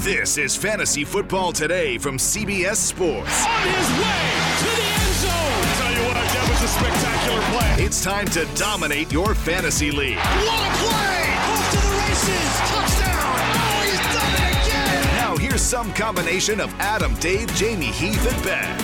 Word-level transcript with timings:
This 0.00 0.38
is 0.38 0.56
Fantasy 0.56 1.04
Football 1.04 1.52
Today 1.52 1.98
from 1.98 2.16
CBS 2.16 2.76
Sports. 2.76 3.44
On 3.44 3.60
his 3.68 3.90
way 4.00 4.30
to 4.56 4.64
the 4.64 4.88
end 4.96 5.14
zone. 5.20 5.60
Tell 5.76 5.92
you 5.92 6.08
what, 6.08 6.14
that 6.16 6.46
was 6.48 6.62
a 6.62 6.68
spectacular 6.72 7.42
play. 7.52 7.84
It's 7.84 8.02
time 8.02 8.24
to 8.28 8.46
dominate 8.58 9.12
your 9.12 9.34
fantasy 9.34 9.90
league. 9.90 10.16
What 10.16 10.24
a 10.24 10.72
play! 10.80 11.36
Off 11.36 11.70
to 11.72 11.76
the 11.76 11.92
races. 12.00 12.48
Touchdown. 12.72 13.44
Oh, 13.60 13.84
he's 13.84 14.00
done 14.16 14.32
it 14.40 14.64
again. 14.64 15.16
Now 15.16 15.36
here's 15.36 15.60
some 15.60 15.92
combination 15.92 16.60
of 16.60 16.72
Adam, 16.80 17.14
Dave, 17.16 17.54
Jamie, 17.54 17.84
Heath, 17.84 18.26
and 18.32 18.42
Ben. 18.42 18.80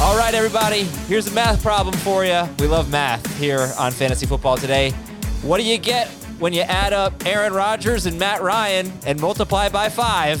All 0.00 0.16
right, 0.16 0.32
everybody, 0.32 0.84
here's 1.08 1.26
a 1.26 1.32
math 1.32 1.60
problem 1.60 1.96
for 1.96 2.24
you. 2.24 2.44
We 2.60 2.68
love 2.68 2.88
math 2.92 3.36
here 3.36 3.72
on 3.80 3.90
Fantasy 3.90 4.26
Football 4.26 4.58
Today. 4.58 4.92
What 5.42 5.58
do 5.58 5.64
you 5.64 5.76
get 5.76 6.08
when 6.38 6.52
you 6.52 6.60
add 6.62 6.92
up 6.92 7.26
Aaron 7.26 7.52
Rodgers 7.52 8.06
and 8.06 8.18
Matt 8.18 8.42
Ryan 8.42 8.92
and 9.06 9.20
multiply 9.20 9.68
by 9.68 9.88
five? 9.88 10.40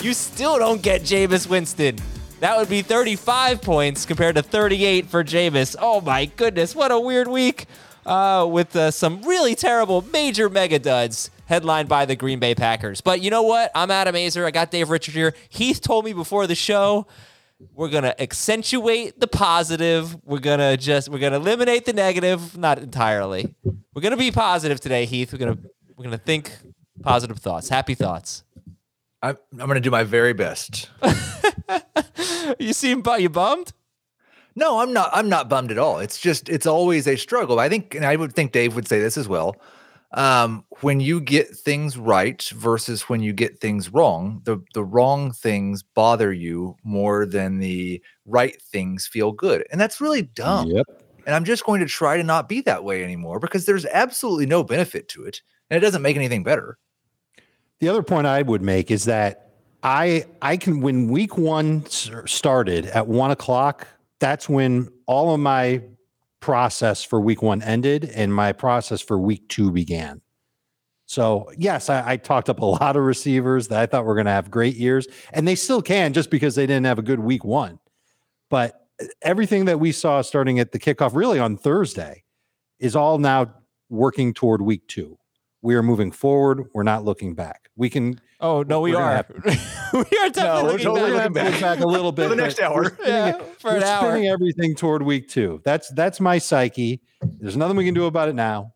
You 0.00 0.14
still 0.14 0.58
don't 0.58 0.82
get 0.82 1.02
Jameis 1.02 1.48
Winston. 1.48 1.96
That 2.40 2.56
would 2.56 2.68
be 2.68 2.82
35 2.82 3.62
points 3.62 4.04
compared 4.04 4.34
to 4.34 4.42
38 4.42 5.06
for 5.06 5.22
Jameis. 5.22 5.76
Oh 5.78 6.00
my 6.00 6.24
goodness, 6.26 6.74
what 6.74 6.90
a 6.90 6.98
weird 6.98 7.28
week 7.28 7.66
uh, 8.04 8.48
with 8.50 8.74
uh, 8.74 8.90
some 8.90 9.22
really 9.22 9.54
terrible 9.54 10.02
major 10.12 10.50
mega 10.50 10.80
duds 10.80 11.30
headlined 11.46 11.88
by 11.88 12.04
the 12.04 12.16
Green 12.16 12.40
Bay 12.40 12.54
Packers. 12.54 13.00
But 13.00 13.20
you 13.20 13.30
know 13.30 13.42
what? 13.42 13.70
I'm 13.74 13.90
Adam 13.92 14.16
Aizer. 14.16 14.44
I 14.44 14.50
got 14.50 14.72
Dave 14.72 14.90
Richard 14.90 15.14
here. 15.14 15.34
Heath 15.48 15.80
told 15.80 16.04
me 16.04 16.12
before 16.12 16.48
the 16.48 16.56
show 16.56 17.06
we're 17.74 17.88
gonna 17.88 18.14
accentuate 18.18 19.20
the 19.20 19.26
positive. 19.26 20.16
We're 20.24 20.38
gonna 20.38 20.76
just 20.76 21.08
we're 21.08 21.18
gonna 21.18 21.36
eliminate 21.36 21.84
the 21.84 21.92
negative. 21.92 22.56
Not 22.56 22.78
entirely. 22.78 23.54
We're 23.94 24.02
gonna 24.02 24.16
be 24.16 24.30
positive 24.30 24.80
today, 24.80 25.04
Heath. 25.04 25.32
We're 25.32 25.38
gonna 25.38 25.58
we're 25.96 26.04
gonna 26.04 26.18
think 26.18 26.52
positive 27.02 27.38
thoughts, 27.38 27.68
happy 27.68 27.94
thoughts. 27.94 28.44
I'm, 29.22 29.36
I'm 29.52 29.66
going 29.66 29.74
to 29.74 29.80
do 29.80 29.90
my 29.90 30.02
very 30.02 30.32
best. 30.32 30.90
You 32.58 32.72
seem 32.72 33.02
you 33.18 33.28
bummed? 33.28 33.72
No, 34.54 34.80
I'm 34.80 34.92
not. 34.92 35.10
I'm 35.12 35.28
not 35.28 35.48
bummed 35.48 35.70
at 35.70 35.78
all. 35.78 35.98
It's 35.98 36.18
just 36.18 36.48
it's 36.48 36.66
always 36.66 37.06
a 37.06 37.16
struggle. 37.16 37.58
I 37.58 37.68
think, 37.68 37.94
and 37.94 38.04
I 38.04 38.16
would 38.16 38.34
think 38.34 38.52
Dave 38.52 38.74
would 38.74 38.86
say 38.86 39.00
this 39.00 39.16
as 39.16 39.28
well. 39.28 39.56
Um, 40.14 40.64
when 40.80 41.00
you 41.00 41.20
get 41.20 41.56
things 41.56 41.96
right 41.96 42.42
versus 42.54 43.08
when 43.08 43.22
you 43.22 43.32
get 43.32 43.60
things 43.60 43.90
wrong, 43.90 44.42
the 44.44 44.62
the 44.74 44.84
wrong 44.84 45.32
things 45.32 45.82
bother 45.82 46.32
you 46.32 46.76
more 46.84 47.24
than 47.24 47.58
the 47.58 48.02
right 48.26 48.60
things 48.60 49.06
feel 49.06 49.32
good, 49.32 49.66
and 49.72 49.80
that's 49.80 50.00
really 50.00 50.22
dumb. 50.22 50.68
Yep. 50.68 50.86
And 51.24 51.34
I'm 51.34 51.44
just 51.44 51.64
going 51.64 51.80
to 51.80 51.86
try 51.86 52.16
to 52.16 52.22
not 52.22 52.48
be 52.48 52.60
that 52.62 52.84
way 52.84 53.04
anymore 53.04 53.38
because 53.38 53.64
there's 53.64 53.86
absolutely 53.86 54.44
no 54.44 54.62
benefit 54.62 55.08
to 55.10 55.24
it, 55.24 55.40
and 55.70 55.78
it 55.78 55.80
doesn't 55.80 56.02
make 56.02 56.16
anything 56.16 56.42
better. 56.42 56.78
The 57.78 57.88
other 57.88 58.02
point 58.02 58.26
I 58.26 58.42
would 58.42 58.62
make 58.62 58.90
is 58.90 59.04
that 59.04 59.50
I 59.82 60.26
I 60.42 60.56
can 60.56 60.80
when 60.80 61.08
week 61.08 61.38
one 61.38 61.86
started 61.86 62.86
at 62.86 63.06
one 63.06 63.30
o'clock. 63.30 63.88
That's 64.18 64.48
when 64.48 64.88
all 65.06 65.34
of 65.34 65.40
my 65.40 65.82
process 66.42 67.02
for 67.02 67.20
week 67.20 67.40
one 67.40 67.62
ended 67.62 68.04
and 68.04 68.34
my 68.34 68.52
process 68.52 69.00
for 69.00 69.18
week 69.18 69.48
two 69.48 69.70
began. 69.70 70.20
So 71.06 71.50
yes, 71.56 71.88
I, 71.88 72.12
I 72.12 72.16
talked 72.18 72.50
up 72.50 72.60
a 72.60 72.64
lot 72.80 72.96
of 72.96 73.02
receivers 73.02 73.68
that 73.68 73.80
I 73.80 73.86
thought 73.86 74.04
were 74.04 74.14
going 74.14 74.26
to 74.26 74.32
have 74.32 74.50
great 74.50 74.76
years, 74.76 75.06
and 75.32 75.48
they 75.48 75.54
still 75.54 75.80
can 75.80 76.12
just 76.12 76.30
because 76.30 76.54
they 76.54 76.66
didn't 76.66 76.84
have 76.84 76.98
a 76.98 77.02
good 77.02 77.20
week 77.20 77.44
one. 77.44 77.78
But 78.50 78.86
uh, 79.00 79.06
everything 79.22 79.64
that 79.64 79.80
we 79.80 79.92
saw 79.92 80.20
starting 80.20 80.58
at 80.58 80.72
the 80.72 80.78
kickoff, 80.78 81.14
really 81.14 81.38
on 81.38 81.56
Thursday, 81.56 82.24
is 82.78 82.94
all 82.94 83.18
now 83.18 83.54
working 83.88 84.34
toward 84.34 84.60
week 84.60 84.86
two. 84.88 85.18
We 85.62 85.74
are 85.76 85.82
moving 85.82 86.10
forward. 86.10 86.64
We're 86.74 86.82
not 86.82 87.04
looking 87.04 87.34
back. 87.34 87.70
We 87.76 87.88
can. 87.88 88.20
Oh 88.40 88.62
no, 88.62 88.80
we 88.80 88.90
We're 88.90 88.98
gonna 88.98 89.06
are. 89.06 89.14
have- 89.16 89.30
we 89.94 90.00
are 90.00 90.28
definitely 90.30 90.62
we're 90.62 90.70
looking 90.72 90.84
totally 90.84 91.12
back. 91.12 91.30
looking 91.30 91.32
back. 91.32 91.60
Back 91.60 91.80
a 91.80 91.86
little 91.86 92.10
bit 92.12 92.24
For 92.28 92.34
the 92.34 92.42
next 92.42 92.60
hour. 92.60 92.74
we're 92.82 92.88
spinning 92.94 93.12
Yeah, 93.12 93.32
for 93.58 93.70
we're 93.70 93.76
an 93.76 93.82
hour. 93.84 94.10
spinning 94.10 94.26
everything 94.28 94.74
toward 94.74 95.02
week 95.02 95.28
two. 95.28 95.60
That's 95.64 95.88
that's 95.94 96.18
my 96.20 96.38
psyche. 96.38 97.00
There's 97.22 97.56
nothing 97.56 97.76
we 97.76 97.84
can 97.84 97.94
do 97.94 98.06
about 98.06 98.28
it 98.28 98.34
now. 98.34 98.72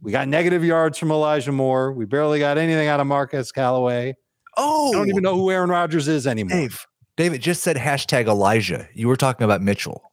We 0.00 0.12
got 0.12 0.26
negative 0.28 0.64
yards 0.64 0.96
from 0.96 1.10
Elijah 1.10 1.52
Moore. 1.52 1.92
We 1.92 2.06
barely 2.06 2.38
got 2.38 2.56
anything 2.56 2.88
out 2.88 3.00
of 3.00 3.06
Marquez 3.06 3.52
Callaway. 3.52 4.14
Oh, 4.56 4.88
I 4.88 4.92
don't 4.92 5.08
even 5.08 5.26
oh! 5.26 5.30
know 5.32 5.36
who 5.36 5.50
Aaron 5.50 5.68
Rodgers 5.68 6.08
is 6.08 6.26
anymore. 6.26 6.56
Dave. 6.58 6.86
David 7.16 7.42
just 7.42 7.62
said 7.62 7.76
hashtag 7.76 8.26
Elijah. 8.26 8.88
You 8.94 9.08
were 9.08 9.16
talking 9.16 9.44
about 9.44 9.60
Mitchell. 9.60 10.09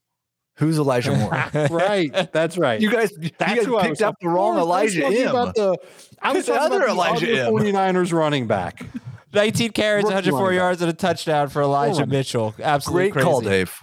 Who's 0.57 0.78
Elijah 0.79 1.16
Moore? 1.16 1.31
right. 1.78 2.31
That's 2.31 2.57
right. 2.57 2.81
you 2.81 2.90
guys, 2.91 3.12
you 3.19 3.29
guys 3.38 3.63
who 3.66 3.78
I 3.78 3.90
was 3.90 4.00
picked 4.00 4.01
up 4.01 4.16
the 4.19 4.25
talking- 4.25 4.29
wrong 4.29 4.56
I 4.57 4.63
was 4.63 4.66
Elijah 4.95 5.01
talking 5.01 5.18
M. 5.22 5.28
About 5.29 5.56
the, 5.56 5.78
I 6.22 6.34
was 6.34 6.45
The 6.45 6.53
talking 6.53 6.66
other 6.66 6.78
about 6.84 6.90
Elijah 6.90 7.25
the 7.28 7.47
other 7.47 7.57
M. 7.59 7.73
49ers 7.73 8.13
running 8.13 8.47
back. 8.47 8.85
19 9.34 9.72
carries, 9.73 10.03
Rookie 10.06 10.13
104 10.16 10.40
running 10.41 10.57
back. 10.57 10.62
yards, 10.63 10.81
and 10.81 10.90
a 10.90 10.94
touchdown 10.94 11.50
for 11.50 11.62
Elijah 11.62 12.00
running. 12.00 12.09
Mitchell. 12.09 12.56
Absolutely 12.62 13.09
Great 13.12 13.23
call. 13.23 13.41
Dave. 13.41 13.78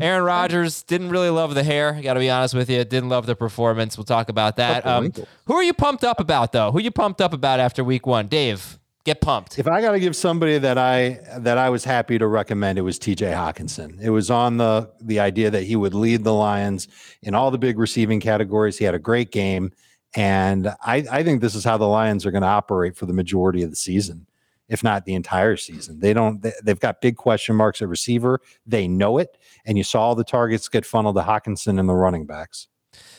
Aaron 0.00 0.24
Rodgers 0.24 0.82
didn't 0.84 1.10
really 1.10 1.28
love 1.30 1.54
the 1.54 1.62
hair. 1.62 1.92
Got 2.02 2.14
to 2.14 2.20
be 2.20 2.30
honest 2.30 2.54
with 2.54 2.68
you. 2.70 2.82
Didn't 2.82 3.10
love 3.10 3.26
the 3.26 3.36
performance. 3.36 3.96
We'll 3.96 4.04
talk 4.04 4.28
about 4.30 4.56
that. 4.56 4.84
Um, 4.86 5.12
who 5.44 5.54
are 5.54 5.62
you 5.62 5.74
pumped 5.74 6.02
up 6.02 6.18
about 6.18 6.52
though? 6.52 6.72
Who 6.72 6.80
you 6.80 6.90
pumped 6.90 7.20
up 7.20 7.32
about 7.34 7.60
after 7.60 7.84
week 7.84 8.06
one? 8.06 8.26
Dave, 8.26 8.78
get 9.06 9.20
pumped. 9.20 9.58
If 9.58 9.66
I 9.68 9.80
got 9.80 9.92
to 9.92 10.00
give 10.00 10.14
somebody 10.14 10.58
that 10.58 10.76
I 10.76 11.20
that 11.38 11.56
I 11.56 11.70
was 11.70 11.84
happy 11.84 12.18
to 12.18 12.26
recommend, 12.26 12.76
it 12.76 12.82
was 12.82 12.98
T.J. 12.98 13.26
Hockenson. 13.26 13.98
It 14.02 14.10
was 14.10 14.30
on 14.30 14.58
the 14.58 14.90
the 15.00 15.20
idea 15.20 15.50
that 15.50 15.62
he 15.62 15.76
would 15.76 15.94
lead 15.94 16.24
the 16.24 16.34
Lions 16.34 16.88
in 17.22 17.34
all 17.34 17.50
the 17.50 17.58
big 17.58 17.78
receiving 17.78 18.20
categories. 18.20 18.76
He 18.76 18.84
had 18.84 18.94
a 18.94 18.98
great 18.98 19.30
game, 19.30 19.72
and 20.14 20.68
I, 20.84 21.06
I 21.10 21.22
think 21.22 21.40
this 21.40 21.54
is 21.54 21.64
how 21.64 21.78
the 21.78 21.86
Lions 21.86 22.26
are 22.26 22.32
going 22.32 22.42
to 22.42 22.48
operate 22.48 22.96
for 22.96 23.06
the 23.06 23.14
majority 23.14 23.62
of 23.62 23.70
the 23.70 23.76
season, 23.76 24.26
if 24.68 24.82
not 24.82 25.04
the 25.04 25.14
entire 25.14 25.56
season. 25.56 26.00
They 26.00 26.12
don't. 26.12 26.42
They, 26.42 26.52
they've 26.62 26.80
got 26.80 27.00
big 27.00 27.16
question 27.16 27.54
marks 27.54 27.80
at 27.80 27.88
receiver. 27.88 28.40
They 28.66 28.88
know 28.88 29.18
it, 29.18 29.38
and 29.64 29.78
you 29.78 29.84
saw 29.84 30.02
all 30.02 30.14
the 30.16 30.24
targets 30.24 30.68
get 30.68 30.84
funneled 30.84 31.16
to 31.16 31.22
Hockenson 31.22 31.78
and 31.78 31.88
the 31.88 31.94
running 31.94 32.26
backs. 32.26 32.66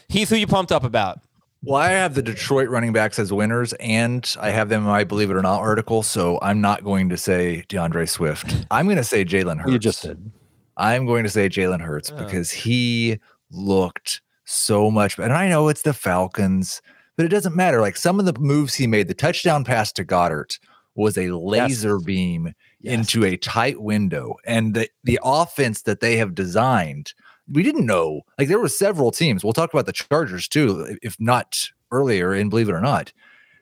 Heath, 0.10 0.30
who 0.30 0.36
you 0.36 0.48
pumped 0.48 0.72
up 0.72 0.84
about? 0.84 1.20
Well, 1.68 1.82
I 1.82 1.90
have 1.90 2.14
the 2.16 2.22
Detroit 2.22 2.70
running 2.70 2.94
backs 2.94 3.20
as 3.20 3.34
winners, 3.34 3.74
and 3.74 4.34
I 4.40 4.52
have 4.52 4.70
them 4.70 4.84
in 4.84 4.88
my 4.88 5.04
Believe 5.04 5.30
It 5.30 5.36
or 5.36 5.42
Not 5.42 5.60
article. 5.60 6.02
So 6.02 6.40
I'm 6.42 6.62
not 6.62 6.84
going 6.84 7.10
to 7.10 7.18
say 7.18 7.64
D'Andre 7.68 8.06
Swift. 8.06 8.66
I'm 8.72 8.86
going 8.86 8.96
to 8.98 9.04
say 9.04 9.26
Jalen 9.26 9.60
Hurts. 9.60 9.72
You 9.74 9.80
just 9.80 10.02
did. 10.04 10.32
I'm 10.78 11.06
going 11.06 11.24
to 11.26 11.30
say 11.30 11.50
Jalen 11.50 11.82
Hurts 11.82 12.12
Oh. 12.12 12.24
because 12.24 12.52
he 12.52 13.20
looked 13.52 14.22
so 14.46 14.90
much 14.90 15.18
better. 15.18 15.30
And 15.34 15.38
I 15.38 15.50
know 15.50 15.68
it's 15.68 15.82
the 15.82 15.94
Falcons, 15.94 16.82
but 17.18 17.26
it 17.26 17.30
doesn't 17.30 17.56
matter. 17.56 17.82
Like 17.82 17.98
some 17.98 18.18
of 18.20 18.26
the 18.26 18.40
moves 18.40 18.76
he 18.76 18.88
made, 18.88 19.10
the 19.10 19.14
touchdown 19.14 19.66
pass 19.66 19.92
to 19.94 20.06
Goedert 20.06 20.60
was 20.96 21.18
a 21.18 21.32
laser 21.32 22.00
beam 22.00 22.54
Yes. 22.80 22.94
into 22.94 23.26
a 23.26 23.36
tight 23.38 23.82
window. 23.82 24.36
And 24.46 24.74
the, 24.76 24.88
the 25.04 25.20
offense 25.24 25.82
that 25.82 26.00
they 26.00 26.16
have 26.18 26.34
designed, 26.36 27.14
we 27.52 27.64
didn't 27.64 27.86
know. 27.86 28.22
Like 28.38 28.48
there 28.48 28.60
were 28.60 28.68
several 28.68 29.12
teams. 29.12 29.44
We'll 29.44 29.54
talk 29.54 29.74
about 29.74 29.86
the 29.86 29.94
Chargers 29.94 30.48
too, 30.48 30.98
if 31.02 31.16
not 31.20 31.70
earlier, 31.92 32.34
and 32.34 32.50
believe 32.50 32.70
it 32.70 32.74
or 32.74 32.82
not. 32.82 33.14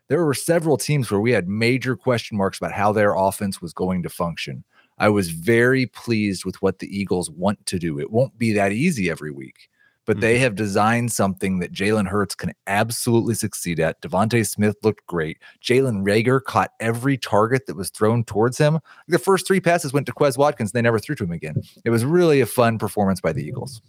There 0.08 0.24
were 0.24 0.34
several 0.34 0.78
teams 0.78 1.10
where 1.10 1.20
we 1.20 1.32
had 1.32 1.48
major 1.48 1.96
question 1.96 2.38
marks 2.38 2.58
about 2.58 2.72
how 2.72 2.92
their 2.92 3.16
offense 3.16 3.62
was 3.62 3.74
going 3.74 4.04
to 4.04 4.10
function. 4.10 4.64
I 4.98 5.10
was 5.10 5.30
very 5.30 5.88
pleased 5.88 6.46
with 6.46 6.62
what 6.62 6.80
the 6.80 6.88
Eagles 6.88 7.30
want 7.30 7.66
to 7.66 7.80
do. 7.80 8.00
It 8.00 8.12
won't 8.12 8.38
be 8.38 8.54
that 8.54 8.72
easy 8.72 9.10
every 9.10 9.32
week, 9.32 9.68
but 10.06 10.22
they 10.22 10.40
have 10.40 10.56
designed 10.56 11.12
something 11.12 11.60
that 11.60 11.72
Jalen 11.72 12.08
Hurts 12.08 12.36
can 12.36 12.54
absolutely 12.68 13.34
succeed 13.34 13.80
at. 13.80 14.02
DeVonta 14.02 14.48
Smith 14.48 14.76
looked 14.84 15.06
great. 15.08 15.40
Jalen 15.62 16.04
Reagor 16.04 16.44
caught 16.44 16.72
every 16.80 17.18
target 17.18 17.66
that 17.66 17.76
was 17.76 17.90
thrown 17.90 18.24
towards 18.24 18.58
him. 18.58 18.80
The 19.08 19.20
first 19.20 19.48
three 19.48 19.60
passes 19.60 19.94
went 19.94 20.06
to 20.06 20.14
Quez 20.14 20.38
Watkins. 20.38 20.72
They 20.72 20.82
never 20.82 21.00
threw 21.00 21.16
to 21.16 21.24
him 21.24 21.32
again. 21.32 21.56
It 21.84 21.90
was 21.90 22.06
really 22.06 22.42
a 22.42 22.46
fun 22.46 22.78
performance 22.78 23.20
by 23.22 23.34
the 23.34 23.44
Eagles. 23.44 23.82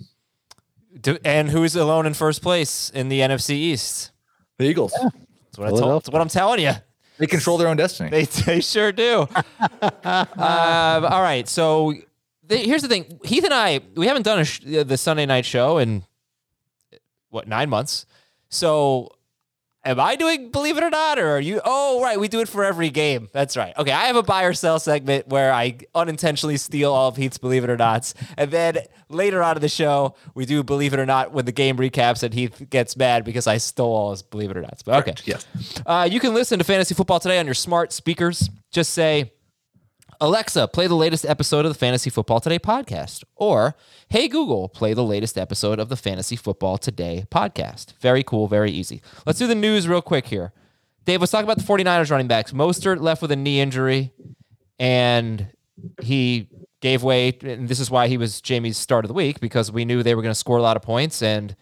And 1.24 1.50
who's 1.50 1.76
alone 1.76 2.06
in 2.06 2.14
first 2.14 2.42
place 2.42 2.90
in 2.90 3.08
the 3.08 3.20
NFC 3.20 3.50
East? 3.50 4.12
The 4.58 4.64
Eagles. 4.64 4.92
That's 4.92 5.58
what, 5.58 5.66
I 5.68 5.70
told, 5.70 6.02
that's 6.02 6.10
what 6.10 6.22
I'm 6.22 6.28
telling 6.28 6.60
you. 6.60 6.72
They 7.18 7.26
control 7.26 7.58
their 7.58 7.68
own 7.68 7.76
destiny. 7.76 8.10
They, 8.10 8.24
they 8.24 8.60
sure 8.60 8.92
do. 8.92 9.28
um, 9.82 9.88
all 10.36 11.22
right. 11.22 11.48
So 11.48 11.94
here's 12.48 12.82
the 12.82 12.88
thing 12.88 13.18
Heath 13.24 13.44
and 13.44 13.54
I, 13.54 13.80
we 13.94 14.06
haven't 14.06 14.22
done 14.22 14.40
a 14.40 14.44
sh- 14.44 14.60
the 14.60 14.96
Sunday 14.96 15.26
night 15.26 15.44
show 15.44 15.78
in 15.78 16.04
what, 17.30 17.48
nine 17.48 17.68
months? 17.68 18.06
So 18.48 19.12
Am 19.84 20.00
I 20.00 20.16
doing 20.16 20.50
believe 20.50 20.76
it 20.76 20.82
or 20.82 20.90
not, 20.90 21.16
or 21.16 21.28
are 21.36 21.40
you? 21.40 21.60
Oh, 21.64 22.02
right, 22.02 22.18
we 22.18 22.26
do 22.26 22.40
it 22.40 22.48
for 22.48 22.64
every 22.64 22.90
game. 22.90 23.28
That's 23.32 23.56
right. 23.56 23.72
Okay, 23.78 23.92
I 23.92 24.06
have 24.06 24.16
a 24.16 24.22
buy 24.24 24.42
or 24.42 24.52
sell 24.52 24.80
segment 24.80 25.28
where 25.28 25.52
I 25.52 25.78
unintentionally 25.94 26.56
steal 26.56 26.92
all 26.92 27.06
of 27.10 27.16
Heath's 27.16 27.38
believe 27.38 27.62
it 27.62 27.70
or 27.70 27.76
nots, 27.76 28.12
and 28.36 28.50
then 28.50 28.78
later 29.08 29.44
on 29.44 29.54
in 29.54 29.62
the 29.62 29.68
show 29.68 30.16
we 30.34 30.44
do 30.44 30.64
believe 30.64 30.92
it 30.92 30.98
or 30.98 31.06
not 31.06 31.30
when 31.30 31.44
the 31.44 31.52
game 31.52 31.76
recaps 31.76 32.24
and 32.24 32.34
Heath 32.34 32.66
gets 32.68 32.96
mad 32.96 33.24
because 33.24 33.46
I 33.46 33.58
stole 33.58 33.94
all 33.94 34.10
his 34.10 34.22
believe 34.22 34.50
it 34.50 34.56
or 34.56 34.62
nots. 34.62 34.82
But 34.82 35.06
okay, 35.08 35.14
Yes. 35.24 35.46
uh, 35.86 36.08
you 36.10 36.18
can 36.18 36.34
listen 36.34 36.58
to 36.58 36.64
Fantasy 36.64 36.96
Football 36.96 37.20
today 37.20 37.38
on 37.38 37.44
your 37.44 37.54
smart 37.54 37.92
speakers. 37.92 38.50
Just 38.72 38.92
say, 38.92 39.30
Alexa, 40.20 40.68
play 40.68 40.86
the 40.86 40.94
latest 40.94 41.24
episode 41.26 41.64
of 41.64 41.70
the 41.72 41.78
Fantasy 41.78 42.10
Football 42.10 42.40
Today 42.40 42.58
podcast. 42.58 43.24
Or, 43.36 43.76
hey, 44.08 44.28
Google, 44.28 44.68
play 44.68 44.94
the 44.94 45.04
latest 45.04 45.36
episode 45.36 45.78
of 45.78 45.88
the 45.88 45.96
Fantasy 45.96 46.36
Football 46.36 46.78
Today 46.78 47.26
podcast. 47.30 47.92
Very 48.00 48.22
cool, 48.22 48.46
very 48.48 48.70
easy. 48.70 49.02
Let's 49.26 49.38
do 49.38 49.46
the 49.46 49.54
news 49.54 49.86
real 49.88 50.02
quick 50.02 50.26
here. 50.26 50.52
Dave, 51.04 51.20
let's 51.20 51.30
talk 51.32 51.44
about 51.44 51.58
the 51.58 51.64
49ers 51.64 52.10
running 52.10 52.28
backs. 52.28 52.52
Mostert 52.52 53.00
left 53.00 53.22
with 53.22 53.30
a 53.30 53.36
knee 53.36 53.60
injury, 53.60 54.12
and 54.78 55.48
he 56.02 56.48
gave 56.80 57.02
way. 57.02 57.36
And 57.42 57.68
this 57.68 57.80
is 57.80 57.90
why 57.90 58.08
he 58.08 58.16
was 58.16 58.40
Jamie's 58.40 58.76
start 58.76 59.04
of 59.04 59.08
the 59.08 59.14
week 59.14 59.40
because 59.40 59.70
we 59.70 59.84
knew 59.84 60.02
they 60.02 60.14
were 60.14 60.22
going 60.22 60.32
to 60.32 60.38
score 60.38 60.56
a 60.58 60.62
lot 60.62 60.76
of 60.76 60.82
points. 60.82 61.22
And 61.22 61.54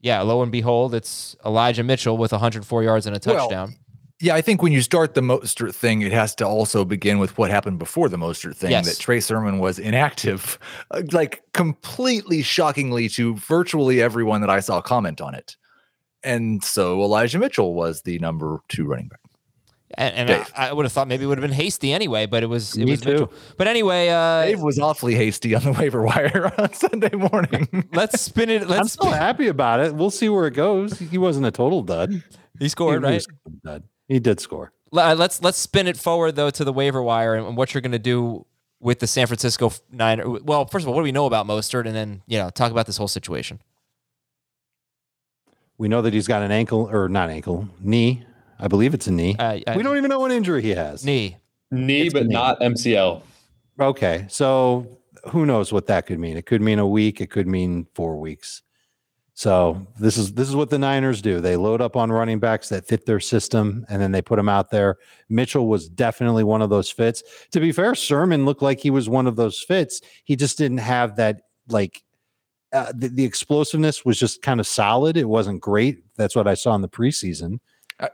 yeah, 0.00 0.20
lo 0.22 0.42
and 0.42 0.50
behold, 0.50 0.94
it's 0.94 1.36
Elijah 1.44 1.82
Mitchell 1.84 2.16
with 2.16 2.32
104 2.32 2.82
yards 2.82 3.06
and 3.06 3.14
a 3.16 3.20
Well, 3.24 3.38
touchdown. 3.48 3.76
Yeah, 4.20 4.34
I 4.34 4.40
think 4.40 4.62
when 4.62 4.72
you 4.72 4.82
start 4.82 5.14
the 5.14 5.20
Mostert 5.20 5.74
thing, 5.74 6.02
it 6.02 6.10
has 6.10 6.34
to 6.36 6.46
also 6.46 6.84
begin 6.84 7.20
with 7.20 7.38
what 7.38 7.50
happened 7.50 7.78
before 7.78 8.08
the 8.08 8.16
Mostert 8.16 8.56
thing. 8.56 8.72
Yes. 8.72 8.86
That 8.88 9.00
Trey 9.00 9.20
Sermon 9.20 9.60
was 9.60 9.78
inactive, 9.78 10.58
uh, 10.90 11.02
like 11.12 11.42
completely 11.52 12.42
shockingly 12.42 13.08
to 13.10 13.36
virtually 13.36 14.02
everyone 14.02 14.40
that 14.40 14.50
I 14.50 14.60
saw 14.60 14.80
comment 14.80 15.20
on 15.20 15.34
it. 15.34 15.56
And 16.24 16.64
so 16.64 17.00
Elijah 17.00 17.38
Mitchell 17.38 17.74
was 17.74 18.02
the 18.02 18.18
number 18.18 18.58
two 18.68 18.84
running 18.84 19.06
back. 19.08 19.20
And, 19.94 20.30
and 20.30 20.44
I, 20.54 20.68
I 20.68 20.72
would 20.72 20.84
have 20.84 20.92
thought 20.92 21.08
maybe 21.08 21.24
it 21.24 21.28
would 21.28 21.38
have 21.38 21.48
been 21.48 21.56
hasty 21.56 21.92
anyway, 21.92 22.26
but 22.26 22.42
it 22.42 22.46
was 22.46 22.76
it 22.76 22.84
Me 22.84 22.90
was 22.90 23.00
too. 23.00 23.12
Mitchell. 23.12 23.32
But 23.56 23.68
anyway, 23.68 24.08
uh, 24.08 24.44
Dave 24.44 24.60
was 24.60 24.78
awfully 24.78 25.14
hasty 25.14 25.54
on 25.54 25.62
the 25.62 25.72
waiver 25.72 26.02
wire 26.06 26.52
on 26.58 26.74
Sunday 26.74 27.14
morning. 27.14 27.88
let's 27.92 28.20
spin 28.20 28.50
it. 28.50 28.62
I'm 28.62 28.68
Let's. 28.68 28.92
still 28.92 29.10
happy 29.10 29.46
about 29.46 29.80
it. 29.80 29.94
We'll 29.94 30.10
see 30.10 30.28
where 30.28 30.46
it 30.46 30.54
goes. 30.54 30.98
He 30.98 31.16
wasn't 31.18 31.46
a 31.46 31.50
total 31.50 31.82
dud. 31.82 32.22
He 32.58 32.68
scored 32.68 33.02
he 33.04 33.20
right. 33.64 33.82
Was 34.08 34.16
a 34.16 34.20
dud. 34.20 34.20
He 34.20 34.20
did 34.20 34.40
score. 34.40 34.72
Let's 34.90 35.42
let's 35.42 35.58
spin 35.58 35.86
it 35.86 35.96
forward 35.96 36.34
though 36.36 36.50
to 36.50 36.64
the 36.64 36.72
waiver 36.72 37.02
wire 37.02 37.34
and 37.34 37.56
what 37.56 37.74
you're 37.74 37.80
going 37.82 37.92
to 37.92 37.98
do 37.98 38.46
with 38.80 39.00
the 39.00 39.06
San 39.06 39.26
Francisco 39.26 39.72
Niner. 39.92 40.28
Well, 40.40 40.64
first 40.66 40.84
of 40.84 40.88
all, 40.88 40.94
what 40.94 41.00
do 41.00 41.04
we 41.04 41.12
know 41.12 41.26
about 41.26 41.46
Mostert, 41.46 41.86
and 41.86 41.94
then 41.94 42.22
you 42.26 42.38
know 42.38 42.48
talk 42.50 42.70
about 42.72 42.86
this 42.86 42.96
whole 42.96 43.08
situation. 43.08 43.60
We 45.76 45.88
know 45.88 46.02
that 46.02 46.12
he's 46.12 46.26
got 46.26 46.42
an 46.42 46.50
ankle 46.50 46.88
or 46.90 47.08
not 47.08 47.30
ankle 47.30 47.68
knee. 47.80 48.24
I 48.58 48.66
believe 48.66 48.94
it's 48.94 49.06
a 49.06 49.12
knee. 49.12 49.36
Uh, 49.38 49.58
uh, 49.66 49.74
we 49.76 49.82
don't 49.84 49.96
even 49.96 50.08
know 50.10 50.18
what 50.18 50.32
injury 50.32 50.62
he 50.62 50.70
has. 50.70 51.04
knee. 51.04 51.36
Knee, 51.70 52.02
It's 52.06 52.12
but 52.14 52.26
knee. 52.26 52.34
not 52.34 52.58
MCL. 52.60 53.22
Okay, 53.78 54.24
so 54.28 54.98
who 55.30 55.46
knows 55.46 55.72
what 55.72 55.86
that 55.86 56.06
could 56.06 56.18
mean? 56.18 56.36
It 56.36 56.46
could 56.46 56.60
mean 56.62 56.80
a 56.80 56.86
week. 56.86 57.20
It 57.20 57.30
could 57.30 57.46
mean 57.46 57.86
four 57.94 58.16
weeks. 58.18 58.62
So 59.38 59.86
this 60.00 60.16
is 60.16 60.32
this 60.32 60.48
is 60.48 60.56
what 60.56 60.68
the 60.68 60.80
Niners 60.80 61.22
do. 61.22 61.40
They 61.40 61.54
load 61.54 61.80
up 61.80 61.94
on 61.94 62.10
running 62.10 62.40
backs 62.40 62.70
that 62.70 62.88
fit 62.88 63.06
their 63.06 63.20
system, 63.20 63.86
and 63.88 64.02
then 64.02 64.10
they 64.10 64.20
put 64.20 64.34
them 64.34 64.48
out 64.48 64.72
there. 64.72 64.96
Mitchell 65.28 65.68
was 65.68 65.88
definitely 65.88 66.42
one 66.42 66.60
of 66.60 66.70
those 66.70 66.90
fits. 66.90 67.22
To 67.52 67.60
be 67.60 67.70
fair, 67.70 67.94
Sermon 67.94 68.44
looked 68.44 68.62
like 68.62 68.80
he 68.80 68.90
was 68.90 69.08
one 69.08 69.28
of 69.28 69.36
those 69.36 69.62
fits. 69.62 70.00
He 70.24 70.34
just 70.34 70.58
didn't 70.58 70.78
have 70.78 71.14
that 71.18 71.42
like 71.68 72.02
uh, 72.72 72.92
the, 72.92 73.10
the 73.10 73.24
explosiveness 73.24 74.04
was 74.04 74.18
just 74.18 74.42
kind 74.42 74.58
of 74.58 74.66
solid. 74.66 75.16
It 75.16 75.28
wasn't 75.28 75.60
great. 75.60 76.02
That's 76.16 76.34
what 76.34 76.48
I 76.48 76.54
saw 76.54 76.74
in 76.74 76.82
the 76.82 76.88
preseason. 76.88 77.60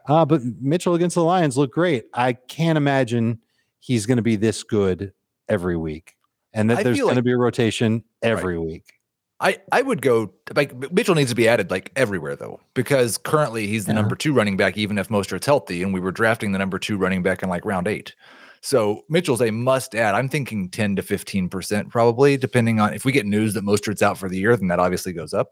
Uh, 0.07 0.27
but 0.27 0.43
Mitchell 0.61 0.95
against 0.95 1.15
the 1.15 1.25
Lions 1.25 1.57
looked 1.57 1.73
great. 1.73 2.05
I 2.13 2.35
can't 2.35 2.77
imagine 2.77 3.39
he's 3.81 4.05
going 4.05 4.19
to 4.19 4.23
be 4.23 4.37
this 4.37 4.63
good 4.63 5.15
every 5.49 5.79
week, 5.79 6.17
and 6.53 6.69
that 6.69 6.81
I 6.81 6.83
there's 6.83 7.01
going 7.01 7.17
to 7.17 7.23
be 7.23 7.33
a 7.33 7.39
rotation 7.39 8.05
every 8.23 8.59
week. 8.59 8.94
I, 9.41 9.59
I 9.73 9.83
would 9.83 10.01
go 10.01 10.33
like 10.55 10.93
Mitchell 10.93 11.15
needs 11.15 11.31
to 11.31 11.37
be 11.37 11.49
added 11.49 11.71
like 11.71 11.91
everywhere 11.97 12.37
though, 12.37 12.61
because 12.75 13.19
currently 13.19 13.67
he's 13.67 13.85
the 13.87 13.93
Yeah. 13.93 14.01
number 14.01 14.15
two 14.17 14.33
running 14.33 14.57
back, 14.57 14.77
even 14.77 14.97
if 14.97 15.09
Mostert's 15.09 15.47
healthy, 15.47 15.83
and 15.83 15.93
we 15.93 16.01
were 16.01 16.13
drafting 16.13 16.53
the 16.53 16.59
number 16.59 16.79
two 16.79 16.97
running 16.97 17.23
back 17.23 17.43
in 17.43 17.49
like 17.49 17.65
round 17.65 17.89
eight. 17.89 18.15
So 18.61 19.03
Mitchell's 19.11 19.43
a 19.43 19.51
must 19.51 19.95
add. 19.95 20.15
I'm 20.15 20.29
thinking 20.29 20.71
10 20.71 20.97
to 20.97 21.03
15% 21.03 21.91
probably, 21.91 22.37
depending 22.39 22.81
on 22.81 22.95
if 22.95 23.05
we 23.05 23.13
get 23.13 23.27
news 23.27 23.53
that 23.55 23.65
Mostert's 23.65 24.01
out 24.03 24.17
for 24.17 24.29
the 24.29 24.39
year, 24.39 24.57
then 24.57 24.69
that 24.69 24.79
obviously 24.79 25.13
goes 25.13 25.35
up. 25.35 25.51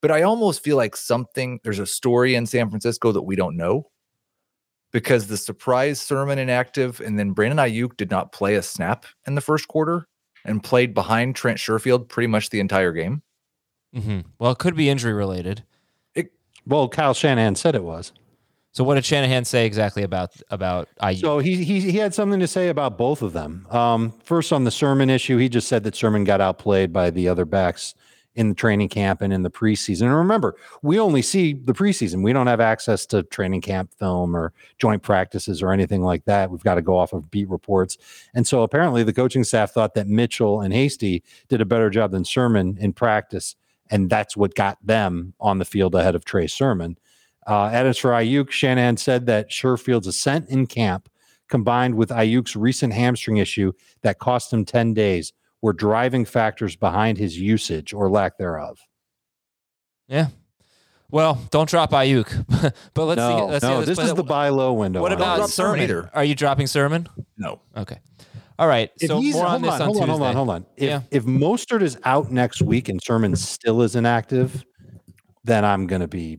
But 0.00 0.12
I 0.12 0.22
almost 0.22 0.62
feel 0.62 0.76
like 0.76 0.94
something 0.94 1.58
there's 1.64 1.80
a 1.80 1.86
story 1.86 2.34
in 2.36 2.46
San 2.46 2.70
Francisco 2.70 3.10
that 3.12 3.22
we 3.22 3.34
don't 3.34 3.56
know 3.56 3.90
because 4.92 5.26
the 5.26 5.36
surprise 5.36 6.00
Sermon 6.00 6.38
inactive 6.38 7.00
and 7.00 7.18
then 7.18 7.32
Brandon 7.32 7.58
Aiyuk 7.58 7.96
did 7.96 8.10
not 8.10 8.32
play 8.32 8.54
a 8.56 8.62
snap 8.62 9.06
in 9.26 9.34
the 9.34 9.40
first 9.40 9.68
quarter 9.68 10.06
and 10.44 10.62
played 10.62 10.94
behind 10.94 11.36
Trent 11.36 11.58
Sherfield 11.58 12.08
pretty 12.08 12.26
much 12.26 12.50
the 12.50 12.60
entire 12.60 12.92
game. 12.92 13.22
hmm 13.94 14.20
Well, 14.38 14.52
it 14.52 14.58
could 14.58 14.76
be 14.76 14.88
injury 14.88 15.12
related. 15.12 15.64
Well, 16.66 16.88
Kyle 16.88 17.14
Shanahan 17.14 17.54
said 17.56 17.74
it 17.74 17.82
was. 17.82 18.12
So 18.72 18.84
what 18.84 18.94
did 18.94 19.04
Shanahan 19.04 19.44
say 19.44 19.66
exactly 19.66 20.02
about 20.04 20.30
about 20.50 20.88
IU? 21.02 21.16
So 21.16 21.38
he 21.40 21.64
he 21.64 21.80
he 21.80 21.98
had 21.98 22.14
something 22.14 22.38
to 22.38 22.46
say 22.46 22.68
about 22.68 22.96
both 22.96 23.22
of 23.22 23.32
them. 23.32 23.66
Um, 23.70 24.12
first 24.22 24.52
on 24.52 24.64
the 24.64 24.70
Sermon 24.70 25.10
issue, 25.10 25.38
he 25.38 25.48
just 25.48 25.66
said 25.66 25.82
that 25.84 25.96
Sermon 25.96 26.22
got 26.22 26.40
outplayed 26.40 26.92
by 26.92 27.10
the 27.10 27.28
other 27.28 27.44
backs 27.44 27.94
in 28.34 28.48
the 28.48 28.54
training 28.54 28.88
camp 28.88 29.20
and 29.20 29.32
in 29.32 29.42
the 29.42 29.50
preseason. 29.50 30.02
And 30.02 30.16
remember, 30.16 30.56
we 30.82 30.98
only 30.98 31.22
see 31.22 31.52
the 31.52 31.72
preseason. 31.72 32.22
We 32.22 32.32
don't 32.32 32.46
have 32.46 32.60
access 32.60 33.04
to 33.06 33.24
training 33.24 33.60
camp 33.60 33.92
film 33.98 34.36
or 34.36 34.52
joint 34.78 35.02
practices 35.02 35.62
or 35.62 35.72
anything 35.72 36.02
like 36.02 36.24
that. 36.26 36.50
We've 36.50 36.62
got 36.62 36.76
to 36.76 36.82
go 36.82 36.96
off 36.96 37.12
of 37.12 37.30
beat 37.30 37.48
reports. 37.48 37.98
And 38.34 38.46
so 38.46 38.62
apparently 38.62 39.02
the 39.02 39.12
coaching 39.12 39.44
staff 39.44 39.72
thought 39.72 39.94
that 39.94 40.06
Mitchell 40.06 40.60
and 40.60 40.72
Hasty 40.72 41.24
did 41.48 41.60
a 41.60 41.66
better 41.66 41.90
job 41.90 42.12
than 42.12 42.24
Sermon 42.24 42.78
in 42.80 42.92
practice. 42.92 43.56
And 43.90 44.08
that's 44.08 44.36
what 44.36 44.54
got 44.54 44.78
them 44.84 45.34
on 45.40 45.58
the 45.58 45.64
field 45.64 45.94
ahead 45.96 46.14
of 46.14 46.24
Trey 46.24 46.46
Sermon. 46.46 46.96
Uh, 47.46 47.66
as 47.72 47.98
for 47.98 48.10
Aiyuk, 48.10 48.50
Shanahan 48.50 48.96
said 48.96 49.26
that 49.26 49.50
Sherfield's 49.50 50.06
ascent 50.06 50.48
in 50.48 50.66
camp 50.66 51.08
combined 51.48 51.96
with 51.96 52.10
Aiyuk's 52.10 52.54
recent 52.54 52.92
hamstring 52.92 53.38
issue 53.38 53.72
that 54.02 54.20
cost 54.20 54.52
him 54.52 54.64
10 54.64 54.94
days 54.94 55.32
were 55.62 55.72
driving 55.72 56.24
factors 56.24 56.76
behind 56.76 57.18
his 57.18 57.38
usage 57.38 57.92
or 57.92 58.08
lack 58.10 58.38
thereof. 58.38 58.78
yeah. 60.08 60.28
Well, 61.12 61.40
don't 61.50 61.68
drop 61.68 61.90
Aiyuk. 61.90 62.72
but 62.94 63.04
let's 63.04 63.18
no, 63.18 63.36
see. 63.38 63.44
Let's 63.52 63.64
see 63.64 63.68
no, 63.68 63.74
how 63.80 63.84
this 63.84 63.96
plays 63.96 64.04
is 64.06 64.10
out. 64.12 64.16
the 64.16 64.22
buy 64.22 64.48
low 64.50 64.72
window. 64.74 65.00
What 65.00 65.12
about 65.12 65.40
it. 65.40 65.48
Sermon 65.48 65.80
Sermon? 65.80 65.82
either. 65.82 66.10
Are 66.14 66.22
you 66.22 66.36
dropping 66.36 66.68
Sermon? 66.68 67.08
No. 67.36 67.60
Okay. 67.76 67.98
All 68.60 68.68
right. 68.68 68.90
If 69.00 69.08
so 69.08 69.20
he's, 69.20 69.34
more 69.34 69.44
on 69.46 69.50
hold 69.60 69.64
this 69.64 69.72
on, 69.72 69.80
on 69.82 69.86
hold 69.88 70.02
on, 70.02 70.08
hold 70.08 70.22
on, 70.22 70.34
hold 70.36 70.50
on. 70.50 70.66
If, 70.76 70.84
Yeah. 70.84 71.00
if 71.10 71.24
Mostert 71.24 71.82
is 71.82 71.98
out 72.04 72.30
next 72.30 72.62
week 72.62 72.88
and 72.88 73.02
Sermon 73.02 73.34
still 73.34 73.82
is 73.82 73.96
inactive, 73.96 74.64
then 75.42 75.64
I'm 75.64 75.88
going 75.88 76.00
to 76.02 76.06
be 76.06 76.38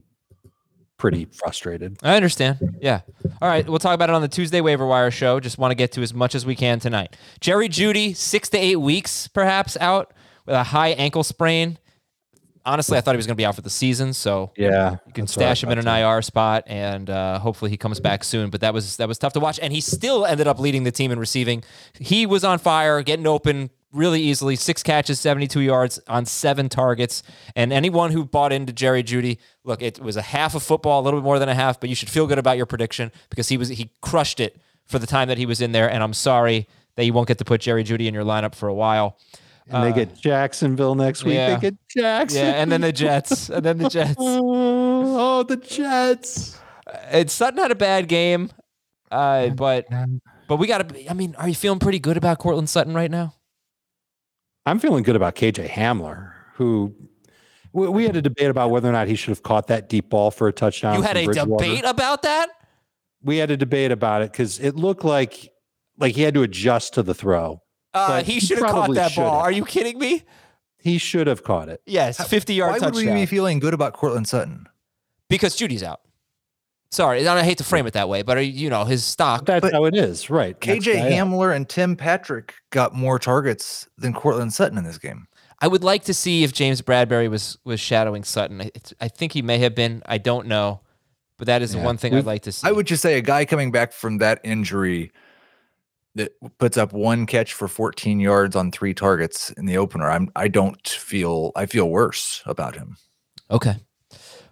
pretty 1.02 1.24
frustrated. 1.24 1.98
I 2.00 2.14
understand. 2.14 2.76
Yeah. 2.80 3.00
All 3.42 3.48
right. 3.48 3.68
We'll 3.68 3.80
talk 3.80 3.96
about 3.96 4.08
it 4.08 4.14
on 4.14 4.22
the 4.22 4.28
Tuesday 4.28 4.60
waiver 4.60 4.86
wire 4.86 5.10
show. 5.10 5.40
Just 5.40 5.58
want 5.58 5.72
to 5.72 5.74
get 5.74 5.90
to 5.92 6.00
as 6.00 6.14
much 6.14 6.36
as 6.36 6.46
we 6.46 6.54
can 6.54 6.78
tonight. 6.78 7.16
Jerry 7.40 7.68
Jeudy, 7.68 8.14
six 8.14 8.48
to 8.50 8.56
eight 8.56 8.76
weeks 8.76 9.26
perhaps 9.26 9.76
out 9.80 10.14
with 10.46 10.54
a 10.54 10.62
high 10.62 10.90
ankle 10.90 11.24
sprain. 11.24 11.76
Honestly, 12.64 12.96
I 12.96 13.00
thought 13.00 13.16
he 13.16 13.16
was 13.16 13.26
going 13.26 13.34
to 13.34 13.40
be 13.40 13.44
out 13.44 13.56
for 13.56 13.62
the 13.62 13.68
season. 13.68 14.12
So 14.12 14.52
Yeah, 14.56 14.98
you 15.04 15.12
can 15.12 15.26
stash 15.26 15.64
him 15.64 15.70
in 15.70 15.78
an 15.78 15.88
IR 15.88 16.22
spot, 16.22 16.62
and 16.68 17.10
uh, 17.10 17.40
hopefully 17.40 17.72
he 17.72 17.76
comes 17.76 17.98
back 17.98 18.22
soon. 18.22 18.50
But 18.50 18.60
that 18.60 18.72
was 18.72 18.98
that 18.98 19.08
was 19.08 19.18
tough 19.18 19.32
to 19.32 19.40
watch, 19.40 19.58
and 19.60 19.72
he 19.72 19.80
still 19.80 20.24
ended 20.24 20.46
up 20.46 20.60
leading 20.60 20.84
the 20.84 20.92
team 20.92 21.10
in 21.10 21.18
receiving. 21.18 21.64
He 21.98 22.26
was 22.26 22.44
on 22.44 22.60
fire, 22.60 23.02
getting 23.02 23.26
open 23.26 23.70
really 23.92 24.20
easily. 24.20 24.56
Six 24.56 24.82
catches, 24.82 25.20
seventy-two 25.20 25.60
yards 25.60 26.00
on 26.08 26.26
seven 26.26 26.68
targets. 26.68 27.22
And 27.54 27.72
anyone 27.72 28.10
who 28.10 28.24
bought 28.24 28.52
into 28.52 28.72
Jerry 28.72 29.02
Jeudy, 29.02 29.38
look, 29.64 29.82
it 29.82 30.00
was 30.00 30.16
a 30.16 30.22
half 30.22 30.54
of 30.54 30.62
football, 30.62 31.00
a 31.00 31.02
little 31.02 31.20
bit 31.20 31.24
more 31.24 31.38
than 31.38 31.48
a 31.48 31.54
half, 31.54 31.80
but 31.80 31.88
you 31.88 31.94
should 31.94 32.10
feel 32.10 32.26
good 32.26 32.38
about 32.38 32.56
your 32.56 32.66
prediction 32.66 33.12
because 33.30 33.48
he 33.48 33.56
was 33.56 33.68
he 33.68 33.90
crushed 34.00 34.40
it 34.40 34.60
for 34.86 34.98
the 34.98 35.06
time 35.06 35.28
that 35.28 35.38
he 35.38 35.46
was 35.46 35.60
in 35.60 35.72
there. 35.72 35.90
And 35.90 36.02
I'm 36.02 36.14
sorry 36.14 36.66
that 36.96 37.04
you 37.04 37.12
won't 37.12 37.28
get 37.28 37.38
to 37.38 37.44
put 37.44 37.60
Jerry 37.60 37.84
Jeudy 37.84 38.06
in 38.06 38.14
your 38.14 38.24
lineup 38.24 38.54
for 38.54 38.68
a 38.68 38.74
while. 38.74 39.18
And 39.68 39.84
they 39.84 39.92
get 39.92 40.16
Jacksonville 40.16 40.94
next 40.94 41.24
week. 41.24 41.36
Uh, 41.36 41.38
yeah. 41.38 41.54
They 41.54 41.60
get 41.60 41.74
Jackson. 41.88 42.46
Yeah, 42.46 42.62
and 42.62 42.70
then 42.70 42.80
the 42.80 42.92
Jets, 42.92 43.48
and 43.48 43.64
then 43.64 43.78
the 43.78 43.88
Jets. 43.88 44.16
oh, 44.18 45.44
the 45.44 45.56
Jets. 45.56 46.58
it's 47.10 47.32
Sutton 47.32 47.58
had 47.58 47.70
a 47.70 47.76
bad 47.76 48.08
game, 48.08 48.50
uh, 49.10 49.48
but 49.50 49.86
but 50.48 50.56
we 50.56 50.66
got 50.66 50.88
to. 50.88 51.10
I 51.10 51.14
mean, 51.14 51.34
are 51.36 51.48
you 51.48 51.54
feeling 51.54 51.78
pretty 51.78 52.00
good 52.00 52.16
about 52.16 52.38
Courtland 52.38 52.68
Sutton 52.68 52.92
right 52.92 53.10
now? 53.10 53.34
I'm 54.66 54.78
feeling 54.78 55.02
good 55.02 55.16
about 55.16 55.34
KJ 55.34 55.68
Hamler, 55.68 56.32
who 56.54 56.94
we, 57.72 57.88
we 57.88 58.04
had 58.04 58.16
a 58.16 58.22
debate 58.22 58.48
about 58.48 58.70
whether 58.70 58.88
or 58.88 58.92
not 58.92 59.08
he 59.08 59.16
should 59.16 59.30
have 59.30 59.42
caught 59.42 59.66
that 59.68 59.88
deep 59.88 60.08
ball 60.08 60.30
for 60.30 60.48
a 60.48 60.52
touchdown. 60.52 60.96
you 60.96 61.02
had 61.02 61.16
a 61.16 61.26
debate 61.26 61.84
about 61.84 62.22
that. 62.22 62.50
We 63.22 63.38
had 63.38 63.50
a 63.50 63.56
debate 63.56 63.92
about 63.92 64.22
it 64.22 64.32
because 64.32 64.58
it 64.58 64.74
looked 64.76 65.04
like 65.04 65.52
like 65.98 66.14
he 66.14 66.22
had 66.22 66.34
to 66.34 66.42
adjust 66.42 66.94
to 66.94 67.02
the 67.02 67.14
throw. 67.14 67.62
Uh, 67.94 68.22
he 68.22 68.34
he 68.34 68.40
should 68.40 68.58
have 68.58 68.70
caught 68.70 68.94
that 68.94 69.14
ball. 69.14 69.30
should've. 69.30 69.42
Are 69.42 69.52
you 69.52 69.64
kidding 69.64 69.98
me? 69.98 70.22
He 70.78 70.98
should 70.98 71.26
have 71.28 71.44
caught 71.44 71.68
it. 71.68 71.80
Yes, 71.86 72.26
fifty 72.28 72.54
yard 72.54 72.72
Why 72.72 72.78
would 72.86 72.94
we 72.94 73.02
touchdown 73.02 73.14
be 73.14 73.26
feeling 73.26 73.58
good 73.58 73.74
about 73.74 73.92
Courtland 73.92 74.28
Sutton? 74.28 74.68
because 75.28 75.56
Jeudy's 75.56 75.82
out. 75.82 76.01
Sorry, 76.92 77.26
I 77.26 77.42
hate 77.42 77.56
to 77.56 77.64
frame 77.64 77.86
it 77.86 77.94
that 77.94 78.10
way, 78.10 78.20
but 78.20 78.36
uh, 78.36 78.40
you 78.40 78.68
know 78.68 78.84
his 78.84 79.02
stock. 79.02 79.46
That's 79.46 79.62
But 79.62 79.72
how 79.72 79.86
it 79.86 79.94
is, 79.96 80.28
right? 80.28 80.58
KJ 80.60 81.10
Hamler 81.10 81.56
and 81.56 81.66
Tim 81.66 81.96
Patrick 81.96 82.52
got 82.68 82.94
more 82.94 83.18
targets 83.18 83.88
than 83.96 84.12
Courtland 84.12 84.52
Sutton 84.52 84.76
in 84.76 84.84
this 84.84 84.98
game. 84.98 85.26
I 85.60 85.68
would 85.68 85.82
like 85.82 86.04
to 86.04 86.12
see 86.12 86.44
if 86.44 86.52
James 86.52 86.82
Bradberry 86.82 87.30
was 87.30 87.56
was 87.64 87.80
shadowing 87.80 88.24
Sutton. 88.24 88.60
I, 88.60 88.70
it's, 88.74 88.92
I 89.00 89.08
think 89.08 89.32
he 89.32 89.40
may 89.40 89.56
have 89.58 89.74
been. 89.74 90.02
I 90.04 90.18
don't 90.18 90.46
know, 90.48 90.80
but 91.38 91.46
that 91.46 91.62
is 91.62 91.72
the 91.72 91.78
Yeah. 91.78 91.84
one 91.84 91.96
thing 91.96 92.14
I'd 92.14 92.26
like 92.26 92.42
to 92.42 92.52
see. 92.52 92.68
I 92.68 92.72
would 92.72 92.86
just 92.86 93.00
say 93.00 93.16
a 93.16 93.22
guy 93.22 93.46
coming 93.46 93.72
back 93.72 93.94
from 93.94 94.18
that 94.18 94.40
injury 94.44 95.12
that 96.14 96.32
puts 96.58 96.76
up 96.76 96.92
one 96.92 97.24
catch 97.24 97.54
for 97.54 97.68
14 97.68 98.20
yards 98.20 98.54
on 98.54 98.70
three 98.70 98.92
targets 98.92 99.48
in 99.52 99.64
the 99.64 99.78
opener. 99.78 100.10
I'm 100.10 100.28
I 100.36 100.48
don't 100.48 100.86
feel 100.86 101.52
I 101.56 101.64
feel 101.64 101.88
worse 101.88 102.42
about 102.44 102.76
him. 102.76 102.98
Okay. 103.50 103.76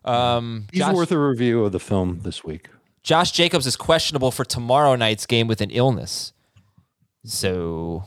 Um, 0.04 0.66
He's 0.72 0.80
Josh, 0.80 0.94
worth 0.94 1.12
a 1.12 1.18
review 1.18 1.64
of 1.64 1.72
the 1.72 1.80
film 1.80 2.20
this 2.22 2.44
week. 2.44 2.68
Josh 3.02 3.32
Jacobs 3.32 3.66
is 3.66 3.76
questionable 3.76 4.30
for 4.30 4.44
tomorrow 4.44 4.94
night's 4.96 5.26
game 5.26 5.46
with 5.46 5.60
an 5.60 5.70
illness. 5.70 6.32
So, 7.24 8.04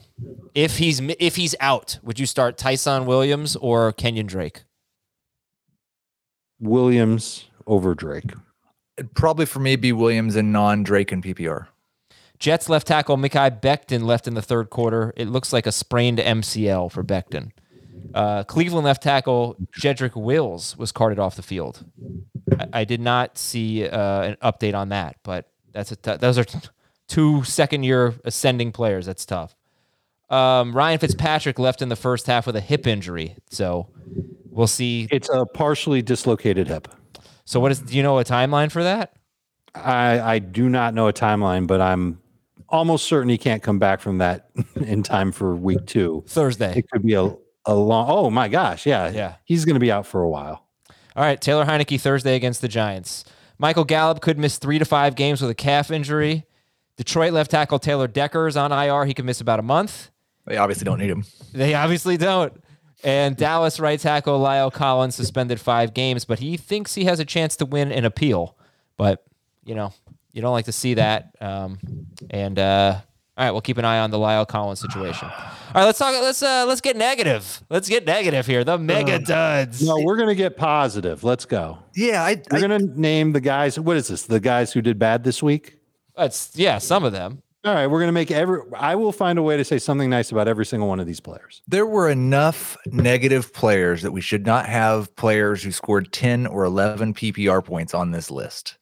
if 0.56 0.78
he's 0.78 1.00
if 1.20 1.36
he's 1.36 1.56
out, 1.60 2.00
would 2.02 2.20
you 2.20 2.26
start 2.26 2.58
Tyson 2.58 3.06
Williams 3.06 3.56
or 3.56 3.94
Kenyan 3.94 4.26
Drake? 4.26 4.64
Williams 6.60 7.46
over 7.68 7.94
Drake. 7.94 8.34
It'd 8.98 9.14
probably 9.14 9.46
for 9.46 9.60
me 9.60 9.76
be 9.76 9.92
Williams 9.92 10.36
and 10.36 10.52
non 10.52 10.84
Drake 10.84 11.12
and 11.12 11.24
PPR. 11.24 11.68
Jets 12.40 12.70
left 12.70 12.88
tackle 12.88 13.18
Mekhi 13.18 13.62
Becton 13.62 14.04
left 14.04 14.28
in 14.28 14.34
the 14.34 14.42
third 14.42 14.70
quarter. 14.70 15.14
It 15.16 15.28
looks 15.30 15.54
like 15.54 15.66
a 15.68 15.72
sprained 15.72 16.18
MCL 16.20 16.92
for 16.92 17.04
Becton. 17.04 17.52
Uh, 18.14 18.44
Cleveland 18.44 18.86
left 18.86 19.04
tackle 19.04 19.56
Jedrick 19.80 20.16
Wills 20.16 20.78
was 20.78 20.92
carted 20.92 21.20
off 21.20 21.36
the 21.36 21.42
field. 21.42 21.84
I, 22.60 22.82
I 22.82 22.84
did 22.84 23.02
not 23.02 23.38
see 23.38 23.88
uh, 23.88 24.22
an 24.22 24.38
update 24.42 24.76
on 24.76 24.90
that, 24.90 25.18
but 25.24 25.50
that's 25.72 25.92
a 25.92 25.96
t- 25.96 26.18
those 26.18 26.38
are 26.38 26.44
t- 26.44 26.60
two 27.08 27.44
second 27.44 27.84
year 27.84 28.14
ascending 28.24 28.72
players. 28.72 29.06
That's 29.06 29.26
tough. 29.26 29.56
Um, 30.30 30.76
Ryan 30.76 31.00
Fitzpatrick 31.00 31.60
left 31.60 31.82
in 31.82 31.90
the 31.90 31.96
first 31.96 32.28
half 32.28 32.48
with 32.48 32.56
a 32.56 32.62
hip 32.62 32.88
injury, 32.88 33.36
so 33.50 33.88
we'll 34.50 34.68
see. 34.68 35.08
It's 35.12 35.30
a 35.30 35.46
partially 35.46 36.02
dislocated 36.02 36.68
hip. 36.68 36.88
So, 37.46 37.60
what 37.60 37.72
is? 37.72 37.80
Do 37.80 37.96
you 37.96 38.04
know 38.04 38.20
a 38.20 38.24
timeline 38.24 38.72
for 38.72 38.84
that? 38.84 39.14
I, 39.76 40.20
I 40.20 40.40
do 40.40 40.70
not 40.70 40.94
know 40.94 41.08
a 41.08 41.14
timeline, 41.14 41.68
but 41.68 41.82
I'm 41.82 42.20
almost 42.70 43.06
certain 43.06 43.30
he 43.30 43.38
can't 43.38 43.62
come 43.64 43.80
back 43.80 44.02
from 44.02 44.20
that 44.20 44.50
in 44.76 45.04
time 45.04 45.32
for 45.32 45.56
week 45.56 45.86
two. 45.86 46.24
Thursday. 46.28 46.78
It 46.78 46.90
could 46.90 47.04
be 47.04 47.14
a, 47.14 47.36
a 47.66 47.76
long. 47.76 48.08
Oh 48.10 48.30
my 48.30 48.48
gosh, 48.48 48.86
yeah, 48.86 49.10
Yeah. 49.10 49.36
He's 49.46 49.66
going 49.66 49.76
to 49.76 49.80
be 49.80 49.92
out 49.92 50.06
for 50.06 50.22
a 50.22 50.30
while. 50.30 50.66
All 51.16 51.24
right, 51.24 51.40
Taylor 51.40 51.66
Heinicke 51.66 52.00
Thursday 52.00 52.36
against 52.36 52.62
the 52.62 52.68
Giants. 52.68 53.24
Michael 53.60 53.86
Gallup 53.86 54.20
could 54.22 54.40
miss 54.40 54.58
three 54.58 54.80
to 54.80 54.86
five 54.86 55.16
games 55.16 55.42
with 55.42 55.50
a 55.52 55.56
calf 55.56 55.92
injury. 55.92 56.46
Detroit 56.98 57.34
left 57.34 57.52
tackle 57.52 57.80
Taylor 57.80 58.08
Decker 58.08 58.48
is 58.48 58.58
on 58.58 58.72
IR. 58.72 59.06
He 59.06 59.14
could 59.14 59.26
miss 59.26 59.40
about 59.42 59.60
a 59.60 59.64
month. 59.64 60.10
They 60.46 60.58
obviously 60.58 60.86
don't 60.86 61.00
need 61.00 61.10
him. 61.10 61.24
They 61.54 61.74
obviously 61.74 62.18
don't. 62.18 62.54
And 63.04 63.36
Dallas 63.36 63.80
right 63.80 64.00
tackle 64.00 64.40
La'el 64.40 64.72
Collins 64.72 65.16
suspended 65.16 65.60
five 65.60 65.94
games, 65.94 66.26
but 66.26 66.40
he 66.40 66.58
thinks 66.58 66.96
he 66.96 67.06
has 67.06 67.20
a 67.20 67.26
chance 67.26 67.56
to 67.58 67.66
win 67.66 67.92
an 67.92 68.06
appeal. 68.06 68.58
But 68.98 69.24
you 69.66 69.76
know, 69.76 69.94
you 70.32 70.42
don't 70.42 70.52
like 70.54 70.66
to 70.66 70.72
see 70.72 70.96
that. 70.96 71.36
Um, 71.40 71.80
and 72.30 72.58
uh, 72.58 73.00
all 73.36 73.44
right, 73.46 73.52
we'll 73.52 73.62
keep 73.62 73.80
an 73.80 73.86
eye 73.86 73.98
on 74.00 74.12
the 74.12 74.18
La'el 74.18 74.48
Collins 74.48 74.80
situation. 74.80 75.28
All 75.28 75.74
right, 75.74 75.86
let's 75.86 75.98
talk. 75.98 76.14
Let's 76.14 76.44
uh, 76.44 76.66
let's 76.68 76.82
get 76.82 76.96
negative. 76.96 77.64
Let's 77.68 77.90
get 77.90 78.06
negative 78.06 78.46
here. 78.46 78.64
The 78.64 78.78
mega 78.78 79.18
duds. 79.18 79.82
No, 79.82 79.98
we're 80.04 80.18
going 80.18 80.30
to 80.30 80.36
get 80.36 80.56
positive. 80.56 81.24
Let's 81.24 81.46
go. 81.46 81.80
Yeah, 81.96 82.24
I, 82.24 82.42
We're 82.52 82.58
I 82.58 82.68
going 82.68 82.80
to 82.80 83.00
name 83.00 83.32
the 83.32 83.42
guys. 83.42 83.80
What 83.80 83.98
is 83.98 84.08
this? 84.08 84.28
The 84.28 84.40
guys 84.40 84.72
who 84.72 84.84
did 84.84 85.00
bad 85.00 85.24
this 85.24 85.42
week? 85.42 85.78
That's 86.16 86.52
yeah, 86.56 86.78
some 86.78 87.04
of 87.04 87.12
them. 87.12 87.42
All 87.66 87.74
right, 87.74 87.88
we're 87.88 88.00
going 88.00 88.10
to 88.10 88.14
make 88.14 88.30
every. 88.30 88.60
I 88.78 88.94
will 88.94 89.12
find 89.12 89.40
a 89.40 89.42
way 89.42 89.58
to 89.58 89.64
say 89.64 89.80
something 89.80 90.12
nice 90.12 90.32
about 90.32 90.48
every 90.48 90.66
single 90.66 90.88
one 90.88 91.00
of 91.00 91.08
these 91.08 91.20
players. 91.20 91.64
there 91.68 91.88
were 91.88 92.10
enough 92.10 92.78
negative 92.86 93.52
players 93.52 94.04
that 94.04 94.12
we 94.12 94.22
should 94.22 94.46
not 94.46 94.68
have 94.68 95.16
players 95.16 95.64
who 95.64 95.72
scored 95.72 96.12
10 96.12 96.46
or 96.46 96.66
11 96.66 97.16
PPR 97.16 97.66
points 97.66 97.96
on 97.96 98.12
this 98.12 98.30
list. 98.30 98.78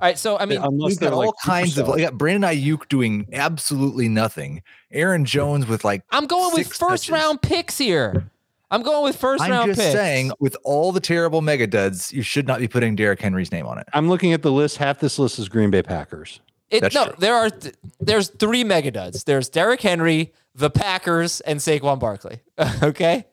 All 0.00 0.08
right, 0.08 0.18
so 0.18 0.36
I 0.38 0.44
mean, 0.44 0.58
Unless 0.60 0.90
We've 0.90 1.00
got 1.00 1.12
all 1.12 1.20
like 1.26 1.30
kinds 1.44 1.78
of 1.78 1.86
superstars. 1.86 1.88
like 1.90 2.00
got 2.00 2.18
Brandon 2.18 2.50
Aiyuk 2.50 2.88
doing 2.88 3.28
absolutely 3.32 4.08
nothing. 4.08 4.62
Aaron 4.90 5.24
Jones 5.24 5.66
with 5.66 5.84
like 5.84 6.02
I'm 6.10 6.26
going 6.26 6.52
with 6.52 6.66
first 6.66 6.80
touches. 6.80 7.10
round 7.10 7.42
picks 7.42 7.78
here. 7.78 8.30
I'm 8.70 8.82
going 8.82 9.04
with 9.04 9.20
1st 9.20 9.40
I'm 9.40 9.50
round 9.52 9.68
just 9.68 9.80
picks. 9.80 9.92
saying, 9.92 10.32
with 10.40 10.56
all 10.64 10.90
the 10.90 10.98
terrible 10.98 11.42
mega 11.42 11.66
duds, 11.66 12.12
you 12.12 12.22
should 12.22 12.48
not 12.48 12.58
be 12.58 12.66
putting 12.66 12.96
Derrick 12.96 13.20
Henry's 13.20 13.52
name 13.52 13.66
on 13.66 13.78
it. 13.78 13.86
I'm 13.92 14.08
looking 14.08 14.32
at 14.32 14.42
the 14.42 14.50
list. 14.50 14.78
Half 14.78 14.98
this 14.98 15.16
list 15.16 15.38
is 15.38 15.48
Green 15.48 15.70
Bay 15.70 15.82
Packers. 15.82 16.40
It, 16.70 16.80
That's 16.80 16.94
no, 16.94 17.04
true. 17.04 17.14
there 17.18 17.34
are 17.36 17.50
th- 17.50 17.74
there's 18.00 18.30
three 18.30 18.64
mega 18.64 18.90
duds. 18.90 19.22
There's 19.24 19.48
Derrick 19.48 19.80
Henry, 19.80 20.32
the 20.56 20.70
Packers, 20.70 21.40
and 21.42 21.60
Saquon 21.60 22.00
Barkley. 22.00 22.40
okay, 22.82 23.26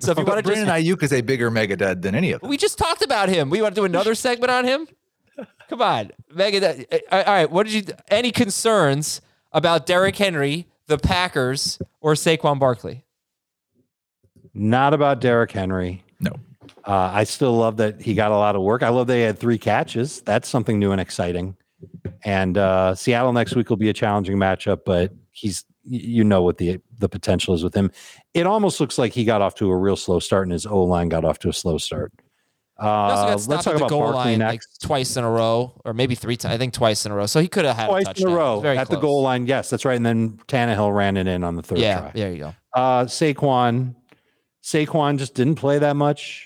so 0.00 0.10
if 0.12 0.18
you 0.18 0.24
want 0.24 0.38
to 0.38 0.42
Brandon 0.42 0.66
just, 0.66 0.84
Aiyuk 0.84 1.02
is 1.04 1.12
a 1.12 1.20
bigger 1.20 1.48
mega 1.50 1.76
dud 1.76 2.02
than 2.02 2.16
any 2.16 2.32
of 2.32 2.40
them. 2.40 2.50
we 2.50 2.56
just 2.56 2.76
talked 2.76 3.02
about 3.02 3.28
him. 3.28 3.50
We 3.50 3.62
want 3.62 3.76
to 3.76 3.80
do 3.80 3.84
another 3.84 4.16
segment 4.16 4.50
on 4.50 4.64
him. 4.64 4.88
Come 5.68 5.82
on, 5.82 6.10
mega 6.32 6.60
dud. 6.60 6.86
uh, 6.90 6.98
All 7.26 7.34
right, 7.34 7.50
what 7.50 7.66
did 7.66 7.74
you? 7.74 7.94
Any 8.10 8.32
concerns 8.32 9.20
about 9.52 9.86
Derrick 9.86 10.16
Henry, 10.16 10.66
the 10.86 10.98
Packers, 10.98 11.78
or 12.00 12.14
Saquon 12.14 12.58
Barkley? 12.58 13.04
Not 14.54 14.94
about 14.94 15.20
Derrick 15.20 15.52
Henry. 15.52 16.02
No. 16.20 16.32
Uh, 16.84 17.10
I 17.12 17.24
still 17.24 17.52
love 17.56 17.76
that 17.78 18.00
he 18.00 18.14
got 18.14 18.32
a 18.32 18.36
lot 18.36 18.56
of 18.56 18.62
work. 18.62 18.82
I 18.82 18.88
love 18.88 19.06
they 19.06 19.22
had 19.22 19.38
three 19.38 19.58
catches. 19.58 20.20
That's 20.22 20.48
something 20.48 20.78
new 20.78 20.90
and 20.92 21.00
exciting. 21.00 21.56
And 22.24 22.56
uh, 22.58 22.94
Seattle 22.94 23.32
next 23.32 23.54
week 23.54 23.68
will 23.70 23.76
be 23.76 23.88
a 23.88 23.92
challenging 23.92 24.36
matchup, 24.36 24.80
but 24.84 25.12
he's 25.30 25.64
you 25.84 26.24
know 26.24 26.42
what 26.42 26.58
the 26.58 26.80
the 26.98 27.08
potential 27.08 27.54
is 27.54 27.62
with 27.62 27.74
him. 27.74 27.90
It 28.34 28.46
almost 28.46 28.80
looks 28.80 28.98
like 28.98 29.12
he 29.12 29.24
got 29.24 29.42
off 29.42 29.54
to 29.56 29.70
a 29.70 29.76
real 29.76 29.96
slow 29.96 30.18
start, 30.18 30.44
and 30.46 30.52
his 30.52 30.66
O 30.66 30.82
line 30.82 31.08
got 31.08 31.24
off 31.24 31.38
to 31.40 31.48
a 31.48 31.52
slow 31.52 31.78
start. 31.78 32.12
Uh, 32.78 33.24
let's 33.26 33.46
talk 33.46 33.58
at 33.58 33.64
the 33.64 33.76
about 33.76 33.90
goal 33.90 34.12
Barkley 34.12 34.36
line 34.36 34.38
like 34.38 34.60
twice 34.80 35.16
in 35.16 35.24
a 35.24 35.30
row, 35.30 35.80
or 35.84 35.92
maybe 35.92 36.14
three 36.14 36.36
times. 36.36 36.54
I 36.54 36.58
think 36.58 36.74
twice 36.74 37.04
in 37.06 37.12
a 37.12 37.14
row. 37.14 37.26
So 37.26 37.40
he 37.40 37.48
could 37.48 37.64
have 37.64 37.76
had 37.76 37.86
a 37.86 37.88
Twice 37.88 38.20
in 38.20 38.28
a 38.28 38.34
row 38.34 38.62
at 38.64 38.88
the 38.88 38.98
goal 38.98 39.22
line. 39.22 39.46
Yes, 39.46 39.68
that's 39.70 39.84
right. 39.84 39.96
And 39.96 40.06
then 40.06 40.38
Tannehill 40.46 40.94
ran 40.94 41.16
it 41.16 41.26
in 41.26 41.42
on 41.42 41.56
the 41.56 41.62
third 41.62 41.78
Yeah, 41.78 42.00
try. 42.00 42.10
there 42.14 42.32
you 42.32 42.38
go. 42.38 42.54
Uh, 42.74 43.04
Saquon, 43.06 43.96
Saquon 44.62 45.18
just 45.18 45.34
didn't 45.34 45.56
play 45.56 45.78
that 45.80 45.96
much. 45.96 46.44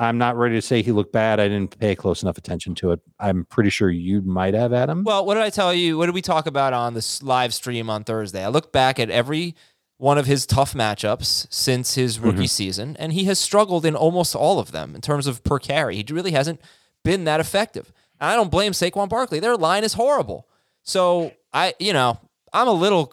I'm 0.00 0.16
not 0.18 0.36
ready 0.36 0.54
to 0.54 0.62
say 0.62 0.82
he 0.82 0.92
looked 0.92 1.12
bad. 1.12 1.40
I 1.40 1.48
didn't 1.48 1.76
pay 1.78 1.96
close 1.96 2.22
enough 2.22 2.38
attention 2.38 2.74
to 2.76 2.92
it. 2.92 3.00
I'm 3.18 3.44
pretty 3.46 3.70
sure 3.70 3.90
you 3.90 4.22
might 4.22 4.54
have, 4.54 4.72
Adam. 4.72 5.02
Well, 5.02 5.26
what 5.26 5.34
did 5.34 5.42
I 5.42 5.50
tell 5.50 5.74
you? 5.74 5.98
What 5.98 6.06
did 6.06 6.14
we 6.14 6.22
talk 6.22 6.46
about 6.46 6.72
on 6.72 6.94
this 6.94 7.20
live 7.22 7.52
stream 7.52 7.90
on 7.90 8.04
Thursday? 8.04 8.44
I 8.44 8.48
looked 8.48 8.72
back 8.72 9.00
at 9.00 9.10
every 9.10 9.56
one 9.98 10.16
of 10.16 10.26
his 10.26 10.46
tough 10.46 10.74
matchups 10.74 11.46
since 11.52 11.94
his 11.94 12.16
mm-hmm. 12.16 12.26
rookie 12.26 12.46
season, 12.46 12.96
and 12.98 13.12
he 13.12 13.24
has 13.24 13.38
struggled 13.38 13.84
in 13.84 13.94
almost 13.94 14.34
all 14.34 14.58
of 14.58 14.72
them 14.72 14.94
in 14.94 15.00
terms 15.00 15.26
of 15.26 15.44
per 15.44 15.58
carry. 15.58 15.96
He 15.96 16.04
really 16.10 16.30
hasn't 16.32 16.60
been 17.04 17.24
that 17.24 17.40
effective. 17.40 17.92
And 18.20 18.30
I 18.30 18.36
don't 18.36 18.50
blame 18.50 18.72
Saquon 18.72 19.08
Barkley. 19.08 19.40
Their 19.40 19.56
line 19.56 19.84
is 19.84 19.94
horrible. 19.94 20.48
So 20.82 21.32
I, 21.52 21.74
you 21.78 21.92
know, 21.92 22.18
I'm 22.52 22.68
a 22.68 22.72
little, 22.72 23.12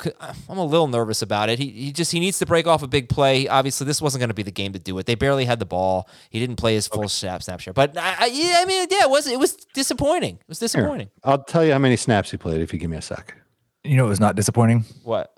I'm 0.49 0.57
a 0.57 0.63
little 0.63 0.87
nervous 0.87 1.21
about 1.21 1.49
it. 1.49 1.59
He, 1.59 1.69
he 1.69 1.91
just 1.91 2.11
he 2.11 2.19
needs 2.19 2.39
to 2.39 2.45
break 2.45 2.67
off 2.67 2.83
a 2.83 2.87
big 2.87 3.09
play. 3.09 3.47
Obviously, 3.47 3.85
this 3.85 4.01
wasn't 4.01 4.21
going 4.21 4.29
to 4.29 4.35
be 4.35 4.43
the 4.43 4.51
game 4.51 4.73
to 4.73 4.79
do 4.79 4.97
it. 4.97 5.05
They 5.05 5.15
barely 5.15 5.45
had 5.45 5.59
the 5.59 5.65
ball. 5.65 6.07
He 6.29 6.39
didn't 6.39 6.55
play 6.55 6.75
his 6.75 6.87
full 6.87 7.09
snap 7.09 7.43
snap 7.43 7.59
share. 7.59 7.73
But 7.73 7.97
I, 7.97 8.15
I, 8.19 8.25
yeah, 8.27 8.59
I 8.61 8.65
mean, 8.65 8.87
yeah, 8.89 9.03
it 9.03 9.09
was 9.09 9.27
it 9.27 9.39
was 9.39 9.55
disappointing. 9.73 10.35
It 10.35 10.47
was 10.47 10.59
Here, 10.59 10.67
disappointing. 10.67 11.09
I'll 11.23 11.43
tell 11.43 11.65
you 11.65 11.73
how 11.73 11.79
many 11.79 11.97
snaps 11.97 12.31
he 12.31 12.37
played 12.37 12.61
if 12.61 12.71
you 12.71 12.79
give 12.79 12.89
me 12.89 12.97
a 12.97 13.01
sec. 13.01 13.35
You 13.83 13.97
know, 13.97 14.05
it 14.05 14.09
was 14.09 14.19
not 14.19 14.35
disappointing. 14.35 14.85
What? 15.03 15.34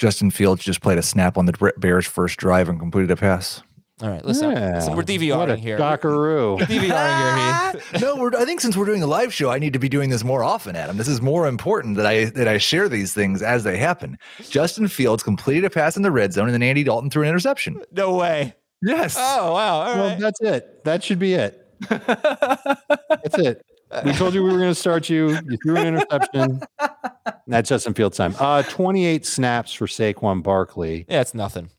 Justin 0.00 0.30
Fields 0.30 0.64
just 0.64 0.80
played 0.80 0.96
a 0.96 1.02
snap 1.02 1.36
on 1.36 1.44
the 1.44 1.72
Bears' 1.76 2.06
first 2.06 2.38
drive 2.38 2.70
and 2.70 2.80
completed 2.80 3.10
a 3.10 3.16
pass. 3.16 3.62
All 4.02 4.08
right, 4.08 4.24
listen. 4.24 4.54
so 4.80 4.88
we're 4.92 4.96
What 4.96 5.06
DVRing 5.06 5.58
here. 5.58 5.76
Dockaroo. 5.76 6.58
DVRing 6.58 7.70
here, 7.72 7.80
Heath. 7.82 7.92
no, 8.00 8.16
we're, 8.16 8.34
I 8.34 8.46
think 8.46 8.62
since 8.62 8.74
we're 8.74 8.86
doing 8.86 9.02
a 9.02 9.06
live 9.06 9.34
show, 9.34 9.50
I 9.50 9.58
need 9.58 9.74
to 9.74 9.78
be 9.78 9.90
doing 9.90 10.08
this 10.08 10.24
more 10.24 10.42
often, 10.42 10.74
Adam. 10.74 10.96
This 10.96 11.06
is 11.06 11.20
more 11.20 11.46
important 11.46 11.98
that 11.98 12.06
I 12.06 12.24
that 12.30 12.48
I 12.48 12.56
share 12.56 12.88
these 12.88 13.12
things 13.12 13.42
as 13.42 13.62
they 13.62 13.76
happen. 13.76 14.16
Justin 14.48 14.88
Fields 14.88 15.22
completed 15.22 15.66
a 15.66 15.70
pass 15.70 15.98
in 15.98 16.02
the 16.02 16.10
red 16.10 16.32
zone, 16.32 16.46
and 16.46 16.54
then 16.54 16.62
Andy 16.62 16.82
Dalton 16.82 17.10
threw 17.10 17.24
an 17.24 17.28
interception. 17.28 17.82
No 17.92 18.14
way. 18.16 18.54
Yes. 18.80 19.16
Oh 19.18 19.52
wow. 19.52 19.80
All 19.82 19.94
Well, 19.96 20.08
right. 20.08 20.18
that's 20.18 20.40
it. 20.40 20.82
That 20.84 21.04
should 21.04 21.18
be 21.18 21.34
it. 21.34 21.66
that's 21.90 23.36
it. 23.38 23.62
We 24.04 24.12
told 24.12 24.34
you 24.34 24.42
we 24.44 24.50
were 24.52 24.58
going 24.58 24.70
to 24.70 24.74
start 24.74 25.08
you. 25.08 25.30
You 25.48 25.56
threw 25.64 25.76
an 25.76 25.86
interception. 25.88 26.62
That's 27.46 27.68
Justin 27.68 27.94
Fields 27.94 28.16
time. 28.16 28.34
Uh, 28.38 28.62
28 28.62 29.26
snaps 29.26 29.72
for 29.72 29.86
Saquon 29.86 30.42
Barkley. 30.42 31.04
Yeah, 31.08 31.20
it's 31.20 31.34
nothing. 31.34 31.70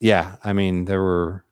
Yeah, 0.00 0.36
I 0.44 0.52
mean 0.52 0.84
there 0.84 1.00
were. 1.02 1.44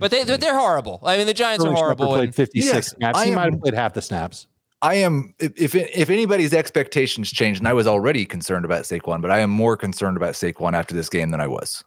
But 0.00 0.10
they 0.10 0.24
they're, 0.24 0.36
they're 0.36 0.58
horrible. 0.58 1.00
I 1.04 1.16
mean, 1.16 1.26
the 1.28 1.34
Giants 1.34 1.64
are 1.64 1.68
Sterling 1.68 1.76
Shepard 1.76 1.98
horrible. 1.98 2.14
Played 2.16 2.34
56 2.34 2.74
Yes, 2.74 2.90
snaps. 2.90 3.18
I 3.18 3.26
He 3.26 3.30
might 3.30 3.52
have 3.52 3.60
played 3.60 3.74
half 3.74 3.94
the 3.94 4.02
snaps. 4.02 4.48
I 4.82 4.94
am. 4.96 5.34
If 5.38 5.52
if 5.56 5.74
if 5.74 6.10
anybody's 6.10 6.52
expectations 6.52 7.30
changed, 7.30 7.60
and 7.60 7.68
I 7.68 7.72
was 7.72 7.86
already 7.86 8.26
concerned 8.26 8.64
about 8.64 8.82
Saquon, 8.82 9.22
but 9.22 9.30
I 9.30 9.38
am 9.38 9.50
more 9.50 9.76
concerned 9.76 10.16
about 10.16 10.34
Saquon 10.34 10.74
after 10.74 10.94
this 10.94 11.08
game 11.08 11.30
than 11.30 11.40
I 11.40 11.46
was. 11.46 11.82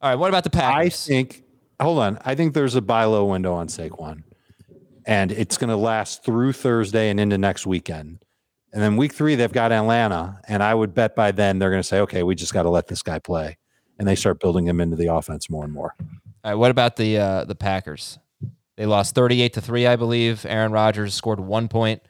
all 0.00 0.10
right. 0.10 0.16
What 0.18 0.30
about 0.30 0.44
the 0.44 0.50
pack? 0.50 0.74
I 0.74 0.88
think. 0.88 1.42
Hold 1.80 1.98
on. 1.98 2.18
I 2.24 2.34
think 2.34 2.54
there's 2.54 2.74
a 2.76 2.80
buy 2.80 3.04
low 3.04 3.26
window 3.26 3.52
on 3.52 3.68
Saquon. 3.68 4.22
And 5.06 5.32
it's 5.32 5.56
going 5.58 5.70
to 5.70 5.76
last 5.76 6.24
through 6.24 6.52
Thursday 6.52 7.10
and 7.10 7.20
into 7.20 7.36
next 7.38 7.66
weekend. 7.66 8.24
And 8.72 8.82
then 8.82 8.96
week 8.96 9.12
three, 9.12 9.34
they've 9.34 9.52
got 9.52 9.70
Atlanta, 9.70 10.40
and 10.48 10.62
I 10.62 10.74
would 10.74 10.94
bet 10.94 11.14
by 11.14 11.30
then 11.30 11.58
they're 11.58 11.70
going 11.70 11.82
to 11.82 11.86
say, 11.86 12.00
"Okay, 12.00 12.24
we 12.24 12.34
just 12.34 12.52
got 12.52 12.64
to 12.64 12.70
let 12.70 12.88
this 12.88 13.02
guy 13.02 13.20
play," 13.20 13.56
and 13.98 14.08
they 14.08 14.16
start 14.16 14.40
building 14.40 14.66
him 14.66 14.80
into 14.80 14.96
the 14.96 15.14
offense 15.14 15.48
more 15.48 15.62
and 15.62 15.72
more. 15.72 15.94
All 16.00 16.50
right, 16.50 16.54
what 16.54 16.72
about 16.72 16.96
the 16.96 17.18
uh, 17.18 17.44
the 17.44 17.54
Packers? 17.54 18.18
They 18.76 18.86
lost 18.86 19.14
38 19.14 19.52
to 19.52 19.60
3, 19.60 19.86
I 19.86 19.94
believe. 19.94 20.44
Aaron 20.44 20.72
Rodgers 20.72 21.14
scored 21.14 21.38
1 21.38 21.68
point. 21.68 22.02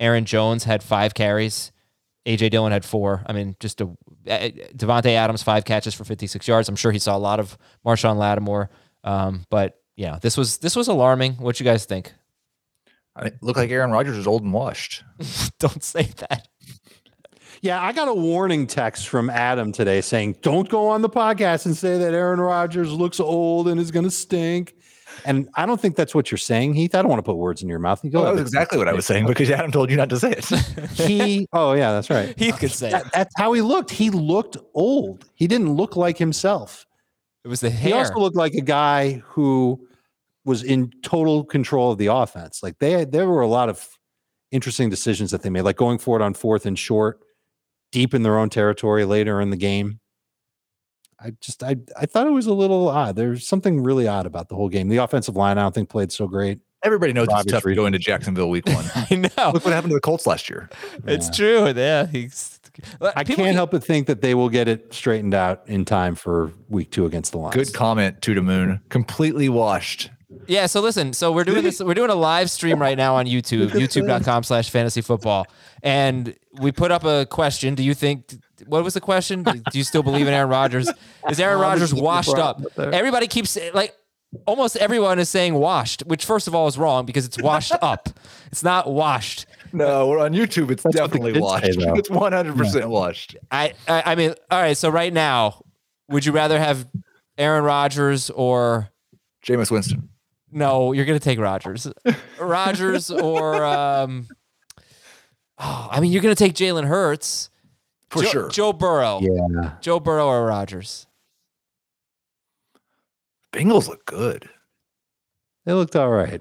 Aaron 0.00 0.24
Jones 0.24 0.64
had 0.64 0.82
5 0.82 1.12
carries. 1.12 1.72
AJ 2.24 2.50
Dillon 2.50 2.72
had 2.72 2.84
4. 2.84 3.24
I 3.26 3.32
mean, 3.32 3.54
just 3.60 3.80
a 3.80 3.90
Davante 4.26 5.10
Adams 5.10 5.42
5 5.42 5.64
catches 5.64 5.94
for 5.94 6.04
56 6.04 6.48
yards. 6.48 6.68
I'm 6.68 6.76
sure 6.76 6.90
he 6.90 6.98
saw 6.98 7.16
a 7.16 7.18
lot 7.18 7.38
of 7.38 7.56
Marshon 7.84 8.16
Lattimore. 8.16 8.70
Um, 9.04 9.44
but 9.50 9.80
yeah, 9.94 10.18
this 10.20 10.36
was 10.36 10.58
this 10.58 10.74
was 10.74 10.88
alarming. 10.88 11.34
What 11.34 11.60
you 11.60 11.64
guys 11.64 11.84
think? 11.84 12.12
I 13.16 13.32
look 13.40 13.56
like 13.56 13.70
Aaron 13.70 13.90
Rodgers 13.90 14.16
is 14.16 14.26
old 14.26 14.42
and 14.42 14.52
washed. 14.52 15.02
Don't 15.58 15.82
say 15.82 16.02
that. 16.18 16.48
Yeah, 17.62 17.82
I 17.82 17.92
got 17.92 18.08
a 18.08 18.14
warning 18.14 18.66
text 18.66 19.08
from 19.08 19.30
Adam 19.30 19.72
today 19.72 20.00
saying, 20.02 20.36
"Don't 20.42 20.68
go 20.68 20.88
on 20.88 21.00
the 21.02 21.08
podcast 21.08 21.64
and 21.66 21.76
say 21.76 21.98
that 21.98 22.12
Aaron 22.12 22.40
Rodgers 22.40 22.92
looks 22.92 23.18
old 23.18 23.68
and 23.68 23.80
is 23.80 23.90
going 23.90 24.04
to 24.04 24.10
stink." 24.10 24.74
And 25.24 25.48
I 25.54 25.64
don't 25.64 25.80
think 25.80 25.96
that's 25.96 26.14
what 26.14 26.30
you're 26.30 26.36
saying, 26.38 26.74
Heath. 26.74 26.94
I 26.94 27.00
don't 27.00 27.08
want 27.08 27.20
to 27.20 27.22
put 27.22 27.36
words 27.36 27.62
in 27.62 27.68
your 27.70 27.78
mouth. 27.78 28.04
You 28.04 28.10
go 28.10 28.22
Well, 28.22 28.34
that 28.34 28.42
was 28.42 28.52
exactly 28.52 28.76
what 28.76 28.86
I 28.86 28.92
was 28.92 29.06
saying 29.06 29.26
because 29.26 29.50
Adam 29.50 29.72
told 29.72 29.90
you 29.90 29.96
not 29.96 30.10
to 30.10 30.18
say 30.20 30.32
it. 30.32 30.44
he. 30.90 31.46
Oh 31.54 31.72
yeah, 31.72 31.92
that's 31.92 32.10
right. 32.10 32.38
Heath 32.38 32.58
could 32.58 32.70
say 32.70 32.88
it. 32.88 32.92
That- 32.92 33.12
that's 33.12 33.34
how 33.38 33.52
he 33.54 33.62
looked. 33.62 33.90
He 33.90 34.10
looked 34.10 34.58
old. 34.74 35.24
He 35.34 35.46
didn't 35.46 35.72
look 35.72 35.96
like 35.96 36.18
himself. 36.18 36.86
It 37.44 37.48
was 37.48 37.60
the 37.60 37.70
hair. 37.70 37.88
He 37.88 37.92
also 37.94 38.18
looked 38.18 38.36
like 38.36 38.54
a 38.54 38.60
guy 38.60 39.22
who 39.24 39.85
was 40.46 40.62
in 40.62 40.90
total 41.02 41.44
control 41.44 41.92
of 41.92 41.98
the 41.98 42.06
offense. 42.06 42.62
Like 42.62 42.78
they, 42.78 43.04
there 43.04 43.28
were 43.28 43.42
a 43.42 43.48
lot 43.48 43.68
of 43.68 43.86
interesting 44.50 44.88
decisions 44.88 45.32
that 45.32 45.42
they 45.42 45.50
made, 45.50 45.62
like 45.62 45.76
going 45.76 45.98
for 45.98 46.16
it 46.18 46.22
on 46.22 46.32
fourth 46.32 46.64
and 46.64 46.78
short, 46.78 47.20
deep 47.92 48.14
in 48.14 48.22
their 48.22 48.38
own 48.38 48.48
territory 48.48 49.04
later 49.04 49.40
in 49.40 49.50
the 49.50 49.56
game. 49.56 50.00
I 51.18 51.32
just, 51.40 51.62
I, 51.62 51.76
I 51.98 52.06
thought 52.06 52.26
it 52.26 52.30
was 52.30 52.46
a 52.46 52.52
little 52.54 52.88
odd. 52.88 53.16
There's 53.16 53.46
something 53.48 53.82
really 53.82 54.06
odd 54.06 54.26
about 54.26 54.48
the 54.48 54.54
whole 54.54 54.68
game. 54.68 54.88
The 54.88 54.98
offensive 54.98 55.34
line, 55.34 55.58
I 55.58 55.62
don't 55.62 55.74
think 55.74 55.88
played 55.88 56.12
so 56.12 56.28
great. 56.28 56.60
Everybody 56.84 57.12
knows 57.14 57.24
For 57.24 57.30
it's 57.32 57.40
obvious 57.40 57.52
tough 57.54 57.62
to 57.64 57.74
go 57.74 57.86
into 57.86 57.98
Jacksonville 57.98 58.50
week 58.50 58.66
one. 58.66 58.84
I 58.94 59.14
know. 59.16 59.50
Look 59.52 59.64
what 59.64 59.72
happened 59.74 59.90
to 59.90 59.94
the 59.96 60.00
Colts 60.00 60.26
last 60.26 60.48
year. 60.50 60.68
It's 61.06 61.34
true. 61.34 61.72
Yeah. 61.74 62.06
He's, 62.06 62.60
I 63.00 63.24
People 63.24 63.44
can't 63.44 63.48
keep- 63.48 63.54
help 63.54 63.70
but 63.72 63.82
think 63.82 64.06
that 64.08 64.20
they 64.20 64.34
will 64.34 64.50
get 64.50 64.68
it 64.68 64.92
straightened 64.92 65.32
out 65.34 65.62
in 65.66 65.84
time 65.86 66.14
for 66.14 66.52
week 66.68 66.90
two 66.92 67.06
against 67.06 67.32
the 67.32 67.38
Lions. 67.38 67.54
Good 67.56 67.72
comment, 67.74 68.20
to 68.22 68.34
the 68.34 68.42
moon. 68.42 68.82
Completely 68.90 69.48
washed. 69.48 70.10
Yeah, 70.48 70.66
so 70.66 70.80
listen, 70.80 71.12
so 71.12 71.30
we're 71.30 71.44
doing 71.44 71.62
this, 71.62 71.80
we're 71.80 71.94
doing 71.94 72.10
a 72.10 72.14
live 72.14 72.50
stream 72.50 72.80
right 72.80 72.96
now 72.96 73.14
on 73.16 73.26
YouTube, 73.26 73.70
youtube.com 73.70 74.42
slash 74.42 74.70
fantasy 74.70 75.00
football. 75.00 75.46
And 75.82 76.34
we 76.60 76.72
put 76.72 76.90
up 76.90 77.04
a 77.04 77.26
question. 77.26 77.74
Do 77.74 77.84
you 77.84 77.94
think 77.94 78.34
what 78.66 78.82
was 78.82 78.94
the 78.94 79.00
question? 79.00 79.42
Do 79.42 79.60
you 79.72 79.84
still 79.84 80.02
believe 80.02 80.26
in 80.26 80.34
Aaron 80.34 80.48
Rodgers? 80.48 80.90
Is 81.30 81.38
Aaron 81.38 81.60
Rodgers 81.60 81.94
washed 81.94 82.36
up? 82.36 82.60
Everybody 82.76 83.28
keeps 83.28 83.56
like 83.72 83.94
almost 84.46 84.76
everyone 84.76 85.18
is 85.18 85.28
saying 85.28 85.54
washed, 85.54 86.02
which 86.06 86.24
first 86.24 86.48
of 86.48 86.54
all 86.54 86.66
is 86.66 86.76
wrong 86.76 87.06
because 87.06 87.24
it's 87.24 87.40
washed 87.40 87.72
up. 87.82 88.08
It's 88.50 88.64
not 88.64 88.90
washed. 88.90 89.46
No, 89.72 90.08
we're 90.08 90.18
on 90.18 90.32
YouTube. 90.32 90.70
It's 90.70 90.84
what 90.84 90.94
they 90.94 91.00
definitely 91.00 91.40
washed. 91.40 91.64
say. 91.64 91.70
It's 91.70 92.08
100% 92.08 92.86
washed. 92.88 93.36
I, 93.50 93.74
I 93.86 94.02
I 94.12 94.14
mean, 94.14 94.34
all 94.50 94.60
right, 94.60 94.76
so 94.76 94.88
right 94.88 95.12
now, 95.12 95.62
would 96.08 96.24
you 96.24 96.32
rather 96.32 96.58
have 96.58 96.86
Aaron 97.38 97.64
Rodgers 97.64 98.30
or 98.30 98.90
Jameis 99.46 99.70
Winston. 99.70 100.08
No, 100.56 100.92
you're 100.92 101.04
gonna 101.04 101.18
take 101.20 101.38
Rodgers. 101.38 101.86
Rodgers 102.40 103.10
or 103.10 103.62
um 103.64 104.26
oh, 105.58 105.88
I 105.90 106.00
mean 106.00 106.10
you're 106.12 106.22
gonna 106.22 106.34
take 106.34 106.54
Jalen 106.54 106.86
Hurts. 106.86 107.50
For 108.08 108.22
Joe, 108.22 108.28
sure. 108.30 108.48
Joe 108.48 108.72
Burrow. 108.72 109.20
Yeah. 109.20 109.72
Joe 109.82 110.00
Burrow 110.00 110.26
or 110.26 110.46
Rodgers. 110.46 111.06
Bengals 113.52 113.88
look 113.88 114.06
good. 114.06 114.48
They 115.66 115.72
looked 115.72 115.94
all 115.96 116.10
right. 116.10 116.40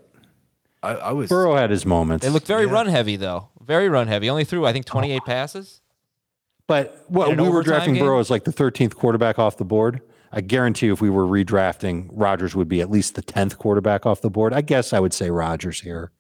I, 0.83 0.91
I 0.95 1.11
was. 1.11 1.27
Burrow 1.29 1.55
had 1.55 1.69
his 1.69 1.85
moments. 1.85 2.23
They 2.25 2.31
looked 2.31 2.47
very 2.47 2.65
Yeah. 2.67 2.71
run 2.71 2.87
heavy 2.87 3.15
though. 3.17 3.49
Very 3.61 3.89
run 3.89 4.07
heavy. 4.07 4.29
Only 4.29 4.45
threw 4.45 4.65
I 4.65 4.71
think 4.71 4.85
28 4.85 5.23
passes. 5.25 5.81
But 6.67 7.03
what 7.07 7.35
we 7.37 7.49
were 7.49 7.63
drafting 7.63 7.95
game? 7.95 8.03
Burrow 8.03 8.19
as 8.19 8.29
like 8.29 8.43
the 8.43 8.53
13th 8.53 8.95
quarterback 8.95 9.39
off 9.39 9.57
the 9.57 9.65
board. 9.65 10.01
I 10.35 10.41
guarantee 10.41 10.87
you 10.87 10.93
if 10.93 11.01
we 11.01 11.09
were 11.09 11.25
redrafting, 11.25 12.09
Rodgers 12.11 12.55
would 12.55 12.67
be 12.67 12.81
at 12.81 12.91
least 12.91 13.15
the 13.15 13.23
10th 13.23 13.57
quarterback 13.57 14.05
off 14.05 14.19
the 14.21 14.29
board. 14.29 14.53
I 14.53 14.59
guess 14.61 14.91
I 14.91 14.99
would 14.99 15.13
say 15.13 15.29
Rodgers 15.31 15.79
here. 15.81 16.11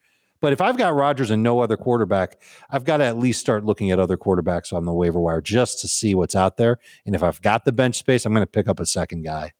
But 0.41 0.53
if 0.53 0.61
I've 0.61 0.77
got 0.77 0.93
Rodgers 0.95 1.31
and 1.31 1.43
no 1.43 1.59
other 1.59 1.75
quarterback, 1.75 2.41
I've 2.69 2.85
got 2.85 2.97
to 2.97 3.03
at 3.05 3.17
least 3.17 3.39
start 3.41 3.65
looking 3.65 3.91
at 3.91 3.99
other 3.99 4.15
quarterbacks 4.17 4.71
on 4.71 4.85
the 4.85 4.93
waiver 4.93 5.19
wire 5.19 5.41
just 5.41 5.81
to 5.81 5.87
see 5.87 6.15
what's 6.15 6.35
out 6.35 6.55
there. 6.57 6.77
And 7.05 7.13
if 7.13 7.23
I've 7.23 7.41
got 7.41 7.65
the 7.65 7.71
bench 7.73 7.97
space, 7.97 8.25
I'm 8.25 8.33
going 8.33 8.43
to 8.45 8.49
pick 8.51 8.67
up 8.69 8.79
a 8.79 8.85
second 8.85 9.23
guy. 9.23 9.51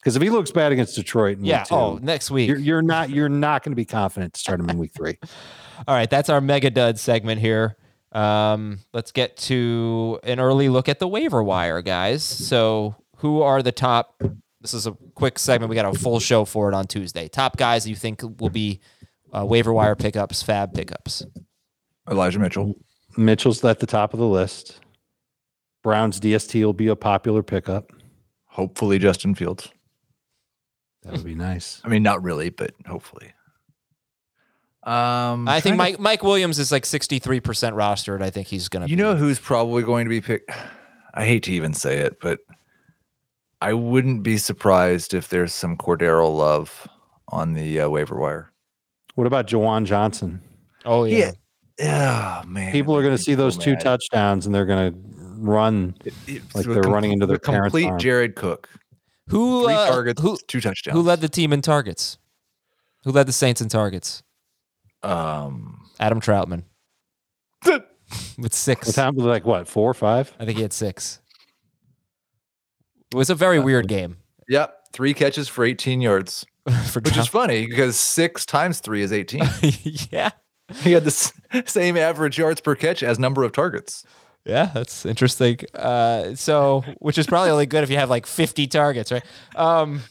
Because 0.00 0.16
if 0.16 0.22
he 0.22 0.30
looks 0.30 0.50
bad 0.50 0.70
against 0.72 0.94
Detroit, 0.96 1.36
in 1.38 1.42
week 1.42 1.50
Yeah. 1.50 1.64
two, 1.64 1.74
Oh, 1.74 1.98
next 2.02 2.30
week. 2.30 2.48
you're, 2.48 2.58
you're 2.58 2.82
not 2.82 3.10
you're 3.10 3.28
not 3.28 3.62
going 3.64 3.72
to 3.72 3.76
be 3.76 3.84
confident 3.84 4.34
to 4.34 4.40
start 4.40 4.60
him 4.60 4.68
in 4.70 4.78
week 4.78 4.92
three. 4.94 5.18
All 5.88 5.94
right, 5.94 6.08
that's 6.10 6.28
our 6.28 6.40
mega 6.40 6.70
dud 6.70 6.98
segment 6.98 7.40
here. 7.40 7.76
Um, 8.12 8.80
let's 8.92 9.12
get 9.12 9.36
to 9.38 10.18
an 10.22 10.40
early 10.40 10.68
look 10.68 10.88
at 10.88 10.98
the 10.98 11.08
waiver 11.08 11.42
wire, 11.42 11.82
guys. 11.82 12.22
So, 12.22 12.94
who 13.18 13.42
are 13.42 13.62
the 13.62 13.72
top? 13.72 14.20
This 14.60 14.74
is 14.74 14.86
a 14.86 14.92
quick 15.14 15.38
segment. 15.38 15.70
We 15.70 15.76
got 15.76 15.94
a 15.94 15.98
full 15.98 16.20
show 16.20 16.44
for 16.44 16.68
it 16.68 16.74
on 16.74 16.86
Tuesday. 16.86 17.28
Top 17.28 17.56
guys 17.56 17.86
you 17.88 17.94
think 17.94 18.22
will 18.40 18.50
be 18.50 18.80
uh, 19.36 19.44
waiver 19.44 19.72
wire 19.72 19.94
pickups, 19.94 20.42
fab 20.42 20.74
pickups. 20.74 21.24
Elijah 22.10 22.38
Mitchell. 22.38 22.74
Mitchell's 23.16 23.64
at 23.64 23.80
the 23.80 23.86
top 23.86 24.14
of 24.14 24.20
the 24.20 24.26
list. 24.26 24.80
Brown's 25.82 26.20
DST 26.20 26.64
will 26.64 26.72
be 26.72 26.88
a 26.88 26.96
popular 26.96 27.42
pickup. 27.42 27.92
Hopefully, 28.46 28.98
Justin 28.98 29.34
Fields. 29.34 29.68
That 31.02 31.12
would 31.12 31.24
be 31.24 31.34
nice. 31.34 31.80
I 31.84 31.88
mean, 31.88 32.02
not 32.02 32.22
really, 32.22 32.50
but 32.50 32.72
hopefully. 32.86 33.32
Um, 34.82 35.48
I 35.48 35.60
think 35.60 35.76
trying 35.76 35.92
Mike 35.92 35.98
Mike 36.00 36.22
Williams 36.22 36.58
is 36.58 36.72
like 36.72 36.86
sixty 36.86 37.18
three 37.18 37.40
percent 37.40 37.76
rostered. 37.76 38.22
I 38.22 38.30
think 38.30 38.48
he's 38.48 38.68
gonna. 38.68 38.86
to- 38.86 38.90
you 38.90 38.96
be. 38.96 39.02
know 39.02 39.16
who's 39.16 39.38
probably 39.38 39.82
going 39.82 40.04
to 40.04 40.08
be 40.08 40.20
picked? 40.20 40.50
I 41.14 41.24
hate 41.24 41.42
to 41.44 41.52
even 41.52 41.74
say 41.74 41.98
it, 41.98 42.18
but 42.20 42.40
I 43.60 43.72
wouldn't 43.72 44.22
be 44.22 44.38
surprised 44.38 45.14
if 45.14 45.28
there's 45.28 45.52
some 45.52 45.76
Cordero 45.76 46.34
love 46.34 46.88
on 47.28 47.54
the 47.54 47.80
uh, 47.80 47.88
waiver 47.88 48.16
wire. 48.16 48.52
What 49.14 49.26
about 49.26 49.46
Juwan 49.48 49.84
Johnson? 49.84 50.40
Oh 50.84 51.04
yeah. 51.04 51.18
Yeah. 51.18 51.32
Yeah, 51.78 52.42
man. 52.46 52.72
People 52.72 52.96
are 52.96 53.02
going 53.02 53.16
to 53.16 53.22
see 53.22 53.34
those 53.36 53.56
two 53.56 53.72
mad. 53.72 53.80
touchdowns 53.80 54.46
and 54.46 54.54
they're 54.54 54.66
going 54.66 54.92
to 54.92 54.98
run. 55.38 55.94
It's 56.04 56.54
like 56.54 56.66
they're 56.66 56.82
running 56.82 57.12
into 57.12 57.26
their 57.26 57.36
the 57.36 57.40
parents' 57.40 57.66
complete 57.72 57.86
arm. 57.86 57.98
Jared 57.98 58.34
Cook. 58.34 58.68
Who 59.28 59.64
Three 59.64 59.74
uh, 59.74 59.86
targets, 59.86 60.20
Who 60.20 60.38
two 60.48 60.60
touchdowns. 60.60 60.96
who 60.96 61.02
led 61.02 61.20
the 61.20 61.28
team 61.28 61.52
in 61.52 61.62
targets? 61.62 62.18
Who 63.04 63.12
led 63.12 63.28
the 63.28 63.32
Saints 63.32 63.60
in 63.60 63.68
targets? 63.68 64.22
Um, 65.02 65.88
Adam 66.00 66.20
Trautman 66.20 66.64
with 68.38 68.54
six. 68.54 68.88
What 68.88 68.96
time 68.96 69.14
was 69.14 69.26
like 69.26 69.44
what 69.44 69.68
four 69.68 69.90
or 69.90 69.94
five? 69.94 70.32
I 70.40 70.44
think 70.44 70.56
he 70.56 70.62
had 70.62 70.72
six. 70.72 71.20
It 73.12 73.16
was 73.16 73.30
a 73.30 73.34
very 73.34 73.58
weird 73.58 73.88
game 73.88 74.16
yep, 74.48 74.86
three 74.92 75.14
catches 75.14 75.48
for 75.48 75.64
18 75.64 76.00
yards, 76.00 76.44
for 76.90 77.00
which 77.00 77.16
is 77.16 77.28
funny 77.28 77.66
because 77.66 77.98
six 77.98 78.44
times 78.46 78.80
three 78.80 79.02
is 79.02 79.12
18. 79.12 79.42
yeah, 80.10 80.30
he 80.76 80.92
had 80.92 81.04
the 81.04 81.08
s- 81.08 81.32
same 81.70 81.96
average 81.96 82.38
yards 82.38 82.60
per 82.60 82.74
catch 82.74 83.02
as 83.02 83.18
number 83.18 83.42
of 83.44 83.52
targets. 83.52 84.04
yeah, 84.44 84.70
that's 84.74 85.04
interesting. 85.06 85.58
Uh, 85.74 86.34
so, 86.34 86.82
which 86.98 87.18
is 87.18 87.26
probably 87.26 87.50
only 87.50 87.66
good 87.66 87.84
if 87.84 87.90
you 87.90 87.96
have 87.96 88.10
like 88.10 88.26
fifty 88.26 88.66
targets, 88.66 89.12
right? 89.12 89.24
Um, 89.56 90.02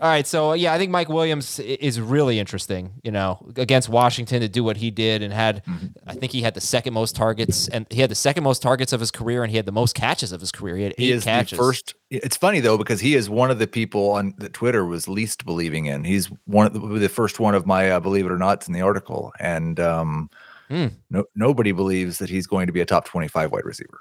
all 0.00 0.08
right, 0.08 0.26
so 0.26 0.52
yeah, 0.54 0.72
I 0.72 0.78
think 0.78 0.90
Mike 0.90 1.08
Williams 1.08 1.58
is 1.60 2.00
really 2.00 2.38
interesting. 2.38 2.92
You 3.02 3.10
know, 3.12 3.44
against 3.56 3.88
Washington 3.88 4.40
to 4.40 4.48
do 4.48 4.62
what 4.64 4.76
he 4.76 4.90
did 4.90 5.22
and 5.22 5.32
had, 5.32 5.62
I 6.06 6.14
think 6.14 6.32
he 6.32 6.42
had 6.42 6.54
the 6.54 6.60
second 6.60 6.92
most 6.94 7.14
targets, 7.16 7.68
and 7.68 7.86
he 7.90 8.00
had 8.00 8.10
the 8.10 8.14
second 8.14 8.44
most 8.44 8.60
targets 8.62 8.92
of 8.92 9.00
his 9.00 9.10
career, 9.10 9.42
and 9.42 9.50
he 9.50 9.56
had 9.56 9.66
the 9.66 9.72
most 9.72 9.94
catches 9.94 10.32
of 10.32 10.40
his 10.40 10.50
career. 10.52 10.76
He 10.76 10.82
had 10.84 10.92
eight 10.98 11.04
He 11.04 11.10
is 11.12 11.24
catches. 11.24 11.50
the 11.50 11.56
first. 11.56 11.94
It's 12.10 12.36
funny 12.36 12.60
though 12.60 12.76
because 12.78 13.00
he 13.00 13.14
is 13.14 13.28
one 13.30 13.50
of 13.50 13.58
the 13.58 13.66
people 13.66 14.10
on 14.10 14.34
that 14.38 14.52
Twitter 14.52 14.84
was 14.84 15.08
least 15.08 15.44
believing 15.44 15.86
in. 15.86 16.04
He's 16.04 16.26
one 16.46 16.66
of 16.66 16.72
the, 16.74 16.80
the 16.80 17.08
first 17.08 17.40
one 17.40 17.54
of 17.54 17.66
my 17.66 17.90
uh, 17.90 18.00
believe 18.00 18.26
it 18.26 18.32
or 18.32 18.38
not 18.38 18.66
in 18.66 18.74
the 18.74 18.82
article, 18.82 19.32
and 19.40 19.78
um, 19.80 20.30
Hmm. 20.70 20.86
no 21.10 21.24
nobody 21.34 21.72
believes 21.72 22.18
that 22.18 22.30
he's 22.30 22.46
going 22.46 22.66
to 22.68 22.72
be 22.72 22.80
a 22.80 22.86
top 22.86 23.04
25 23.04 23.52
wide 23.52 23.64
receiver. 23.66 24.00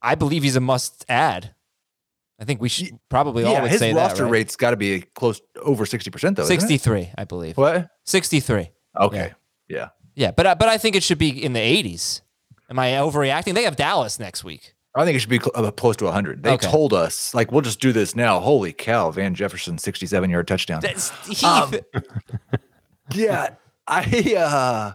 I 0.00 0.14
believe 0.14 0.42
he's 0.42 0.56
a 0.56 0.60
must 0.60 1.04
add. 1.08 1.54
I 2.42 2.44
think 2.44 2.60
we 2.60 2.68
should 2.68 2.98
probably 3.08 3.44
all 3.44 3.52
yeah, 3.52 3.62
would 3.62 3.70
his 3.70 3.78
say 3.78 3.94
roster 3.94 4.16
that. 4.18 4.24
Right? 4.24 4.30
rate's 4.32 4.56
got 4.56 4.72
to 4.72 4.76
be 4.76 5.02
close 5.14 5.40
over 5.62 5.86
60 5.86 6.10
percent 6.10 6.36
though. 6.36 6.42
isn't 6.42 6.56
it? 6.56 6.60
63, 6.60 7.12
I 7.16 7.22
believe. 7.24 7.56
What? 7.56 7.88
63. 8.04 8.68
Okay. 9.00 9.32
Yeah. 9.68 9.90
Yeah, 10.16 10.32
but 10.32 10.46
I- 10.48 10.54
but 10.54 10.68
I 10.68 10.76
think 10.76 10.96
it 10.96 11.04
should 11.04 11.18
be 11.18 11.28
in 11.42 11.52
the 11.52 11.60
80s. 11.60 12.20
Am 12.68 12.80
I 12.80 12.88
overreacting? 12.94 13.54
They 13.54 13.62
have 13.62 13.76
Dallas 13.76 14.18
next 14.18 14.42
week. 14.42 14.74
I 14.96 15.04
think 15.04 15.14
it 15.16 15.20
should 15.20 15.30
be 15.30 15.40
uh, 15.54 15.70
close 15.70 15.96
to 15.98 16.04
100. 16.06 16.42
They 16.42 16.50
Okay. 16.50 16.68
told 16.68 16.92
us, 16.92 17.32
like, 17.32 17.52
we'll 17.52 17.60
just 17.62 17.80
do 17.80 17.92
this 17.92 18.16
now. 18.16 18.40
Holy 18.40 18.72
cow, 18.72 19.10
Van 19.12 19.34
Jefferson, 19.36 19.78
67 19.78 20.28
yard 20.28 20.48
touchdown. 20.48 20.80
That's, 20.82 21.44
Um, 21.44 21.72
yeah, 23.14 23.54
I 23.86 24.34
uh, 24.36 24.92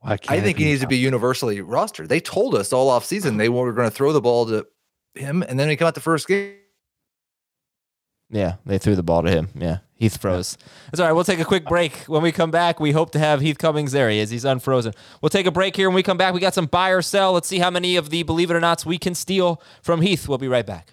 Why 0.00 0.12
I 0.12 0.16
can't 0.16 0.44
think 0.44 0.58
he 0.58 0.64
needs 0.66 0.80
to 0.82 0.86
be 0.86 0.98
universally 0.98 1.58
rostered. 1.58 2.08
They 2.08 2.20
told 2.20 2.54
us 2.54 2.72
all 2.72 2.88
off 2.90 3.04
season 3.04 3.36
they 3.36 3.48
were 3.48 3.72
going 3.72 3.88
to 3.88 3.94
throw 3.94 4.12
the 4.12 4.20
ball 4.20 4.46
to 4.46 4.66
him, 5.14 5.42
and 5.42 5.58
then 5.58 5.68
he 5.68 5.76
come 5.76 5.88
out 5.88 5.94
the 5.94 6.00
first 6.00 6.28
game. 6.28 6.54
Yeah, 8.30 8.54
they 8.64 8.78
threw 8.78 8.96
the 8.96 9.02
ball 9.02 9.22
to 9.22 9.30
him. 9.30 9.48
Yeah, 9.54 9.78
Heath 9.94 10.20
froze. 10.20 10.58
That's 10.86 11.00
all 11.00 11.06
right. 11.06 11.12
We'll 11.12 11.24
take 11.24 11.38
a 11.38 11.44
quick 11.44 11.64
break. 11.64 11.92
When 12.06 12.22
we 12.22 12.32
come 12.32 12.50
back, 12.50 12.80
we 12.80 12.92
hope 12.92 13.12
to 13.12 13.18
have 13.18 13.40
Heath 13.40 13.58
Cummings. 13.58 13.92
There 13.92 14.10
he 14.10 14.18
is. 14.18 14.30
He's 14.30 14.44
unfrozen. 14.44 14.94
We'll 15.22 15.30
take 15.30 15.46
a 15.46 15.52
break 15.52 15.76
here. 15.76 15.88
When 15.88 15.94
we 15.94 16.02
come 16.02 16.16
back, 16.16 16.34
we 16.34 16.40
got 16.40 16.54
some 16.54 16.66
buy 16.66 16.90
or 16.90 17.02
sell. 17.02 17.32
Let's 17.32 17.46
see 17.46 17.58
how 17.58 17.70
many 17.70 17.96
of 17.96 18.10
the 18.10 18.24
believe 18.24 18.50
it 18.50 18.54
or 18.54 18.60
nots 18.60 18.84
we 18.84 18.98
can 18.98 19.14
steal 19.14 19.62
from 19.80 20.00
Heath. 20.00 20.28
We'll 20.28 20.38
be 20.38 20.48
right 20.48 20.66
back. 20.66 20.92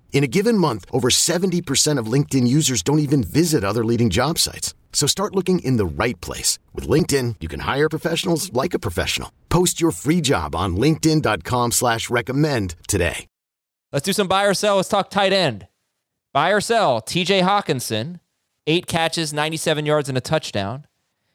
In 0.13 0.23
a 0.23 0.27
given 0.27 0.57
month, 0.57 0.85
over 0.91 1.09
70% 1.09 1.97
of 1.97 2.05
LinkedIn 2.05 2.47
users 2.47 2.83
don't 2.83 2.99
even 2.99 3.23
visit 3.23 3.63
other 3.63 3.83
leading 3.83 4.11
job 4.11 4.37
sites. 4.37 4.75
So 4.93 5.07
start 5.07 5.35
looking 5.35 5.59
in 5.59 5.77
the 5.77 5.85
right 6.03 6.19
place. 6.21 6.59
With 6.75 6.87
LinkedIn, 6.87 7.37
you 7.39 7.47
can 7.47 7.61
hire 7.61 7.89
professionals 7.89 8.53
like 8.53 8.75
a 8.75 8.79
professional. 8.79 9.31
Post 9.49 9.81
your 9.81 9.91
free 9.91 10.21
job 10.21 10.55
on 10.55 10.75
linkedin.com 10.75 11.71
slash 11.71 12.09
recommend 12.11 12.75
today. 12.87 13.25
Let's 13.91 14.05
do 14.05 14.13
some 14.13 14.27
buy 14.27 14.45
or 14.45 14.53
sell. 14.53 14.77
Let's 14.77 14.87
talk 14.87 15.09
tight 15.09 15.33
end. 15.33 15.67
Buy 16.33 16.51
or 16.51 16.61
sell. 16.61 17.01
TJ 17.01 17.41
Hockenson, 17.43 18.21
eight 18.65 18.87
catches, 18.87 19.33
97 19.33 19.85
yards, 19.85 20.07
and 20.07 20.17
a 20.17 20.21
touchdown, 20.21 20.85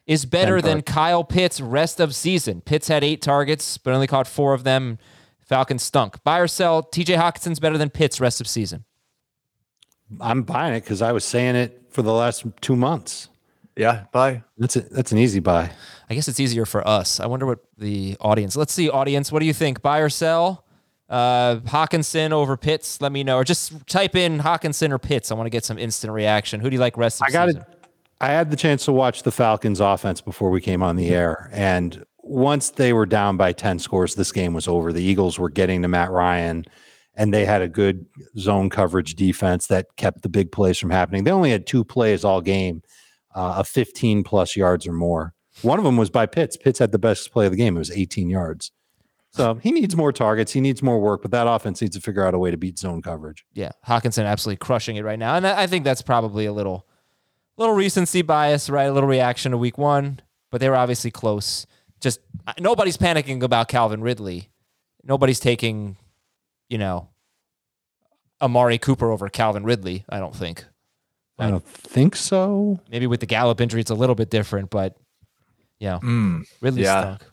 is 0.06 0.24
better 0.24 0.62
than 0.62 0.82
Kyle 0.82 1.24
Pitts 1.24 1.60
rest 1.60 2.00
of 2.00 2.14
season. 2.14 2.62
Pitts 2.62 2.88
had 2.88 3.04
eight 3.04 3.20
targets, 3.20 3.76
but 3.76 3.92
only 3.92 4.06
caught 4.06 4.26
four 4.26 4.54
of 4.54 4.64
them. 4.64 4.98
Falcons 5.46 5.82
stunk. 5.82 6.22
Buy 6.24 6.38
or 6.40 6.48
sell. 6.48 6.82
TJ 6.82 7.16
Hockenson's 7.16 7.61
better 7.61 7.78
than 7.78 7.88
Pitts 7.90 8.20
rest 8.20 8.40
of 8.40 8.48
season. 8.48 8.85
I'm 10.20 10.42
buying 10.42 10.74
it 10.74 10.82
because 10.82 11.02
I 11.02 11.12
was 11.12 11.24
saying 11.24 11.56
it 11.56 11.82
for 11.90 12.02
the 12.02 12.12
last 12.12 12.44
two 12.61 12.76
months. 12.76 13.28
Yeah, 13.76 14.04
buy. 14.12 14.42
That's 14.59 14.76
a, 14.76 14.80
that's 14.80 15.12
an 15.12 15.18
easy 15.18 15.40
buy. 15.40 15.70
I 16.09 16.14
guess 16.14 16.28
it's 16.28 16.40
easier 16.40 16.64
for 16.64 16.87
us. 16.87 17.20
I 17.20 17.26
wonder 17.26 17.44
what 17.46 17.59
the 17.76 18.16
audience. 18.20 18.56
Let's 18.56 18.72
see, 18.72 18.88
audience. 18.88 19.30
What 19.30 19.40
do 19.40 19.46
you 19.46 19.52
think? 19.52 19.82
Buy 19.82 19.98
or 19.98 20.09
sell? 20.09 20.64
Uh, 21.09 21.56
Hockenson 21.56 22.32
over 22.32 22.56
Pitts. 22.56 23.00
Let 23.00 23.12
me 23.12 23.22
know, 23.22 23.37
or 23.37 23.44
just 23.44 23.87
type 23.87 24.16
in 24.16 24.38
Hockenson 24.38 24.90
or 24.92 24.98
Pitts. 24.98 25.30
I 25.30 25.35
want 25.35 25.46
to 25.46 25.50
get 25.50 25.64
some 25.64 25.78
instant 25.78 26.12
reaction. 26.12 26.61
Who 26.61 26.70
do 26.70 26.74
you 26.74 26.80
like 26.80 26.96
rest 26.96 27.20
of 27.20 27.26
I 27.28 27.30
got 27.30 27.48
season? 27.48 27.62
it. 27.62 27.87
I 28.20 28.28
had 28.28 28.50
the 28.50 28.56
chance 28.56 28.87
to 28.87 28.92
watch 28.92 29.24
the 29.24 29.30
Falcons 29.32 29.78
offense 29.80 30.20
before 30.22 30.48
we 30.50 30.61
came 30.61 30.82
on 30.82 30.96
the 30.96 31.11
air. 31.11 31.50
And 31.52 32.04
once 32.28 32.70
they 32.70 32.92
were 32.92 33.06
down 33.06 33.36
by 33.36 33.52
10 33.52 33.78
scores, 33.78 34.14
this 34.14 34.32
game 34.32 34.52
was 34.52 34.68
over. 34.68 34.92
The 34.92 35.02
Eagles 35.02 35.38
were 35.38 35.50
getting 35.50 35.82
to 35.82 35.88
Matt 35.88 36.10
Ryan 36.10 36.64
and 37.16 37.32
they 37.32 37.44
had 37.44 37.62
a 37.62 37.68
good 37.68 38.06
zone 38.38 38.68
coverage 38.68 39.14
defense 39.14 39.66
that 39.68 39.86
kept 39.96 40.22
the 40.22 40.28
big 40.28 40.52
plays 40.52 40.78
from 40.78 40.90
happening. 40.90 41.24
They 41.24 41.30
only 41.30 41.50
had 41.50 41.66
two 41.66 41.82
plays 41.82 42.24
all 42.24 42.40
game 42.40 42.82
uh, 43.34 43.56
of 43.58 43.68
15 43.68 44.22
plus 44.22 44.54
yards 44.54 44.86
or 44.86 44.92
more. 44.92 45.32
One 45.62 45.78
of 45.78 45.84
them 45.84 45.96
was 45.96 46.10
by 46.10 46.26
Pitts. 46.26 46.56
Pitts 46.56 46.78
had 46.78 46.92
the 46.92 46.98
best 46.98 47.32
play 47.32 47.46
of 47.46 47.52
the 47.52 47.56
game. 47.56 47.76
It 47.76 47.78
was 47.78 47.90
18 47.90 48.28
yards. 48.28 48.70
So 49.30 49.54
he 49.56 49.70
needs 49.70 49.96
more 49.96 50.12
targets. 50.12 50.52
He 50.52 50.60
needs 50.60 50.82
more 50.82 51.00
work, 51.00 51.22
but 51.22 51.30
that 51.30 51.46
offense 51.46 51.80
needs 51.80 51.96
to 51.96 52.02
figure 52.02 52.24
out 52.24 52.34
a 52.34 52.38
way 52.38 52.50
to 52.50 52.56
beat 52.56 52.78
zone 52.78 53.02
coverage. 53.02 53.44
yeah, 53.54 53.72
Hockenson 53.86 54.24
absolutely 54.24 54.58
crushing 54.58 54.96
it 54.96 55.04
right 55.04 55.18
now, 55.18 55.36
and 55.36 55.46
I 55.46 55.66
think 55.66 55.84
that's 55.84 56.00
probably 56.00 56.46
a 56.46 56.54
little, 56.54 56.86
little 57.58 57.74
recency 57.74 58.22
bias, 58.22 58.70
right? 58.70 58.84
A 58.84 58.92
little 58.92 59.08
reaction 59.08 59.52
to 59.52 59.58
Week 59.58 59.76
One, 59.76 60.20
but 60.50 60.62
they 60.62 60.70
were 60.70 60.76
obviously 60.76 61.10
close. 61.10 61.66
Just 62.07 62.21
uh, 62.47 62.53
nobody's 62.61 62.97
panicking 62.97 63.42
about 63.42 63.66
Calvin 63.66 64.01
Ridley. 64.01 64.49
Nobody's 65.03 65.40
taking, 65.40 65.97
you 66.69 66.79
know, 66.79 67.09
Amari 68.40 68.79
Cooper 68.79 69.11
over 69.11 69.29
Calvin 69.29 69.64
Ridley. 69.64 70.05
I 70.09 70.21
don't 70.21 70.33
think. 70.33 70.64
I 71.37 71.51
don't 71.51 71.66
think 71.66 72.14
so. 72.14 72.79
Maybe 72.92 73.09
with 73.09 73.19
the 73.19 73.27
Gallup 73.27 73.61
injury, 73.61 73.81
it's 73.81 73.90
a 73.90 73.97
little 73.97 74.14
bit 74.14 74.31
different, 74.31 74.71
but 74.71 74.97
yeah, 75.81 75.99
Ridley 76.61 76.85
yeah. 76.85 77.01
stunk. 77.01 77.25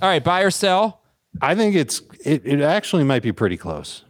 All 0.00 0.08
right, 0.08 0.22
buy 0.22 0.42
or 0.42 0.52
sell. 0.52 1.02
I 1.42 1.56
think 1.56 1.74
it's 1.74 2.00
it, 2.24 2.46
it 2.46 2.60
actually 2.60 3.02
might 3.02 3.24
be 3.24 3.32
pretty 3.32 3.56
close. 3.56 4.04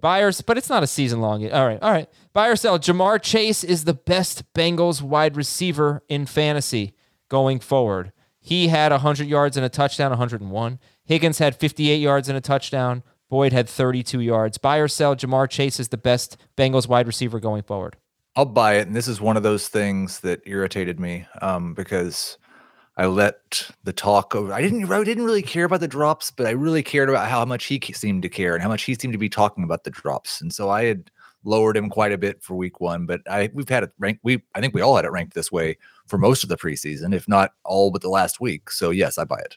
Buyers, 0.00 0.40
but 0.40 0.56
it's 0.56 0.70
not 0.70 0.82
a 0.82 0.86
season 0.86 1.20
long. 1.20 1.46
All 1.52 1.66
right, 1.66 1.78
all 1.82 1.92
right. 1.92 2.08
Buy 2.32 2.48
or 2.48 2.56
sell. 2.56 2.78
Ja'Marr 2.78 3.20
Chase 3.20 3.64
is 3.64 3.84
the 3.84 3.92
best 3.92 4.50
Bengals 4.54 5.02
wide 5.02 5.36
receiver 5.36 6.02
in 6.08 6.24
fantasy 6.24 6.94
going 7.28 7.60
forward. 7.60 8.12
He 8.48 8.68
had 8.68 8.92
100 8.92 9.28
yards 9.28 9.58
and 9.58 9.66
a 9.66 9.68
touchdown, 9.68 10.08
101. 10.08 10.78
Higgins 11.04 11.38
had 11.38 11.54
58 11.54 11.96
yards 11.96 12.30
and 12.30 12.38
a 12.38 12.40
touchdown. 12.40 13.02
Boyd 13.28 13.52
had 13.52 13.68
32 13.68 14.20
yards. 14.20 14.56
Buy 14.56 14.78
or 14.78 14.88
sell. 14.88 15.14
Ja'Marr 15.14 15.50
Chase 15.50 15.78
is 15.78 15.88
the 15.88 15.98
best 15.98 16.38
Bengals 16.56 16.88
wide 16.88 17.06
receiver 17.06 17.40
going 17.40 17.62
forward. 17.62 17.98
I'll 18.36 18.46
buy 18.46 18.76
it. 18.76 18.86
And 18.86 18.96
this 18.96 19.06
is 19.06 19.20
one 19.20 19.36
of 19.36 19.42
those 19.42 19.68
things 19.68 20.20
that 20.20 20.40
irritated 20.46 20.98
me 20.98 21.26
um, 21.42 21.74
because 21.74 22.38
I 22.96 23.04
let 23.04 23.70
the 23.84 23.92
talk 23.92 24.34
over. 24.34 24.50
I 24.50 24.62
didn't. 24.62 24.90
I 24.90 25.04
didn't 25.04 25.26
really 25.26 25.42
care 25.42 25.66
about 25.66 25.80
the 25.80 25.86
drops, 25.86 26.30
but 26.30 26.46
I 26.46 26.52
really 26.52 26.82
cared 26.82 27.10
about 27.10 27.28
how 27.28 27.44
much 27.44 27.66
he 27.66 27.78
seemed 27.92 28.22
to 28.22 28.30
care 28.30 28.54
and 28.54 28.62
how 28.62 28.70
much 28.70 28.84
he 28.84 28.94
seemed 28.94 29.12
to 29.12 29.18
be 29.18 29.28
talking 29.28 29.62
about 29.62 29.84
the 29.84 29.90
drops. 29.90 30.40
And 30.40 30.54
so 30.54 30.70
I 30.70 30.84
had 30.84 31.10
lowered 31.44 31.76
him 31.76 31.90
quite 31.90 32.12
a 32.12 32.18
bit 32.18 32.42
for 32.42 32.54
week 32.54 32.80
one. 32.80 33.04
But 33.04 33.20
I 33.30 33.50
we've 33.52 33.68
had 33.68 33.82
it 33.82 33.90
ranked. 33.98 34.20
We 34.24 34.42
I 34.54 34.62
think 34.62 34.72
we 34.72 34.80
all 34.80 34.96
had 34.96 35.04
it 35.04 35.12
ranked 35.12 35.34
this 35.34 35.52
way 35.52 35.76
for 36.08 36.18
most 36.18 36.42
of 36.42 36.48
the 36.48 36.56
preseason, 36.56 37.14
if 37.14 37.28
not 37.28 37.52
all 37.64 37.90
but 37.90 38.02
the 38.02 38.08
last 38.08 38.40
week. 38.40 38.70
So 38.70 38.90
yes, 38.90 39.18
I 39.18 39.24
buy 39.24 39.38
it. 39.38 39.56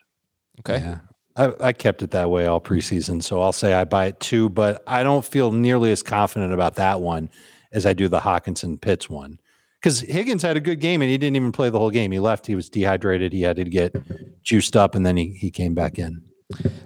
Okay. 0.60 0.84
Yeah. 0.84 1.00
I, 1.36 1.54
I 1.60 1.74
kept 1.74 2.02
it 2.04 2.12
that 2.12 2.30
way 2.30 2.46
all 2.46 2.62
preseason. 2.62 3.24
So 3.24 3.42
I'll 3.42 3.54
say 3.54 3.74
I 3.74 3.86
buy 3.86 4.08
it 4.08 4.20
too, 4.20 4.50
but 4.50 4.84
I 4.86 5.04
don't 5.04 5.26
feel 5.26 5.52
nearly 5.52 5.92
as 5.92 6.04
confident 6.04 6.54
about 6.54 6.76
that 6.76 7.02
one 7.02 7.30
as 7.72 7.86
I 7.86 7.94
do 7.94 8.08
the 8.08 8.20
Hockenson 8.20 8.80
Pitts 8.80 9.10
one. 9.10 9.40
Because 9.80 10.02
Higgins 10.02 10.44
had 10.44 10.58
a 10.58 10.60
good 10.60 10.80
game 10.80 11.02
and 11.02 11.10
he 11.10 11.18
didn't 11.18 11.38
even 11.38 11.52
play 11.52 11.70
the 11.70 11.80
whole 11.80 11.90
game. 11.90 12.12
He 12.12 12.20
left, 12.20 12.46
he 12.46 12.54
was 12.54 12.70
dehydrated, 12.70 13.34
he 13.34 13.42
had 13.42 13.56
to 13.56 13.64
get 13.64 13.96
juiced 14.44 14.76
up, 14.76 14.94
and 14.94 15.06
then 15.06 15.18
he, 15.18 15.30
he 15.30 15.50
came 15.50 15.74
back 15.74 15.98
in. 15.98 16.22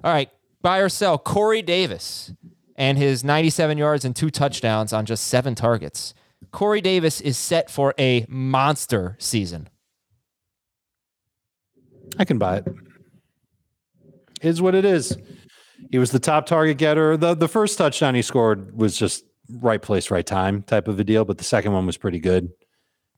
All 0.03 0.13
right. 0.13 0.29
Buy 0.61 0.77
or 0.77 0.89
sell. 0.89 1.17
Corey 1.17 1.61
Davis 1.61 2.33
and 2.75 2.97
his 2.97 3.23
97 3.23 3.77
yards 3.77 4.05
and 4.05 4.15
two 4.15 4.29
touchdowns 4.29 4.93
on 4.93 5.05
just 5.05 5.27
seven 5.27 5.55
targets. 5.55 6.13
Corey 6.51 6.81
Davis 6.81 7.21
is 7.21 7.37
set 7.37 7.69
for 7.69 7.93
a 7.99 8.25
monster 8.29 9.15
season. 9.19 9.69
I 12.17 12.25
can 12.25 12.37
buy 12.37 12.57
it. 12.57 12.65
Is 14.41 14.61
what 14.61 14.75
it 14.75 14.85
is. 14.85 15.17
He 15.91 15.97
was 15.97 16.11
the 16.11 16.19
top 16.19 16.45
target 16.45 16.77
getter. 16.77 17.17
The 17.17 17.35
the 17.35 17.47
first 17.47 17.77
touchdown 17.77 18.15
he 18.15 18.21
scored 18.21 18.77
was 18.77 18.97
just 18.97 19.23
right 19.49 19.81
place, 19.81 20.11
right 20.11 20.25
time 20.25 20.63
type 20.63 20.87
of 20.87 20.99
a 20.99 21.03
deal, 21.03 21.25
but 21.25 21.37
the 21.37 21.43
second 21.43 21.73
one 21.73 21.85
was 21.85 21.97
pretty 21.97 22.19
good. 22.19 22.49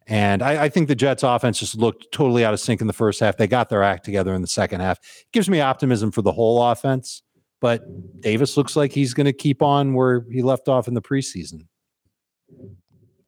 And 0.07 0.41
I, 0.41 0.65
I 0.65 0.69
think 0.69 0.87
the 0.87 0.95
Jets 0.95 1.23
offense 1.23 1.59
just 1.59 1.75
looked 1.75 2.11
totally 2.13 2.45
out 2.45 2.53
of 2.53 2.61
sync 2.61 2.79
in 2.79 2.87
the 2.87 2.93
first 2.93 3.19
half. 3.19 3.35
They 3.35 3.47
got 3.47 3.69
their 3.69 3.83
act 3.83 4.05
together 4.05 4.33
in 4.33 4.41
the 4.41 4.47
second 4.47 4.79
half. 4.79 4.99
gives 5.33 5.49
me 5.49 5.59
optimism 5.59 6.11
for 6.11 6.21
the 6.21 6.31
whole 6.31 6.63
offense, 6.63 7.23
but 7.59 7.81
Davis 8.21 8.55
looks 8.55 8.77
like 8.77 8.93
he's 8.93 9.13
going 9.13 9.25
to 9.25 9.33
keep 9.33 9.61
on 9.61 9.93
where 9.93 10.23
he 10.31 10.41
left 10.41 10.69
off 10.69 10.87
in 10.87 10.93
the 10.93 11.01
preseason. 11.01 11.67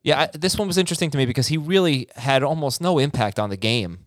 Yeah, 0.04 0.22
I, 0.22 0.30
this 0.38 0.58
one 0.58 0.68
was 0.68 0.78
interesting 0.78 1.12
to 1.12 1.18
me 1.18 1.26
because 1.26 1.48
he 1.48 1.58
really 1.58 2.08
had 2.16 2.44
almost 2.44 2.82
no 2.82 3.00
impact 3.00 3.40
on 3.40 3.50
the 3.50 3.58
game, 3.58 4.06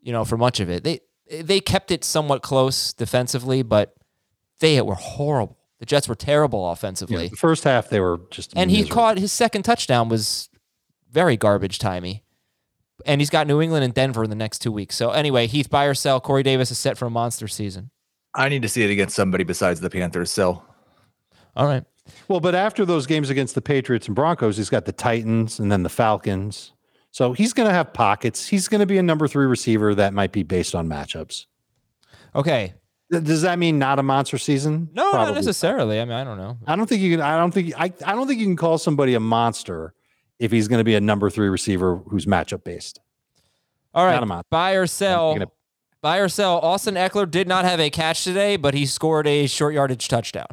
you 0.00 0.12
know, 0.12 0.24
for 0.24 0.36
much 0.36 0.60
of 0.60 0.68
it. 0.68 0.84
They 0.84 1.00
they 1.30 1.60
kept 1.60 1.90
it 1.90 2.04
somewhat 2.04 2.42
close 2.42 2.92
defensively, 2.92 3.62
but 3.62 3.94
they 4.60 4.80
were 4.82 4.94
horrible. 4.94 5.58
The 5.78 5.86
Jets 5.86 6.08
were 6.08 6.14
terrible 6.14 6.70
offensively. 6.70 7.24
Yeah, 7.24 7.30
the 7.30 7.36
first 7.36 7.64
half 7.64 7.88
they 7.88 8.00
were 8.00 8.20
just 8.30 8.52
and 8.54 8.70
he 8.70 8.86
caught 8.86 9.18
his 9.18 9.32
second 9.32 9.62
touchdown 9.62 10.08
was 10.08 10.50
very 11.10 11.36
garbage 11.36 11.78
timey. 11.78 12.24
And 13.06 13.20
he's 13.20 13.30
got 13.30 13.46
New 13.46 13.62
England 13.62 13.82
and 13.82 13.94
Denver 13.94 14.22
in 14.22 14.28
the 14.28 14.36
next 14.36 14.58
two 14.58 14.70
weeks. 14.70 14.94
So 14.94 15.10
anyway, 15.10 15.46
Heath 15.46 15.70
buy 15.70 15.86
or 15.86 15.94
sell. 15.94 16.20
Corey 16.20 16.42
Davis 16.42 16.70
is 16.70 16.78
set 16.78 16.98
for 16.98 17.06
a 17.06 17.10
monster 17.10 17.48
season. 17.48 17.90
I 18.34 18.50
need 18.50 18.60
to 18.60 18.68
see 18.68 18.82
it 18.82 18.90
against 18.90 19.16
somebody 19.16 19.42
besides 19.42 19.80
the 19.80 19.88
Panthers. 19.88 20.30
So 20.30 20.62
All 21.56 21.66
right. 21.66 21.84
Well, 22.28 22.40
but 22.40 22.54
after 22.54 22.84
those 22.84 23.06
games 23.06 23.30
against 23.30 23.54
the 23.54 23.62
Patriots 23.62 24.06
and 24.06 24.14
Broncos, 24.14 24.56
he's 24.56 24.70
got 24.70 24.84
the 24.84 24.92
Titans 24.92 25.58
and 25.58 25.70
then 25.70 25.82
the 25.82 25.88
Falcons. 25.88 26.72
So 27.10 27.32
he's 27.32 27.52
going 27.52 27.68
to 27.68 27.74
have 27.74 27.92
pockets. 27.92 28.46
He's 28.48 28.68
going 28.68 28.78
to 28.80 28.86
be 28.86 28.98
a 28.98 29.02
number 29.02 29.26
three 29.26 29.46
receiver 29.46 29.94
that 29.96 30.14
might 30.14 30.30
be 30.32 30.42
based 30.44 30.74
on 30.74 30.88
matchups. 30.88 31.46
Okay. 32.34 32.74
Does 33.10 33.42
that 33.42 33.58
mean 33.58 33.78
not 33.80 33.98
a 33.98 34.04
monster 34.04 34.38
season? 34.38 34.88
No, 34.92 35.10
Probably. 35.10 35.26
not 35.26 35.34
necessarily. 35.34 36.00
I 36.00 36.04
mean, 36.04 36.12
I 36.14 36.22
don't 36.22 36.38
know. 36.38 36.58
I 36.66 36.76
don't 36.76 36.86
think 36.88 37.02
you 37.02 37.10
can. 37.16 37.20
I 37.20 37.36
don't 37.36 37.50
think. 37.52 37.74
I. 37.76 37.92
I 38.06 38.12
don't 38.14 38.28
think 38.28 38.38
you 38.38 38.46
can 38.46 38.54
call 38.54 38.78
somebody 38.78 39.14
a 39.14 39.20
monster 39.20 39.94
if 40.38 40.52
he's 40.52 40.68
going 40.68 40.78
to 40.78 40.84
be 40.84 40.94
a 40.94 41.00
number 41.00 41.28
three 41.28 41.48
receiver 41.48 41.96
who's 42.06 42.26
matchup 42.26 42.62
based. 42.62 43.00
All 43.92 44.04
right, 44.04 44.12
Not 44.12 44.16
right. 44.18 44.22
a 44.22 44.26
monster. 44.26 44.46
Buy 44.50 44.72
or 44.74 44.86
sell. 44.86 45.36
Buy 46.02 46.18
or 46.18 46.28
sell. 46.28 46.60
Austin 46.60 46.94
Ekeler 46.94 47.28
did 47.28 47.48
not 47.48 47.64
have 47.64 47.80
a 47.80 47.90
catch 47.90 48.22
today, 48.22 48.56
but 48.56 48.74
he 48.74 48.86
scored 48.86 49.26
a 49.26 49.48
short 49.48 49.74
yardage 49.74 50.06
touchdown 50.06 50.46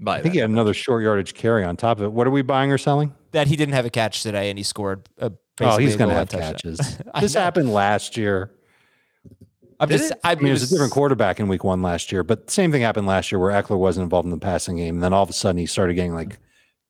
buy 0.00 0.18
I 0.18 0.22
think 0.22 0.34
he 0.34 0.40
had 0.40 0.50
another 0.50 0.74
short 0.74 1.02
yardage 1.02 1.34
carry 1.34 1.64
on 1.64 1.76
top 1.76 1.98
of 1.98 2.04
it. 2.04 2.12
What 2.12 2.26
are 2.26 2.30
we 2.30 2.42
buying 2.42 2.70
or 2.72 2.78
selling? 2.78 3.14
that 3.32 3.46
he 3.46 3.56
didn't 3.56 3.74
have 3.74 3.84
a 3.84 3.90
catch 3.90 4.22
today, 4.22 4.48
and 4.50 4.58
he 4.58 4.62
scored 4.62 5.08
a. 5.18 5.32
Oh, 5.60 5.76
he's 5.76 5.96
going 5.96 6.08
to 6.10 6.14
have 6.14 6.28
catches. 6.30 6.78
This 7.20 7.34
know. 7.34 7.40
happened 7.40 7.72
last 7.72 8.16
year. 8.16 8.52
I'm 9.80 9.88
Did 9.88 9.98
just. 9.98 10.12
it? 10.12 10.20
I, 10.24 10.32
I 10.32 10.34
mean, 10.36 10.46
it 10.46 10.50
was 10.52 10.62
a 10.62 10.64
was- 10.64 10.70
different 10.70 10.92
quarterback 10.92 11.40
in 11.40 11.48
week 11.48 11.64
one 11.64 11.82
last 11.82 12.10
year, 12.12 12.22
but 12.22 12.48
same 12.50 12.70
thing 12.72 12.82
happened 12.82 13.06
last 13.06 13.30
year 13.32 13.38
where 13.38 13.50
Ekeler 13.50 13.78
wasn't 13.78 14.04
involved 14.04 14.26
in 14.26 14.30
the 14.30 14.38
passing 14.38 14.76
game. 14.76 14.96
And 14.96 15.02
then 15.02 15.12
all 15.12 15.22
of 15.22 15.30
a 15.30 15.32
sudden 15.32 15.58
he 15.58 15.66
started 15.66 15.94
getting 15.94 16.14
like 16.14 16.38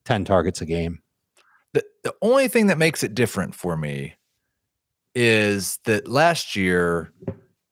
10 0.04 0.24
targets 0.24 0.60
a 0.60 0.66
game. 0.66 1.00
the, 1.72 1.82
the 2.04 2.14
only 2.22 2.46
thing 2.48 2.66
that 2.68 2.78
makes 2.78 3.02
it 3.02 3.14
different 3.14 3.54
for 3.54 3.76
me 3.76 4.14
is 5.14 5.78
that 5.84 6.06
last 6.08 6.54
year 6.56 7.12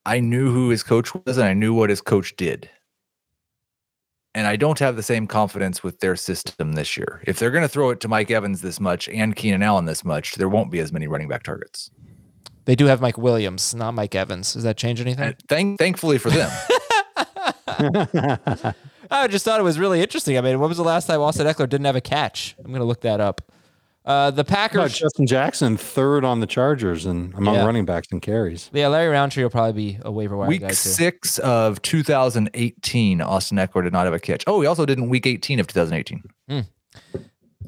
I 0.05 0.21
knew 0.21 0.53
who 0.53 0.71
his 0.71 0.83
coach 0.83 1.15
was 1.15 1.37
and 1.39 1.47
I 1.47 1.55
knew 1.55 1.73
what 1.75 1.91
his 1.91 2.01
coach 2.01 2.37
did. 2.37 2.69
And 4.37 4.47
I 4.47 4.57
don't 4.57 4.79
have 4.81 4.97
the 4.97 5.03
same 5.03 5.27
confidence 5.27 5.83
with 5.83 6.01
their 6.01 6.15
system 6.15 6.73
this 6.73 6.95
year. 6.95 7.23
If 7.27 7.39
they're 7.39 7.51
going 7.51 7.65
to 7.65 7.69
throw 7.69 7.89
it 7.89 8.01
to 8.01 8.09
Mike 8.09 8.31
Evans 8.31 8.61
this 8.61 8.79
much 8.79 9.09
and 9.09 9.35
Keenan 9.35 9.63
Allen 9.63 9.87
this 9.87 10.05
much, 10.05 10.35
there 10.35 10.47
won't 10.47 10.71
be 10.71 10.79
as 10.79 10.93
many 10.93 11.07
running 11.07 11.27
back 11.27 11.43
targets. 11.43 11.91
They 12.67 12.75
do 12.75 12.85
have 12.85 13.01
Mike 13.01 13.17
Williams, 13.17 13.75
not 13.75 13.95
Mike 13.95 14.15
Evans. 14.15 14.53
Does 14.53 14.65
that 14.65 14.77
change 14.77 15.01
anything? 15.01 15.25
And 15.25 15.37
thank, 15.49 15.79
thankfully 15.79 16.19
for 16.19 16.29
them. 16.29 16.51
I 19.11 19.27
just 19.27 19.47
thought 19.47 19.59
it 19.59 19.63
was 19.63 19.79
really 19.79 20.03
interesting. 20.03 20.37
I 20.37 20.43
mean, 20.43 20.61
when 20.61 20.69
was 20.69 20.77
the 20.77 20.85
last 20.85 21.07
time 21.07 21.23
Austin 21.23 21.47
Ekeler 21.47 21.67
didn't 21.67 21.87
have 21.87 21.97
a 21.97 22.03
catch? 22.03 22.57
I'm 22.59 22.67
going 22.67 22.81
to 22.81 22.85
look 22.85 23.01
that 23.01 23.23
up. 23.23 23.41
Uh, 24.07 24.31
the 24.31 24.37
How 24.37 24.41
about 24.43 24.47
Packers. 24.47 24.99
Justin 24.99 25.27
Jackson, 25.27 25.77
third 25.77 26.25
on 26.25 26.39
the 26.41 26.47
Chargers 26.47 27.07
and 27.07 27.35
among 27.35 27.57
Yeah. 27.57 27.65
running 27.67 27.85
backs 27.85 28.07
and 28.13 28.23
carries. 28.23 28.71
Yeah, 28.73 28.87
Larry 28.89 29.09
Rountree 29.09 29.43
will 29.43 29.51
probably 29.51 29.73
be 29.95 29.99
a 30.03 30.13
waiver 30.13 30.37
wire 30.37 30.49
week 30.49 30.61
guy 30.61 30.69
too. 30.69 30.75
six 30.75 31.39
of 31.39 31.83
2018, 31.83 33.21
Austin 33.21 33.59
Ekeler 33.59 33.83
did 33.83 33.93
not 33.93 34.05
have 34.05 34.15
a 34.15 34.21
catch. 34.21 34.45
Oh, 34.47 34.61
he 34.61 34.67
also 34.69 34.87
did 34.87 34.99
in 34.99 35.09
week 35.09 35.27
18 35.27 35.59
of 35.59 35.67
2018. 35.67 36.23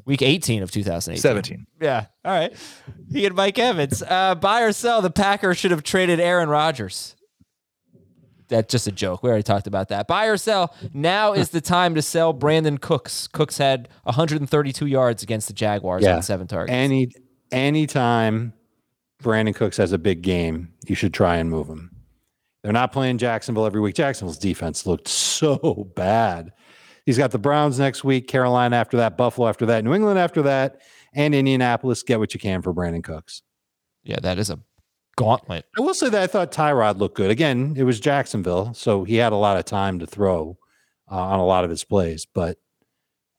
Week 0.05 0.21
18 0.21 0.63
of 0.63 0.71
2018. 0.71 1.21
17. 1.21 1.67
Yeah. 1.81 2.05
All 2.25 2.31
right. 2.31 2.53
He 3.11 3.25
and 3.25 3.35
Mike 3.35 3.59
Evans. 3.59 4.01
Uh, 4.01 4.33
buy 4.35 4.61
or 4.61 4.71
sell, 4.71 5.01
the 5.01 5.11
Packers 5.11 5.57
should 5.57 5.71
have 5.71 5.83
traded 5.83 6.19
Aaron 6.19 6.49
Rodgers. 6.49 7.15
That's 8.49 8.71
just 8.71 8.87
a 8.87 8.91
joke. 8.91 9.21
We 9.23 9.29
already 9.29 9.43
talked 9.43 9.67
about 9.67 9.89
that. 9.89 10.07
Buy 10.07 10.25
or 10.25 10.35
sell. 10.37 10.73
Now 10.93 11.33
is 11.33 11.49
the 11.51 11.61
time 11.61 11.95
to 11.95 12.01
sell 12.01 12.33
Brandin 12.33 12.81
Cooks. 12.81 13.27
Cooks 13.27 13.57
had 13.57 13.87
132 14.03 14.85
yards 14.87 15.21
against 15.23 15.47
the 15.47 15.53
Jaguars 15.53 16.03
Yeah. 16.03 16.15
on 16.15 16.21
seven 16.23 16.47
targets. 16.47 16.73
Any 16.75 17.09
anytime 17.51 18.53
Brandin 19.23 19.53
Cooks 19.55 19.77
has 19.77 19.91
a 19.91 19.97
big 19.97 20.21
game, 20.21 20.69
you 20.87 20.95
should 20.95 21.13
try 21.13 21.37
and 21.37 21.49
move 21.49 21.67
him. 21.67 21.91
They're 22.63 22.73
not 22.73 22.91
playing 22.91 23.19
Jacksonville 23.19 23.65
every 23.65 23.79
week. 23.81 23.95
Jacksonville's 23.95 24.37
defense 24.37 24.85
looked 24.85 25.07
so 25.07 25.91
bad. 25.95 26.51
He's 27.05 27.17
got 27.17 27.31
the 27.31 27.39
Browns 27.39 27.79
next 27.79 28.03
week, 28.03 28.27
Carolina 28.27 28.75
after 28.75 28.97
that, 28.97 29.17
Buffalo 29.17 29.47
after 29.47 29.65
that, 29.67 29.83
New 29.83 29.93
England 29.93 30.19
after 30.19 30.41
that, 30.43 30.81
and 31.13 31.33
Indianapolis. 31.33 32.03
Get 32.03 32.19
what 32.19 32.33
you 32.33 32.39
can 32.39 32.61
for 32.61 32.73
Brandon 32.73 33.01
Cooks. 33.01 33.41
yeah, 34.03 34.17
that 34.21 34.37
is 34.39 34.49
a 34.49 34.59
gauntlet. 35.19 35.65
I 35.77 35.81
will 35.81 35.93
say 35.93 36.09
that 36.09 36.21
I 36.21 36.27
thought 36.27 36.51
Tyrod 36.51 36.97
looked 36.97 37.15
good. 37.17 37.29
Again, 37.31 37.73
it 37.77 37.83
was 37.83 37.99
Jacksonville, 37.99 38.73
so 38.73 39.03
he 39.03 39.15
had 39.15 39.33
a 39.33 39.35
lot 39.37 39.57
of 39.57 39.65
time 39.65 39.99
to 39.99 40.07
throw 40.07 40.57
uh, 41.11 41.15
on 41.15 41.39
a 41.39 41.45
lot 41.45 41.63
of 41.63 41.69
his 41.69 41.83
plays, 41.83 42.25
but 42.33 42.57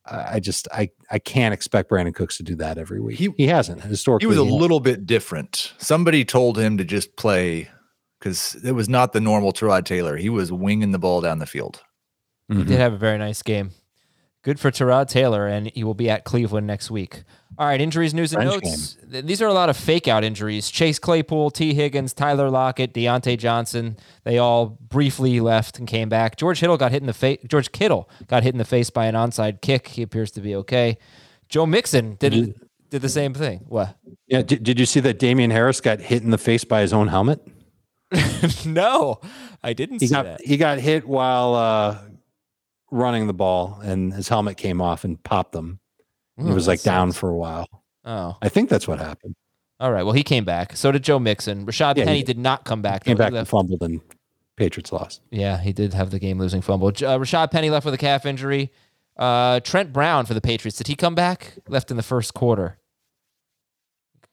I 0.07 0.35
I 0.37 0.41
just 0.41 0.69
I 0.73 0.91
I 1.11 1.19
can't 1.19 1.55
expect 1.55 1.91
Brandin 1.91 2.15
Cooks 2.15 2.37
to 2.39 2.43
do 2.43 2.55
that 2.57 2.79
every 2.79 3.01
week. 3.01 3.19
He- 3.19 3.35
He, 3.37 3.47
hasn't 3.47 3.83
historically. 3.83 4.25
He 4.25 4.29
was 4.29 4.39
a 4.39 4.45
hasn't. 4.45 4.61
little 4.61 4.81
bit 4.81 5.07
different. 5.07 5.73
Somebody 5.79 6.25
told 6.25 6.59
him 6.59 6.77
to 6.79 6.85
just 6.85 7.17
play 7.17 7.69
because 8.19 8.57
it 8.65 8.73
was 8.73 8.89
not 8.89 9.13
the 9.13 9.21
normal 9.21 9.53
Tyrod 9.53 9.85
Taylor. 9.85 10.17
He 10.17 10.29
was 10.29 10.53
winging 10.53 10.93
the 10.93 10.99
ball 10.99 11.21
down 11.21 11.39
the 11.39 11.47
field. 11.47 11.83
He 12.49 12.55
Mhm. 12.57 12.67
did 12.67 12.79
have 12.81 12.93
a 12.93 12.99
very 12.99 13.17
nice 13.19 13.43
game. 13.43 13.71
Good 14.43 14.59
for 14.59 14.71
Tyrod 14.71 15.09
Taylor, 15.09 15.47
and 15.47 15.71
he 15.75 15.85
will 15.85 15.95
be 15.95 16.09
at 16.09 16.25
Cleveland 16.25 16.67
next 16.67 16.91
week. 16.91 17.25
All 17.59 17.67
right, 17.67 17.79
injuries, 17.81 18.15
news, 18.15 18.33
and 18.33 18.43
French 18.49 18.65
notes. 18.65 18.97
Th- 19.13 19.23
These 19.23 19.43
are 19.43 19.47
a 19.49 19.53
lot 19.53 19.69
of 19.69 19.77
fake 19.77 20.09
out 20.09 20.25
injuries. 20.25 20.71
Chase 20.71 20.99
Claypool, 20.99 21.51
Tee 21.51 21.75
Higgins, 21.75 22.15
Tyler 22.15 22.49
Lockett, 22.49 22.95
Diontae 22.95 23.37
Johnson. 23.37 23.99
They 24.25 24.39
all 24.39 24.79
briefly 24.81 25.41
left 25.41 25.79
and 25.79 25.87
came 25.87 26.09
back. 26.09 26.37
George 26.37 26.61
Kittle 26.61 26.79
got 26.79 26.91
hit 26.91 27.03
in 27.03 27.07
the 27.07 27.13
face. 27.13 27.39
George 27.47 27.71
Kittle 27.71 28.09
got 28.29 28.43
hit 28.43 28.55
in 28.55 28.59
the 28.59 28.65
face 28.65 28.89
by 28.89 29.05
an 29.07 29.15
onside 29.15 29.61
kick. 29.61 29.89
He 29.89 30.01
appears 30.01 30.31
to 30.33 30.41
be 30.41 30.55
okay. 30.57 30.97
Joe 31.51 31.67
Mixon 31.67 32.15
did 32.19 32.55
did 32.89 33.03
the 33.03 33.09
same 33.11 33.35
thing. 33.35 33.59
What? 33.69 33.95
Yeah. 34.27 34.41
Did, 34.41 34.63
did 34.63 34.81
you 34.81 34.87
see 34.87 35.01
that 35.01 35.19
Damien 35.19 35.51
Harris 35.51 35.83
got 35.83 36.01
hit 36.01 36.23
in 36.23 36.31
the 36.31 36.39
face 36.39 36.65
by 36.65 36.81
his 36.81 36.95
own 36.95 37.09
helmet? 37.09 37.47
no, 38.65 39.21
I 39.63 39.73
didn't 39.75 40.01
He 40.01 40.07
see 40.07 40.15
got 40.15 40.25
that. 40.25 40.41
he 40.45 40.57
got 40.57 40.79
hit 40.79 41.07
while 41.07 41.55
uh, 41.55 41.99
running 42.91 43.27
the 43.27 43.33
ball, 43.35 43.81
and 43.83 44.13
his 44.13 44.29
helmet 44.29 44.57
came 44.57 44.81
off 44.81 45.05
and 45.05 45.23
popped 45.23 45.55
him. 45.55 45.81
he 46.37 46.45
Oh, 46.51 46.55
was 46.55 46.67
like 46.69 46.83
down 46.83 47.11
sucks. 47.11 47.19
for 47.21 47.31
a 47.31 47.37
while. 47.37 47.67
Oh, 48.05 48.37
I 48.43 48.49
think 48.49 48.69
that's 48.71 48.89
what 48.89 48.99
happened. 48.99 49.35
all 49.79 49.93
right. 49.93 50.03
Well, 50.03 50.15
he 50.15 50.23
came 50.23 50.45
back. 50.45 50.77
So 50.77 50.91
did 50.93 51.03
Joe 51.05 51.19
Mixon. 51.19 51.67
Rashaad 51.67 51.97
Yeah, 51.99 52.05
Penny 52.05 52.21
did. 52.23 52.37
did 52.37 52.39
not 52.39 52.65
come 52.65 52.83
back. 52.83 53.05
Came 53.05 53.17
though. 53.17 53.25
Back 53.25 53.33
and 53.35 53.47
fumbled, 53.49 53.83
and 53.83 54.01
Patriots 54.57 54.93
lost. 54.93 55.21
Yeah, 55.31 55.59
he 55.59 55.73
did 55.73 55.95
have 55.95 56.11
the 56.11 56.19
game 56.19 56.39
losing 56.39 56.63
fumble. 56.63 56.89
Uh, 56.89 56.93
Rashaad 57.19 57.51
Penny 57.51 57.71
left 57.71 57.85
with 57.85 57.95
a 57.95 57.99
calf 57.99 58.25
injury. 58.27 58.71
Uh, 59.17 59.61
Trent 59.61 59.93
Brown 59.93 60.25
for 60.27 60.33
the 60.35 60.41
Patriots. 60.41 60.79
Did 60.79 60.87
he 60.87 60.95
come 60.97 61.15
back? 61.15 61.55
Left 61.69 61.91
in 61.91 61.97
the 61.99 62.03
first 62.03 62.33
quarter. 62.35 62.79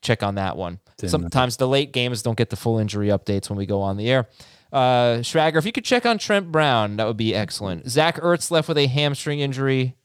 Check 0.01 0.23
on 0.23 0.35
that 0.35 0.55
one. 0.55 0.79
Didn't 0.97 1.11
know. 1.11 1.19
Sometimes 1.23 1.57
the 1.57 1.67
late 1.67 1.91
games 1.91 2.21
don't 2.21 2.37
get 2.37 2.49
the 2.49 2.55
full 2.55 2.77
injury 2.77 3.07
updates 3.07 3.49
when 3.49 3.57
we 3.57 3.65
go 3.65 3.81
on 3.81 3.97
the 3.97 4.09
air. 4.09 4.27
Uh, 4.71 5.17
Schrager, 5.19 5.57
if 5.57 5.65
you 5.65 5.71
could 5.71 5.85
check 5.85 6.05
on 6.05 6.17
Trent 6.17 6.51
Brown, 6.51 6.97
that 6.97 7.07
would 7.07 7.17
be 7.17 7.33
excellent. 7.33 7.89
Zach 7.89 8.17
Ertz 8.17 8.51
left 8.51 8.67
with 8.67 8.77
a 8.77 8.87
hamstring 8.87 9.39
injury. 9.39 9.95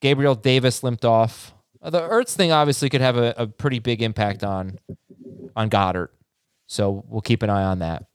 Gabriel 0.00 0.34
Davis 0.34 0.82
limped 0.82 1.04
off. 1.04 1.54
Uh, 1.80 1.90
the 1.90 2.00
Ertz 2.00 2.34
thing 2.34 2.52
obviously 2.52 2.88
could 2.88 3.00
have 3.00 3.16
a, 3.16 3.34
a 3.36 3.46
pretty 3.46 3.78
big 3.78 4.02
impact 4.02 4.42
on 4.42 4.78
on 5.54 5.68
Goedert. 5.68 6.08
So 6.66 7.04
we'll 7.06 7.20
keep 7.20 7.42
an 7.42 7.50
eye 7.50 7.64
on 7.64 7.80
that. 7.80 8.06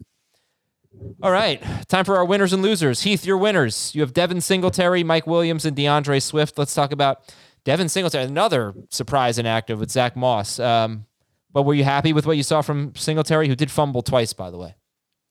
All 1.21 1.31
right, 1.31 1.61
time 1.87 2.05
for 2.05 2.17
our 2.17 2.25
winners 2.25 2.53
and 2.53 2.63
losers. 2.63 3.03
Heath, 3.03 3.23
your 3.23 3.37
winners. 3.37 3.93
You 3.93 4.01
have 4.01 4.13
Devin 4.13 4.41
Singletary, 4.41 5.03
Mike 5.03 5.27
Williams, 5.27 5.63
and 5.63 5.75
D'Andre 5.75 6.19
Swift. 6.19 6.57
Let's 6.57 6.73
talk 6.73 6.91
about 6.91 7.21
Devin 7.65 7.87
Singletary, 7.89 8.23
another 8.25 8.73
surprise 8.89 9.37
inactive 9.37 9.79
with 9.79 9.91
Zach 9.91 10.15
Moss. 10.15 10.59
Um, 10.59 11.05
but 11.53 11.63
were 11.63 11.75
you 11.75 11.83
happy 11.83 12.13
with 12.13 12.25
what 12.25 12.35
you 12.35 12.43
saw 12.43 12.61
from 12.61 12.95
Singletary, 12.95 13.47
who 13.47 13.55
did 13.55 13.69
fumble 13.69 14.01
twice, 14.01 14.33
by 14.33 14.49
the 14.49 14.57
way? 14.57 14.75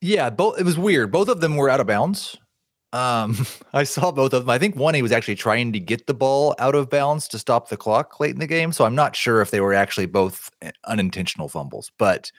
Yeah, 0.01 0.31
both. 0.31 0.59
It 0.59 0.65
was 0.65 0.79
weird. 0.79 1.11
Both 1.11 1.29
of 1.29 1.41
them 1.41 1.57
were 1.57 1.71
out 1.71 1.81
of 1.81 1.87
bounds. 1.87 2.37
Um, 2.93 3.47
I 3.73 3.85
saw 3.85 4.11
both 4.11 4.33
of 4.33 4.43
them. 4.43 4.51
I 4.51 4.59
think 4.59 4.77
one 4.77 4.95
he 4.95 5.03
was 5.03 5.13
actually 5.13 5.37
trying 5.37 5.73
to 5.73 5.81
get 5.81 6.07
the 6.07 6.15
ball 6.15 6.55
out 6.59 6.75
of 6.75 6.91
bounds 6.91 7.29
to 7.29 7.39
stop 7.39 7.69
the 7.69 7.77
clock 7.77 8.21
late 8.21 8.35
in 8.35 8.41
the 8.41 8.47
game. 8.47 8.73
So 8.73 8.85
I'm 8.85 8.95
not 8.95 9.17
sure 9.17 9.41
if 9.41 9.51
they 9.51 9.61
were 9.61 9.75
actually 9.75 10.07
both 10.07 10.51
uh, 10.65 10.71
unintentional 10.87 11.49
fumbles. 11.49 11.91
But 11.99 12.31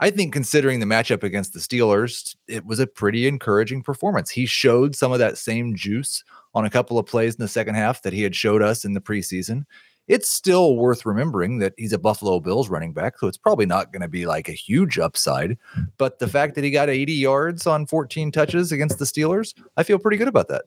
I 0.00 0.10
think 0.10 0.32
considering 0.32 0.80
the 0.80 0.86
matchup 0.86 1.22
against 1.22 1.52
the 1.52 1.60
Steelers, 1.60 2.34
it 2.48 2.64
was 2.64 2.80
a 2.80 2.86
pretty 2.86 3.26
encouraging 3.28 3.82
performance. 3.82 4.30
He 4.30 4.46
showed 4.46 4.96
some 4.96 5.12
of 5.12 5.18
that 5.18 5.36
same 5.36 5.74
juice 5.74 6.24
on 6.54 6.64
a 6.64 6.70
couple 6.70 6.98
of 6.98 7.06
plays 7.06 7.34
in 7.34 7.42
the 7.42 7.48
second 7.48 7.74
half 7.74 8.02
that 8.02 8.14
he 8.14 8.22
had 8.22 8.34
showed 8.34 8.62
us 8.62 8.84
in 8.84 8.94
the 8.94 9.00
preseason. 9.00 9.64
It's 10.10 10.28
still 10.28 10.74
worth 10.74 11.06
remembering 11.06 11.60
that 11.60 11.72
he's 11.78 11.92
a 11.92 11.98
Buffalo 11.98 12.40
Bills 12.40 12.68
running 12.68 12.92
back, 12.92 13.16
so 13.16 13.28
it's 13.28 13.38
probably 13.38 13.64
not 13.64 13.92
going 13.92 14.02
to 14.02 14.08
be 14.08 14.26
like 14.26 14.48
a 14.48 14.52
huge 14.52 14.98
upside. 14.98 15.56
But 15.98 16.18
the 16.18 16.26
fact 16.26 16.56
that 16.56 16.64
he 16.64 16.72
got 16.72 16.90
80 16.90 17.12
yards 17.12 17.64
on 17.64 17.86
14 17.86 18.32
touches 18.32 18.72
against 18.72 18.98
the 18.98 19.04
Steelers, 19.04 19.54
I 19.76 19.84
feel 19.84 20.00
pretty 20.00 20.16
good 20.16 20.26
about 20.26 20.48
that. 20.48 20.64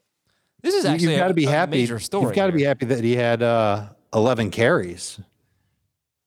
This 0.62 0.74
is 0.74 0.86
actually 0.86 1.10
you've 1.10 1.20
got 1.20 1.28
to 1.28 1.34
be 1.34 1.44
a 1.44 1.50
happy. 1.50 1.72
major 1.80 2.00
story. 2.00 2.24
You've 2.24 2.36
got 2.36 2.48
to 2.48 2.54
be 2.54 2.64
happy 2.64 2.86
that 2.86 3.04
he 3.04 3.18
had 3.18 3.44
uh, 3.44 3.90
11 4.14 4.50
carries. 4.50 5.20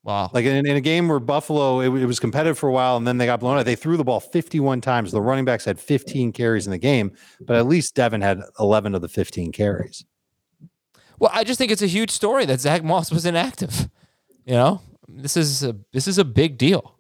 Wow. 0.05 0.31
Like 0.35 0.45
in, 0.45 0.67
in 0.67 0.77
a 0.77 0.83
game 0.83 1.09
where 1.09 1.19
Buffalo, 1.19 1.81
it, 1.81 1.87
it 2.03 2.05
was 2.05 2.21
competitive 2.21 2.59
for 2.59 2.69
a 2.69 2.73
while, 2.73 2.99
and 2.99 3.07
then 3.07 3.17
they 3.17 3.25
got 3.25 3.41
blown 3.41 3.57
out. 3.57 3.65
They 3.65 3.77
threw 3.77 3.97
the 3.97 4.05
ball 4.05 4.21
51 4.21 4.83
times. 4.83 5.11
The 5.11 5.23
running 5.23 5.47
backs 5.47 5.65
had 5.65 5.81
15 5.81 6.33
carries 6.33 6.67
in 6.67 6.71
the 6.71 6.77
game, 6.77 7.13
but 7.41 7.57
at 7.57 7.67
least 7.67 7.95
Devin 7.95 8.21
had 8.21 8.43
11 8.61 8.95
of 8.95 9.01
the 9.01 9.09
15 9.09 9.53
carries. 9.53 10.05
Well, 11.19 11.31
I 11.33 11.45
just 11.45 11.59
think 11.59 11.71
it's 11.73 11.83
a 11.83 11.87
huge 11.87 12.11
story 12.11 12.45
that 12.47 12.61
Zach 12.61 12.85
Moss 12.85 13.11
was 13.11 13.25
inactive. 13.27 13.89
You 14.45 14.55
know, 14.55 14.81
this 15.09 15.37
is 15.37 15.65
a 15.65 15.77
this 15.93 16.07
is 16.07 16.19
a 16.19 16.25
big 16.25 16.57
deal. 16.59 16.97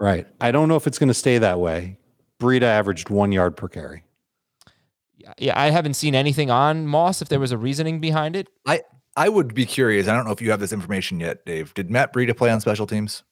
Right. 0.00 0.26
I 0.40 0.50
don't 0.50 0.68
know 0.68 0.74
if 0.76 0.86
it's 0.88 0.98
going 0.98 1.08
to 1.08 1.14
stay 1.14 1.38
that 1.38 1.60
way. 1.60 1.98
Breida 2.40 2.62
averaged 2.62 3.08
one 3.08 3.30
yard 3.30 3.56
per 3.56 3.68
carry. 3.68 4.02
Yeah, 5.38 5.58
I 5.58 5.70
haven't 5.70 5.94
seen 5.94 6.16
anything 6.16 6.50
on 6.50 6.88
Moss. 6.88 7.22
If 7.22 7.28
there 7.28 7.38
was 7.38 7.52
a 7.52 7.58
reasoning 7.58 8.00
behind 8.00 8.34
it, 8.34 8.48
I 8.66 8.82
I 9.16 9.28
would 9.28 9.54
be 9.54 9.64
curious. 9.64 10.08
I 10.08 10.16
don't 10.16 10.24
know 10.26 10.32
if 10.32 10.42
you 10.42 10.50
have 10.50 10.58
this 10.58 10.72
information 10.72 11.20
yet, 11.20 11.44
Dave. 11.46 11.72
Did 11.74 11.90
Matt 11.90 12.12
Breida 12.12 12.36
play 12.36 12.50
on 12.50 12.60
special 12.60 12.86
teams? 12.88 13.22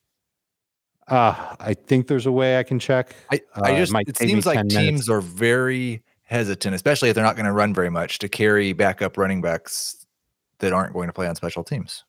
Uh, 1.09 1.57
I 1.59 1.75
think 1.75 2.07
there's 2.07 2.27
a 2.27 2.33
way 2.33 2.59
I 2.59 2.63
can 2.63 2.79
check. 2.79 3.17
I, 3.33 3.41
I 3.57 3.73
Uh, 3.73 3.75
it 3.75 3.79
just 3.79 3.93
it 4.07 4.17
seems 4.17 4.47
like 4.47 4.59
10 4.59 4.69
teams 4.69 4.79
minutes. 4.85 5.09
are 5.09 5.21
very 5.21 6.05
hesitant, 6.23 6.77
especially 6.77 7.09
if 7.09 7.17
they're 7.17 7.25
not 7.25 7.35
going 7.35 7.47
to 7.47 7.53
run 7.53 7.75
very 7.75 7.91
much, 7.91 8.21
to 8.21 8.29
carry 8.29 8.73
backup 8.73 9.17
running 9.19 9.41
backs 9.43 10.00
that 10.61 10.73
aren't 10.73 10.93
going 10.93 11.09
to 11.09 11.13
play 11.13 11.27
on 11.27 11.35
special 11.35 11.65
teams. 11.65 12.05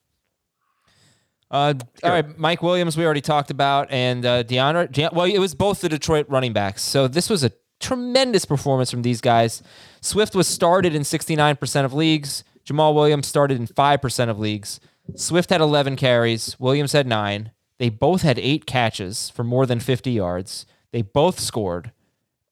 Uh, 1.49 1.73
All 2.03 2.09
right, 2.11 2.37
Mike 2.37 2.61
Williams, 2.63 2.95
we 2.95 3.03
already 3.03 3.19
talked 3.21 3.51
about, 3.51 3.91
and 3.91 4.25
uh, 4.25 4.43
D'Andre. 4.43 4.87
De- 4.87 5.09
well, 5.11 5.25
it 5.25 5.39
was 5.39 5.53
both 5.53 5.81
the 5.81 5.89
Detroit 5.89 6.25
running 6.29 6.53
backs. 6.53 6.81
So 6.81 7.09
this 7.09 7.29
was 7.29 7.43
a 7.43 7.51
tremendous 7.81 8.45
performance 8.45 8.89
from 8.89 9.01
these 9.01 9.19
guys. 9.19 9.61
Swift 9.99 10.33
was 10.33 10.47
started 10.47 10.95
in 10.95 11.01
69% 11.01 11.83
of 11.83 11.93
leagues. 11.93 12.45
Jamaal 12.65 12.93
Williams 12.95 13.27
started 13.27 13.59
in 13.59 13.67
5% 13.67 14.29
of 14.29 14.39
leagues. 14.39 14.79
Swift 15.15 15.49
had 15.49 15.59
11 15.59 15.97
carries. 15.97 16.57
Williams 16.57 16.93
had 16.93 17.05
nine. 17.07 17.51
They 17.79 17.89
both 17.89 18.21
had 18.21 18.39
eight 18.39 18.65
catches 18.65 19.29
for 19.29 19.43
more 19.43 19.65
than 19.65 19.79
50 19.81 20.11
yards. 20.11 20.65
They 20.91 21.01
both 21.01 21.39
scored. 21.39 21.91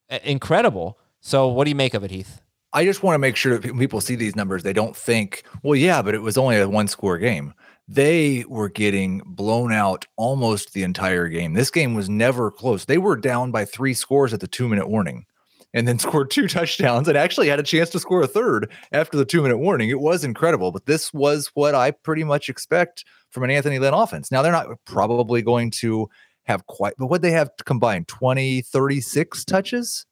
I- 0.09 0.19
incredible. 0.25 0.99
So 1.21 1.47
what 1.47 1.65
do 1.65 1.69
you 1.69 1.75
make 1.75 1.93
of 1.93 2.03
it, 2.03 2.11
Heath? 2.11 2.41
I 2.73 2.85
just 2.85 3.01
want 3.01 3.15
to 3.15 3.19
make 3.19 3.35
sure 3.35 3.57
that 3.57 3.77
people 3.77 4.01
see 4.01 4.15
these 4.15 4.35
numbers, 4.35 4.63
they 4.63 4.73
don't 4.73 4.95
think, 4.95 5.43
well, 5.63 5.75
yeah, 5.75 6.01
but 6.01 6.13
it 6.13 6.21
was 6.21 6.37
only 6.37 6.57
a 6.57 6.69
one 6.69 6.87
score 6.87 7.17
game. 7.17 7.53
They 7.87 8.45
were 8.47 8.69
getting 8.69 9.23
blown 9.25 9.73
out 9.73 10.05
almost 10.15 10.73
the 10.73 10.83
entire 10.83 11.27
game. 11.27 11.53
This 11.53 11.71
game 11.71 11.95
was 11.95 12.09
never 12.09 12.51
close. 12.51 12.85
They 12.85 12.99
were 12.99 13.17
down 13.17 13.51
by 13.51 13.65
three 13.65 13.95
scores 13.95 14.33
at 14.33 14.39
the 14.39 14.47
two 14.47 14.69
minute 14.69 14.87
warning 14.87 15.25
and 15.73 15.87
then 15.87 15.97
scored 15.99 16.29
two 16.29 16.47
touchdowns 16.47 17.07
and 17.07 17.17
actually 17.17 17.47
had 17.47 17.59
a 17.59 17.63
chance 17.63 17.89
to 17.91 17.99
score 17.99 18.21
a 18.21 18.27
third 18.27 18.71
after 18.91 19.17
the 19.17 19.25
two 19.25 19.41
minute 19.41 19.57
warning. 19.57 19.89
It 19.89 19.99
was 19.99 20.23
incredible, 20.23 20.71
but 20.71 20.85
this 20.85 21.11
was 21.13 21.49
what 21.55 21.73
I 21.73 21.91
pretty 21.91 22.23
much 22.23 22.49
expect 22.49 23.05
from 23.31 23.43
an 23.43 23.51
Anthony 23.51 23.79
Lynn 23.79 23.93
offense. 23.93 24.31
Now, 24.31 24.41
they're 24.41 24.51
not 24.51 24.67
probably 24.85 25.41
going 25.41 25.71
to 25.71 26.07
have 26.43 26.65
quite, 26.67 26.93
but 26.97 27.07
what 27.07 27.21
they 27.21 27.31
have 27.31 27.49
combined 27.65 28.07
20, 28.07 28.61
36 28.61 29.45
touches. 29.45 30.05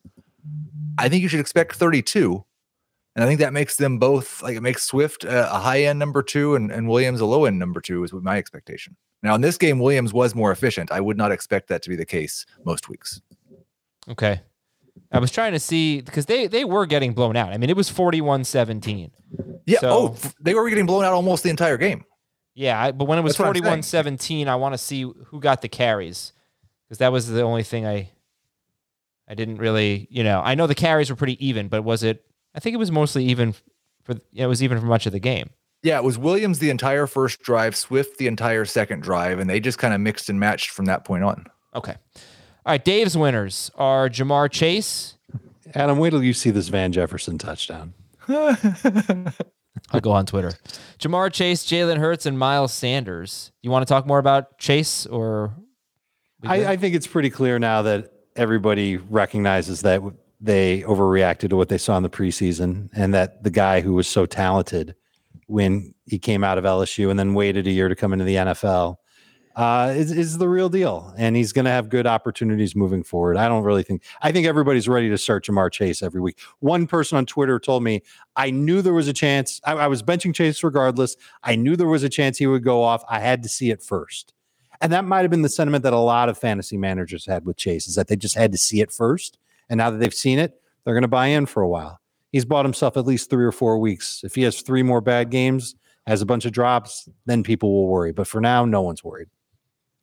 I 0.97 1.09
think 1.09 1.21
you 1.21 1.29
should 1.29 1.39
expect 1.39 1.75
32. 1.75 2.43
And 3.15 3.23
I 3.23 3.27
think 3.27 3.39
that 3.39 3.53
makes 3.53 3.77
them 3.77 3.97
both 3.97 4.43
like 4.43 4.55
it 4.55 4.61
makes 4.61 4.83
Swift 4.83 5.23
a, 5.23 5.53
a 5.53 5.59
high 5.59 5.83
end 5.83 5.97
number 5.97 6.21
two 6.21 6.55
and, 6.55 6.71
and 6.71 6.87
Williams 6.87 7.19
a 7.19 7.25
low 7.25 7.45
end 7.45 7.57
number 7.57 7.81
two, 7.81 8.03
is 8.03 8.13
my 8.13 8.37
expectation. 8.37 8.95
Now, 9.23 9.33
in 9.33 9.41
this 9.41 9.57
game, 9.57 9.79
Williams 9.79 10.13
was 10.13 10.35
more 10.35 10.51
efficient. 10.51 10.91
I 10.91 11.01
would 11.01 11.17
not 11.17 11.31
expect 11.31 11.67
that 11.69 11.81
to 11.83 11.89
be 11.89 11.95
the 11.95 12.05
case 12.05 12.45
most 12.63 12.89
weeks. 12.89 13.19
Okay. 14.07 14.41
I 15.11 15.19
was 15.19 15.31
trying 15.31 15.53
to 15.53 15.59
see 15.59 16.01
because 16.01 16.27
they 16.27 16.47
they 16.47 16.63
were 16.65 16.85
getting 16.85 17.13
blown 17.13 17.35
out. 17.35 17.53
I 17.53 17.57
mean, 17.57 17.69
it 17.69 17.75
was 17.75 17.89
41-17. 17.89 19.09
Yeah. 19.65 19.79
So- 19.79 19.89
oh, 19.89 20.15
they 20.39 20.53
were 20.53 20.69
getting 20.69 20.85
blown 20.85 21.03
out 21.03 21.13
almost 21.13 21.43
the 21.43 21.49
entire 21.49 21.77
game. 21.77 22.03
Yeah, 22.53 22.81
I, 22.81 22.91
but 22.91 23.05
when 23.05 23.19
it 23.19 23.21
was 23.21 23.33
That's 23.33 23.39
what 23.39 23.47
I'm 23.49 23.53
saying. 23.53 23.63
41 23.63 23.83
17, 23.83 24.47
I 24.47 24.55
want 24.55 24.73
to 24.73 24.79
see 24.79 25.03
who 25.27 25.39
got 25.39 25.61
the 25.61 25.69
carries 25.69 26.33
because 26.87 26.97
that 26.97 27.11
was 27.11 27.27
the 27.27 27.43
only 27.43 27.61
thing 27.63 27.85
I 27.85 28.09
I 29.27 29.35
didn't 29.35 29.57
really, 29.57 30.07
you 30.09 30.23
know, 30.23 30.41
I 30.43 30.55
know 30.55 30.67
the 30.67 30.75
carries 30.75 31.09
were 31.09 31.15
pretty 31.15 31.45
even, 31.45 31.67
but 31.67 31.83
was 31.83 32.03
it 32.03 32.23
I 32.55 32.59
think 32.59 32.73
it 32.73 32.77
was 32.77 32.91
mostly 32.91 33.25
even 33.25 33.53
for 34.03 34.13
You 34.31 34.39
know, 34.39 34.45
it 34.45 34.47
was 34.47 34.63
even 34.63 34.79
for 34.79 34.85
much 34.85 35.05
of 35.05 35.11
the 35.11 35.19
game. 35.19 35.49
Yeah, 35.83 35.97
it 35.97 36.03
was 36.03 36.17
Williams 36.17 36.59
the 36.59 36.69
entire 36.69 37.05
first 37.05 37.41
drive, 37.41 37.75
Swift 37.75 38.17
the 38.17 38.27
entire 38.27 38.65
second 38.65 39.03
drive, 39.03 39.39
and 39.39 39.49
they 39.49 39.59
just 39.59 39.77
kind 39.77 39.93
of 39.93 40.01
mixed 40.01 40.27
and 40.27 40.39
matched 40.39 40.71
from 40.71 40.85
that 40.85 41.05
point 41.05 41.23
on. 41.23 41.45
Okay. 41.75 41.95
All 42.15 42.73
right, 42.73 42.83
Dave's 42.83 43.15
winners 43.15 43.69
are 43.75 44.09
Ja'Marr 44.09 44.49
Chase. 44.51 45.15
Adam, 45.75 45.99
wait 45.99 46.09
till 46.09 46.23
you 46.23 46.33
see 46.33 46.49
this 46.49 46.69
Van 46.69 46.91
Jefferson 46.91 47.37
touchdown. 47.37 47.93
I'll 48.27 50.01
go 50.01 50.11
on 50.11 50.25
Twitter. 50.25 50.53
Ja'Marr 50.99 51.31
Chase, 51.31 51.65
Jalen 51.65 51.97
Hurts, 51.97 52.25
and 52.25 52.39
Miles 52.39 52.73
Sanders. 52.73 53.51
You 53.61 53.69
want 53.69 53.87
to 53.87 53.93
talk 53.93 54.07
more 54.07 54.19
about 54.19 54.57
Chase 54.57 55.05
or? 55.05 55.53
I, 56.43 56.65
I 56.65 56.77
think 56.77 56.95
it's 56.95 57.07
pretty 57.07 57.29
clear 57.29 57.59
now 57.59 57.83
that 57.83 58.11
everybody 58.37 58.97
recognizes 58.97 59.81
that 59.81 60.01
they 60.39 60.81
overreacted 60.81 61.49
to 61.49 61.55
what 61.55 61.69
they 61.69 61.77
saw 61.77 61.97
in 61.97 62.03
the 62.03 62.09
preseason 62.09 62.89
and 62.93 63.13
that 63.13 63.43
the 63.43 63.49
guy 63.49 63.81
who 63.81 63.93
was 63.93 64.07
so 64.07 64.25
talented 64.25 64.95
when 65.47 65.93
he 66.05 66.19
came 66.19 66.43
out 66.43 66.57
of 66.57 66.63
LSU 66.63 67.09
and 67.09 67.17
then 67.17 67.33
waited 67.33 67.65
a 67.67 67.71
year 67.71 67.89
to 67.89 67.95
come 67.95 68.13
into 68.13 68.25
the 68.25 68.35
NFL 68.35 68.97
uh, 69.55 69.91
is, 69.95 70.11
is 70.11 70.37
the 70.37 70.47
real 70.47 70.69
deal. 70.69 71.11
And 71.17 71.35
he's 71.35 71.51
going 71.51 71.65
to 71.65 71.71
have 71.71 71.89
good 71.89 72.05
opportunities 72.05 72.75
moving 72.75 73.01
forward. 73.01 73.37
I 73.37 73.47
don't 73.47 73.63
really 73.63 73.81
think, 73.81 74.03
I 74.21 74.31
think 74.31 74.45
everybody's 74.45 74.87
ready 74.87 75.09
to 75.09 75.17
start 75.17 75.45
Ja'Marr 75.45 75.71
Chase 75.71 76.03
every 76.03 76.21
week. 76.21 76.39
One 76.59 76.85
person 76.85 77.17
on 77.17 77.25
Twitter 77.25 77.59
told 77.59 77.81
me, 77.81 78.03
I 78.35 78.51
knew 78.51 78.83
there 78.83 78.93
was 78.93 79.07
a 79.07 79.13
chance. 79.13 79.59
I, 79.65 79.73
I 79.73 79.87
was 79.87 80.03
benching 80.03 80.35
Chase 80.35 80.63
regardless. 80.63 81.17
I 81.43 81.55
knew 81.55 81.75
there 81.75 81.87
was 81.87 82.03
a 82.03 82.09
chance 82.09 82.37
he 82.37 82.45
would 82.45 82.63
go 82.63 82.83
off. 82.83 83.03
I 83.09 83.19
had 83.19 83.41
to 83.43 83.49
see 83.49 83.71
it 83.71 83.81
first. 83.81 84.33
And 84.81 84.91
that 84.93 85.05
might 85.05 85.21
have 85.21 85.31
been 85.31 85.41
the 85.41 85.49
sentiment 85.49 85.83
that 85.83 85.93
a 85.93 85.99
lot 85.99 86.29
of 86.29 86.37
fantasy 86.37 86.77
managers 86.77 87.25
had 87.25 87.45
with 87.45 87.57
Chase 87.57 87.87
is 87.87 87.95
that 87.95 88.07
they 88.07 88.15
just 88.15 88.35
had 88.35 88.51
to 88.51 88.57
see 88.57 88.81
it 88.81 88.91
first. 88.91 89.37
And 89.69 89.77
now 89.77 89.89
that 89.89 89.97
they've 89.97 90.13
seen 90.13 90.39
it, 90.39 90.61
they're 90.83 90.93
going 90.93 91.01
to 91.01 91.07
buy 91.07 91.27
in 91.27 91.45
for 91.45 91.61
a 91.61 91.67
while. 91.67 91.99
He's 92.31 92.45
bought 92.45 92.65
himself 92.65 92.97
at 92.97 93.05
least 93.05 93.29
three 93.29 93.45
or 93.45 93.51
four 93.51 93.79
weeks. 93.79 94.21
If 94.23 94.35
he 94.35 94.43
has 94.43 94.61
three 94.61 94.83
more 94.83 95.01
bad 95.01 95.29
games, 95.29 95.75
has 96.05 96.21
a 96.21 96.25
bunch 96.25 96.45
of 96.45 96.51
drops, 96.51 97.09
then 97.25 97.43
people 97.43 97.71
will 97.73 97.87
worry. 97.87 98.13
But 98.13 98.27
for 98.27 98.39
now, 98.39 98.65
no 98.65 98.81
one's 98.81 99.03
worried. 99.03 99.27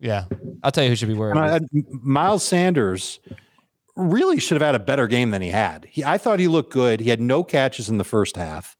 Yeah. 0.00 0.24
I'll 0.62 0.70
tell 0.70 0.84
you 0.84 0.90
who 0.90 0.96
should 0.96 1.08
be 1.08 1.14
worried. 1.14 1.36
Uh, 1.36 1.60
Miles 2.02 2.44
Sanders 2.44 3.20
really 3.96 4.40
should 4.40 4.60
have 4.60 4.66
had 4.66 4.74
a 4.74 4.84
better 4.84 5.06
game 5.06 5.30
than 5.30 5.40
he 5.40 5.48
had. 5.48 5.86
He, 5.88 6.04
I 6.04 6.18
thought 6.18 6.40
he 6.40 6.48
looked 6.48 6.72
good. 6.72 7.00
He 7.00 7.10
had 7.10 7.20
no 7.20 7.44
catches 7.44 7.88
in 7.88 7.98
the 7.98 8.04
first 8.04 8.36
half. 8.36 8.76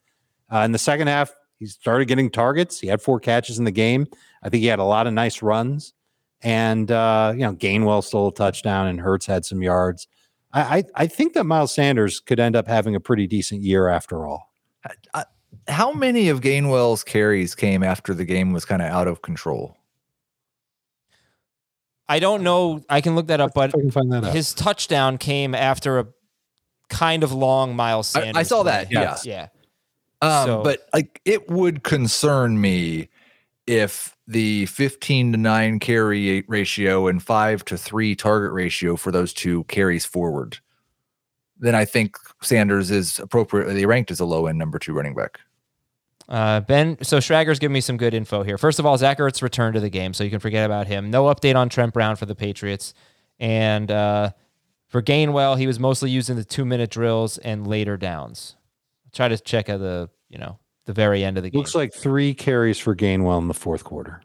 Uh, 0.53 0.59
in 0.59 0.73
the 0.73 0.79
second 0.79 1.07
half, 1.07 1.35
he 1.59 1.67
started 1.67 2.07
getting 2.07 2.31
targets. 2.31 2.81
He 2.81 2.89
had 2.89 3.01
four 3.01 3.21
catches 3.21 3.59
in 3.59 3.65
the 3.65 3.71
game. 3.71 4.07
I 4.45 4.51
think 4.51 4.61
he 4.61 4.67
had 4.69 4.79
a 4.79 4.85
lot 4.85 5.07
of 5.07 5.13
nice 5.15 5.43
runs. 5.43 5.95
And 6.43 6.91
uh, 6.91 7.33
you 7.35 7.41
know, 7.41 7.55
Gainwell 7.55 8.05
stole 8.05 8.29
a 8.29 8.35
touchdown, 8.35 8.87
and 8.89 9.01
Hurts 9.01 9.25
had 9.27 9.45
some 9.47 9.63
yards. 9.63 10.07
I, 10.53 10.61
I 10.79 10.85
I 10.95 11.07
think 11.07 11.33
that 11.33 11.45
Miles 11.45 11.73
Sanders 11.75 12.21
could 12.21 12.39
end 12.39 12.55
up 12.55 12.69
having 12.69 12.95
a 12.95 13.01
pretty 13.01 13.27
decent 13.27 13.63
year 13.63 13.89
after 13.89 14.27
all. 14.27 14.51
How 15.69 15.93
many 15.93 16.29
of 16.29 16.43
Gainwell's 16.43 17.03
carries 17.03 17.55
came 17.55 17.83
after 17.83 18.13
the 18.13 18.27
game 18.27 18.53
was 18.53 18.67
kind 18.67 18.83
of 18.83 18.89
out 18.89 19.09
of 19.09 19.23
control? 19.23 19.79
I 22.09 22.19
don't 22.19 22.43
know. 22.43 22.85
I 22.91 23.01
can 23.01 23.15
look 23.15 23.29
that 23.29 23.41
up, 23.41 23.53
but 23.55 23.71
If 23.71 23.77
I 23.77 23.81
can 23.81 23.91
find 23.91 24.13
that 24.13 24.25
out. 24.25 24.33
his 24.35 24.53
touchdown 24.53 25.17
came 25.17 25.55
after 25.55 25.99
a 25.99 26.07
kind 26.91 27.23
of 27.23 27.33
long 27.33 27.75
Miles 27.75 28.15
I- 28.15 28.21
I 28.21 28.23
Sanders. 28.25 28.49
saw 28.49 28.63
that, 28.65 28.91
play. 28.91 29.01
yeah. 29.03 29.17
Yeah. 29.25 29.47
Um, 30.21 30.47
So- 30.47 30.63
but 30.63 30.87
like 30.93 31.21
it 31.25 31.49
would 31.49 31.83
concern 31.83 32.61
me 32.61 33.09
if 33.67 34.14
the 34.27 34.67
15 34.67 35.33
to 35.33 35.39
9 35.39 35.79
carry 35.81 36.45
ratio 36.49 37.09
and 37.09 37.23
5 37.23 37.65
to 37.67 37.77
3 37.77 38.15
target 38.15 38.53
ratio 38.53 38.97
for 38.97 39.11
those 39.11 39.33
two 39.33 39.65
carries 39.65 40.05
forward. 40.05 40.59
Then 41.59 41.75
I 41.75 41.85
think 41.85 42.17
Sanders 42.43 42.91
is 42.91 43.19
appropriately 43.19 43.87
ranked 43.87 44.11
as 44.11 44.21
a 44.21 44.25
low 44.25 44.47
end 44.47 44.59
number 44.59 44.79
two 44.79 44.93
running 44.93 45.15
back. 45.15 45.41
Uh, 46.29 46.61
ben, 46.61 46.97
so 47.03 47.19
Schrager's 47.19 47.59
giving 47.59 47.75
me 47.75 47.81
some 47.81 47.97
good 47.97 48.15
info 48.15 48.43
here. 48.43 48.57
First 48.57 48.79
of 48.79 48.87
all, 48.87 48.97
Zach 48.97 49.19
Ertz 49.19 49.43
returned 49.43 49.75
to 49.75 49.81
the 49.81 49.91
game, 49.91 50.15
so 50.15 50.25
you 50.25 50.31
can 50.31 50.41
forget 50.41 50.65
about 50.65 50.87
him. 50.87 51.11
No 51.11 51.25
update 51.25 51.55
on 51.55 51.69
Trent 51.69 51.93
Brown 51.93 52.17
for 52.17 52.27
the 52.27 52.35
Patriots. 52.35 52.95
And 53.39 53.91
uh, 53.91 54.31
for 54.87 55.03
Gainwell, 55.03 55.59
he 55.59 55.67
was 55.67 55.79
mostly 55.79 56.11
using 56.11 56.37
the 56.37 56.45
two 56.45 56.65
minute 56.65 56.91
drills 56.91 57.37
and 57.39 57.67
later 57.67 57.97
downs. 57.97 58.57
Try 59.13 59.29
to 59.29 59.39
check 59.39 59.69
out 59.69 59.81
the, 59.81 60.09
you 60.29 60.39
know, 60.39 60.59
the 60.87 60.93
very 60.93 61.25
end 61.25 61.37
of 61.37 61.43
the 61.43 61.51
game. 61.51 61.59
Looks 61.61 61.75
like 61.75 61.93
three 61.95 62.35
carries 62.35 62.79
for 62.79 62.95
Gainwell 62.95 63.39
in 63.41 63.49
the 63.49 63.55
fourth 63.55 63.85
quarter. 63.85 64.21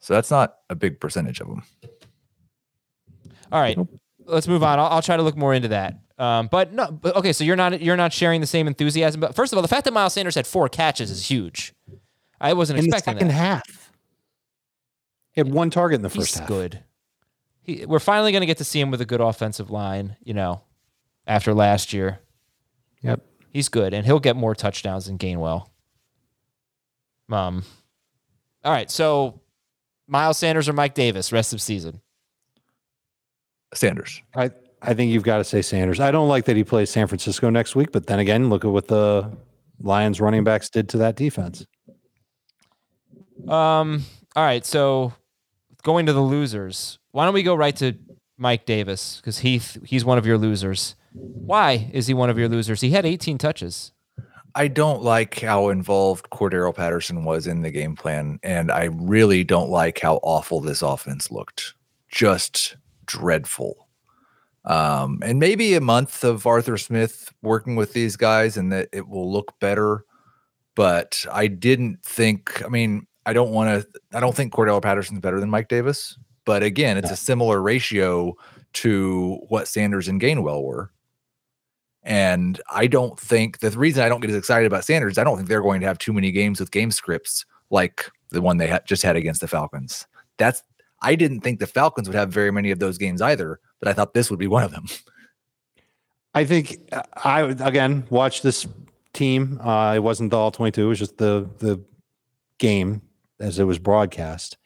So 0.00 0.14
that's 0.14 0.30
not 0.30 0.56
a 0.70 0.74
big 0.74 1.00
percentage 1.00 1.40
of 1.40 1.48
them. 1.48 1.62
All 3.50 3.60
right, 3.60 3.78
let's 4.26 4.46
move 4.46 4.62
on. 4.62 4.78
I'll, 4.78 4.86
I'll 4.86 5.02
try 5.02 5.16
to 5.16 5.22
look 5.22 5.36
more 5.36 5.54
into 5.54 5.68
that. 5.68 5.98
Um, 6.18 6.48
but 6.48 6.72
no, 6.72 6.90
but 6.90 7.16
okay. 7.16 7.32
So 7.32 7.44
you're 7.44 7.56
not 7.56 7.80
you're 7.80 7.96
not 7.96 8.12
sharing 8.12 8.40
the 8.40 8.46
same 8.46 8.66
enthusiasm. 8.66 9.20
But 9.20 9.34
first 9.34 9.52
of 9.52 9.56
all, 9.56 9.62
the 9.62 9.68
fact 9.68 9.84
that 9.84 9.92
Miles 9.92 10.12
Sanders 10.12 10.34
had 10.34 10.46
four 10.46 10.68
catches 10.68 11.10
is 11.10 11.28
huge. 11.28 11.72
I 12.40 12.52
wasn't 12.52 12.78
in 12.80 12.84
the 12.84 12.88
expecting 12.96 13.14
second 13.14 13.28
that. 13.28 13.34
half. 13.34 13.92
He 15.32 15.40
had 15.40 15.52
one 15.52 15.70
target 15.70 15.96
in 15.96 16.02
the 16.02 16.08
He's 16.08 16.22
first 16.24 16.38
half. 16.40 16.48
good. 16.48 16.82
He, 17.62 17.84
we're 17.86 17.98
finally 18.00 18.32
going 18.32 18.40
to 18.42 18.46
get 18.46 18.58
to 18.58 18.64
see 18.64 18.80
him 18.80 18.90
with 18.90 19.00
a 19.00 19.04
good 19.06 19.20
offensive 19.20 19.70
line. 19.70 20.16
You 20.22 20.34
know, 20.34 20.62
after 21.26 21.54
last 21.54 21.92
year, 21.92 22.20
Yep. 23.02 23.24
He's 23.58 23.68
good, 23.68 23.92
and 23.92 24.06
he'll 24.06 24.20
get 24.20 24.36
more 24.36 24.54
touchdowns 24.54 25.06
than 25.06 25.18
Gainwell. 25.18 25.66
Um. 27.30 27.64
All 28.64 28.72
right, 28.72 28.90
so 28.90 29.40
Miles 30.06 30.38
Sanders 30.38 30.68
or 30.68 30.72
Mike 30.72 30.94
Davis 30.94 31.32
rest 31.32 31.52
of 31.52 31.60
season. 31.60 32.00
Sanders. 33.74 34.22
I 34.36 34.50
I 34.80 34.94
think 34.94 35.10
you've 35.10 35.24
got 35.24 35.38
to 35.38 35.44
say 35.44 35.60
Sanders. 35.60 35.98
I 35.98 36.12
don't 36.12 36.28
like 36.28 36.44
that 36.44 36.56
he 36.56 36.62
plays 36.62 36.88
San 36.88 37.08
Francisco 37.08 37.50
next 37.50 37.74
week, 37.74 37.90
but 37.90 38.06
then 38.06 38.20
again, 38.20 38.48
look 38.48 38.64
at 38.64 38.70
what 38.70 38.86
the 38.86 39.36
Lions 39.80 40.20
running 40.20 40.44
backs 40.44 40.70
did 40.70 40.88
to 40.90 40.98
that 40.98 41.16
defense. 41.16 41.66
Um. 43.48 44.04
All 44.36 44.44
right. 44.44 44.64
So 44.64 45.12
going 45.82 46.06
to 46.06 46.12
the 46.12 46.20
losers. 46.20 46.98
Why 47.10 47.24
don't 47.24 47.34
we 47.34 47.42
go 47.42 47.56
right 47.56 47.74
to 47.76 47.94
Mike 48.36 48.66
Davis 48.66 49.16
because 49.16 49.40
he 49.40 49.58
he's 49.84 50.04
one 50.04 50.16
of 50.16 50.26
your 50.26 50.38
losers. 50.38 50.94
Why 51.12 51.90
is 51.92 52.06
he 52.06 52.14
one 52.14 52.30
of 52.30 52.38
your 52.38 52.48
losers? 52.48 52.80
He 52.80 52.90
had 52.90 53.06
18 53.06 53.38
touches. 53.38 53.92
I 54.54 54.68
don't 54.68 55.02
like 55.02 55.40
how 55.40 55.68
involved 55.68 56.30
Cordarrelle 56.30 56.74
Patterson 56.74 57.24
was 57.24 57.46
in 57.46 57.62
the 57.62 57.70
game 57.70 57.94
plan, 57.94 58.40
and 58.42 58.72
I 58.72 58.84
really 58.84 59.44
don't 59.44 59.70
like 59.70 60.00
how 60.00 60.16
awful 60.22 60.60
this 60.60 60.82
offense 60.82 61.30
looked. 61.30 61.74
Just 62.08 62.76
dreadful. 63.06 63.88
Um, 64.64 65.20
and 65.22 65.38
maybe 65.38 65.74
a 65.74 65.80
month 65.80 66.24
of 66.24 66.46
Arthur 66.46 66.76
Smith 66.76 67.32
working 67.42 67.76
with 67.76 67.92
these 67.92 68.16
guys, 68.16 68.56
and 68.56 68.72
that 68.72 68.88
it 68.92 69.08
will 69.08 69.30
look 69.30 69.58
better. 69.60 70.04
But 70.74 71.24
I 71.30 71.46
didn't 71.46 72.02
think. 72.02 72.62
I 72.64 72.68
mean, 72.68 73.06
I 73.26 73.32
don't 73.32 73.50
want 73.50 73.82
to. 73.82 74.00
I 74.16 74.20
don't 74.20 74.34
think 74.34 74.52
Cordarrelle 74.52 74.82
Patterson's 74.82 75.20
better 75.20 75.40
than 75.40 75.50
Mike 75.50 75.68
Davis. 75.68 76.18
But 76.44 76.62
again, 76.62 76.96
it's 76.96 77.10
a 77.10 77.16
similar 77.16 77.60
ratio 77.60 78.34
to 78.72 79.38
what 79.48 79.68
Sanders 79.68 80.08
and 80.08 80.20
Gainwell 80.20 80.64
were. 80.64 80.90
And 82.08 82.58
I 82.70 82.86
don't 82.86 83.20
think 83.20 83.58
the 83.58 83.70
reason 83.72 84.02
I 84.02 84.08
don't 84.08 84.20
get 84.20 84.30
as 84.30 84.36
excited 84.36 84.66
about 84.66 84.86
Sanders, 84.86 85.18
I 85.18 85.24
don't 85.24 85.36
think 85.36 85.46
they're 85.46 85.60
going 85.60 85.82
to 85.82 85.86
have 85.86 85.98
too 85.98 86.14
many 86.14 86.32
games 86.32 86.58
with 86.58 86.70
game 86.70 86.90
scripts 86.90 87.44
like 87.68 88.10
the 88.30 88.40
one 88.40 88.56
they 88.56 88.66
ha- 88.66 88.80
just 88.86 89.02
had 89.02 89.14
against 89.14 89.42
the 89.42 89.46
Falcons. 89.46 90.06
That's 90.38 90.62
I 91.02 91.14
didn't 91.16 91.42
think 91.42 91.60
the 91.60 91.66
Falcons 91.66 92.08
would 92.08 92.14
have 92.14 92.30
very 92.30 92.50
many 92.50 92.70
of 92.70 92.78
those 92.78 92.96
games 92.96 93.20
either, 93.20 93.60
but 93.78 93.88
I 93.88 93.92
thought 93.92 94.14
this 94.14 94.30
would 94.30 94.38
be 94.38 94.46
one 94.46 94.64
of 94.64 94.70
them. 94.70 94.86
I 96.34 96.46
think 96.46 96.78
uh, 96.92 97.02
I 97.12 97.42
again 97.42 98.06
watch 98.08 98.40
this 98.40 98.66
team. 99.12 99.60
Uh, 99.60 99.92
it 99.96 100.02
wasn't 100.02 100.30
the 100.30 100.38
all 100.38 100.50
twenty 100.50 100.72
two; 100.72 100.86
it 100.86 100.88
was 100.88 100.98
just 100.98 101.18
the 101.18 101.46
the 101.58 101.84
game 102.56 103.02
as 103.38 103.58
it 103.58 103.64
was 103.64 103.78
broadcast, 103.78 104.56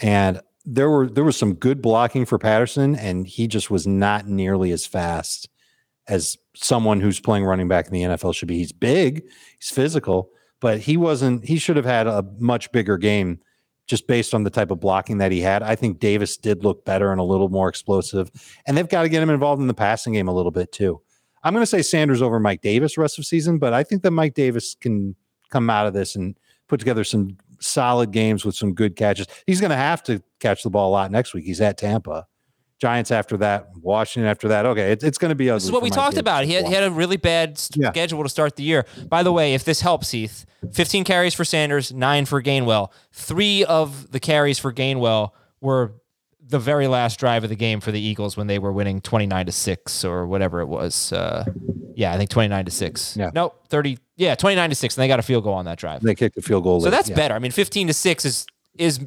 and 0.00 0.42
there 0.66 0.90
were 0.90 1.08
there 1.08 1.24
was 1.24 1.38
some 1.38 1.54
good 1.54 1.80
blocking 1.80 2.26
for 2.26 2.38
Patterson, 2.38 2.94
and 2.94 3.26
he 3.26 3.48
just 3.48 3.70
was 3.70 3.86
not 3.86 4.26
nearly 4.26 4.70
as 4.70 4.84
fast 4.84 5.48
as 6.06 6.36
someone 6.62 7.00
who's 7.00 7.20
playing 7.20 7.44
running 7.44 7.68
back 7.68 7.86
in 7.86 7.92
the 7.92 8.02
NFL 8.02 8.34
should 8.34 8.48
be. 8.48 8.58
He's 8.58 8.72
big, 8.72 9.24
he's 9.58 9.70
physical, 9.70 10.30
but 10.60 10.78
he 10.78 10.96
wasn't. 10.96 11.44
He 11.44 11.58
should 11.58 11.76
have 11.76 11.86
had 11.86 12.06
a 12.06 12.24
much 12.38 12.70
bigger 12.72 12.98
game 12.98 13.40
just 13.86 14.06
based 14.06 14.34
on 14.34 14.44
the 14.44 14.50
type 14.50 14.70
of 14.70 14.78
blocking 14.78 15.18
that 15.18 15.32
he 15.32 15.40
had. 15.40 15.62
I 15.62 15.74
think 15.74 15.98
Davis 15.98 16.36
did 16.36 16.62
look 16.62 16.84
better 16.84 17.10
and 17.10 17.20
a 17.20 17.24
little 17.24 17.48
more 17.48 17.68
explosive, 17.68 18.30
and 18.66 18.76
they've 18.76 18.88
got 18.88 19.02
to 19.02 19.08
get 19.08 19.22
him 19.22 19.30
involved 19.30 19.60
in 19.60 19.68
the 19.68 19.74
passing 19.74 20.12
game 20.12 20.28
a 20.28 20.34
little 20.34 20.52
bit 20.52 20.70
too. 20.70 21.00
I'm 21.42 21.54
going 21.54 21.62
to 21.62 21.66
say 21.66 21.82
Sanders 21.82 22.22
over 22.22 22.38
Mike 22.38 22.60
Davis 22.60 22.98
rest 22.98 23.18
of 23.18 23.26
season, 23.26 23.58
but 23.58 23.72
I 23.72 23.82
think 23.82 24.02
that 24.02 24.10
Mike 24.10 24.34
Davis 24.34 24.76
can 24.78 25.16
come 25.50 25.70
out 25.70 25.86
of 25.86 25.94
this 25.94 26.14
and 26.14 26.38
put 26.68 26.78
together 26.78 27.02
some 27.02 27.36
solid 27.60 28.12
games 28.12 28.44
with 28.44 28.54
some 28.54 28.74
good 28.74 28.94
catches. 28.94 29.26
He's 29.46 29.60
going 29.60 29.70
to 29.70 29.76
have 29.76 30.02
to 30.04 30.22
catch 30.38 30.62
the 30.62 30.70
ball 30.70 30.90
a 30.90 30.92
lot 30.92 31.10
next 31.10 31.34
week. 31.34 31.44
He's 31.44 31.60
at 31.60 31.78
Tampa. 31.78 32.26
Giants 32.80 33.10
after 33.10 33.36
that, 33.36 33.68
Washington 33.82 34.28
after 34.28 34.48
that. 34.48 34.64
Okay, 34.66 34.90
it's, 34.92 35.04
it's 35.04 35.18
going 35.18 35.28
to 35.28 35.34
be 35.34 35.50
ugly. 35.50 35.56
This 35.58 35.64
is 35.64 35.72
what 35.72 35.82
we 35.82 35.90
Mike 35.90 35.96
talked 35.96 36.12
Davis 36.14 36.20
about. 36.20 36.44
He 36.44 36.54
had, 36.54 36.66
he 36.66 36.72
had 36.72 36.82
a 36.84 36.90
really 36.90 37.18
bad 37.18 37.52
s- 37.52 37.70
Yeah. 37.74 37.90
schedule 37.90 38.22
to 38.22 38.28
start 38.28 38.56
the 38.56 38.62
year. 38.62 38.86
By 39.08 39.22
the 39.22 39.32
way, 39.32 39.52
if 39.54 39.64
this 39.64 39.82
helps, 39.82 40.10
Heath, 40.12 40.46
15 40.72 41.04
carries 41.04 41.34
for 41.34 41.44
Sanders, 41.44 41.92
nine 41.92 42.24
for 42.24 42.42
Gainwell. 42.42 42.90
Three 43.12 43.64
of 43.64 44.10
the 44.12 44.18
carries 44.20 44.58
for 44.58 44.72
Gainwell 44.72 45.30
were 45.60 45.92
the 46.42 46.58
very 46.58 46.86
last 46.88 47.20
drive 47.20 47.44
of 47.44 47.50
the 47.50 47.54
game 47.56 47.80
for 47.80 47.92
the 47.92 48.00
Eagles 48.00 48.36
when 48.36 48.46
they 48.46 48.58
were 48.58 48.72
winning 48.72 49.00
29 49.02 49.46
to 49.46 49.52
6 49.52 50.04
or 50.04 50.26
whatever 50.26 50.60
it 50.60 50.66
was. 50.66 51.12
Uh, 51.12 51.44
yeah, 51.94 52.12
I 52.12 52.16
think 52.16 52.30
29 52.30 52.64
to 52.64 52.70
6. 52.70 53.16
Yeah. 53.16 53.30
Nope, 53.34 53.62
30. 53.68 53.98
Yeah, 54.16 54.34
29 54.34 54.70
to 54.70 54.74
6. 54.74 54.96
And 54.96 55.02
they 55.02 55.06
got 55.08 55.18
a 55.18 55.22
field 55.22 55.44
goal 55.44 55.52
on 55.54 55.66
that 55.66 55.78
drive. 55.78 56.00
They 56.02 56.14
kicked 56.14 56.38
a 56.38 56.42
field 56.42 56.64
goal. 56.64 56.80
So 56.80 56.86
late, 56.86 56.90
that's 56.92 57.10
yeah. 57.10 57.16
better. 57.16 57.34
I 57.34 57.38
mean, 57.40 57.52
15 57.52 57.88
to 57.88 57.92
6 57.94 58.24
is 58.24 58.46
is 58.78 58.98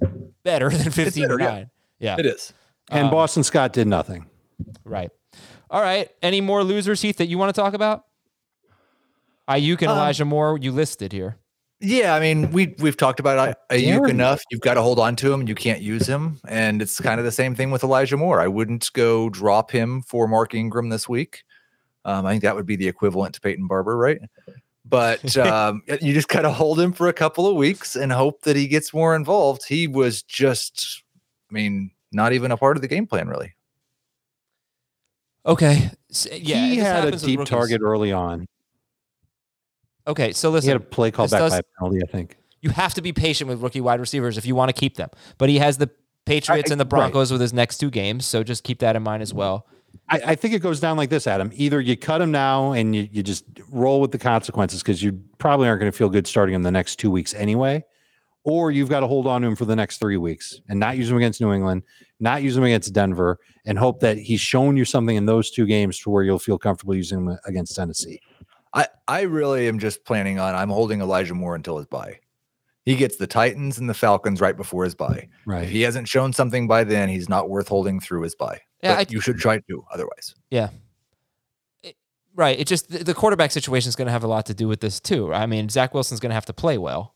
better 0.43 0.69
than 0.71 0.91
15 0.91 1.23
better, 1.23 1.37
to 1.39 1.43
yeah. 1.43 1.49
9. 1.49 1.69
Yeah. 1.99 2.15
It 2.19 2.25
is. 2.27 2.53
And 2.89 3.05
Um, 3.05 3.11
Boston 3.11 3.43
Scott 3.43 3.73
did 3.73 3.87
nothing. 3.87 4.25
Right. 4.83 5.09
All 5.69 5.81
right. 5.81 6.09
Any 6.21 6.41
more 6.41 6.63
losers, 6.63 7.01
Heath, 7.01 7.17
that 7.17 7.27
you 7.27 7.37
want 7.37 7.53
to 7.53 7.59
talk 7.59 7.73
about? 7.73 8.03
Aiyuk 9.49 9.81
and 9.81 9.91
Um, 9.91 9.97
Elijah 9.97 10.25
Moore, 10.25 10.57
you 10.61 10.71
listed 10.71 11.11
here. 11.11 11.37
Yeah, 11.79 12.15
I 12.15 12.21
mean, 12.21 12.51
we 12.51 12.75
we've 12.79 12.95
talked 12.95 13.19
about 13.19 13.57
I- 13.69 13.75
Aiyuk 13.75 13.99
Darren. 14.05 14.09
enough. 14.09 14.41
You've 14.49 14.61
got 14.61 14.75
to 14.75 14.81
hold 14.81 14.99
on 14.99 15.17
to 15.17 15.33
him, 15.33 15.41
and 15.41 15.49
you 15.49 15.55
can't 15.55 15.81
use 15.81 16.07
him. 16.07 16.39
And 16.47 16.81
it's 16.81 16.99
kind 17.01 17.19
of 17.19 17.25
the 17.25 17.31
same 17.31 17.55
thing 17.55 17.71
with 17.71 17.83
Elijah 17.83 18.15
Moore. 18.15 18.39
I 18.39 18.47
wouldn't 18.47 18.89
go 18.93 19.29
drop 19.29 19.71
him 19.71 20.01
for 20.03 20.25
Mark 20.27 20.53
Ingram 20.53 20.89
this 20.89 21.09
week. 21.09 21.43
Um, 22.05 22.25
I 22.25 22.31
think 22.31 22.43
that 22.43 22.55
would 22.55 22.65
be 22.65 22.77
the 22.77 22.87
equivalent 22.87 23.35
to 23.35 23.41
Peyton 23.41 23.67
Barber, 23.67 23.97
right? 23.97 24.19
But 24.85 25.35
um, 25.37 25.81
you 26.01 26.13
just 26.13 26.29
kind 26.29 26.45
of 26.45 26.53
hold 26.53 26.79
him 26.79 26.93
for 26.93 27.09
a 27.09 27.13
couple 27.13 27.47
of 27.47 27.55
weeks 27.57 27.97
and 27.97 28.13
hope 28.13 28.43
that 28.43 28.55
he 28.55 28.67
gets 28.67 28.93
more 28.93 29.13
involved. 29.13 29.65
He 29.67 29.87
was 29.87 30.21
just, 30.23 31.03
I 31.49 31.53
mean, 31.53 31.91
not 32.13 32.33
even 32.33 32.51
a 32.51 32.57
part 32.57 32.77
of 32.77 32.81
the 32.81 32.87
game 32.87 33.07
plan, 33.07 33.27
really. 33.27 33.53
Okay. 35.45 35.89
S- 36.09 36.27
yeah. 36.31 36.65
he 36.65 36.77
had 36.77 37.13
a 37.13 37.17
deep 37.17 37.43
target 37.45 37.81
early 37.81 38.11
on. 38.11 38.47
Okay. 40.07 40.31
So 40.33 40.49
listen. 40.49 40.69
He 40.69 40.73
listen, 40.73 40.81
had 40.81 40.87
a 40.87 40.93
play 40.95 41.11
called 41.11 41.27
this 41.27 41.31
back 41.33 41.41
does- 41.41 41.51
by 41.53 41.57
a 41.59 41.63
penalty, 41.79 42.01
I 42.03 42.11
think. 42.11 42.37
you 42.61 42.69
have 42.69 42.93
to 42.93 43.01
be 43.01 43.11
patient 43.13 43.49
with 43.49 43.61
rookie 43.61 43.81
wide 43.81 43.99
receivers 43.99 44.37
if 44.37 44.45
you 44.45 44.55
want 44.55 44.69
to 44.69 44.79
keep 44.79 44.95
them. 44.95 45.09
But 45.37 45.49
he 45.49 45.59
has 45.59 45.77
the 45.77 45.89
Patriots 46.25 46.71
and 46.71 46.79
the 46.79 46.85
right. 46.85 46.89
Broncos 46.89 47.31
with 47.31 47.41
his 47.41 47.51
next 47.51 47.79
two 47.79 47.89
games. 47.89 48.25
So 48.25 48.43
just 48.43 48.63
keep 48.63 48.79
that 48.79 48.95
in 48.95 49.03
mind 49.03 49.21
as 49.21 49.33
well. 49.33 49.67
I, 50.09 50.21
I 50.27 50.35
think 50.35 50.53
it 50.53 50.59
goes 50.59 50.79
down 50.79 50.95
like 50.95 51.09
this, 51.09 51.27
Adam. 51.27 51.51
Either 51.53 51.81
you 51.81 51.97
cut 51.97 52.21
him 52.21 52.31
now 52.31 52.71
and 52.71 52.95
you, 52.95 53.09
you 53.11 53.23
just 53.23 53.43
roll 53.69 53.99
with 53.99 54.11
the 54.11 54.17
consequences 54.17 54.81
because 54.81 55.03
you 55.03 55.21
probably 55.37 55.67
aren't 55.67 55.81
going 55.81 55.91
to 55.91 55.97
feel 55.97 56.09
good 56.09 56.25
starting 56.25 56.55
him 56.55 56.63
the 56.63 56.71
next 56.71 56.95
two 56.95 57.11
weeks 57.11 57.33
anyway, 57.33 57.83
or 58.43 58.71
you've 58.71 58.89
got 58.89 58.99
to 59.01 59.07
hold 59.07 59.25
on 59.27 59.41
to 59.41 59.47
him 59.47 59.55
for 59.55 59.65
the 59.65 59.75
next 59.75 59.97
three 59.99 60.17
weeks 60.17 60.59
and 60.69 60.79
not 60.79 60.97
use 60.97 61.09
him 61.09 61.17
against 61.17 61.39
New 61.41 61.53
England, 61.53 61.83
not 62.19 62.41
use 62.43 62.57
him 62.57 62.63
against 62.63 62.93
Denver, 62.93 63.39
and 63.65 63.77
hope 63.77 63.99
that 64.01 64.17
he's 64.17 64.41
shown 64.41 64.75
you 64.77 64.85
something 64.85 65.15
in 65.15 65.25
those 65.25 65.49
two 65.51 65.65
games 65.65 65.97
to 65.99 66.09
where 66.09 66.23
you'll 66.23 66.39
feel 66.39 66.57
comfortable 66.57 66.93
using 66.95 67.19
him 67.19 67.37
against 67.45 67.75
Tennessee. 67.75 68.19
I, 68.73 68.87
I 69.07 69.21
really 69.21 69.67
am 69.67 69.79
just 69.79 70.03
planning 70.03 70.39
on 70.39 70.55
I'm 70.55 70.69
holding 70.69 70.99
Elijah 71.01 71.33
Moore 71.35 71.55
until 71.55 71.77
his 71.77 71.85
bye. 71.87 72.19
He 72.85 72.95
gets 72.95 73.15
the 73.15 73.27
Titans 73.27 73.77
and 73.77 73.89
the 73.89 73.93
Falcons 73.93 74.41
right 74.41 74.57
before 74.57 74.83
his 74.83 74.93
bye. 74.95 75.29
Right. 75.45 75.63
If 75.63 75.69
he 75.69 75.81
hasn't 75.83 76.09
shown 76.09 76.33
something 76.33 76.67
by 76.67 76.83
then, 76.83 77.07
he's 77.07 77.29
not 77.29 77.49
worth 77.49 77.69
holding 77.69 77.99
through 78.01 78.23
his 78.23 78.35
bye. 78.35 78.59
Yeah, 78.81 78.95
But 78.97 79.09
I- 79.09 79.11
you 79.13 79.21
should 79.21 79.37
try 79.37 79.59
to 79.59 79.85
otherwise. 79.93 80.35
Yeah. 80.51 80.69
It- 81.81 81.95
right. 82.35 82.59
It 82.59 82.67
just, 82.67 82.89
the, 82.89 83.03
the 83.03 83.13
quarterback 83.13 83.51
situation 83.51 83.87
is 83.87 83.95
going 83.95 84.07
to 84.07 84.11
have 84.11 84.23
a 84.23 84.27
lot 84.27 84.45
to 84.47 84.53
do 84.53 84.67
with 84.67 84.81
this 84.81 84.99
too. 84.99 85.33
I 85.33 85.45
mean, 85.45 85.69
Zach 85.69 85.93
Wilson's 85.93 86.19
going 86.19 86.31
to 86.31 86.35
have 86.35 86.45
to 86.47 86.53
play 86.53 86.77
well. 86.77 87.15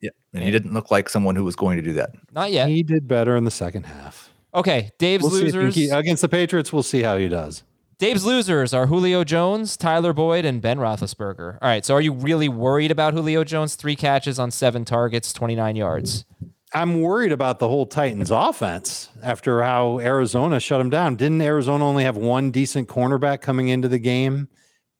Yeah. 0.00 0.10
And 0.34 0.42
he 0.44 0.50
didn't 0.50 0.74
look 0.74 0.90
like 0.90 1.08
someone 1.08 1.34
who 1.36 1.44
was 1.44 1.56
going 1.56 1.76
to 1.76 1.82
do 1.82 1.92
that. 1.94 2.10
Not 2.32 2.52
yet. 2.52 2.68
He 2.68 2.82
did 2.82 3.08
better 3.08 3.36
in 3.36 3.44
the 3.44 3.50
second 3.50 3.84
half. 3.86 4.30
Okay. 4.54 4.90
Dave's 4.98 5.22
We'll 5.22 5.32
see 5.32 5.46
if 5.46 5.52
he- 5.54 5.58
losers. 5.58 5.74
he- 5.74 5.88
against 5.90 6.22
the 6.22 6.28
Patriots. 6.28 6.72
We'll 6.72 6.82
see 6.82 7.02
how 7.02 7.16
he 7.18 7.28
does. 7.28 7.62
Dave's 7.98 8.24
losers 8.24 8.72
are 8.72 8.86
Julio 8.86 9.24
Jones, 9.24 9.76
Tyler 9.76 10.12
Boyd, 10.12 10.44
and 10.44 10.62
Ben 10.62 10.78
Roethlisberger. 10.78 11.58
All 11.60 11.68
right, 11.68 11.84
so 11.84 11.94
are 11.96 12.00
you 12.00 12.12
really 12.12 12.48
worried 12.48 12.92
about 12.92 13.12
Julio 13.12 13.42
Jones? 13.42 13.74
Three 13.74 13.96
catches 13.96 14.38
on 14.38 14.52
seven 14.52 14.84
targets, 14.84 15.32
29 15.32 15.74
yards. 15.74 16.24
I'm 16.72 17.00
worried 17.00 17.32
about 17.32 17.58
the 17.58 17.66
whole 17.66 17.86
Titans 17.86 18.30
offense 18.30 19.08
after 19.20 19.62
how 19.64 19.98
Arizona 19.98 20.60
shut 20.60 20.78
them 20.78 20.90
down. 20.90 21.16
Didn't 21.16 21.40
Arizona 21.40 21.84
only 21.88 22.04
have 22.04 22.16
one 22.16 22.52
decent 22.52 22.88
cornerback 22.88 23.40
coming 23.40 23.68
into 23.68 23.88
the 23.88 23.98
game? 23.98 24.48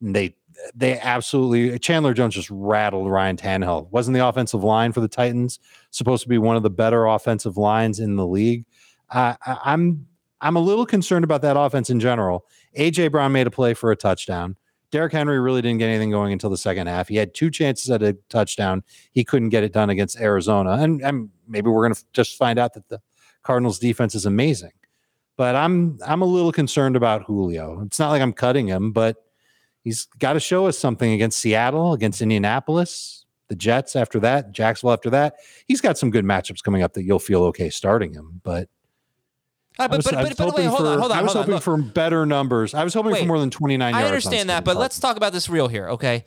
And 0.01 0.17
they 0.17 0.35
they 0.75 0.99
absolutely 0.99 1.79
Chandler 1.79 2.15
Jones 2.15 2.35
just 2.35 2.51
rattled 2.51 3.11
Ryan 3.11 3.37
Tannehill. 3.37 3.91
Wasn't 3.91 4.15
the 4.15 4.27
offensive 4.27 4.65
line 4.65 4.93
for 4.93 5.01
the 5.01 5.09
Titans 5.09 5.59
supposed 5.91 6.23
to 6.23 6.29
be 6.29 6.39
one 6.39 6.57
of 6.57 6.63
the 6.63 6.71
better 6.71 7.07
offensive 7.07 7.57
lines 7.57 8.01
in 8.01 8.17
the 8.17 8.27
league? 8.27 8.65
I, 9.11 9.37
I, 9.47 9.59
I'm 9.65 10.07
I'm 10.41 10.57
a 10.57 10.61
little 10.61 10.87
concerned 10.87 11.25
about 11.25 11.43
that 11.43 11.57
offense 11.57 11.91
in 11.91 12.01
general. 12.01 12.47
AJ 12.77 13.11
Brown 13.11 13.33
made 13.33 13.47
a 13.47 13.51
play 13.51 13.75
for 13.75 13.91
a 13.91 13.97
touchdown. 13.97 14.57
Derrick 14.91 15.13
Henry 15.13 15.39
really 15.39 15.61
didn't 15.61 15.79
get 15.79 15.89
anything 15.89 16.11
going 16.11 16.33
until 16.33 16.49
the 16.49 16.57
second 16.57 16.87
half. 16.87 17.09
He 17.09 17.17
had 17.17 17.35
two 17.35 17.51
chances 17.51 17.91
at 17.91 18.03
a 18.03 18.17
touchdown. 18.31 18.83
He 19.13 19.23
couldn't 19.23 19.51
get 19.51 19.63
it 19.63 19.73
done 19.73 19.91
against 19.91 20.19
Arizona. 20.19 20.73
And, 20.73 21.03
and 21.03 21.29
maybe 21.47 21.69
we're 21.69 21.83
going 21.83 21.95
to 21.95 22.05
just 22.15 22.39
find 22.39 22.59
out 22.59 22.73
that 22.75 22.89
the 22.89 23.01
Cardinals 23.43 23.79
defense 23.79 24.15
is 24.15 24.25
amazing. 24.25 24.73
But 25.37 25.55
I'm 25.55 25.99
I'm 26.05 26.21
a 26.21 26.27
little 26.27 26.51
concerned 26.51 26.97
about 26.97 27.23
Julio. 27.23 27.83
It's 27.87 27.99
not 27.99 28.11
like 28.11 28.21
I'm 28.21 28.33
cutting 28.33 28.67
him, 28.67 28.91
but 28.91 29.17
he's 29.89 30.05
got 30.19 30.35
to 30.35 30.41
show 30.41 30.67
us 30.67 30.79
something 30.79 31.13
against 31.13 31.39
Seattle, 31.39 31.95
against 31.95 32.21
Indianapolis. 32.21 33.25
the 33.49 33.57
Jets 33.57 33.97
after 33.97 34.21
that, 34.21 34.53
Jacksonville 34.53 34.93
after 34.93 35.09
that. 35.09 35.37
He's 35.67 35.81
got 35.81 35.97
some 35.97 36.11
good 36.11 36.27
matchups 36.27 36.63
coming 36.63 36.83
up 36.83 36.93
that 36.93 37.05
you'll 37.05 37.19
feel 37.19 37.43
okay 37.45 37.71
starting 37.71 38.13
him. 38.13 38.41
But 38.43 38.69
Uh, 39.79 39.89
I 39.91 39.97
was, 39.97 40.05
but, 40.05 40.15
I 40.15 40.23
was 40.25 40.35
but 40.35 40.45
hoping 40.45 40.65
wait, 40.65 40.69
hold 40.69 40.81
for, 40.81 40.87
on, 40.87 40.99
hold 40.99 41.13
on, 41.13 41.19
I 41.19 41.23
was 41.23 41.33
hold 41.33 41.47
on. 41.47 41.51
Look, 41.53 41.63
for 41.63 41.79
better 41.79 42.27
numbers. 42.27 42.75
I 42.75 42.85
was 42.85 42.93
hoping 42.93 43.13
Wait, 43.13 43.21
for 43.21 43.27
more 43.27 43.39
than 43.39 43.49
29 43.51 43.95
yards. 43.95 44.05
I 44.05 44.07
understand 44.07 44.51
that, 44.51 44.65
but 44.67 44.77
let's 44.77 45.01
talk 45.01 45.17
about 45.17 45.33
this 45.33 45.49
real 45.49 45.69
here, 45.69 45.89
okay? 45.91 46.27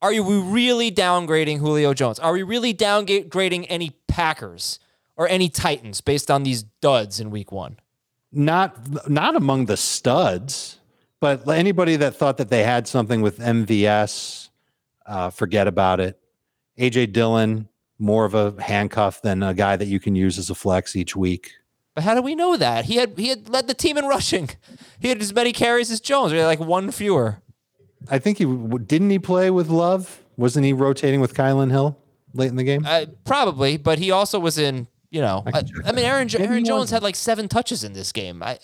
Are 0.00 0.12
you 0.12 0.22
we 0.22 0.38
really 0.38 0.90
downgrading 0.90 1.58
Julio 1.58 1.92
Jones? 1.92 2.18
Are 2.18 2.32
we 2.32 2.42
really 2.42 2.72
downgrading 2.72 3.66
any 3.68 3.90
Packers 4.06 4.78
or 5.16 5.28
any 5.28 5.48
Titans 5.50 6.00
based 6.00 6.30
on 6.30 6.44
these 6.44 6.62
duds 6.62 7.20
in 7.20 7.30
week 7.30 7.52
one? 7.52 7.78
not 8.30 9.08
not 9.08 9.34
among 9.36 9.66
the 9.66 9.76
studs, 9.76 10.78
but 11.20 11.48
anybody 11.48 11.96
that 11.96 12.16
thought 12.16 12.36
that 12.38 12.50
they 12.50 12.62
had 12.62 12.86
something 12.86 13.22
with 13.22 13.38
MVS, 13.38 14.48
uh, 15.06 15.30
forget 15.30 15.66
about 15.66 16.00
it. 16.00 16.18
AJ 16.78 17.12
Dillon, 17.12 17.68
more 17.98 18.24
of 18.24 18.34
a 18.34 18.54
handcuff 18.62 19.20
than 19.22 19.42
a 19.42 19.54
guy 19.54 19.76
that 19.76 19.86
you 19.86 19.98
can 19.98 20.14
use 20.14 20.38
as 20.38 20.50
a 20.50 20.54
flex 20.54 20.94
each 20.94 21.16
week. 21.16 21.52
But 21.94 22.04
how 22.04 22.14
do 22.14 22.22
we 22.22 22.36
know 22.36 22.56
that? 22.56 22.84
He 22.84 22.96
had 22.96 23.18
he 23.18 23.28
had 23.28 23.48
led 23.48 23.66
the 23.66 23.74
team 23.74 23.98
in 23.98 24.04
rushing. 24.06 24.50
He 25.00 25.08
had 25.08 25.20
as 25.20 25.34
many 25.34 25.52
carries 25.52 25.90
as 25.90 26.00
Jones. 26.00 26.32
Had 26.32 26.44
like 26.44 26.60
one 26.60 26.92
fewer. 26.92 27.42
I 28.08 28.20
think 28.20 28.38
he 28.38 28.44
didn't 28.44 29.10
he 29.10 29.18
play 29.18 29.50
with 29.50 29.68
Love? 29.68 30.22
Wasn't 30.36 30.64
he 30.64 30.72
rotating 30.72 31.20
with 31.20 31.34
Kylin 31.34 31.72
Hill 31.72 31.98
late 32.34 32.50
in 32.50 32.56
the 32.56 32.62
game? 32.62 32.84
Uh, 32.86 33.06
probably, 33.24 33.76
but 33.76 33.98
he 33.98 34.12
also 34.12 34.38
was 34.38 34.58
in. 34.58 34.86
You 35.10 35.22
know, 35.22 35.42
I, 35.46 35.62
I 35.86 35.92
mean, 35.92 36.04
Aaron 36.04 36.28
Aaron 36.38 36.64
Jones 36.64 36.90
had 36.90 37.02
like 37.02 37.16
seven 37.16 37.48
touches 37.48 37.82
in 37.82 37.94
this 37.94 38.12
game. 38.12 38.42
I 38.42 38.58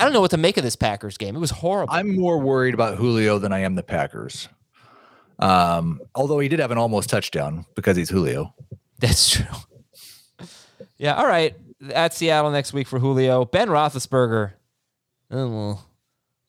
I 0.00 0.04
don't 0.04 0.14
know 0.14 0.22
what 0.22 0.30
to 0.30 0.38
make 0.38 0.56
of 0.56 0.64
this 0.64 0.76
Packers 0.76 1.18
game. 1.18 1.36
It 1.36 1.40
was 1.40 1.50
horrible. 1.50 1.92
I'm 1.92 2.16
more 2.16 2.38
worried 2.38 2.72
about 2.72 2.96
Julio 2.96 3.38
than 3.38 3.52
I 3.52 3.58
am 3.58 3.74
the 3.74 3.82
Packers. 3.82 4.48
Um, 5.38 6.00
although 6.14 6.38
he 6.38 6.48
did 6.48 6.58
have 6.58 6.70
an 6.70 6.78
almost 6.78 7.10
touchdown 7.10 7.66
because 7.74 7.98
he's 7.98 8.08
Julio. 8.08 8.54
That's 8.98 9.28
true. 9.28 9.44
Yeah. 10.96 11.16
All 11.16 11.26
right. 11.26 11.54
At 11.92 12.14
Seattle 12.14 12.50
next 12.50 12.72
week 12.72 12.88
for 12.88 12.98
Julio. 12.98 13.44
Ben 13.44 13.68
Roethlisberger. 13.68 14.52
Oh, 15.30 15.48
well, 15.48 15.86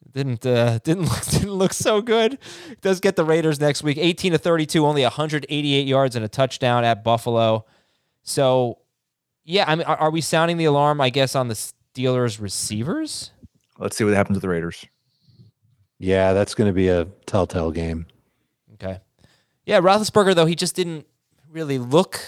didn't 0.09 0.45
uh, 0.45 0.79
didn't 0.83 1.03
look, 1.03 1.25
didn't 1.25 1.53
look 1.53 1.73
so 1.73 2.01
good. 2.01 2.37
Does 2.79 3.01
get 3.01 3.17
the 3.17 3.25
Raiders 3.25 3.59
next 3.59 3.83
week. 3.83 3.97
18 3.97 4.31
to 4.31 4.37
32, 4.37 4.85
only 4.85 5.03
188 5.03 5.87
yards 5.87 6.15
and 6.15 6.23
a 6.23 6.29
touchdown 6.29 6.85
at 6.85 7.03
Buffalo. 7.03 7.65
So, 8.23 8.79
yeah. 9.43 9.65
I 9.67 9.75
mean, 9.75 9.85
are, 9.87 9.97
are 9.97 10.11
we 10.11 10.21
sounding 10.21 10.55
the 10.55 10.65
alarm? 10.65 11.01
I 11.01 11.09
guess 11.09 11.35
on 11.35 11.49
the 11.49 11.55
Steelers 11.93 12.39
receivers. 12.39 13.31
Let's 13.81 13.97
see 13.97 14.03
what 14.03 14.13
happens 14.13 14.35
with 14.35 14.43
the 14.43 14.49
Raiders. 14.49 14.85
yeah, 15.99 16.33
that's 16.33 16.53
going 16.53 16.67
to 16.69 16.73
be 16.73 16.87
a 16.87 17.05
telltale 17.25 17.71
game. 17.71 18.05
Okay. 18.75 18.99
Yeah, 19.65 19.79
Roethlisberger 19.81 20.35
though 20.35 20.45
he 20.45 20.55
just 20.55 20.75
didn't 20.75 21.05
really 21.49 21.77
look 21.79 22.19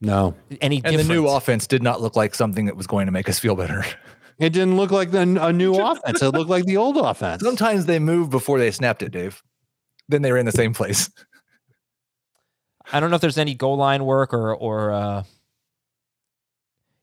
No, 0.00 0.34
any 0.60 0.76
And 0.76 0.84
different. 0.84 1.08
the 1.08 1.14
new 1.14 1.26
offense 1.28 1.66
did 1.66 1.82
not 1.82 2.00
look 2.00 2.14
like 2.16 2.34
something 2.34 2.66
that 2.66 2.76
was 2.76 2.86
going 2.86 3.06
to 3.06 3.12
make 3.12 3.28
us 3.28 3.38
feel 3.38 3.54
better. 3.56 3.84
it 4.38 4.50
didn't 4.50 4.76
look 4.76 4.90
like 4.90 5.10
the, 5.10 5.20
a 5.22 5.52
new 5.52 5.74
offense. 5.74 6.22
It 6.22 6.30
looked 6.30 6.50
like 6.50 6.64
the 6.64 6.76
old 6.76 6.96
offense. 6.96 7.42
Sometimes 7.42 7.86
they 7.86 7.98
moved 7.98 8.30
before 8.30 8.58
they 8.58 8.70
snapped 8.70 9.02
it, 9.02 9.10
Dave. 9.10 9.42
Then 10.08 10.22
they 10.22 10.30
were 10.32 10.38
in 10.38 10.46
the 10.46 10.52
same 10.52 10.72
place. 10.72 11.10
I 12.92 13.00
don't 13.00 13.10
know 13.10 13.16
if 13.16 13.20
there's 13.20 13.36
any 13.38 13.54
goal 13.54 13.76
line 13.76 14.04
work 14.06 14.32
or 14.32 14.54
or 14.54 14.92
uh, 14.92 15.22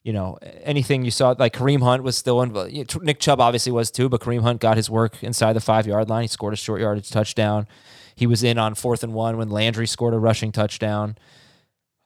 you 0.05 0.13
know 0.13 0.37
anything 0.63 1.03
you 1.03 1.09
saw. 1.09 1.35
Like 1.37 1.53
Kareem 1.53 1.81
Hunt 1.81 2.03
was 2.03 2.15
still 2.15 2.41
in. 2.43 2.53
Nick 3.01 3.19
Chubb 3.19 3.41
obviously 3.41 3.71
was 3.71 3.89
too, 3.89 4.07
but 4.07 4.21
Kareem 4.21 4.43
Hunt 4.43 4.61
got 4.61 4.77
his 4.77 4.87
work 4.87 5.21
inside 5.23 5.53
the 5.53 5.59
five 5.59 5.87
yard 5.87 6.09
line. 6.09 6.21
He 6.21 6.27
scored 6.27 6.53
a 6.53 6.57
short 6.57 6.79
yardage 6.79 7.09
touchdown. 7.09 7.67
He 8.15 8.27
was 8.27 8.43
in 8.43 8.59
on 8.59 8.75
fourth 8.75 9.03
and 9.03 9.13
one 9.13 9.35
when 9.37 9.49
Landry 9.49 9.87
scored 9.87 10.13
a 10.13 10.19
rushing 10.19 10.51
touchdown. 10.51 11.17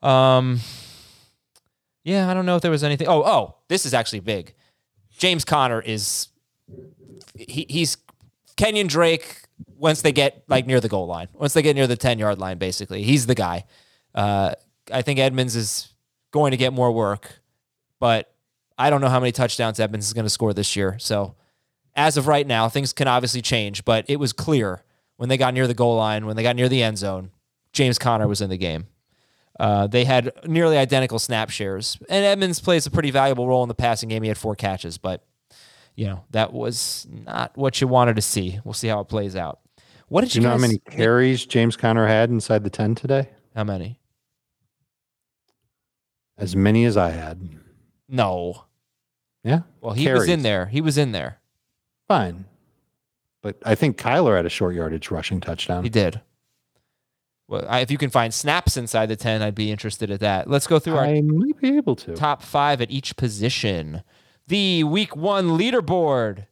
Um, 0.02 0.60
yeah, 2.02 2.28
I 2.30 2.34
don't 2.34 2.46
know 2.46 2.56
if 2.56 2.62
there 2.62 2.70
was 2.70 2.82
anything. 2.82 3.06
Oh, 3.06 3.22
oh, 3.22 3.56
this 3.68 3.84
is 3.84 3.92
actually 3.92 4.20
big. 4.20 4.54
James 5.18 5.44
Conner 5.44 5.82
is 5.82 6.28
he, 7.36 7.66
he's 7.68 7.98
Kenyan 8.56 8.88
Drake 8.88 9.42
once 9.76 10.00
they 10.00 10.12
get 10.12 10.42
like 10.48 10.66
near 10.66 10.80
the 10.80 10.88
goal 10.88 11.06
line, 11.06 11.28
once 11.34 11.52
they 11.52 11.60
get 11.60 11.76
near 11.76 11.86
the 11.86 11.96
10 11.96 12.18
yard 12.18 12.38
line, 12.38 12.56
basically. 12.56 13.02
He's 13.02 13.26
the 13.26 13.34
guy. 13.34 13.64
Uh, 14.14 14.54
I 14.90 15.02
think 15.02 15.18
Edmonds 15.18 15.54
is 15.54 15.92
going 16.30 16.52
to 16.52 16.56
get 16.56 16.72
more 16.72 16.90
work, 16.90 17.39
but 18.00 18.34
I 18.76 18.90
don't 18.90 19.00
know 19.00 19.08
how 19.08 19.20
many 19.20 19.30
touchdowns 19.30 19.78
Edmonds 19.78 20.06
is 20.06 20.12
going 20.12 20.24
to 20.24 20.30
score 20.30 20.52
this 20.52 20.74
year. 20.74 20.96
So 20.98 21.36
as 21.94 22.16
of 22.16 22.26
right 22.26 22.46
now, 22.46 22.68
things 22.68 22.92
can 22.92 23.06
obviously 23.06 23.42
change, 23.42 23.84
but 23.84 24.04
it 24.08 24.16
was 24.16 24.32
clear 24.32 24.82
when 25.16 25.28
they 25.28 25.36
got 25.36 25.54
near 25.54 25.66
the 25.66 25.74
goal 25.74 25.96
line, 25.96 26.26
when 26.26 26.34
they 26.34 26.42
got 26.42 26.56
near 26.56 26.68
the 26.68 26.82
end 26.82 26.98
zone, 26.98 27.30
James 27.72 27.98
Conner 27.98 28.26
was 28.26 28.40
in 28.40 28.50
the 28.50 28.56
game. 28.56 28.86
Uh, 29.58 29.86
they 29.86 30.04
had 30.04 30.32
nearly 30.46 30.78
identical 30.78 31.18
snap 31.18 31.50
shares, 31.50 31.98
and 32.08 32.24
Edmonds 32.24 32.60
plays 32.60 32.86
a 32.86 32.90
pretty 32.90 33.10
valuable 33.10 33.46
role 33.46 33.62
in 33.62 33.68
the 33.68 33.74
passing 33.74 34.08
game. 34.08 34.22
He 34.22 34.28
had 34.28 34.38
four 34.38 34.56
catches, 34.56 34.96
but 34.96 35.22
you 35.94 36.06
know 36.06 36.24
that 36.30 36.54
was 36.54 37.06
not 37.10 37.54
what 37.58 37.78
you 37.80 37.86
wanted 37.86 38.16
to 38.16 38.22
see. 38.22 38.58
We'll 38.64 38.72
see 38.72 38.88
how 38.88 39.00
it 39.00 39.08
plays 39.08 39.36
out. 39.36 39.60
What 40.08 40.22
did 40.22 40.30
Do 40.30 40.38
you, 40.38 40.42
you 40.42 40.48
know 40.48 40.52
how 40.52 40.58
many 40.58 40.78
carries 40.78 41.44
James 41.44 41.76
Conner 41.76 42.06
had 42.06 42.30
inside 42.30 42.64
the 42.64 42.70
10 42.70 42.94
today? 42.96 43.28
How 43.54 43.62
many? 43.62 44.00
As 46.38 46.56
many 46.56 46.84
as 46.84 46.96
I 46.96 47.10
had. 47.10 47.48
No. 48.10 48.64
Yeah. 49.44 49.60
Well, 49.80 49.94
he 49.94 50.10
was 50.10 50.28
in 50.28 50.42
there. 50.42 50.66
He 50.66 50.80
was 50.80 50.98
in 50.98 51.12
there. 51.12 51.38
Fine. 52.08 52.44
But 53.42 53.56
I 53.64 53.74
think 53.74 53.96
Kyler 53.96 54.36
had 54.36 54.44
a 54.44 54.50
short 54.50 54.74
yardage 54.74 55.10
rushing 55.10 55.40
touchdown. 55.40 55.84
He 55.84 55.88
did. 55.90 56.20
Well, 57.48 57.64
I, 57.68 57.80
if 57.80 57.90
you 57.90 57.98
can 57.98 58.10
find 58.10 58.34
snaps 58.34 58.76
inside 58.76 59.06
the 59.06 59.16
ten, 59.16 59.42
I'd 59.42 59.54
be 59.54 59.70
interested 59.72 60.10
at 60.10 60.20
that. 60.20 60.48
Let's 60.48 60.66
go 60.66 60.78
through 60.78 60.96
our 60.96 61.04
I 61.04 61.20
might 61.20 61.58
be 61.60 61.76
able 61.76 61.96
to. 61.96 62.14
top 62.14 62.42
five 62.42 62.80
at 62.80 62.90
each 62.90 63.16
position. 63.16 64.02
The 64.46 64.84
week 64.84 65.16
one 65.16 65.50
leaderboard. 65.50 66.46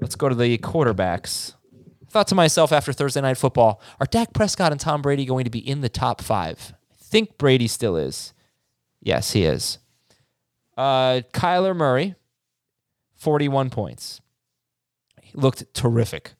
Let's 0.00 0.14
go 0.14 0.28
to 0.28 0.34
the 0.34 0.56
quarterbacks. 0.58 1.54
I 2.06 2.10
thought 2.10 2.28
to 2.28 2.34
myself 2.34 2.72
after 2.72 2.92
Thursday 2.92 3.20
night 3.20 3.36
football, 3.38 3.80
are 4.00 4.06
Dak 4.06 4.32
Prescott 4.32 4.72
and 4.72 4.80
Tom 4.80 5.02
Brady 5.02 5.24
going 5.24 5.44
to 5.44 5.50
be 5.50 5.58
in 5.58 5.80
the 5.80 5.88
top 5.88 6.20
five? 6.22 6.72
I 6.90 6.94
think 6.98 7.36
Brady 7.36 7.66
still 7.66 7.96
is. 7.96 8.32
Yes, 9.02 9.32
he 9.32 9.44
is. 9.44 9.78
Uh, 10.76 11.20
Kyler 11.32 11.76
Murray, 11.76 12.14
41 13.14 13.70
points. 13.70 14.20
He 15.20 15.32
looked 15.34 15.72
terrific. 15.74 16.34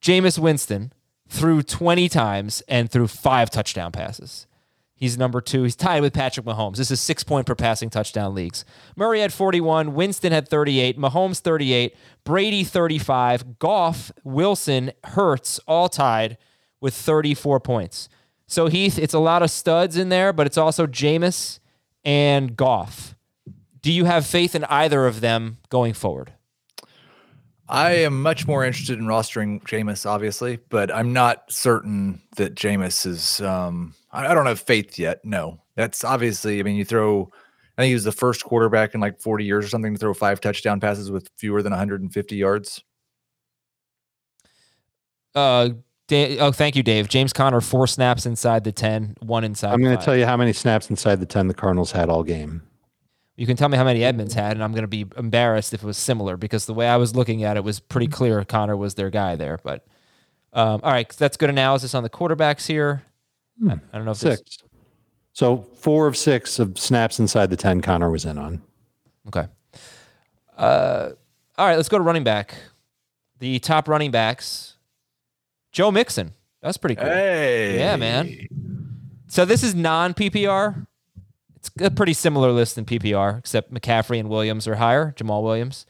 Jameis 0.00 0.38
Winston 0.38 0.92
threw 1.28 1.62
20 1.62 2.08
times 2.08 2.62
and 2.68 2.90
threw 2.90 3.06
five 3.06 3.50
touchdown 3.50 3.92
passes. 3.92 4.46
He's 4.94 5.16
number 5.16 5.40
two. 5.40 5.62
He's 5.62 5.76
tied 5.76 6.02
with 6.02 6.12
Patrick 6.12 6.44
Mahomes. 6.44 6.76
This 6.76 6.90
is 6.90 7.00
six 7.00 7.22
point 7.22 7.46
per 7.46 7.54
passing 7.54 7.88
touchdown 7.88 8.34
leagues. 8.34 8.64
Murray 8.96 9.20
had 9.20 9.32
41, 9.32 9.94
Winston 9.94 10.32
had 10.32 10.48
38, 10.48 10.98
Mahomes 10.98 11.38
38, 11.38 11.94
Brady 12.24 12.64
35, 12.64 13.60
Goff, 13.60 14.10
Wilson, 14.24 14.90
Hurts 15.04 15.60
all 15.68 15.88
tied 15.88 16.36
with 16.80 16.94
34 16.94 17.60
points. 17.60 18.08
So 18.48 18.66
Heath, 18.66 18.98
it's 18.98 19.14
a 19.14 19.20
lot 19.20 19.42
of 19.42 19.52
studs 19.52 19.96
in 19.96 20.08
there, 20.08 20.32
but 20.32 20.46
it's 20.46 20.58
also 20.58 20.86
Jameis 20.86 21.60
and 22.04 22.56
Goff. 22.56 23.14
Do 23.88 23.94
you 23.94 24.04
have 24.04 24.26
faith 24.26 24.54
in 24.54 24.64
either 24.64 25.06
of 25.06 25.22
them 25.22 25.56
going 25.70 25.94
forward? 25.94 26.34
I 27.66 27.92
am 27.92 28.20
much 28.20 28.46
more 28.46 28.62
interested 28.62 28.98
in 28.98 29.06
rostering 29.06 29.62
Jameis, 29.62 30.04
obviously, 30.04 30.58
but 30.68 30.94
I'm 30.94 31.14
not 31.14 31.50
certain 31.50 32.20
that 32.36 32.54
Jameis 32.54 33.06
is. 33.06 33.40
Um, 33.40 33.94
I, 34.12 34.26
I 34.26 34.34
don't 34.34 34.44
have 34.44 34.60
faith 34.60 34.98
yet. 34.98 35.24
No, 35.24 35.62
that's 35.74 36.04
obviously. 36.04 36.60
I 36.60 36.64
mean, 36.64 36.76
you 36.76 36.84
throw. 36.84 37.30
I 37.78 37.80
think 37.80 37.88
he 37.88 37.94
was 37.94 38.04
the 38.04 38.12
first 38.12 38.44
quarterback 38.44 38.92
in 38.92 39.00
like 39.00 39.20
40 39.20 39.46
years 39.46 39.64
or 39.64 39.68
something 39.68 39.94
to 39.94 39.98
throw 39.98 40.12
five 40.12 40.38
touchdown 40.42 40.80
passes 40.80 41.10
with 41.10 41.30
fewer 41.38 41.62
than 41.62 41.70
150 41.70 42.36
yards. 42.36 42.84
Uh, 45.34 45.70
Da- 46.08 46.38
oh, 46.40 46.52
thank 46.52 46.76
you, 46.76 46.82
Dave. 46.82 47.08
James 47.08 47.32
Conner, 47.32 47.62
four 47.62 47.86
snaps 47.86 48.26
inside 48.26 48.64
the 48.64 48.72
10, 48.72 49.16
one 49.20 49.44
inside. 49.44 49.72
I'm 49.72 49.82
going 49.82 49.96
to 49.96 50.04
tell 50.04 50.16
you 50.16 50.26
how 50.26 50.36
many 50.36 50.52
snaps 50.52 50.90
inside 50.90 51.20
the 51.20 51.26
10 51.26 51.48
the 51.48 51.54
Cardinals 51.54 51.92
had 51.92 52.10
all 52.10 52.22
game. 52.22 52.67
You 53.38 53.46
can 53.46 53.56
tell 53.56 53.68
me 53.68 53.78
how 53.78 53.84
many 53.84 54.02
Edmonds 54.02 54.34
had, 54.34 54.52
and 54.52 54.64
I'm 54.64 54.72
going 54.72 54.82
to 54.82 54.88
be 54.88 55.06
embarrassed 55.16 55.72
if 55.72 55.82
it 55.82 55.86
was 55.86 55.96
similar 55.96 56.36
because 56.36 56.66
the 56.66 56.74
way 56.74 56.88
I 56.88 56.96
was 56.96 57.14
looking 57.14 57.44
at 57.44 57.56
it 57.56 57.62
was 57.62 57.78
pretty 57.78 58.08
clear 58.08 58.44
Conner 58.44 58.76
was 58.76 58.96
their 58.96 59.10
guy 59.10 59.36
there. 59.36 59.60
But 59.62 59.86
um, 60.52 60.80
all 60.82 60.90
right, 60.90 61.08
that's 61.08 61.36
good 61.36 61.48
analysis 61.48 61.94
on 61.94 62.02
the 62.02 62.10
quarterbacks 62.10 62.66
here. 62.66 63.02
I, 63.64 63.72
I 63.74 63.76
don't 63.96 64.04
know 64.04 64.10
if 64.10 64.18
there's- 64.20 64.38
Six. 64.38 64.58
So 65.32 65.58
four 65.76 66.08
of 66.08 66.16
six 66.16 66.58
of 66.58 66.76
snaps 66.80 67.20
inside 67.20 67.48
the 67.50 67.56
10 67.56 67.80
Conner 67.80 68.10
was 68.10 68.24
in 68.24 68.38
on. 68.38 68.60
Okay. 69.28 69.46
Uh, 70.56 71.10
all 71.56 71.66
right, 71.68 71.76
let's 71.76 71.88
go 71.88 71.96
to 71.98 72.02
running 72.02 72.24
back. 72.24 72.56
The 73.38 73.60
top 73.60 73.86
running 73.86 74.10
backs. 74.10 74.74
Joe 75.70 75.92
Mixon. 75.92 76.32
That's 76.60 76.76
pretty 76.76 76.96
cool. 76.96 77.04
Hey, 77.06 77.78
Yeah, 77.78 77.94
man. 77.94 78.48
So 79.28 79.44
this 79.44 79.62
is 79.62 79.76
non 79.76 80.12
PPR. 80.12 80.86
It's 81.76 81.86
a 81.86 81.90
pretty 81.90 82.12
similar 82.12 82.50
list 82.50 82.78
in 82.78 82.84
PPR, 82.84 83.38
except 83.38 83.72
McCaffrey 83.72 84.18
and 84.18 84.28
Williams 84.28 84.66
are 84.66 84.76
higher. 84.76 85.14
Jamaal 85.16 85.42
Williams. 85.42 85.86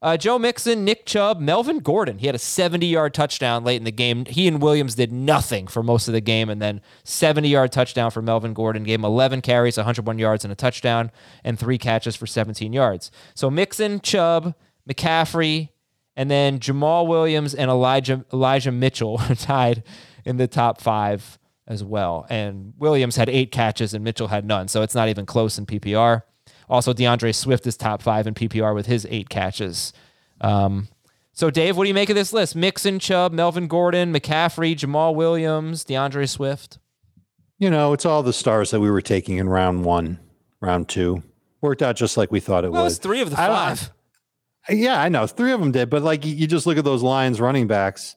Uh, 0.00 0.16
Joe 0.16 0.38
Mixon, 0.38 0.84
Nick 0.84 1.06
Chubb, 1.06 1.40
Melvin 1.40 1.80
Gordon. 1.80 2.18
He 2.18 2.26
had 2.26 2.34
a 2.36 2.38
70 2.38 2.86
yard 2.86 3.14
touchdown 3.14 3.64
late 3.64 3.76
in 3.76 3.84
the 3.84 3.90
game. 3.90 4.26
He 4.26 4.46
and 4.46 4.62
Williams 4.62 4.94
did 4.94 5.10
nothing 5.10 5.66
for 5.66 5.82
most 5.82 6.06
of 6.06 6.14
the 6.14 6.20
game, 6.20 6.48
and 6.48 6.62
then 6.62 6.80
70 7.02 7.48
yard 7.48 7.72
touchdown 7.72 8.12
for 8.12 8.22
Melvin 8.22 8.54
Gordon. 8.54 8.84
Gave 8.84 9.00
him 9.00 9.04
11 9.04 9.40
carries, 9.40 9.76
101 9.76 10.18
yards, 10.18 10.44
and 10.44 10.52
a 10.52 10.56
touchdown, 10.56 11.10
and 11.42 11.58
three 11.58 11.78
catches 11.78 12.14
for 12.14 12.26
17 12.26 12.72
yards. 12.72 13.10
So 13.34 13.50
Mixon, 13.50 14.00
Chubb, 14.00 14.54
McCaffrey, 14.88 15.70
and 16.14 16.30
then 16.30 16.60
Jamaal 16.60 17.08
Williams 17.08 17.54
and 17.54 17.68
Elijah 17.68 18.24
Elijah 18.32 18.72
Mitchell 18.72 19.18
tied 19.36 19.82
in 20.24 20.36
the 20.36 20.46
top 20.46 20.80
five 20.80 21.38
as 21.68 21.84
well. 21.84 22.26
And 22.28 22.72
Williams 22.78 23.14
had 23.14 23.28
eight 23.28 23.52
catches 23.52 23.94
and 23.94 24.02
Mitchell 24.02 24.26
had 24.28 24.44
none, 24.44 24.66
so 24.66 24.82
it's 24.82 24.94
not 24.94 25.08
even 25.08 25.24
close 25.26 25.56
in 25.58 25.66
PPR. 25.66 26.22
Also, 26.68 26.92
D'Andre 26.92 27.30
Swift 27.30 27.66
is 27.66 27.76
top 27.76 28.02
five 28.02 28.26
in 28.26 28.34
PPR 28.34 28.74
with 28.74 28.86
his 28.86 29.06
eight 29.10 29.28
catches. 29.28 29.92
Um, 30.40 30.88
so, 31.32 31.50
Dave, 31.50 31.76
what 31.76 31.84
do 31.84 31.88
you 31.88 31.94
make 31.94 32.10
of 32.10 32.16
this 32.16 32.32
list? 32.32 32.56
Mixon, 32.56 32.98
Chubb, 32.98 33.32
Melvin 33.32 33.68
Gordon, 33.68 34.12
McCaffrey, 34.12 34.74
Jamaal 34.74 35.14
Williams, 35.14 35.84
D'Andre 35.84 36.26
Swift. 36.26 36.78
You 37.58 37.70
know, 37.70 37.92
it's 37.92 38.04
all 38.04 38.22
the 38.22 38.32
stars 38.32 38.70
that 38.72 38.80
we 38.80 38.90
were 38.90 39.00
taking 39.00 39.36
in 39.38 39.48
round 39.48 39.84
one, 39.84 40.18
round 40.60 40.88
two. 40.88 41.22
Worked 41.60 41.82
out 41.82 41.96
just 41.96 42.16
like 42.16 42.30
we 42.32 42.40
thought 42.40 42.64
it 42.64 42.72
Well, 42.72 42.86
it's 42.86 42.98
three 42.98 43.20
of 43.20 43.30
the 43.30 43.40
I- 43.40 43.46
five. 43.46 43.90
Yeah, 44.70 45.00
I 45.00 45.08
know. 45.08 45.26
Three 45.26 45.52
of 45.52 45.60
them 45.60 45.72
did, 45.72 45.88
but 45.88 46.02
like 46.02 46.24
you 46.26 46.46
just 46.46 46.66
look 46.66 46.76
at 46.76 46.84
those 46.84 47.02
Lions 47.02 47.40
running 47.40 47.66
backs, 47.66 48.16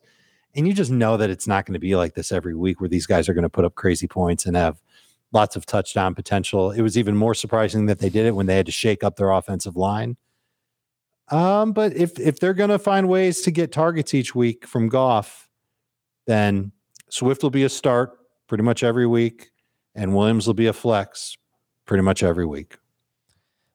and 0.56 0.68
you 0.68 0.74
just 0.74 0.92
know 0.92 1.18
that 1.18 1.30
it's 1.30 1.48
not 1.48 1.66
going 1.66 1.74
to 1.74 1.80
be 1.80 1.96
like 1.96 2.14
this 2.14 2.32
every 2.32 2.56
week, 2.56 2.82
where 2.82 2.90
these 2.90 3.06
guys 3.06 3.30
are 3.30 3.34
going 3.34 3.44
to 3.44 3.50
put 3.50 3.66
up 3.66 3.76
crazy 3.76 4.08
points 4.08 4.46
and 4.46 4.56
have 4.56 4.82
lots 5.32 5.56
of 5.56 5.66
touchdown 5.66 6.14
potential. 6.14 6.72
It 6.72 6.82
was 6.82 6.98
even 6.98 7.16
more 7.16 7.34
surprising 7.34 7.86
that 7.86 8.00
they 8.00 8.10
did 8.10 8.26
it 8.26 8.36
when 8.36 8.46
they 8.46 8.58
had 8.58 8.66
to 8.66 8.72
shake 8.72 9.04
up 9.04 9.16
their 9.16 9.32
offensive 9.32 9.78
line. 9.78 10.18
Um, 11.30 11.72
but 11.72 11.96
if 11.96 12.20
if 12.20 12.40
they're 12.40 12.54
going 12.54 12.70
to 12.72 12.80
find 12.80 13.08
ways 13.08 13.42
to 13.42 13.52
get 13.52 13.72
targets 13.72 14.14
each 14.14 14.36
week 14.36 14.68
from 14.68 14.90
Goff, 14.90 15.48
then 16.28 16.74
Swift 17.10 17.42
will 17.42 17.50
be 17.50 17.64
a 17.64 17.70
start 17.70 18.12
pretty 18.48 18.64
much 18.64 18.84
every 18.84 19.08
week, 19.08 19.52
and 19.96 20.14
Williams 20.14 20.46
will 20.46 20.54
be 20.54 20.68
a 20.68 20.74
flex 20.74 21.38
pretty 21.86 22.04
much 22.04 22.22
every 22.22 22.46
week. 22.46 22.76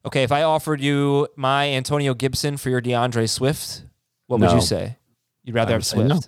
Okay, 0.05 0.23
if 0.23 0.31
I 0.31 0.43
offered 0.43 0.81
you 0.81 1.29
my 1.37 1.69
Antonio 1.71 2.15
Gibson 2.15 2.59
for 2.59 2.71
your 2.71 2.81
D'Andre 2.81 3.27
Swift, 3.27 3.85
what 4.27 4.39
would 4.41 4.53
you 4.53 4.61
say? 4.61 4.99
You'd 5.43 5.55
rather 5.55 5.73
have 5.73 5.87
Swift. 5.87 6.09
no. 6.09 6.21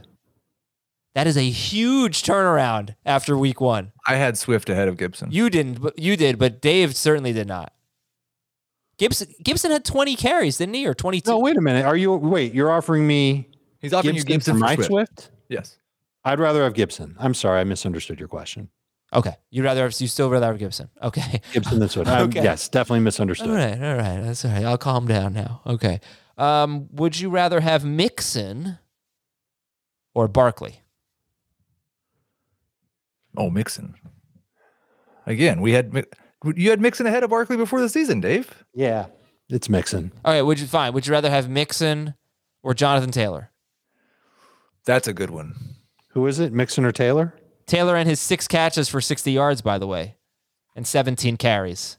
Swift. 1.18 1.24
That 1.24 1.26
is 1.26 1.36
a 1.36 1.50
huge 1.50 2.22
turnaround 2.22 2.94
after 3.04 3.36
week 3.36 3.60
one. 3.60 3.92
I 4.06 4.14
had 4.16 4.38
Swift 4.38 4.68
ahead 4.70 4.88
of 4.88 4.96
Gibson. 4.96 5.30
You 5.30 5.50
didn't, 5.50 5.80
but 5.80 5.98
you 5.98 6.16
did, 6.16 6.38
but 6.38 6.60
Dave 6.60 6.96
certainly 6.96 7.32
did 7.32 7.48
not. 7.48 7.72
Gibson 8.98 9.28
Gibson 9.42 9.70
had 9.70 9.84
20 9.84 10.16
carries, 10.16 10.58
didn't 10.58 10.74
he? 10.74 10.86
Or 10.86 10.94
22? 10.94 11.30
No, 11.30 11.38
wait 11.38 11.56
a 11.56 11.60
minute. 11.60 11.84
Are 11.84 11.96
you 11.96 12.12
wait? 12.14 12.52
You're 12.54 12.70
offering 12.70 13.06
me 13.06 13.48
He's 13.80 13.92
offering 13.92 14.14
Gibson, 14.14 14.28
you 14.30 14.34
Gibson 14.34 14.54
for 14.54 14.58
for 14.58 14.64
my 14.64 14.74
Swift. 14.74 14.88
Swift? 14.88 15.30
Yes. 15.48 15.76
I'd 16.24 16.40
rather 16.40 16.64
have 16.64 16.74
Gibson. 16.74 17.16
I'm 17.18 17.32
sorry, 17.34 17.60
I 17.60 17.64
misunderstood 17.64 18.18
your 18.18 18.28
question. 18.28 18.70
Okay. 19.14 19.34
You'd 19.50 19.64
rather 19.64 19.82
have, 19.82 19.98
you 20.00 20.08
still 20.08 20.28
rather 20.28 20.46
have 20.46 20.58
Gibson. 20.58 20.90
Okay. 21.02 21.40
Gibson 21.52 21.78
than 21.78 21.88
Swift. 21.88 22.10
Okay. 22.12 22.42
yes, 22.42 22.68
definitely 22.68 23.00
misunderstood. 23.00 23.48
All 23.48 23.54
right. 23.54 23.82
All 23.82 23.96
right. 23.96 24.20
That's 24.20 24.44
all 24.44 24.50
right. 24.50 24.64
I'll 24.64 24.76
calm 24.78 25.06
down 25.06 25.32
now. 25.32 25.62
Okay. 25.66 26.00
Um, 26.36 26.88
would 26.92 27.18
you 27.18 27.30
rather 27.30 27.60
have 27.60 27.84
Mixon 27.84 28.78
or 30.14 30.28
Barkley? 30.28 30.82
Oh, 33.36 33.50
Mixon. 33.50 33.94
Again, 35.26 35.60
we 35.60 35.72
had 35.72 36.06
you 36.54 36.70
had 36.70 36.80
Mixon 36.80 37.06
ahead 37.06 37.22
of 37.22 37.30
Barkley 37.30 37.56
before 37.56 37.80
the 37.80 37.88
season, 37.88 38.20
Dave. 38.20 38.64
Yeah, 38.74 39.06
it's 39.48 39.68
Mixon. 39.68 40.12
All 40.24 40.32
right, 40.32 40.42
Would 40.42 40.60
you 40.60 40.66
fine? 40.66 40.92
Would 40.94 41.06
you 41.06 41.12
rather 41.12 41.30
have 41.30 41.48
Mixon 41.48 42.14
or 42.62 42.72
Jonathan 42.74 43.10
Taylor? 43.10 43.50
That's 44.86 45.06
a 45.06 45.12
good 45.12 45.30
one. 45.30 45.54
Who 46.12 46.26
is 46.26 46.40
it? 46.40 46.52
Mixon 46.52 46.84
or 46.84 46.92
Taylor? 46.92 47.34
Taylor 47.66 47.94
and 47.96 48.08
his 48.08 48.18
six 48.20 48.48
catches 48.48 48.88
for 48.88 49.00
60 49.02 49.30
yards, 49.30 49.60
by 49.60 49.76
the 49.78 49.86
way, 49.86 50.16
and 50.74 50.86
17 50.86 51.36
carries. 51.36 51.98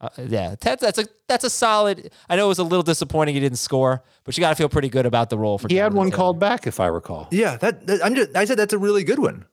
Uh, 0.00 0.08
yeah, 0.26 0.54
that's 0.60 0.80
that's 0.80 0.98
a 0.98 1.04
that's 1.28 1.44
a 1.44 1.50
solid. 1.50 2.10
I 2.28 2.36
know 2.36 2.46
it 2.46 2.48
was 2.48 2.60
a 2.60 2.64
little 2.64 2.84
disappointing 2.84 3.34
he 3.34 3.40
didn't 3.40 3.58
score, 3.58 4.02
but 4.24 4.36
you 4.38 4.40
got 4.40 4.50
to 4.50 4.54
feel 4.54 4.68
pretty 4.68 4.88
good 4.88 5.04
about 5.06 5.28
the 5.28 5.36
role 5.36 5.58
for. 5.58 5.66
He 5.68 5.74
had 5.76 5.92
one 5.92 6.06
Taylor. 6.06 6.16
called 6.16 6.38
back, 6.38 6.66
if 6.68 6.78
I 6.80 6.86
recall. 6.86 7.26
Yeah, 7.32 7.56
that, 7.56 7.86
that- 7.88 8.02
I'm 8.04 8.14
just 8.14 8.34
I 8.36 8.44
said 8.44 8.56
that's 8.58 8.72
a 8.72 8.78
really 8.78 9.02
good 9.04 9.18
one. 9.18 9.44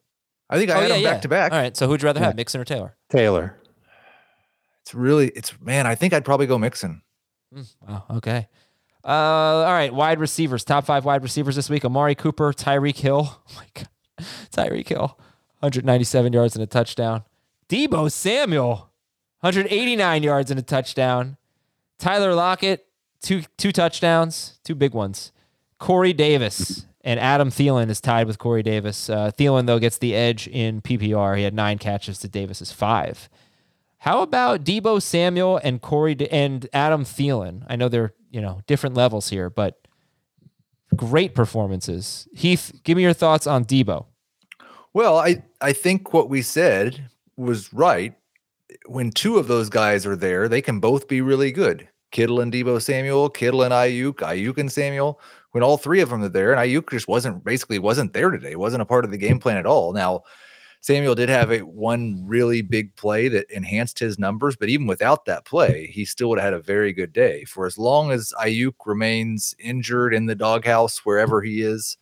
I 0.48 0.58
think 0.58 0.70
I 0.70 0.74
Oh 0.74 0.80
had 0.80 0.88
yeah, 0.88 0.94
them 0.94 1.02
yeah. 1.02 1.10
back 1.12 1.22
to 1.22 1.28
back. 1.28 1.52
All 1.52 1.58
right, 1.58 1.76
so 1.76 1.88
who'd 1.88 2.02
you 2.02 2.06
rather 2.06 2.20
have, 2.20 2.36
Mixon 2.36 2.60
or 2.60 2.64
Taylor? 2.64 2.96
Taylor. 3.10 3.58
It's 4.82 4.94
really 4.94 5.28
it's 5.30 5.58
man, 5.60 5.86
I 5.86 5.94
think 5.94 6.12
I'd 6.12 6.24
probably 6.24 6.46
go 6.46 6.58
Mixon. 6.58 7.02
Wow. 7.86 8.04
Okay. 8.10 8.48
Uh, 9.04 9.08
all 9.08 9.72
right. 9.72 9.92
Wide 9.94 10.18
receivers. 10.20 10.64
Top 10.64 10.84
five 10.84 11.04
wide 11.04 11.22
receivers 11.22 11.56
this 11.56 11.70
week: 11.70 11.84
Amari 11.84 12.14
Cooper, 12.14 12.52
Tyreek 12.52 12.96
Hill. 12.98 13.40
Oh 13.48 13.54
my 13.56 13.66
God, 13.74 13.88
Tyreek 14.52 14.88
Hill, 14.88 15.18
197 15.60 16.32
yards 16.32 16.54
and 16.56 16.62
a 16.62 16.66
touchdown. 16.66 17.24
Deebo 17.68 18.10
Samuel, 18.10 18.90
189 19.40 20.22
yards 20.22 20.50
and 20.50 20.58
a 20.60 20.62
touchdown. 20.62 21.36
Tyler 21.98 22.34
Lockett, 22.34 22.86
two 23.22 23.42
two 23.58 23.72
touchdowns, 23.72 24.58
two 24.64 24.74
big 24.74 24.92
ones. 24.94 25.32
Corey 25.78 26.12
Davis 26.12 26.86
and 27.06 27.20
Adam 27.20 27.50
Thielen 27.50 27.88
is 27.88 28.00
tied 28.00 28.26
with 28.26 28.38
Corey 28.38 28.64
Davis. 28.64 29.08
Uh, 29.08 29.30
Thielen 29.30 29.66
though 29.66 29.78
gets 29.78 29.98
the 29.98 30.14
edge 30.14 30.48
in 30.48 30.82
PPR. 30.82 31.38
He 31.38 31.44
had 31.44 31.54
nine 31.54 31.78
catches 31.78 32.18
to 32.18 32.28
Davis's 32.28 32.72
five. 32.72 33.30
How 33.98 34.22
about 34.22 34.64
Deebo 34.64 35.00
Samuel 35.00 35.60
and 35.62 35.80
Corey 35.80 36.16
and 36.30 36.68
Adam 36.72 37.04
Thielen? 37.04 37.64
I 37.68 37.76
know 37.76 37.88
they're 37.88 38.12
you 38.30 38.40
know 38.40 38.60
different 38.66 38.96
levels 38.96 39.30
here, 39.30 39.48
but 39.48 39.86
great 40.96 41.34
performances. 41.34 42.26
Heath, 42.34 42.72
give 42.82 42.96
me 42.96 43.04
your 43.04 43.12
thoughts 43.12 43.46
on 43.46 43.64
Deebo. 43.64 44.06
Well, 44.92 45.16
I 45.16 45.44
I 45.60 45.72
think 45.72 46.12
what 46.12 46.28
we 46.28 46.42
said 46.42 47.08
was 47.36 47.72
right. 47.72 48.14
When 48.86 49.12
two 49.12 49.38
of 49.38 49.46
those 49.46 49.68
guys 49.68 50.04
are 50.06 50.16
there, 50.16 50.48
they 50.48 50.60
can 50.60 50.80
both 50.80 51.06
be 51.06 51.20
really 51.20 51.52
good. 51.52 51.88
Kittle 52.10 52.40
and 52.40 52.52
Deebo 52.52 52.82
Samuel, 52.82 53.28
Kittle 53.28 53.62
and 53.62 53.72
Aiyuk, 53.72 54.14
Aiyuk 54.16 54.58
and 54.58 54.72
Samuel. 54.72 55.20
When 55.56 55.62
all 55.62 55.78
three 55.78 56.02
of 56.02 56.10
them 56.10 56.22
are 56.22 56.28
there, 56.28 56.52
and 56.52 56.60
Aiyuk 56.60 56.90
just 56.90 57.08
wasn't 57.08 57.42
basically 57.42 57.78
wasn't 57.78 58.12
there 58.12 58.28
today, 58.30 58.56
wasn't 58.56 58.82
a 58.82 58.84
part 58.84 59.06
of 59.06 59.10
the 59.10 59.16
game 59.16 59.38
plan 59.38 59.56
at 59.56 59.64
all. 59.64 59.94
Now, 59.94 60.20
Samuel 60.82 61.14
did 61.14 61.30
have 61.30 61.50
a 61.50 61.60
one 61.60 62.22
really 62.26 62.60
big 62.60 62.94
play 62.94 63.28
that 63.28 63.50
enhanced 63.50 63.98
his 63.98 64.18
numbers, 64.18 64.54
but 64.54 64.68
even 64.68 64.86
without 64.86 65.24
that 65.24 65.46
play, 65.46 65.86
he 65.86 66.04
still 66.04 66.28
would 66.28 66.38
have 66.38 66.52
had 66.52 66.52
a 66.52 66.62
very 66.62 66.92
good 66.92 67.10
day. 67.10 67.44
For 67.44 67.64
as 67.64 67.78
long 67.78 68.10
as 68.10 68.34
Aiyuk 68.38 68.74
remains 68.84 69.54
injured 69.58 70.12
in 70.12 70.26
the 70.26 70.34
doghouse, 70.34 71.06
wherever 71.06 71.40
he 71.40 71.62
is, 71.62 71.96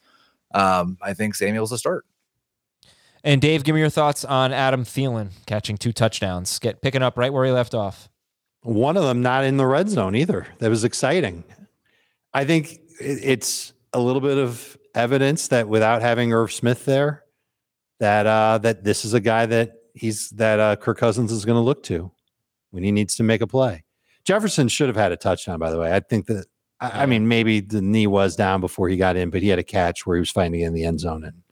um, 0.53 0.99
I 1.01 1.15
think 1.15 1.37
Samuel's 1.37 1.71
a 1.71 1.79
start. 1.79 2.07
And 3.23 3.41
Dave, 3.41 3.63
give 3.63 3.77
me 3.77 3.83
your 3.83 3.89
thoughts 3.89 4.25
on 4.25 4.53
Adam 4.53 4.85
Thielen 4.85 5.29
catching 5.47 5.77
two 5.77 5.93
touchdowns, 5.93 6.59
get 6.59 6.83
picking 6.83 7.03
up 7.03 7.17
right 7.17 7.33
where 7.33 7.45
he 7.45 7.53
left 7.53 7.73
off. 7.73 8.09
One 8.63 8.97
of 8.97 9.05
them 9.05 9.23
not 9.23 9.45
in 9.45 9.59
the 9.59 9.67
red 9.67 9.91
zone 9.91 10.17
either. 10.17 10.49
That 10.59 10.71
was 10.71 10.83
exciting. 10.83 11.45
I 12.37 12.45
think 12.45 12.73
it- 12.73 12.81
it's 13.01 13.73
a 13.93 14.01
little 14.01 14.21
bit 14.21 14.39
of 14.39 14.77
evidence 14.95 15.49
that 15.49 15.69
without 15.69 16.03
having 16.03 16.33
Irv 16.33 16.53
Smith 16.53 16.85
there, 16.85 17.25
that 18.01 18.27
uh, 18.27 18.59
that 18.59 18.85
this 18.85 19.05
is 19.05 19.15
a 19.15 19.21
guy 19.21 19.47
that 19.47 19.73
he's 19.95 20.31
that 20.31 20.61
uh, 20.61 20.77
Kirk 20.77 20.99
Cousins 20.99 21.33
is 21.33 21.45
going 21.45 21.57
to 21.57 21.63
look 21.63 21.83
to 21.85 22.11
when 22.71 22.83
he 22.83 22.93
needs 22.93 23.17
to 23.17 23.23
make 23.23 23.41
a 23.41 23.47
play. 23.47 23.85
Jefferson 24.25 24.69
should 24.69 24.89
have 24.89 24.97
had 24.97 25.13
a 25.13 25.17
touchdown, 25.17 25.59
by 25.59 25.71
the 25.71 25.79
way. 25.79 25.93
I 25.93 26.01
think 26.01 26.27
that 26.27 26.47
I, 26.81 27.03
I 27.03 27.07
mean 27.07 27.29
maybe 27.29 27.61
the 27.61 27.83
knee 27.83 28.07
was 28.07 28.37
down 28.37 28.61
before 28.61 28.89
he 28.89 28.97
got 28.97 29.17
in, 29.17 29.31
but 29.31 29.43
he 29.43 29.49
had 29.49 29.59
a 29.59 29.65
catch 29.65 30.07
where 30.07 30.17
he 30.17 30.21
was 30.21 30.31
finding 30.31 30.61
it 30.61 30.67
in 30.67 30.75
the 30.75 30.85
end 30.85 31.01
zone 31.01 31.25
and 31.25 31.43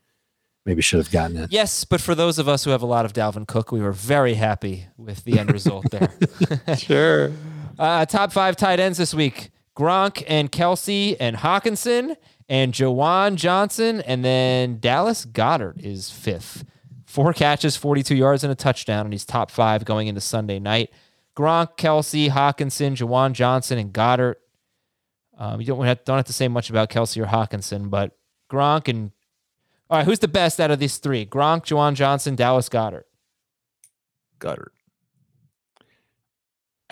maybe 0.65 0.81
should 0.81 0.99
have 0.99 1.11
gotten 1.11 1.37
it. 1.37 1.51
Yes, 1.51 1.85
but 1.85 2.01
for 2.01 2.15
those 2.15 2.39
of 2.39 2.47
us 2.47 2.63
who 2.63 2.71
have 2.71 2.81
a 2.81 2.87
lot 2.87 3.05
of 3.05 3.13
Dalvin 3.13 3.47
Cook, 3.47 3.71
we 3.71 3.81
were 3.81 3.91
very 3.91 4.33
happy 4.33 4.87
with 4.97 5.23
the 5.23 5.39
end 5.39 5.51
result 5.51 5.89
there. 5.91 6.09
Sure. 6.77 7.31
Uh, 7.79 8.05
top 8.05 8.31
five 8.31 8.55
tight 8.55 8.79
ends 8.79 8.99
this 8.99 9.15
week: 9.15 9.49
Gronk 9.75 10.23
and 10.27 10.51
Kelce 10.51 11.15
and 11.19 11.37
Hockenson 11.37 12.15
and 12.47 12.73
Juwan 12.73 13.35
Johnson, 13.35 14.01
and 14.01 14.23
then 14.23 14.79
Dallas 14.79 15.25
Goedert 15.25 15.79
is 15.83 16.09
fifth. 16.09 16.65
Four 17.05 17.33
catches, 17.33 17.75
42 17.75 18.15
yards, 18.15 18.43
and 18.43 18.51
a 18.51 18.55
touchdown, 18.55 19.05
and 19.05 19.13
he's 19.13 19.25
top 19.25 19.51
five 19.51 19.85
going 19.85 20.07
into 20.07 20.21
Sunday 20.21 20.59
night. 20.59 20.91
Gronk, 21.35 21.77
Kelce, 21.77 22.29
Hockenson, 22.29 22.95
Juwan 22.95 23.33
Johnson, 23.33 23.77
and 23.77 23.91
Goedert. 23.91 24.35
Um, 25.37 25.59
you 25.61 25.67
don't 25.67 25.85
have, 25.85 26.03
don't 26.05 26.17
have 26.17 26.25
to 26.25 26.33
say 26.33 26.47
much 26.47 26.69
about 26.69 26.89
Kelce 26.89 27.21
or 27.21 27.25
Hockenson, 27.25 27.89
but 27.89 28.17
Gronk 28.51 28.87
and 28.87 29.11
all 29.89 29.97
right, 29.97 30.05
who's 30.05 30.19
the 30.19 30.27
best 30.27 30.59
out 30.59 30.71
of 30.71 30.79
these 30.79 30.97
three? 30.97 31.25
Gronk, 31.25 31.65
Juwan 31.65 31.93
Johnson, 31.93 32.35
Dallas 32.35 32.69
Goedert. 32.69 33.03
Goedert. 34.39 34.71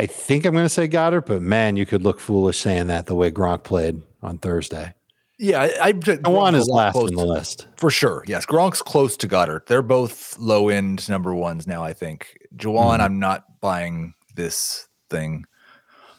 I 0.01 0.05
think 0.07 0.45
I'm 0.45 0.53
going 0.53 0.65
to 0.65 0.69
say 0.69 0.87
Goedert, 0.87 1.25
but 1.27 1.41
man, 1.41 1.77
you 1.77 1.85
could 1.85 2.01
look 2.03 2.19
foolish 2.19 2.59
saying 2.59 2.87
that 2.87 3.05
the 3.05 3.15
way 3.15 3.29
Gronk 3.31 3.63
played 3.63 4.01
on 4.23 4.37
Thursday. 4.39 4.93
Yeah, 5.37 5.61
I, 5.81 5.89
I 5.89 6.29
One 6.29 6.55
is 6.55 6.67
last 6.67 6.93
close 6.93 7.09
in 7.09 7.15
the 7.15 7.25
list. 7.25 7.67
for 7.75 7.89
sure. 7.89 8.23
Yes, 8.27 8.45
Gronk's 8.45 8.81
close 8.81 9.17
to 9.17 9.27
Goedert. 9.27 9.65
They're 9.67 9.81
both 9.81 10.37
low 10.37 10.69
end 10.69 11.07
number 11.09 11.33
ones 11.33 11.67
now. 11.67 11.83
I 11.83 11.93
think 11.93 12.37
Juwan. 12.55 12.97
Mhm. 12.97 13.01
I'm 13.01 13.19
not 13.19 13.59
buying 13.59 14.13
this 14.35 14.87
thing. 15.09 15.45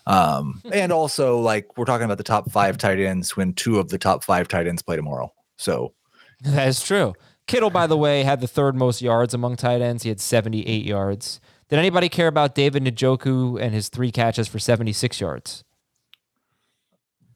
Um, 0.06 0.60
and 0.72 0.92
also 0.92 1.38
like 1.40 1.76
we're 1.78 1.84
talking 1.84 2.04
about 2.04 2.18
the 2.18 2.24
top 2.24 2.50
five 2.50 2.78
tight 2.78 2.98
ends 2.98 3.36
when 3.36 3.52
two 3.52 3.78
of 3.78 3.88
the 3.90 3.98
top 3.98 4.24
five 4.24 4.48
tight 4.48 4.66
ends 4.66 4.82
play 4.82 4.96
tomorrow. 4.96 5.32
So 5.56 5.94
That 6.42 6.66
is 6.68 6.82
true. 6.82 7.14
Kittle, 7.46 7.70
by 7.70 7.86
the 7.86 7.96
way, 8.06 8.22
had 8.24 8.40
the 8.40 8.48
third 8.48 8.74
most 8.74 9.02
yards 9.02 9.34
among 9.34 9.54
tight 9.56 9.80
ends. 9.82 10.02
He 10.02 10.08
had 10.08 10.20
78 10.20 10.84
yards. 10.84 11.40
Did 11.72 11.78
anybody 11.78 12.10
care 12.10 12.26
about 12.26 12.54
David 12.54 12.84
Njoku 12.84 13.58
and 13.58 13.72
his 13.72 13.88
three 13.88 14.12
catches 14.12 14.46
for 14.46 14.58
76 14.58 15.18
yards? 15.22 15.64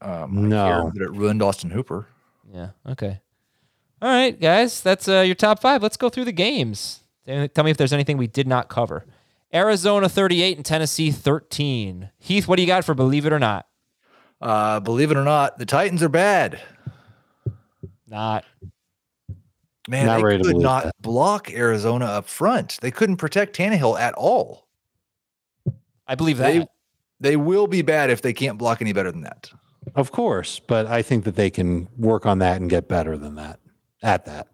um, 0.03 0.51
No. 0.51 0.63
I 0.63 0.69
care 0.83 0.91
that 0.93 1.03
it 1.05 1.11
ruined 1.13 1.41
Austin 1.43 1.71
Hooper. 1.71 2.07
Yeah. 2.53 2.73
Okay. 2.87 3.23
All 4.03 4.11
right, 4.11 4.39
guys. 4.39 4.83
That's 4.83 5.09
uh, 5.09 5.21
your 5.21 5.37
top 5.37 5.59
five. 5.63 5.83
Let's 5.83 5.97
go 5.97 6.11
through 6.11 6.27
the 6.27 6.33
games. 6.33 7.01
Tell 7.27 7.65
me 7.65 7.71
if 7.71 7.79
there's 7.79 7.95
anything 7.95 8.19
we 8.19 8.27
did 8.27 8.47
not 8.47 8.69
cover. 8.69 9.07
Arizona 9.55 10.07
38 10.07 10.59
and 10.59 10.67
Tennessee 10.67 11.11
13. 11.11 12.11
Heath, 12.19 12.47
what 12.47 12.57
do 12.57 12.63
you 12.63 12.69
got 12.69 12.85
for 12.85 12.93
believe 12.93 13.25
it 13.25 13.33
or 13.33 13.39
not? 13.39 13.67
Uh, 14.39 14.81
believe 14.81 15.11
it 15.11 15.17
or 15.17 15.25
not, 15.25 15.57
the 15.57 15.65
Titans 15.65 16.03
are 16.03 16.11
bad. 16.11 16.61
Not. 18.07 18.45
Man, 19.89 20.07
Not 20.07 20.21
they 20.23 20.39
could 20.39 20.57
not 20.57 20.85
that. 20.85 20.95
block 21.01 21.51
Arizona 21.53 22.07
up 22.07 22.29
front. 22.29 22.79
They 22.81 22.91
couldn't 22.91 23.17
protect 23.19 23.57
Tannehill 23.57 23.99
at 23.99 24.15
all. 24.15 24.67
I 26.07 26.15
believe 26.15 26.39
that. 26.39 26.53
They 26.53 26.67
they 27.19 27.37
will 27.37 27.67
be 27.67 27.83
bad 27.83 28.11
if 28.11 28.21
they 28.23 28.33
can't 28.33 28.59
block 28.59 28.81
any 28.81 28.93
better 28.93 29.11
than 29.11 29.23
that. 29.23 29.51
Of 29.95 30.13
course, 30.13 30.59
but 30.59 30.87
I 30.87 31.03
think 31.03 31.25
that 31.25 31.37
they 31.37 31.51
can 31.51 31.89
work 31.97 32.27
on 32.27 32.41
that 32.41 32.61
and 32.61 32.69
get 32.69 32.89
better 32.89 33.17
than 33.17 33.37
that 33.37 33.61
at 34.03 34.27
that. 34.27 34.49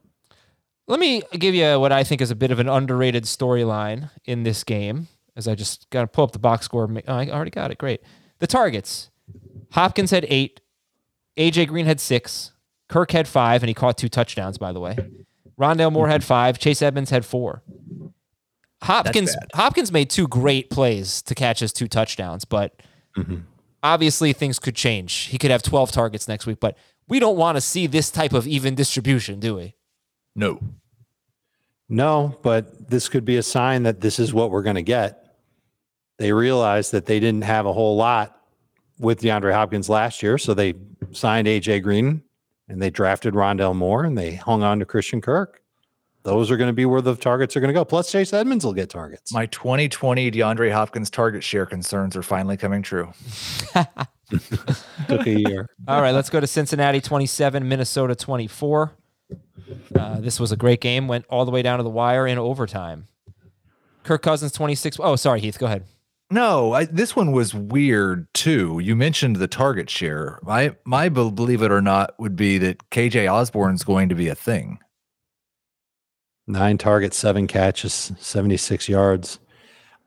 Let 0.87 1.01
me 1.01 1.23
give 1.33 1.55
you 1.55 1.81
what 1.81 1.93
I 1.93 2.05
think 2.05 2.21
is 2.21 2.31
a 2.31 2.37
bit 2.37 2.51
of 2.51 2.59
an 2.59 2.69
underrated 2.69 3.25
storyline 3.25 4.11
in 4.25 4.43
this 4.43 4.63
game. 4.65 5.09
As 5.35 5.49
I 5.49 5.55
just 5.55 5.89
got 5.89 6.03
to 6.03 6.07
pull 6.07 6.25
up 6.25 6.33
the 6.33 6.39
box 6.39 6.67
score. 6.67 6.87
Oh, 7.09 7.15
I 7.15 7.31
already 7.31 7.51
got 7.51 7.71
it. 7.71 7.79
Great. 7.79 8.03
The 8.39 8.47
targets. 8.47 9.11
Hopkins 9.71 10.11
had 10.11 10.27
eight. 10.29 10.61
AJ 11.39 11.69
Green 11.69 11.87
had 11.87 12.01
six. 12.01 12.52
Kirk 12.93 13.11
had 13.13 13.27
five, 13.27 13.63
and 13.63 13.69
he 13.69 13.75
caught 13.75 13.97
two 13.97 14.11
touchdowns, 14.11 14.59
by 14.59 14.71
the 14.71 14.79
way. 14.79 14.99
Rondale 15.59 15.91
Moore 15.91 16.09
had 16.09 16.23
five. 16.23 16.59
Chase 16.59 16.83
Edmonds 16.83 17.09
had 17.09 17.25
four. 17.25 17.63
Hopkins. 18.83 19.35
Hopkins 19.55 19.91
made 19.91 20.11
two 20.11 20.29
great 20.29 20.69
plays 20.69 21.23
to 21.23 21.35
catch 21.35 21.61
his 21.61 21.73
two 21.73 21.89
touchdowns, 21.89 22.45
but 22.45 22.79
mm-hmm. 23.17 23.37
obviously 23.83 24.35
things 24.35 24.59
could 24.59 24.77
change. 24.77 25.29
He 25.31 25.39
could 25.39 25.51
have 25.51 25.63
12 25.63 25.91
targets 25.91 26.29
next 26.29 26.45
week, 26.45 26.61
but 26.61 26.77
we 27.09 27.19
don't 27.19 27.39
want 27.39 27.57
to 27.57 27.63
see 27.63 27.87
this 27.87 28.11
type 28.11 28.35
of 28.35 28.47
even 28.47 28.75
distribution, 28.75 29.41
do 29.41 29.55
we? 29.55 29.75
No. 30.37 30.61
No, 31.89 32.39
but 32.43 32.91
this 32.91 33.09
could 33.09 33.25
be 33.25 33.39
a 33.39 33.43
sign 33.43 33.85
that 33.85 34.03
this 34.03 34.19
is 34.19 34.35
what 34.35 34.51
we're 34.51 34.63
going 34.63 34.77
to 34.77 34.83
get. 34.83 35.35
They 36.19 36.35
realized 36.35 36.93
that 36.93 37.07
they 37.07 37.21
didn't 37.21 37.45
have 37.45 37.65
a 37.65 37.73
whole 37.73 37.97
lot 37.97 38.39
with 38.99 39.23
DeAndre 39.23 39.55
Hopkins 39.55 39.89
last 39.89 40.23
year, 40.23 40.37
so 40.37 40.53
they 40.53 40.75
signed 41.13 41.49
AJ 41.49 41.85
Green 41.85 42.23
and 42.73 42.81
they 42.81 42.91
drafted 42.91 43.35
Rondale 43.35 43.77
Moore 43.77 44.05
and 44.05 44.17
they 44.17 44.35
hung 44.35 44.63
on 44.63 44.79
to 44.79 44.87
Christian 44.87 45.21
Kirk. 45.21 45.61
Those 46.25 46.51
are 46.51 46.57
going 46.57 46.69
to 46.69 46.75
be 46.75 46.87
where 46.87 47.03
the 47.03 47.15
targets 47.15 47.57
are 47.57 47.61
going 47.61 47.69
to 47.69 47.75
go. 47.75 47.85
Plus, 47.85 48.11
Chase 48.11 48.33
Edmonds 48.33 48.65
will 48.65 48.73
get 48.73 48.89
targets. 48.89 49.33
My 49.33 49.47
2020 49.47 50.31
DeAndre 50.31 50.73
Hopkins 50.73 51.11
target 51.11 51.45
share 51.45 51.67
concerns 51.67 52.17
are 52.17 52.23
finally 52.23 52.57
coming 52.57 52.81
true. 52.81 53.13
Took 55.09 55.27
a 55.27 55.41
year. 55.41 55.69
All 55.89 56.01
right, 56.01 56.13
let's 56.13 56.31
go 56.31 56.41
to 56.41 56.47
Cincinnati 56.47 57.01
27, 57.01 57.69
Minnesota 57.69 58.15
24. 58.15 58.93
Uh, 59.95 60.21
this 60.21 60.41
was 60.41 60.53
a 60.53 60.57
great 60.57 60.81
game. 60.81 61.09
Went 61.09 61.25
all 61.29 61.45
the 61.45 61.51
way 61.51 61.63
down 61.63 61.79
to 61.79 61.83
the 61.83 61.91
wire 61.91 62.27
in 62.27 62.39
overtime. 62.39 63.09
Kirk 64.05 64.23
Cousins 64.23 64.53
26. 64.53 64.99
Oh, 65.01 65.17
sorry, 65.17 65.41
Heath. 65.41 65.59
Go 65.59 65.67
ahead. 65.67 65.85
No, 66.33 66.73
I, 66.73 66.87
this 66.87 67.15
one 67.15 67.33
was 67.33 67.53
weird 67.55 68.27
too. 68.33 68.81
You 68.83 68.97
mentioned 68.97 69.37
the 69.37 69.47
target 69.47 69.91
share. 69.91 70.39
My 70.43 70.75
my 70.85 71.11
believe 71.11 71.61
it 71.63 71.71
or 71.71 71.83
not 71.83 72.19
would 72.19 72.37
be 72.37 72.57
that 72.59 72.91
KJ 72.91 73.31
Osborn's 73.31 73.85
going 73.85 74.09
to 74.09 74.15
be 74.15 74.29
a 74.29 74.35
thing. 74.35 74.79
Nine 76.47 76.79
targets, 76.79 77.19
seven 77.19 77.47
catches, 77.47 78.13
76 78.19 78.89
yards. 78.89 79.39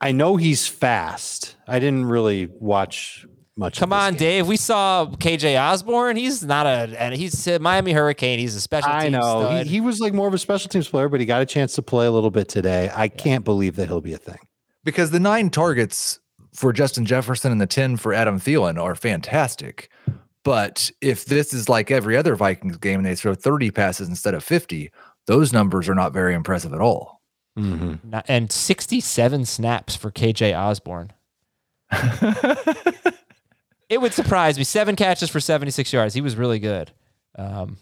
I 0.02 0.12
know 0.12 0.36
he's 0.36 0.68
fast. 0.68 1.56
I 1.68 1.78
didn't 1.80 2.06
really 2.06 2.48
watch 2.60 3.26
much. 3.56 3.78
of 3.78 3.82
Come 3.82 3.92
this 3.92 3.98
on, 3.98 4.14
game. 4.14 4.20
Dave. 4.20 4.48
We 4.48 4.58
saw 4.58 5.06
KJ 5.06 5.62
Osborn. 5.62 6.18
He's 6.18 6.44
not 6.44 6.66
a, 6.66 7.02
and 7.02 7.14
he's 7.14 7.48
a 7.48 7.60
Miami 7.60 7.94
Hurricane. 7.94 8.40
He's 8.40 8.56
a 8.56 8.62
special 8.62 8.92
I 8.92 9.10
know. 9.10 9.22
stud. 9.22 9.68
He, 9.68 9.74
he 9.74 9.82
was 9.82 10.00
like 10.00 10.14
more 10.14 10.28
of 10.28 10.34
a 10.34 10.38
special 10.40 10.70
teams 10.70 10.90
player, 10.90 11.08
but 11.08 11.20
he 11.20 11.26
got 11.26 11.42
a 11.42 11.46
chance 11.46 11.76
to 11.76 11.82
play 11.82 12.08
a 12.08 12.12
little 12.12 12.32
bit 12.32 12.50
today. 12.50 12.92
I 12.94 13.08
can't 13.10 13.46
believe 13.46 13.76
that 13.78 13.88
he'll 13.88 14.02
be 14.02 14.14
a 14.14 14.18
thing. 14.18 14.40
Because 14.86 15.12
the 15.12 15.20
nine 15.20 15.50
targets 15.50 16.20
for 16.54 16.72
Justin 16.72 17.06
Jefferson 17.06 17.52
and 17.52 17.60
the 17.60 17.68
10 17.68 17.98
for 17.98 18.14
Adam 18.14 18.40
Thielen 18.40 18.82
are 18.82 18.96
fantastic. 18.96 19.90
But 20.44 20.92
if 21.02 21.26
this 21.26 21.54
is 21.54 21.68
like 21.68 21.92
every 21.92 22.16
other 22.16 22.36
Vikings 22.36 22.78
game 22.78 23.00
and 23.00 23.06
they 23.06 23.16
throw 23.16 23.36
30 23.36 23.72
passes 23.72 24.08
instead 24.08 24.34
of 24.34 24.44
50, 24.44 24.92
those 25.26 25.52
numbers 25.52 25.90
are 25.90 25.96
not 25.96 26.14
very 26.14 26.34
impressive 26.34 26.72
at 26.72 26.80
all. 26.82 27.22
Not- 27.58 28.26
and 28.28 28.52
67 28.52 29.46
snaps 29.46 29.96
for 29.96 30.12
KJ 30.12 30.58
Osborn. 30.58 31.12
it 33.90 34.02
would 34.02 34.14
surprise 34.14 34.58
me. 34.58 34.64
Seven 34.64 34.96
catches 34.96 35.30
for 35.30 35.40
76 35.40 35.92
yards. 35.92 36.14
He 36.14 36.22
was 36.22 36.36
really 36.36 36.60
good. 36.60 36.92
Um, 37.38 37.78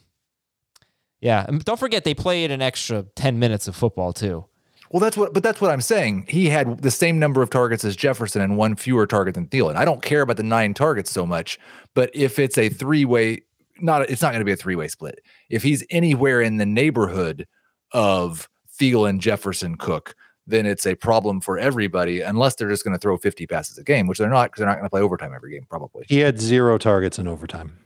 yeah. 1.19 1.45
And 1.47 1.63
don't 1.65 1.79
forget, 1.79 2.03
they 2.03 2.13
played 2.13 2.49
an 2.49 2.61
extra 2.61 3.05
10 3.15 3.39
minutes 3.39 3.67
of 3.67 3.75
football, 3.75 4.13
too. 4.13 4.45
Well, 4.93 4.99
that's 4.99 5.17
what, 5.17 5.33
but 5.33 5.41
that's 5.41 5.59
what 5.59 5.71
I'm 5.71 5.81
saying. 5.81 6.27
He 6.29 6.49
had 6.49 6.83
the 6.83 6.91
same 6.91 7.17
number 7.17 7.41
of 7.41 7.49
targets 7.49 7.83
as 7.83 7.95
Jefferson 7.95 8.43
and 8.43 8.57
one 8.57 8.75
fewer 8.75 9.07
target 9.07 9.33
than 9.33 9.47
Thielen. 9.47 9.75
I 9.75 9.85
don't 9.85 10.03
care 10.03 10.21
about 10.21 10.37
the 10.37 10.43
nine 10.43 10.75
targets 10.75 11.09
so 11.09 11.25
much, 11.25 11.59
but 11.95 12.11
if 12.13 12.37
it's 12.37 12.59
a 12.59 12.69
three 12.69 13.03
way, 13.03 13.41
not 13.79 14.07
it's 14.07 14.21
not 14.21 14.33
going 14.33 14.41
to 14.41 14.45
be 14.45 14.51
a 14.51 14.55
three 14.55 14.75
way 14.75 14.87
split. 14.87 15.19
If 15.49 15.63
he's 15.63 15.83
anywhere 15.89 16.41
in 16.41 16.57
the 16.57 16.65
neighborhood 16.67 17.47
of 17.91 18.47
Thielen, 18.79 19.17
Jefferson, 19.17 19.77
Cook, 19.77 20.13
then 20.45 20.67
it's 20.67 20.85
a 20.85 20.93
problem 20.93 21.41
for 21.41 21.57
everybody, 21.57 22.21
unless 22.21 22.53
they're 22.53 22.69
just 22.69 22.83
going 22.83 22.93
to 22.95 22.99
throw 22.99 23.17
50 23.17 23.47
passes 23.47 23.79
a 23.79 23.83
game, 23.83 24.05
which 24.05 24.19
they're 24.19 24.29
not 24.29 24.51
because 24.51 24.59
they're 24.59 24.67
not 24.67 24.75
going 24.75 24.85
to 24.85 24.91
play 24.91 25.01
overtime 25.01 25.33
every 25.35 25.53
game, 25.53 25.65
probably. 25.67 26.05
He 26.07 26.19
had 26.19 26.39
zero 26.39 26.77
targets 26.77 27.17
in 27.17 27.27
overtime. 27.27 27.79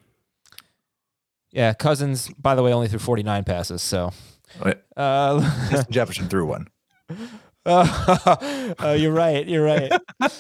Yeah. 1.52 1.74
Cousins, 1.74 2.28
by 2.38 2.54
the 2.54 2.64
way, 2.64 2.74
only 2.74 2.90
threw 2.90 3.00
49 3.00 3.46
passes. 3.46 3.82
So. 3.82 4.12
Uh, 4.98 5.84
Jefferson 5.90 6.28
threw 6.28 6.46
one. 6.46 6.68
uh, 7.66 8.96
you're 8.98 9.14
right. 9.14 9.48
You're 9.48 9.64
right. 9.64 9.92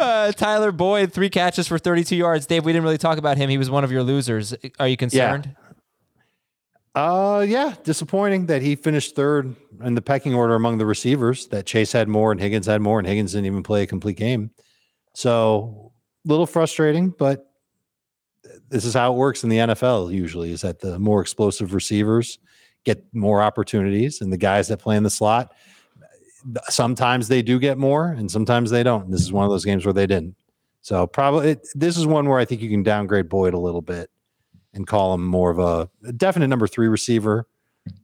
Uh, 0.00 0.32
Tyler 0.32 0.72
Boyd, 0.72 1.12
three 1.12 1.30
catches 1.30 1.68
for 1.68 1.78
32 1.78 2.16
yards. 2.16 2.44
Dave, 2.46 2.64
we 2.64 2.72
didn't 2.72 2.82
really 2.82 2.98
talk 2.98 3.18
about 3.18 3.36
him. 3.36 3.48
He 3.48 3.56
was 3.56 3.70
one 3.70 3.84
of 3.84 3.92
your 3.92 4.02
losers. 4.02 4.52
Are 4.80 4.88
you 4.88 4.96
concerned? 4.96 5.54
Uh, 6.96 7.44
yeah, 7.46 7.74
disappointing 7.84 8.46
that 8.46 8.62
he 8.62 8.74
finished 8.74 9.14
third 9.14 9.54
in 9.84 9.94
the 9.94 10.02
pecking 10.02 10.34
order 10.34 10.54
among 10.54 10.78
the 10.78 10.86
receivers. 10.86 11.46
That 11.48 11.66
Chase 11.66 11.92
had 11.92 12.08
more 12.08 12.32
and 12.32 12.40
Higgins 12.40 12.66
had 12.66 12.80
more, 12.80 12.98
and 12.98 13.06
Higgins 13.06 13.32
didn't 13.32 13.46
even 13.46 13.62
play 13.62 13.82
a 13.82 13.86
complete 13.86 14.16
game. 14.16 14.50
So, 15.14 15.92
a 16.26 16.28
little 16.28 16.46
frustrating, 16.46 17.10
but 17.10 17.48
this 18.68 18.84
is 18.84 18.94
how 18.94 19.12
it 19.12 19.16
works 19.16 19.44
in 19.44 19.50
the 19.50 19.58
NFL. 19.58 20.12
Usually, 20.12 20.50
is 20.50 20.62
that 20.62 20.80
the 20.80 20.98
more 20.98 21.20
explosive 21.20 21.74
receivers 21.74 22.38
get 22.84 23.04
more 23.12 23.42
opportunities, 23.42 24.20
and 24.20 24.32
the 24.32 24.38
guys 24.38 24.68
that 24.68 24.78
play 24.78 24.96
in 24.96 25.02
the 25.02 25.10
slot 25.10 25.52
sometimes 26.68 27.28
they 27.28 27.42
do 27.42 27.58
get 27.58 27.78
more, 27.78 28.08
and 28.08 28.30
sometimes 28.30 28.70
they 28.70 28.82
don't. 28.82 29.10
This 29.10 29.20
is 29.20 29.32
one 29.32 29.44
of 29.44 29.50
those 29.50 29.64
games 29.64 29.84
where 29.84 29.92
they 29.92 30.06
didn't. 30.06 30.36
So, 30.80 31.06
probably 31.06 31.50
it, 31.50 31.68
this 31.74 31.96
is 31.96 32.06
one 32.06 32.28
where 32.28 32.38
I 32.38 32.44
think 32.44 32.60
you 32.60 32.70
can 32.70 32.82
downgrade 32.82 33.28
Boyd 33.28 33.54
a 33.54 33.58
little 33.58 33.82
bit 33.82 34.10
and 34.72 34.86
call 34.86 35.14
him 35.14 35.24
more 35.24 35.50
of 35.50 35.58
a, 35.58 35.90
a 36.06 36.12
definite 36.12 36.48
number 36.48 36.66
three 36.66 36.86
receiver, 36.86 37.46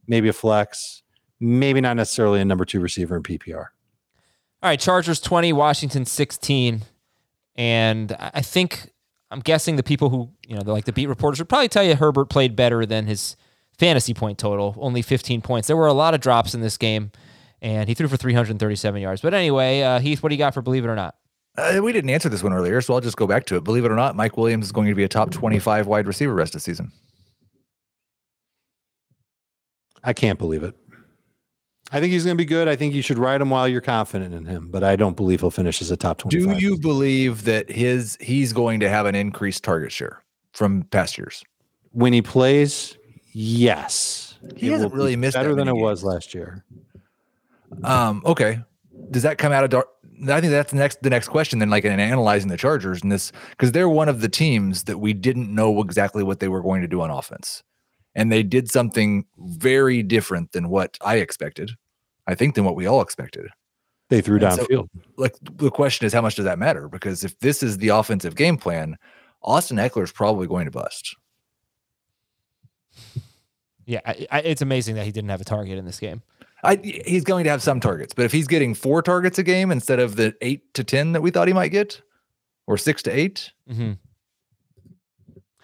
maybe 0.07 0.27
a 0.27 0.33
flex, 0.33 1.03
maybe 1.39 1.79
not 1.81 1.95
necessarily 1.95 2.41
a 2.41 2.45
number 2.45 2.65
two 2.65 2.79
receiver 2.79 3.15
in 3.15 3.23
PPR. 3.23 3.67
All 4.63 4.69
right, 4.69 4.79
Chargers 4.79 5.19
20, 5.19 5.53
Washington 5.53 6.05
16. 6.05 6.83
And 7.55 8.15
I 8.17 8.41
think 8.41 8.89
I'm 9.29 9.41
guessing 9.41 9.75
the 9.75 9.83
people 9.83 10.09
who, 10.09 10.29
you 10.47 10.55
know, 10.55 10.63
like 10.65 10.85
the 10.85 10.93
beat 10.93 11.07
reporters 11.07 11.39
would 11.39 11.49
probably 11.49 11.67
tell 11.67 11.83
you 11.83 11.95
Herbert 11.95 12.25
played 12.25 12.55
better 12.55 12.85
than 12.85 13.05
his 13.05 13.35
fantasy 13.77 14.13
point 14.13 14.37
total, 14.37 14.75
only 14.79 15.01
15 15.01 15.41
points. 15.41 15.67
There 15.67 15.77
were 15.77 15.87
a 15.87 15.93
lot 15.93 16.13
of 16.13 16.21
drops 16.21 16.53
in 16.53 16.61
this 16.61 16.77
game, 16.77 17.11
and 17.63 17.87
he 17.87 17.95
threw 17.95 18.07
for 18.07 18.17
337 18.17 19.01
yards. 19.01 19.21
But 19.21 19.33
anyway, 19.33 19.81
uh, 19.81 19.99
Heath, 19.99 20.21
what 20.21 20.29
do 20.29 20.35
you 20.35 20.39
got 20.39 20.53
for 20.53 20.61
believe 20.61 20.83
it 20.83 20.89
or 20.89 20.95
not? 20.95 21.15
Uh, 21.57 21.79
we 21.81 21.93
didn't 21.93 22.09
answer 22.09 22.29
this 22.29 22.43
one 22.43 22.51
earlier, 22.51 22.81
so 22.81 22.93
I'll 22.93 23.01
just 23.01 23.15
go 23.17 23.25
back 23.25 23.45
to 23.45 23.55
it. 23.55 23.63
Believe 23.63 23.85
it 23.85 23.91
or 23.91 23.95
not, 23.95 24.15
Mike 24.15 24.37
Williams 24.37 24.65
is 24.65 24.71
going 24.71 24.89
to 24.89 24.95
be 24.95 25.03
a 25.03 25.07
top 25.07 25.31
25 25.31 25.87
wide 25.87 26.05
receiver 26.05 26.33
rest 26.33 26.53
of 26.53 26.61
the 26.61 26.63
season. 26.63 26.91
I 30.03 30.13
can't 30.13 30.37
believe 30.37 30.63
it. 30.63 30.75
I 31.91 31.99
think 31.99 32.11
he's 32.11 32.25
going 32.25 32.35
to 32.35 32.41
be 32.41 32.45
good. 32.45 32.67
I 32.67 32.75
think 32.75 32.93
you 32.95 33.03
should 33.03 33.19
ride 33.19 33.39
him 33.39 33.51
while 33.51 33.67
you're 33.67 33.81
confident 33.81 34.33
in 34.33 34.45
him, 34.45 34.69
but 34.71 34.83
I 34.83 34.95
don't 34.95 35.15
believe 35.15 35.41
he'll 35.41 35.51
finish 35.51 35.81
as 35.81 35.91
a 35.91 35.95
top 35.95 36.17
25. 36.17 36.57
Do 36.57 36.65
you 36.65 36.77
believe 36.79 37.43
that 37.43 37.69
his 37.69 38.17
he's 38.19 38.51
going 38.51 38.79
to 38.79 38.89
have 38.89 39.05
an 39.05 39.13
increased 39.13 39.63
target 39.63 39.91
share 39.91 40.23
from 40.53 40.83
past 40.85 41.17
years? 41.19 41.43
When 41.91 42.11
he 42.11 42.23
plays, 42.23 42.97
yes. 43.31 44.39
He 44.55 44.67
It 44.67 44.71
hasn't 44.71 44.91
will 44.91 44.97
be 44.97 45.03
really 45.03 45.15
missed 45.15 45.35
that 45.35 45.43
better 45.43 45.55
than 45.55 45.67
it 45.67 45.75
was 45.75 46.03
last 46.03 46.33
year. 46.33 46.65
Um, 47.83 48.21
okay. 48.25 48.59
Does 49.11 49.23
that 49.23 49.37
come 49.37 49.51
out 49.51 49.63
of 49.63 49.69
Dar- 49.69 49.87
I 50.29 50.39
think 50.39 50.51
that's 50.51 50.71
the 50.71 50.77
next 50.77 51.01
the 51.01 51.09
next 51.09 51.27
question. 51.29 51.59
Then, 51.59 51.69
like 51.69 51.85
in 51.85 51.99
analyzing 51.99 52.49
the 52.49 52.57
Chargers 52.57 53.01
and 53.01 53.11
this, 53.11 53.31
because 53.51 53.71
they're 53.71 53.89
one 53.89 54.09
of 54.09 54.21
the 54.21 54.29
teams 54.29 54.83
that 54.83 54.99
we 54.99 55.13
didn't 55.13 55.53
know 55.53 55.81
exactly 55.81 56.23
what 56.23 56.39
they 56.39 56.47
were 56.47 56.61
going 56.61 56.81
to 56.81 56.87
do 56.87 57.01
on 57.01 57.09
offense, 57.09 57.63
and 58.15 58.31
they 58.31 58.43
did 58.43 58.71
something 58.71 59.25
very 59.37 60.03
different 60.03 60.51
than 60.51 60.69
what 60.69 60.97
I 61.01 61.17
expected. 61.17 61.71
I 62.27 62.35
think 62.35 62.55
than 62.55 62.63
what 62.63 62.75
we 62.75 62.85
all 62.85 63.01
expected. 63.01 63.47
They 64.09 64.21
threw 64.21 64.37
And 64.39 64.53
so- 64.53 64.65
downfield. 64.65 64.87
Like 65.17 65.35
the 65.41 65.71
question 65.71 66.05
is, 66.05 66.13
how 66.13 66.21
much 66.21 66.35
does 66.35 66.45
that 66.45 66.59
matter? 66.59 66.87
Because 66.87 67.23
if 67.23 67.37
this 67.39 67.63
is 67.63 67.79
the 67.79 67.89
offensive 67.89 68.35
game 68.35 68.57
plan, 68.57 68.97
Austin 69.41 69.77
Ekeler 69.77 70.03
is 70.03 70.11
probably 70.11 70.47
going 70.47 70.65
to 70.65 70.71
bust. 70.71 71.15
Yeah, 73.85 73.99
I, 74.05 74.27
I, 74.31 74.39
it's 74.41 74.61
amazing 74.61 74.95
that 74.95 75.05
he 75.05 75.11
didn't 75.11 75.29
have 75.29 75.41
a 75.41 75.45
target 75.45 75.77
in 75.77 75.85
this 75.85 75.99
game. 75.99 76.21
I, 76.63 76.75
he's 77.05 77.23
going 77.23 77.43
to 77.43 77.49
have 77.49 77.61
some 77.61 77.79
targets, 77.79 78.13
but 78.13 78.23
if 78.25 78.31
he's 78.31 78.47
getting 78.47 78.73
four 78.73 79.01
targets 79.01 79.37
a 79.37 79.43
game 79.43 79.69
instead 79.71 79.99
of 79.99 80.15
the 80.15 80.33
eight 80.41 80.73
to 80.75 80.83
ten 80.83 81.11
that 81.11 81.21
we 81.21 81.29
thought 81.29 81.47
he 81.47 81.53
might 81.53 81.69
get, 81.69 82.01
or 82.67 82.77
six 82.77 83.03
to 83.03 83.11
eight, 83.11 83.51
Mm-hmm. 83.69 83.93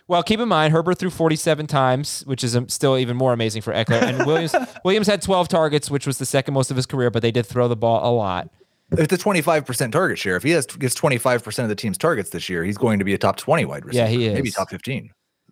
Well, 0.07 0.23
keep 0.23 0.39
in 0.39 0.49
mind 0.49 0.73
Herbert 0.73 0.97
threw 0.97 1.11
47 1.11 1.67
times, 1.67 2.23
which 2.25 2.43
is 2.43 2.55
um, 2.55 2.67
still 2.67 2.97
even 2.97 3.15
more 3.15 3.31
amazing 3.31 3.61
for 3.61 3.71
Ekeler. 3.71 4.01
And 4.01 4.17
Williams 4.25 4.55
Williams 4.83 5.05
had 5.05 5.21
12 5.21 5.47
targets, 5.47 5.91
which 5.91 6.07
was 6.07 6.17
the 6.17 6.25
second 6.25 6.55
most 6.55 6.71
of 6.71 6.77
his 6.77 6.87
career, 6.87 7.11
but 7.11 7.21
they 7.21 7.29
did 7.31 7.45
throw 7.45 7.67
the 7.67 7.75
ball 7.75 8.01
a 8.03 8.11
lot. 8.11 8.49
it's 8.91 9.13
a 9.13 9.17
twenty 9.19 9.41
five 9.41 9.67
percent 9.67 9.93
target 9.93 10.17
share. 10.17 10.35
If 10.35 10.41
he 10.41 10.49
has 10.51 10.65
gets 10.65 10.95
twenty 10.95 11.19
five 11.19 11.43
percent 11.43 11.65
of 11.65 11.69
the 11.69 11.75
team's 11.75 11.95
targets 11.99 12.31
this 12.31 12.49
year, 12.49 12.63
he's 12.63 12.77
going 12.77 12.97
to 12.97 13.05
be 13.05 13.13
a 13.13 13.19
top 13.19 13.37
twenty 13.37 13.65
wide 13.65 13.85
receiver. 13.85 14.05
Yeah, 14.05 14.09
he 14.09 14.25
is. 14.25 14.33
maybe 14.33 14.49
top 14.49 14.71
fifteen. 14.71 15.11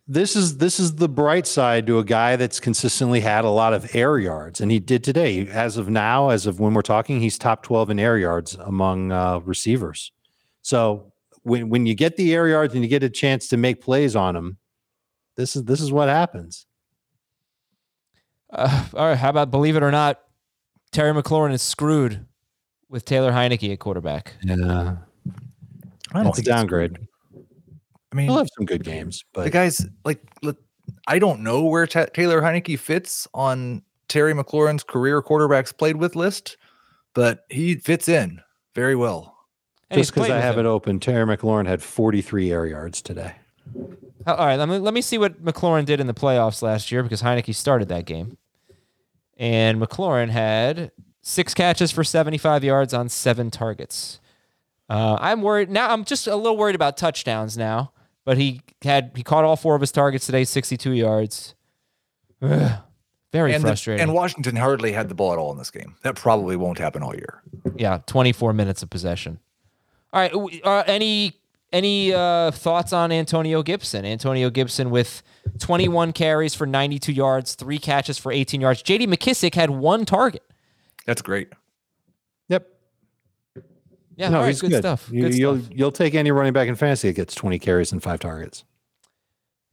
This 0.10 0.38
is 0.38 0.58
this 0.58 0.80
is 0.80 0.95
the 0.95 1.10
bright 1.10 1.45
side 1.45 1.86
to 1.88 1.99
a 1.99 2.03
guy 2.03 2.38
that's 2.38 2.62
consistently 2.62 3.20
had 3.20 3.43
a 3.43 3.49
lot 3.49 3.74
of 3.74 3.93
air 3.93 4.18
yards, 4.18 4.62
and 4.62 4.72
he 4.72 4.80
did 4.80 5.03
today. 5.03 5.45
As 5.47 5.76
of 5.76 5.89
now, 5.89 6.30
as 6.30 6.45
of 6.47 6.62
when 6.62 6.74
we're 6.74 6.82
talking, 6.82 7.20
he's 7.20 7.38
top 7.38 7.62
twelve 7.62 7.89
in 7.89 7.99
air 7.99 8.18
yards 8.18 8.55
among 8.55 9.12
uh, 9.12 9.39
receivers. 9.39 10.14
So 10.62 11.12
when 11.43 11.68
when 11.70 11.86
you 11.86 11.93
get 11.93 12.16
the 12.16 12.34
air 12.34 12.47
yards 12.47 12.74
and 12.74 12.84
you 12.84 12.89
get 12.89 13.03
a 13.03 13.10
chance 13.10 13.49
to 13.49 13.58
make 13.58 13.82
plays 13.82 14.16
on 14.16 14.34
them, 14.36 14.58
this 15.36 15.58
is 15.58 15.66
this 15.66 15.82
is 15.82 15.91
what 15.91 16.08
happens. 16.08 16.66
Uh, 18.49 18.86
all 18.93 19.08
right, 19.08 19.18
how 19.18 19.30
about 19.30 19.51
believe 19.51 19.76
it 19.76 19.84
or 19.84 19.91
not, 19.91 20.22
Terry 20.93 21.12
McLaurin 21.12 21.51
is 21.51 21.62
screwed 21.62 22.26
with 22.88 23.03
Taylor 23.03 23.34
Heinicke 23.34 23.74
at 23.74 23.80
quarterback. 23.80 24.36
Yeah, 24.41 24.55
I 24.55 26.24
don't 26.24 26.28
it's 26.28 26.39
a 26.39 26.41
think 26.41 26.45
he's- 26.45 26.45
downgrade. 26.45 26.97
I 28.12 28.16
mean, 28.16 28.28
He'll 28.28 28.38
have 28.38 28.49
some 28.58 28.66
good 28.66 28.84
games, 28.84 29.24
the 29.34 29.41
but 29.41 29.51
guys 29.51 29.86
like 30.05 30.22
look, 30.41 30.58
I 31.08 31.20
don't 31.20 31.41
know 31.41 31.64
where 31.64 31.86
Ta 31.88 32.05
Taylor 32.05 32.41
Heinicke 32.41 32.80
fits 32.80 33.28
on 33.34 33.84
Terry 34.08 34.34
McLaurin's 34.34 34.84
career 34.84 35.22
quarterbacks 35.22 35.78
played 35.78 35.97
with 35.97 36.16
list, 36.16 36.58
but 37.14 37.45
he 37.49 37.76
fits 37.76 38.08
in 38.08 38.41
very 38.76 38.95
well. 38.95 39.38
And 39.89 39.99
just 39.99 40.14
because 40.14 40.30
I 40.30 40.39
have 40.39 40.55
him. 40.58 40.66
it 40.66 40.70
open, 40.70 40.99
Terry 40.99 41.26
McLaurin 41.26 41.66
had 41.66 41.82
43 41.82 42.51
air 42.51 42.66
yards 42.66 43.01
today. 43.01 43.36
All 44.26 44.36
right, 44.36 44.58
let 44.58 44.68
me 44.68 44.78
let 44.78 44.93
me 44.93 45.01
see 45.01 45.18
what 45.18 45.43
McLaurin 45.43 45.86
did 45.86 45.99
in 45.99 46.08
the 46.08 46.14
playoffs 46.14 46.62
last 46.62 46.91
year 46.91 47.03
because 47.03 47.22
Heinicke 47.22 47.55
started 47.55 47.88
that 47.89 48.05
game, 48.05 48.38
and 49.38 49.80
McLaurin 49.80 50.30
had 50.30 50.91
six 51.22 51.53
catches 51.53 51.91
for 51.91 52.03
75 52.03 52.64
yards 52.64 52.93
on 52.93 53.08
seven 53.10 53.51
targets. 53.51 54.20
Uh, 54.89 55.18
I'm 55.20 55.41
worried 55.41 55.70
now. 55.70 55.89
I'm 55.89 56.03
just 56.03 56.28
a 56.28 56.36
little 56.36 56.58
worried 56.58 56.76
about 56.76 56.97
touchdowns 56.97 57.58
now, 57.58 57.93
but 58.28 58.38
he 58.38 58.59
had 58.82 59.11
he 59.15 59.23
caught 59.23 59.45
all 59.45 59.55
four 59.55 59.73
of 59.73 59.80
his 59.80 59.93
targets 59.93 60.25
today, 60.25 60.43
62 60.43 60.91
yards. 60.91 61.55
Ugh, 62.41 62.71
very 63.32 63.53
and 63.53 63.63
the- 63.63 63.69
frustrating. 63.69 64.03
and 64.03 64.13
Washington 64.13 64.57
hardly 64.57 64.91
had 64.91 65.07
the 65.07 65.15
ball 65.15 65.32
at 65.32 65.39
all 65.39 65.49
in 65.53 65.57
this 65.57 65.71
game. 65.71 65.95
That 66.03 66.17
probably 66.17 66.57
won't 66.57 66.78
happen 66.78 67.01
all 67.01 67.15
year. 67.15 67.41
yeah, 67.78 67.99
24 68.05 68.51
minutes 68.51 68.84
of 68.84 68.89
possession. 68.89 69.39
All 70.11 70.19
right, 70.19 70.61
uh, 70.65 70.84
any 70.86 71.39
any 71.71 72.13
uh, 72.13 72.51
thoughts 72.51 72.91
on 72.91 73.13
Antonio 73.13 73.63
Gibson? 73.63 74.03
Antonio 74.03 74.49
Gibson 74.49 74.89
with 74.89 75.23
21 75.59 76.11
carries 76.11 76.53
for 76.53 76.67
92 76.67 77.13
yards, 77.13 77.55
three 77.55 77.80
catches 77.80 78.17
for 78.17 78.34
18 78.34 78.59
yards. 78.59 78.82
J.D. 78.82 79.07
McKissic 79.07 79.55
had 79.55 79.69
one 79.69 80.03
target. 80.03 80.43
That's 81.05 81.21
great. 81.21 81.47
Yeah, 84.18 84.30
no, 84.30 84.39
all 84.39 84.43
right, 84.43 84.59
good, 84.59 84.72
good. 84.72 84.80
stuff. 84.80 85.09
You, 85.11 85.22
good 85.22 85.36
you'll 85.36 85.59
stuff. 85.59 85.70
you'll 85.74 85.91
take 85.91 86.15
any 86.15 86.32
running 86.32 86.51
back 86.51 86.68
in 86.68 86.76
fantasy 86.76 87.07
that 87.09 87.13
gets 87.13 87.36
20 87.36 87.59
carries 87.59 87.91
and 87.91 88.01
five 88.01 88.20
targets. 88.20 88.63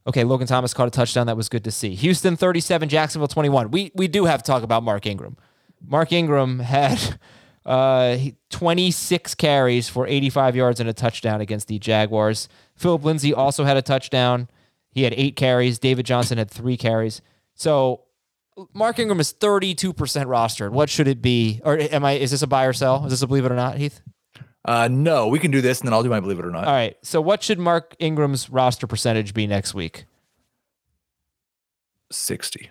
Okay, 0.07 0.23
Logan 0.23 0.47
Thomas 0.47 0.75
caught 0.75 0.87
a 0.87 0.91
touchdown. 0.91 1.27
That 1.27 1.37
was 1.37 1.49
good 1.49 1.65
to 1.65 1.71
see. 1.71 1.95
Houston 1.95 2.37
37, 2.37 2.91
Jacksonville 2.91 3.27
21. 3.27 3.71
We 3.71 3.91
we 3.95 4.07
do 4.07 4.27
have 4.27 4.43
to 4.43 4.47
talk 4.47 4.63
about 4.63 4.83
Mark 4.83 5.07
Ingram. 5.07 5.39
Mark 5.81 6.13
Ingram 6.13 6.59
had 6.59 7.19
uh, 7.67 8.19
26 8.51 9.35
carries 9.35 9.89
for 9.89 10.07
85 10.07 10.57
yards 10.57 10.79
and 10.79 10.91
a 10.91 10.93
touchdown 10.93 11.41
against 11.41 11.69
the 11.69 11.79
Jaguars. 11.79 12.49
Phillip 12.77 13.03
Lindsay 13.03 13.33
also 13.33 13.65
had 13.65 13.79
a 13.79 13.83
touchdown. 13.83 14.49
He 14.91 15.05
had 15.05 15.15
eight 15.17 15.37
carries. 15.37 15.79
David 15.79 16.05
Johnson 16.05 16.37
had 16.37 16.51
three 16.51 16.77
carries. 16.77 17.23
So 17.55 18.03
Mark 18.75 18.99
Ingram 18.99 19.21
is 19.21 19.33
32% 19.33 19.95
rostered. 19.95 20.71
What 20.71 20.91
should 20.91 21.09
it 21.09 21.23
be? 21.23 21.61
Or 21.65 21.79
am 21.79 22.05
I? 22.05 22.13
Is 22.13 22.31
this 22.31 22.43
a 22.43 22.47
buy 22.47 22.67
or 22.67 22.73
sell? 22.75 23.05
Is 23.07 23.11
this 23.11 23.23
a 23.23 23.27
believe 23.27 23.47
it 23.47 23.53
or 23.53 23.57
not, 23.57 23.79
Heath? 23.79 24.03
Uh, 24.65 24.89
no, 24.91 25.29
we 25.29 25.39
can 25.39 25.51
do 25.51 25.61
this, 25.61 25.81
and 25.81 25.89
then 25.89 25.93
I'll 25.93 26.03
do 26.03 26.09
my 26.09 26.21
believe 26.21 26.39
it 26.39 26.45
or 26.45 26.51
not. 26.51 26.67
All 26.67 26.73
right. 26.73 26.97
So 27.03 27.21
what 27.21 27.43
should 27.43 27.59
Mark 27.59 27.95
Ingram's 27.99 28.49
roster 28.49 28.87
percentage 28.87 29.35
be 29.35 29.47
next 29.47 29.75
week? 29.75 30.07
Sixty. 32.11 32.71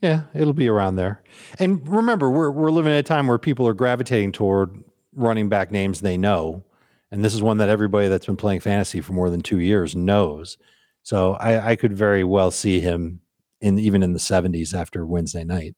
Yeah, 0.00 0.22
it'll 0.34 0.54
be 0.54 0.68
around 0.68 0.96
there. 0.96 1.22
And 1.58 1.86
remember, 1.88 2.30
we're 2.30 2.50
we're 2.50 2.70
living 2.70 2.92
at 2.92 2.98
a 2.98 3.02
time 3.02 3.26
where 3.26 3.38
people 3.38 3.66
are 3.66 3.74
gravitating 3.74 4.32
toward 4.32 4.82
running 5.14 5.48
back 5.48 5.70
names 5.70 6.00
they 6.00 6.16
know, 6.16 6.62
and 7.10 7.24
this 7.24 7.34
is 7.34 7.42
one 7.42 7.58
that 7.58 7.68
everybody 7.68 8.08
that's 8.08 8.26
been 8.26 8.36
playing 8.36 8.60
fantasy 8.60 9.00
for 9.00 9.12
more 9.12 9.30
than 9.30 9.42
two 9.42 9.58
years 9.58 9.96
knows. 9.96 10.56
So 11.02 11.34
I, 11.34 11.72
I 11.72 11.76
could 11.76 11.92
very 11.92 12.24
well 12.24 12.50
see 12.50 12.80
him 12.80 13.20
in 13.60 13.78
even 13.78 14.02
in 14.02 14.12
the 14.12 14.18
70s 14.18 14.74
after 14.74 15.04
Wednesday 15.06 15.44
night. 15.44 15.74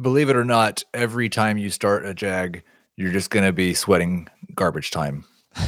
Believe 0.00 0.30
it 0.30 0.36
or 0.36 0.44
not, 0.44 0.84
every 0.94 1.28
time 1.28 1.58
you 1.58 1.70
start 1.70 2.06
a 2.06 2.14
jag, 2.14 2.62
you're 2.96 3.12
just 3.12 3.30
going 3.30 3.44
to 3.46 3.52
be 3.52 3.74
sweating 3.74 4.28
garbage 4.54 4.90
time. 4.90 5.24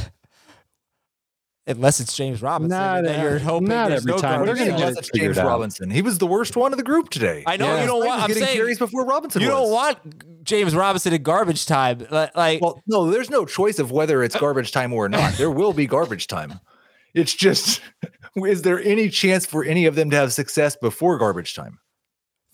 Unless 1.67 1.99
it's 1.99 2.15
James 2.15 2.43
Robinson. 2.43 2.77
Not 2.77 2.99
and 2.99 3.07
every- 3.07 3.23
you're 3.31 3.39
hoping 3.39 3.69
not 3.69 3.89
there's 3.89 4.01
every 4.01 4.11
no 4.11 4.17
time. 4.19 4.45
garbage 4.45 4.57
They're 4.57 4.67
gonna 4.67 4.79
time. 4.83 4.93
get 4.93 4.97
it's 4.99 5.09
James. 5.15 5.37
Robinson. 5.37 5.89
He 5.89 6.03
was 6.03 6.19
the 6.19 6.27
worst 6.27 6.55
one 6.55 6.71
of 6.71 6.77
the 6.77 6.83
group 6.83 7.09
today. 7.09 7.43
I 7.47 7.57
know 7.57 7.65
Yeah. 7.73 7.81
you 7.81 7.87
don't 7.87 8.05
want. 8.05 8.21
I'm 8.21 8.27
getting 8.27 8.43
saying 8.43 8.55
carries 8.57 8.77
before 8.77 9.03
Robinson. 9.03 9.41
you 9.41 9.47
was. 9.47 9.57
don't 9.57 9.71
want 9.71 10.43
James 10.45 10.75
Robinson 10.75 11.13
in 11.13 11.23
garbage 11.23 11.65
time. 11.65 12.05
Like, 12.11 12.61
Well, 12.61 12.83
no, 12.85 13.09
there's 13.09 13.31
no 13.31 13.45
choice 13.45 13.79
of 13.79 13.89
whether 13.89 14.21
it's 14.23 14.35
garbage 14.35 14.71
time 14.73 14.93
or 14.93 15.09
not. 15.09 15.33
There 15.39 15.49
will 15.49 15.73
be 15.73 15.87
garbage 15.87 16.27
time. 16.27 16.59
It's 17.15 17.33
just, 17.33 17.81
is 18.35 18.61
there 18.61 18.79
any 18.79 19.09
chance 19.09 19.47
for 19.47 19.63
any 19.63 19.87
of 19.87 19.95
them 19.95 20.11
to 20.11 20.17
have 20.17 20.33
success 20.33 20.75
before 20.75 21.17
garbage 21.17 21.55
time? 21.55 21.79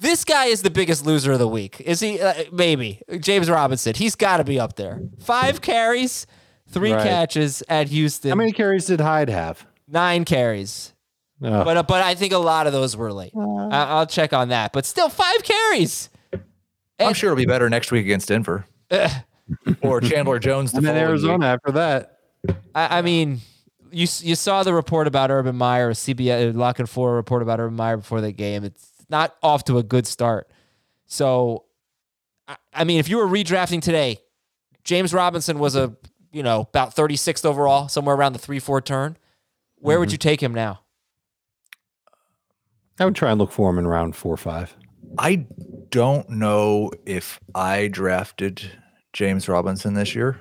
This 0.02 0.26
guy 0.26 0.45
is 0.45 0.64
the 0.64 0.72
biggest 0.72 1.06
loser 1.06 1.32
of 1.34 1.39
the 1.39 1.47
week. 1.47 1.80
Is 1.80 1.99
he? 1.99 2.20
Uh, 2.20 2.34
maybe 2.52 3.02
James 3.20 3.49
Robinson. 3.49 3.93
He's 3.95 4.16
got 4.16 4.38
to 4.38 4.43
be 4.43 4.60
up 4.60 4.76
there. 4.76 4.99
Five 5.20 5.62
carries, 5.62 6.26
three 6.70 6.91
Right. 6.91 7.04
catches 7.04 7.62
at 7.70 7.88
Houston. 7.89 8.30
How 8.30 8.36
many 8.36 8.52
carries 8.52 8.88
did 8.88 8.99
Hyde 8.99 9.30
have? 9.30 9.66
Nine 9.88 10.26
carries. 10.26 10.93
Oh, 11.43 11.64
But 11.64 11.78
uh, 11.78 11.84
but 11.84 12.02
I 12.04 12.16
think 12.16 12.34
a 12.34 12.38
lot 12.39 12.66
of 12.68 12.74
those 12.74 12.97
were 12.97 13.14
late. 13.14 13.32
I- 13.36 13.86
I'll 13.89 14.08
check 14.08 14.34
on 14.34 14.49
that. 14.49 14.74
But 14.74 14.86
still, 14.88 15.08
five 15.10 15.43
carries. 15.43 16.10
I'm 16.99 17.14
sure 17.14 17.30
it'll 17.32 17.38
be 17.38 17.45
better 17.45 17.70
next 17.70 17.91
week 17.91 18.06
against 18.06 18.28
Denver 18.28 18.66
or 19.82 20.02
Chandler 20.02 20.39
Jones. 20.39 20.72
the 20.72 20.78
and 20.80 20.86
then 20.88 20.97
Arizona 20.97 21.38
week. 21.38 21.43
after 21.45 21.72
that. 21.74 22.18
I, 22.76 22.99
I 22.99 23.02
mean, 23.02 23.41
you 23.91 24.08
you 24.22 24.36
saw 24.36 24.64
the 24.64 24.74
report 24.74 25.08
about 25.08 25.30
Urban 25.32 25.56
Meyer, 25.56 25.91
CBS 25.93 26.56
La 26.56 26.74
Canfora 26.74 27.16
report 27.16 27.41
about 27.41 27.60
Urban 27.60 27.76
Meyer 27.76 27.97
before 27.97 28.22
the 28.22 28.32
game. 28.32 28.64
It's 28.64 28.91
not 29.12 29.36
off 29.43 29.66
to 29.66 29.78
a 29.78 29.84
good 29.84 30.07
start. 30.07 30.49
So, 31.05 31.66
I, 32.47 32.55
I 32.74 32.84
mean, 32.86 32.99
if 32.99 33.09
you 33.09 33.18
were 33.18 33.28
redrafting 33.28 33.82
today, 33.82 34.18
James 34.84 35.14
Robinson 35.14 35.59
was 35.59 35.76
a 35.76 35.95
you 36.32 36.41
know 36.41 36.62
about 36.62 36.95
36th 36.95 37.45
overall, 37.45 37.88
somewhere 37.88 38.16
around 38.16 38.34
the 38.34 38.39
three 38.39 38.59
four 38.59 38.82
turn. 38.82 39.18
Where 39.76 39.99
would 39.99 40.12
you 40.12 40.18
take 40.18 40.41
him 40.41 40.53
now? 40.53 40.82
I 42.99 43.05
would 43.05 43.16
try 43.16 43.32
and 43.32 43.39
look 43.39 43.51
for 43.51 43.70
him 43.70 43.80
in 43.80 43.88
round 43.88 44.16
four 44.16 44.34
or 44.34 44.38
five. 44.38 44.76
I 45.18 45.47
don't 45.89 46.30
know 46.30 46.91
if 47.05 47.39
I 47.55 47.88
drafted 47.88 48.72
James 49.14 49.49
Robinson 49.49 49.95
this 49.95 50.14
year, 50.14 50.39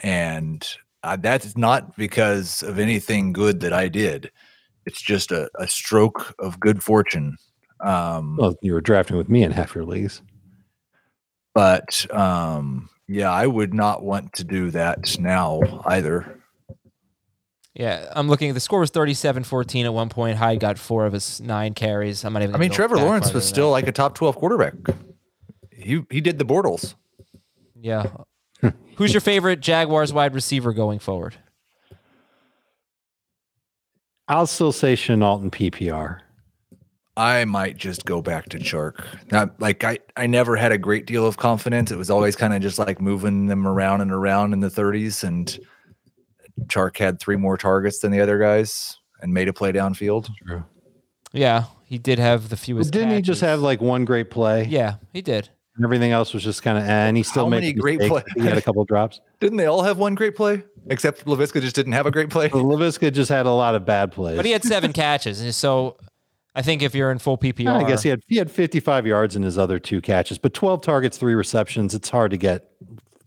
and 0.00 0.66
uh, 1.02 1.16
that's 1.16 1.56
not 1.56 1.96
because 1.96 2.62
of 2.62 2.78
anything 2.78 3.32
good 3.32 3.60
that 3.60 3.72
I 3.72 3.88
did. 3.88 4.30
It's 4.86 5.00
just 5.00 5.32
a, 5.32 5.50
a 5.58 5.66
stroke 5.66 6.34
of 6.38 6.60
good 6.60 6.82
fortune. 6.82 7.36
Um, 7.80 8.36
Well, 8.38 8.54
you 8.62 8.72
were 8.72 8.80
drafting 8.80 9.16
with 9.16 9.28
me 9.28 9.42
in 9.42 9.50
half 9.52 9.74
your 9.74 9.84
leagues. 9.84 10.22
but 11.54 12.06
um, 12.14 12.88
yeah, 13.08 13.30
I 13.30 13.46
would 13.46 13.74
not 13.74 14.02
want 14.02 14.32
to 14.34 14.44
do 14.44 14.70
that 14.70 15.18
now 15.18 15.60
either. 15.86 16.40
Yeah, 17.74 18.10
I'm 18.14 18.28
looking 18.28 18.48
at 18.50 18.54
the 18.54 18.60
score 18.60 18.78
was 18.80 18.92
37-14 18.92 19.84
at 19.84 19.92
one 19.92 20.08
point. 20.08 20.38
Hyde 20.38 20.60
got 20.60 20.78
four 20.78 21.06
of 21.06 21.12
his 21.12 21.40
nine 21.40 21.74
carries. 21.74 22.24
I'm 22.24 22.32
not 22.32 22.42
even. 22.42 22.54
I 22.54 22.58
mean, 22.58 22.70
Trevor 22.70 22.96
Lawrence 22.96 23.32
was 23.32 23.44
still 23.44 23.66
that. 23.66 23.72
like 23.72 23.88
a 23.88 23.92
top 23.92 24.14
twelve 24.14 24.36
quarterback. 24.36 24.74
He 25.70 26.02
he 26.08 26.20
did 26.20 26.38
the 26.38 26.44
Bortles. 26.44 26.94
Yeah. 27.78 28.06
Who's 28.96 29.12
your 29.12 29.20
favorite 29.20 29.58
Jaguars 29.60 30.12
wide 30.12 30.34
receiver 30.34 30.72
going 30.72 31.00
forward? 31.00 31.34
I'll 34.28 34.46
still 34.46 34.72
say 34.72 34.94
Shenault 34.94 35.42
and 35.42 35.52
PPR. 35.52 36.20
I 37.16 37.44
might 37.44 37.76
just 37.76 38.04
go 38.04 38.20
back 38.22 38.48
to 38.50 38.58
Chark. 38.58 39.04
Not 39.30 39.60
like 39.60 39.84
I, 39.84 39.98
I 40.16 40.26
never 40.26 40.56
had 40.56 40.72
a 40.72 40.78
great 40.78 41.06
deal 41.06 41.26
of 41.26 41.36
confidence. 41.36 41.90
It 41.92 41.96
was 41.98 42.10
always 42.10 42.34
kind 42.34 42.52
of 42.54 42.60
just 42.60 42.78
like 42.78 43.00
moving 43.00 43.46
them 43.46 43.66
around 43.68 44.00
and 44.00 44.10
around 44.10 44.52
in 44.52 44.60
the 44.60 44.68
30s. 44.68 45.22
And 45.22 45.56
Chark 46.66 46.98
had 46.98 47.20
three 47.20 47.36
more 47.36 47.56
targets 47.56 48.00
than 48.00 48.10
the 48.10 48.20
other 48.20 48.38
guys 48.38 48.98
and 49.20 49.32
made 49.32 49.48
a 49.48 49.52
play 49.52 49.72
downfield. 49.72 50.28
True. 50.46 50.64
Yeah, 51.32 51.64
he 51.84 51.98
did 51.98 52.18
have 52.18 52.48
the 52.48 52.56
fewest. 52.56 52.92
Didn't 52.92 53.10
he 53.14 53.22
just 53.22 53.40
have 53.42 53.60
like 53.60 53.80
one 53.80 54.04
great 54.04 54.30
play? 54.30 54.64
Yeah, 54.64 54.94
he 55.12 55.22
did. 55.22 55.48
And 55.76 55.84
everything 55.84 56.12
else 56.12 56.32
was 56.32 56.44
just 56.44 56.62
kind 56.62 56.78
of, 56.78 56.84
eh, 56.84 56.88
and 56.88 57.16
he 57.16 57.24
still 57.24 57.44
How 57.44 57.48
made 57.48 57.60
many 57.62 57.72
great 57.72 57.98
mistakes. 57.98 58.22
play- 58.32 58.42
He 58.42 58.48
had 58.48 58.56
a 58.58 58.62
couple 58.62 58.84
drops. 58.84 59.20
Didn't 59.40 59.58
they 59.58 59.66
all 59.66 59.82
have 59.82 59.98
one 59.98 60.14
great 60.14 60.36
play? 60.36 60.62
Except 60.88 61.24
Laviska 61.26 61.60
just 61.60 61.74
didn't 61.74 61.92
have 61.92 62.06
a 62.06 62.10
great 62.12 62.30
play. 62.30 62.46
But 62.48 62.62
Laviska 62.62 63.12
just 63.12 63.28
had 63.30 63.46
a 63.46 63.50
lot 63.50 63.74
of 63.74 63.84
bad 63.84 64.12
plays. 64.12 64.36
But 64.36 64.44
he 64.46 64.52
had 64.52 64.62
seven 64.62 64.92
catches, 65.04 65.40
and 65.40 65.52
so 65.54 65.96
I 66.54 66.62
think 66.62 66.82
if 66.82 66.94
you're 66.94 67.10
in 67.10 67.18
full 67.18 67.36
PPR, 67.36 67.84
I 67.84 67.88
guess 67.88 68.02
he 68.02 68.08
had 68.08 68.20
he 68.28 68.36
had 68.36 68.50
55 68.50 69.06
yards 69.06 69.34
in 69.34 69.42
his 69.42 69.58
other 69.58 69.78
two 69.78 70.00
catches, 70.00 70.38
but 70.38 70.54
12 70.54 70.82
targets, 70.82 71.18
three 71.18 71.34
receptions. 71.34 71.94
It's 71.94 72.08
hard 72.08 72.30
to 72.30 72.36
get 72.36 72.70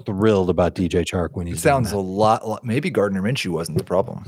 thrilled 0.05 0.49
about 0.49 0.75
DJ 0.75 1.03
Chark 1.03 1.29
when 1.33 1.47
he's 1.47 1.57
It 1.57 1.61
sounds 1.61 1.91
a 1.91 1.97
lot, 1.97 2.47
lot. 2.47 2.63
Maybe 2.63 2.89
Gardner 2.89 3.21
Minshew 3.21 3.49
wasn't 3.49 3.77
the 3.77 3.83
problem. 3.83 4.23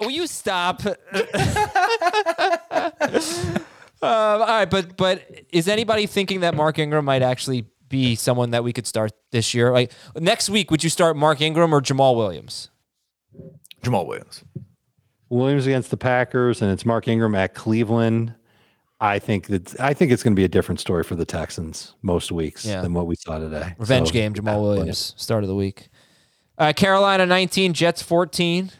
Will 0.00 0.10
you 0.10 0.26
stop? 0.26 0.82
Um, 4.02 4.10
all 4.12 4.46
right, 4.46 4.68
but 4.68 4.98
but 4.98 5.22
is 5.50 5.68
anybody 5.68 6.06
thinking 6.06 6.40
that 6.40 6.54
Mark 6.54 6.78
Ingram 6.78 7.06
might 7.06 7.22
actually 7.22 7.64
be 7.88 8.14
someone 8.14 8.50
that 8.50 8.62
we 8.62 8.74
could 8.74 8.86
start 8.86 9.12
this 9.30 9.54
year? 9.54 9.72
Like 9.72 9.90
next 10.14 10.50
week, 10.50 10.70
would 10.70 10.84
you 10.84 10.90
start 10.90 11.16
Mark 11.16 11.40
Ingram 11.40 11.74
or 11.74 11.80
Jamaal 11.80 12.14
Williams? 12.14 12.68
Jamaal 13.82 14.06
Williams. 14.06 14.44
Williams 15.28 15.66
against 15.66 15.90
the 15.90 15.96
Packers, 15.96 16.62
and 16.62 16.70
it's 16.70 16.84
Mark 16.86 17.08
Ingram 17.08 17.34
at 17.34 17.54
Cleveland. 17.54 18.34
I 19.00 19.18
think 19.18 19.48
that 19.48 19.78
I 19.80 19.92
think 19.92 20.10
it's 20.12 20.22
going 20.22 20.32
to 20.34 20.40
be 20.40 20.44
a 20.44 20.48
different 20.48 20.80
story 20.80 21.04
for 21.04 21.16
the 21.16 21.26
Texans 21.26 21.94
most 22.02 22.32
weeks 22.32 22.64
Yeah. 22.64 22.80
than 22.80 22.94
what 22.94 23.06
we 23.06 23.14
saw 23.16 23.38
today. 23.38 23.74
Revenge 23.78 24.08
So, 24.08 24.12
game, 24.12 24.32
Jamaal 24.32 24.46
yeah, 24.54 24.56
Williams, 24.60 25.14
start 25.16 25.44
of 25.44 25.48
the 25.48 25.54
week. 25.54 25.88
Uh, 26.58 26.72
Carolina 26.74 27.26
19, 27.26 27.74
Jets 27.74 28.00
14. 28.00 28.70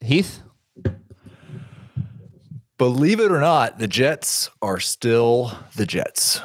Heath? 0.00 0.42
Believe 2.76 3.18
it 3.18 3.32
or 3.32 3.40
not, 3.40 3.80
the 3.80 3.88
Jets 3.88 4.48
are 4.62 4.78
still 4.78 5.52
the 5.74 5.84
Jets. 5.84 6.40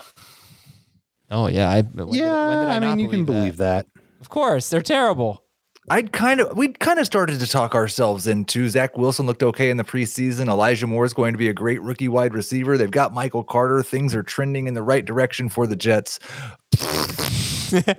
Oh, 1.30 1.45
yeah. 1.47 1.70
I, 1.70 1.82
when 1.82 2.07
did- 2.07 2.16
Yeah, 2.16 2.47
when 2.47 2.57
did 2.57 2.70
I, 2.72 2.80
not 2.80 2.97
mean, 2.97 2.99
you 3.05 3.09
can 3.09 3.26
believe 3.26 3.57
that. 3.57 3.86
Of 4.20 4.30
course, 4.30 4.70
they're 4.72 4.82
terrible. 4.82 5.43
I'd 5.89 6.13
kind 6.13 6.39
of 6.39 6.55
we'd 6.57 6.79
kind 6.79 6.97
of 6.97 7.05
started 7.05 7.39
to 7.39 7.47
talk 7.47 7.75
ourselves 7.75 8.25
into 8.25 8.69
Zach 8.69 8.97
Wilson 8.97 9.25
looked 9.25 9.43
okay 9.43 9.69
in 9.69 9.77
the 9.77 9.84
preseason. 9.84 10.47
Elijah 10.47 10.88
Moore 10.88 11.03
is 11.03 11.13
going 11.13 11.34
to 11.34 11.38
be 11.38 11.49
a 11.49 11.53
great 11.53 11.81
rookie 11.81 12.07
wide 12.07 12.34
receiver. 12.34 12.77
They've 12.77 12.89
got 12.89 13.13
Michael 13.13 13.43
Carter. 13.43 13.84
Things 13.84 14.15
are 14.15 14.23
trending 14.23 14.67
in 14.67 14.73
the 14.73 14.84
right 14.84 15.03
direction 15.03 15.49
for 15.49 15.67
the 15.67 15.75
Jets. 15.75 16.19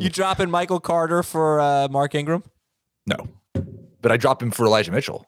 You 0.00 0.08
dropping 0.08 0.50
Michael 0.50 0.80
Carter 0.80 1.22
for 1.22 1.60
uh, 1.60 1.88
Mark 1.88 2.14
Ingram? 2.14 2.42
No, 3.06 3.16
but 4.00 4.10
I 4.10 4.16
dropped 4.16 4.42
him 4.42 4.50
for 4.50 4.64
Elijah 4.64 4.92
Mitchell. 4.92 5.26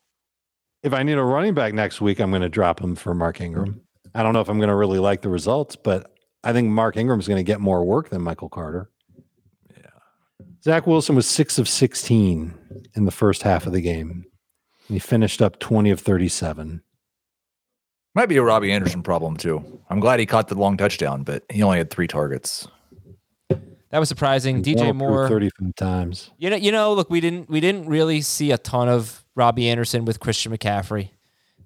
If 0.83 0.95
I 0.95 1.03
need 1.03 1.19
a 1.19 1.23
running 1.23 1.55
back 1.55 1.75
next 1.75 2.01
week, 2.01 2.19
I'm 2.21 2.31
going 2.31 2.43
to 2.43 2.49
drop 2.49 2.81
him 2.81 2.97
for 2.97 3.15
Mark 3.15 3.41
Ingram. 3.41 3.83
I 4.15 4.23
don't 4.23 4.33
know 4.33 4.41
if 4.41 4.49
I'm 4.49 4.59
going 4.59 4.71
to 4.71 4.75
really 4.75 4.99
like 4.99 5.21
the 5.21 5.29
results, 5.29 5.77
but 5.77 6.11
I 6.43 6.53
think 6.53 6.71
Mark 6.71 6.97
Ingram's 6.97 7.29
going 7.29 7.37
to 7.37 7.45
get 7.45 7.61
more 7.61 7.85
work 7.85 8.09
than 8.09 8.23
Michael 8.23 8.49
Carter. 8.49 8.91
Yeah. 10.67 10.75
Zach 10.75 10.87
Wilson 10.87 11.15
was 11.15 11.29
six 11.29 11.59
of 11.59 11.69
16 11.69 12.55
in 12.95 13.05
the 13.05 13.11
first 13.11 13.43
half 13.43 13.67
of 13.67 13.73
the 13.73 13.81
game. 13.81 14.25
And 14.89 14.95
he 14.95 14.99
finished 14.99 15.41
up 15.41 15.59
20 15.61 15.91
of 15.91 16.01
37. 16.01 16.83
Might 18.15 18.27
be 18.27 18.37
a 18.37 18.43
Robbie 18.43 18.73
Anderson 18.73 19.03
problem 19.03 19.37
too. 19.37 19.81
I'm 19.91 20.01
glad 20.01 20.21
he 20.21 20.27
caught 20.27 20.49
the 20.49 20.55
long 20.55 20.77
touchdown, 20.77 21.23
but 21.23 21.45
he 21.51 21.63
only 21.63 21.79
had 21.79 21.91
three 21.91 22.07
targets. 22.07 22.67
That 23.91 23.99
was 24.01 24.09
surprising. 24.09 24.57
One 24.57 24.65
DJ 24.65 24.81
approved 24.81 24.99
Moore. 24.99 25.29
35 25.29 25.75
times. 25.77 26.31
You 26.39 26.51
know, 26.51 26.57
you 26.57 26.73
know, 26.73 26.95
look, 26.95 27.11
we 27.11 27.21
didn't 27.21 27.49
we 27.49 27.61
didn't 27.61 27.87
really 27.87 28.21
see 28.21 28.51
a 28.51 28.59
ton 28.59 28.89
of 28.89 29.25
Robbie 29.35 29.69
Anderson 29.69 30.05
with 30.05 30.19
Christian 30.19 30.51
McCaffrey 30.51 31.11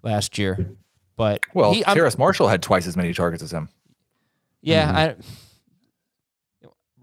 last 0.02 0.38
year. 0.38 0.76
But 1.16 1.40
Well, 1.54 1.72
he, 1.72 1.82
Terrace 1.82 2.18
Marshall 2.18 2.48
had 2.48 2.62
twice 2.62 2.86
as 2.86 2.96
many 2.96 3.14
targets 3.14 3.42
as 3.42 3.52
him. 3.52 3.68
Yeah, 4.60 4.86
mm-hmm. 4.86 4.96
I. 4.96 5.49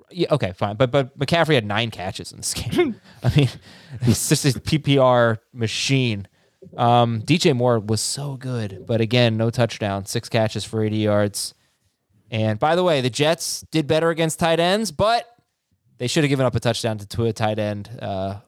Yeah, 0.10 0.28
okay, 0.32 0.54
fine, 0.54 0.78
but 0.78 0.90
but 0.92 1.18
McCaffrey 1.20 1.56
had 1.56 1.66
nine 1.66 1.92
catches 1.92 2.32
in 2.32 2.38
this 2.38 2.54
game. 2.54 2.96
I 3.24 3.36
mean, 3.36 3.50
it's 4.02 4.30
just 4.30 4.46
a 4.46 4.60
PPR 4.60 5.40
machine. 5.54 6.28
Um, 6.76 7.22
DJ 7.22 7.56
Moore 7.56 7.80
was 7.80 8.02
so 8.02 8.36
good, 8.36 8.86
but 8.86 9.02
again, 9.02 9.38
no 9.38 9.50
touchdown, 9.50 10.06
six 10.06 10.30
catches 10.30 10.64
for 10.64 10.84
80 10.84 10.98
yards. 10.98 11.54
And 12.32 12.60
by 12.60 12.76
the 12.76 12.84
way, 12.84 13.02
the 13.02 13.10
Jets 13.10 13.62
did 13.72 13.88
better 13.88 14.10
against 14.10 14.40
tight 14.40 14.60
ends, 14.60 14.92
but 14.92 15.26
they 15.98 16.08
should 16.08 16.24
have 16.24 16.30
given 16.30 16.46
up 16.46 16.56
a 16.56 16.60
touchdown 16.60 16.98
to, 16.98 17.08
to 17.08 17.26
a 17.26 17.34
tight 17.34 17.60
end. 17.60 17.90
Uh, 18.02 18.40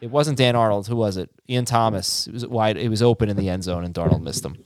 it 0.00 0.10
wasn't 0.10 0.36
Dan 0.36 0.56
Arnold. 0.56 0.86
Who 0.88 0.96
was 0.96 1.16
it? 1.16 1.30
Ian 1.48 1.64
Thomas. 1.64 2.26
It 2.26 2.34
was 2.34 2.46
wide. 2.46 2.76
It 2.76 2.88
was 2.88 3.02
open 3.02 3.28
in 3.28 3.36
the 3.36 3.48
end 3.48 3.64
zone, 3.64 3.84
and 3.84 3.94
Darnold 3.94 4.22
missed 4.22 4.44
him. 4.44 4.56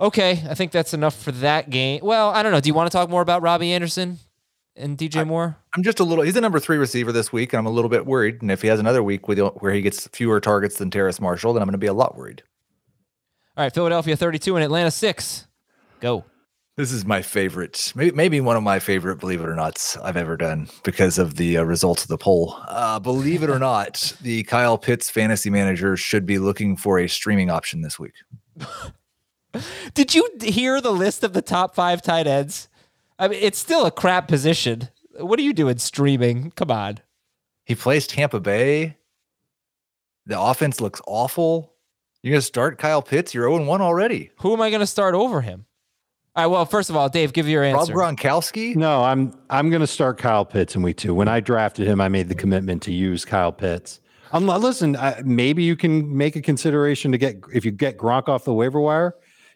Okay, 0.00 0.42
I 0.48 0.54
think 0.54 0.72
that's 0.72 0.92
enough 0.92 1.16
for 1.16 1.30
that 1.32 1.70
game. 1.70 2.00
Well, 2.02 2.30
I 2.30 2.42
don't 2.42 2.50
know. 2.50 2.60
Do 2.60 2.68
you 2.68 2.74
want 2.74 2.90
to 2.90 2.96
talk 2.96 3.08
more 3.08 3.22
about 3.22 3.42
Robbie 3.42 3.72
Anderson 3.72 4.18
and 4.76 4.98
DJ 4.98 5.26
Moore? 5.26 5.56
I'm 5.74 5.82
just 5.82 6.00
a 6.00 6.04
little. 6.04 6.24
He's 6.24 6.36
a 6.36 6.40
number 6.40 6.58
three 6.58 6.76
receiver 6.76 7.12
this 7.12 7.32
week, 7.32 7.52
and 7.52 7.58
I'm 7.58 7.66
a 7.66 7.70
little 7.70 7.88
bit 7.88 8.06
worried. 8.06 8.42
And 8.42 8.50
if 8.50 8.62
he 8.62 8.68
has 8.68 8.80
another 8.80 9.02
week 9.02 9.28
with 9.28 9.38
where 9.38 9.72
he 9.72 9.82
gets 9.82 10.06
fewer 10.08 10.40
targets 10.40 10.78
than 10.78 10.90
Terrace 10.90 11.20
Marshall, 11.20 11.52
then 11.52 11.62
I'm 11.62 11.66
going 11.66 11.72
to 11.72 11.78
be 11.78 11.86
a 11.86 11.92
lot 11.92 12.16
worried. 12.16 12.42
All 13.56 13.64
right, 13.64 13.72
Philadelphia 13.72 14.16
32 14.16 14.56
and 14.56 14.64
Atlanta 14.64 14.90
6. 14.90 15.46
Go. 16.00 16.24
This 16.76 16.90
is 16.90 17.04
my 17.04 17.22
favorite, 17.22 17.92
maybe, 17.94 18.16
maybe 18.16 18.40
one 18.40 18.56
of 18.56 18.64
my 18.64 18.80
favorite, 18.80 19.20
believe 19.20 19.40
it 19.40 19.46
or 19.46 19.54
not, 19.54 19.96
I've 20.02 20.16
ever 20.16 20.36
done 20.36 20.68
because 20.82 21.18
of 21.18 21.36
the 21.36 21.58
uh, 21.58 21.62
results 21.62 22.02
of 22.02 22.08
the 22.08 22.18
poll. 22.18 22.56
Uh, 22.66 22.98
believe 22.98 23.44
it 23.44 23.50
or 23.50 23.58
not, 23.60 24.12
the 24.22 24.42
Kyle 24.42 24.76
Pitts 24.76 25.08
fantasy 25.08 25.50
manager 25.50 25.96
should 25.96 26.26
be 26.26 26.38
looking 26.38 26.76
for 26.76 26.98
a 26.98 27.08
streaming 27.08 27.48
option 27.48 27.82
this 27.82 27.96
week. 27.96 28.14
Did 29.94 30.16
you 30.16 30.28
hear 30.42 30.80
the 30.80 30.90
list 30.90 31.22
of 31.22 31.32
the 31.32 31.42
top 31.42 31.76
five 31.76 32.02
tight 32.02 32.26
ends? 32.26 32.68
I 33.18 33.28
mean, 33.28 33.38
it's 33.42 33.58
still 33.58 33.86
a 33.86 33.90
crap 33.90 34.28
position. 34.28 34.88
What 35.18 35.38
are 35.38 35.42
you 35.42 35.52
doing 35.52 35.78
streaming? 35.78 36.50
Come 36.52 36.70
on. 36.70 36.98
He 37.64 37.74
plays 37.74 38.06
Tampa 38.06 38.40
Bay. 38.40 38.96
The 40.26 40.40
offense 40.40 40.80
looks 40.80 41.00
awful. 41.06 41.74
You're 42.22 42.32
going 42.32 42.40
to 42.40 42.46
start 42.46 42.78
Kyle 42.78 43.02
Pitts. 43.02 43.34
You're 43.34 43.48
0 43.48 43.64
1 43.64 43.80
already. 43.80 44.30
Who 44.40 44.52
am 44.52 44.60
I 44.60 44.70
going 44.70 44.80
to 44.80 44.86
start 44.86 45.14
over 45.14 45.42
him? 45.42 45.66
All 46.36 46.44
right, 46.44 46.50
well, 46.50 46.64
first 46.64 46.90
of 46.90 46.96
all, 46.96 47.08
Dave, 47.08 47.32
give 47.32 47.48
your 47.48 47.62
answer. 47.62 47.92
Rob 47.92 48.08
answer. 48.08 48.28
Gronkowski. 48.28 48.74
No, 48.74 49.04
I'm 49.04 49.38
I'm 49.50 49.70
going 49.70 49.82
to 49.82 49.86
start 49.86 50.18
Kyle 50.18 50.44
Pitts 50.44 50.74
in 50.74 50.82
week 50.82 50.96
two. 50.96 51.14
When 51.14 51.28
I 51.28 51.38
drafted 51.40 51.86
him, 51.86 52.00
I 52.00 52.08
made 52.08 52.28
the 52.28 52.34
commitment 52.34 52.82
to 52.84 52.92
use 52.92 53.24
Kyle 53.24 53.52
Pitts. 53.52 54.00
Um, 54.32 54.46
listen, 54.46 54.96
I, 54.96 55.22
maybe 55.24 55.62
you 55.62 55.76
can 55.76 56.16
make 56.16 56.34
a 56.34 56.40
consideration 56.40 57.12
to 57.12 57.18
get 57.18 57.36
if 57.52 57.64
you 57.64 57.70
get 57.70 57.98
Gronk 57.98 58.28
off 58.28 58.44
the 58.44 58.54
waiver 58.54 58.80
wire. 58.80 59.14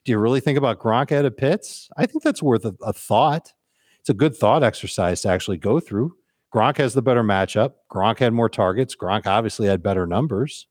Do 0.08 0.12
you 0.12 0.18
really 0.18 0.40
think 0.40 0.56
about 0.56 0.78
Gronk 0.78 1.12
out 1.12 1.26
of 1.26 1.36
Pitts? 1.36 1.90
I 1.94 2.06
think 2.06 2.22
that's 2.22 2.42
worth 2.42 2.64
a, 2.64 2.74
a 2.82 2.94
thought. 2.94 3.52
It's 4.00 4.08
a 4.08 4.14
good 4.14 4.34
thought 4.34 4.62
exercise 4.62 5.20
to 5.20 5.28
actually 5.28 5.58
go 5.58 5.80
through. 5.80 6.14
Gronk 6.50 6.78
has 6.78 6.94
the 6.94 7.02
better 7.02 7.22
matchup. 7.22 7.72
Gronk 7.92 8.18
had 8.18 8.32
more 8.32 8.48
targets. 8.48 8.96
Gronk 8.96 9.26
obviously 9.26 9.66
had 9.68 9.82
better 9.82 10.06
numbers. 10.06 10.66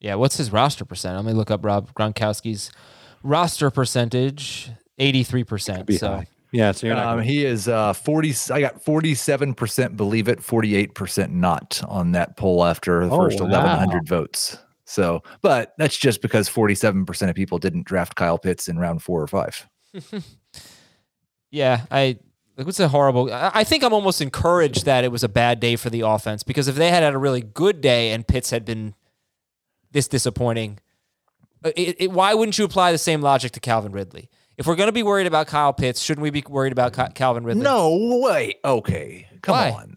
Yeah, 0.00 0.14
what's 0.14 0.38
his 0.38 0.50
roster 0.50 0.86
percent? 0.86 1.14
Let 1.16 1.26
me 1.26 1.34
look 1.34 1.50
up 1.50 1.62
Rob 1.62 1.92
Gronkowski's 1.92 2.72
roster 3.22 3.70
percentage. 3.70 4.70
83%. 4.98 5.98
So 5.98 6.08
high. 6.08 6.26
Yeah, 6.52 6.72
so 6.72 6.86
you're 6.86 6.96
not. 6.96 7.04
Um, 7.06 7.12
gonna- 7.18 7.24
he 7.24 7.44
is 7.44 7.68
uh, 7.68 7.92
40. 7.92 8.34
I 8.50 8.62
got 8.62 8.82
47% 8.82 9.94
believe 9.98 10.26
it, 10.26 10.38
48% 10.38 11.32
not 11.32 11.82
on 11.86 12.12
that 12.12 12.38
poll 12.38 12.64
after 12.64 13.06
the 13.06 13.12
Oh, 13.14 13.18
first 13.18 13.40
wow. 13.42 13.48
1,100 13.50 14.08
votes. 14.08 14.56
So, 14.90 15.22
but 15.40 15.72
that's 15.78 15.96
just 15.96 16.20
because 16.20 16.48
47% 16.48 17.28
of 17.28 17.34
people 17.36 17.58
didn't 17.58 17.86
draft 17.86 18.16
Kyle 18.16 18.38
Pitts 18.38 18.68
in 18.68 18.78
round 18.78 19.02
four 19.02 19.22
or 19.22 19.26
five. 19.26 19.68
Yeah, 21.50 21.86
I 21.90 22.18
it 22.56 22.66
was 22.66 22.78
a 22.78 22.88
horrible. 22.88 23.30
I 23.32 23.64
think 23.64 23.82
I'm 23.82 23.92
almost 23.92 24.20
encouraged 24.20 24.84
that 24.84 25.04
it 25.04 25.10
was 25.10 25.24
a 25.24 25.28
bad 25.28 25.60
day 25.60 25.76
for 25.76 25.90
the 25.90 26.02
offense 26.02 26.42
because 26.42 26.68
if 26.68 26.76
they 26.76 26.90
had 26.90 27.02
had 27.02 27.14
a 27.14 27.18
really 27.18 27.40
good 27.40 27.80
day 27.80 28.12
and 28.12 28.26
Pitts 28.26 28.50
had 28.50 28.64
been 28.64 28.94
this 29.90 30.08
disappointing, 30.08 30.78
uh, 31.64 31.70
it, 31.74 31.96
it, 31.98 32.10
why 32.12 32.34
wouldn't 32.34 32.58
you 32.58 32.64
apply 32.64 32.92
the 32.92 32.98
same 32.98 33.22
logic 33.22 33.52
to 33.52 33.60
Calvin 33.60 33.92
Ridley? 33.92 34.28
If 34.58 34.66
we're 34.66 34.76
going 34.76 34.88
to 34.88 34.92
be 34.92 35.02
worried 35.02 35.26
about 35.26 35.46
Kyle 35.46 35.72
Pitts, 35.72 36.02
shouldn't 36.02 36.22
we 36.22 36.30
be 36.30 36.44
worried 36.46 36.72
about 36.72 36.92
Ca- 36.92 37.08
Calvin 37.14 37.44
Ridley? 37.44 37.62
No 37.62 38.20
way. 38.22 38.56
Okay. 38.62 39.26
Come 39.40 39.54
Why? 39.54 39.70
on. 39.70 39.94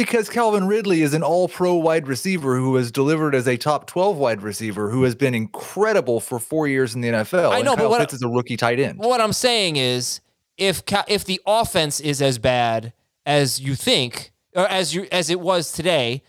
Because 0.00 0.30
Calvin 0.30 0.66
Ridley 0.66 1.02
is 1.02 1.12
an 1.12 1.22
all 1.22 1.46
pro 1.46 1.74
wide 1.74 2.08
receiver 2.08 2.56
who 2.56 2.76
has 2.76 2.90
delivered 2.90 3.34
as 3.34 3.46
a 3.46 3.58
top 3.58 3.86
12 3.86 4.16
wide 4.16 4.40
receiver 4.40 4.88
who 4.88 5.02
has 5.02 5.14
been 5.14 5.34
incredible 5.34 6.20
for 6.20 6.38
four 6.38 6.66
years 6.66 6.94
in 6.94 7.02
the 7.02 7.08
NFL. 7.08 7.50
I 7.50 7.56
and 7.56 7.66
know, 7.66 7.76
but 7.76 7.90
what- 7.90 8.00
Pitts 8.00 8.14
is 8.14 8.22
a 8.22 8.28
rookie 8.28 8.56
tight 8.56 8.80
end. 8.80 8.98
What 8.98 9.20
I'm 9.20 9.34
saying 9.34 9.76
is, 9.76 10.22
if 10.56 10.82
if 11.06 11.26
the 11.26 11.38
offense 11.46 12.00
is 12.00 12.22
as 12.22 12.38
bad 12.38 12.94
as 13.26 13.60
you 13.60 13.74
think, 13.74 14.32
or 14.56 14.66
as 14.68 14.94
you 14.94 15.06
as 15.12 15.28
it 15.28 15.38
was 15.38 15.70
today, 15.70 16.22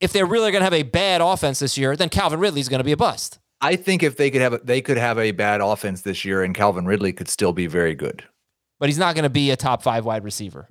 if 0.00 0.12
they're 0.12 0.24
really 0.24 0.52
going 0.52 0.60
to 0.60 0.66
have 0.66 0.72
a 0.72 0.84
bad 0.84 1.20
offense 1.20 1.58
this 1.58 1.76
year, 1.76 1.96
then 1.96 2.08
Calvin 2.08 2.38
Ridley's 2.38 2.68
going 2.68 2.80
to 2.80 2.84
be 2.84 2.92
a 2.92 2.96
bust. 2.96 3.40
I 3.60 3.74
think 3.74 4.04
if 4.04 4.16
they 4.16 4.30
could 4.30 4.42
have 4.42 4.52
a, 4.52 4.58
they 4.58 4.80
could 4.80 4.96
have 4.96 5.18
a 5.18 5.32
bad 5.32 5.60
offense 5.60 6.02
this 6.02 6.24
year, 6.24 6.44
and 6.44 6.54
Calvin 6.54 6.86
Ridley 6.86 7.12
could 7.12 7.28
still 7.28 7.52
be 7.52 7.66
very 7.66 7.96
good. 7.96 8.22
But 8.78 8.88
he's 8.90 8.98
not 8.98 9.16
going 9.16 9.24
to 9.24 9.30
be 9.30 9.50
a 9.50 9.56
top 9.56 9.82
five 9.82 10.04
wide 10.04 10.22
receiver 10.22 10.68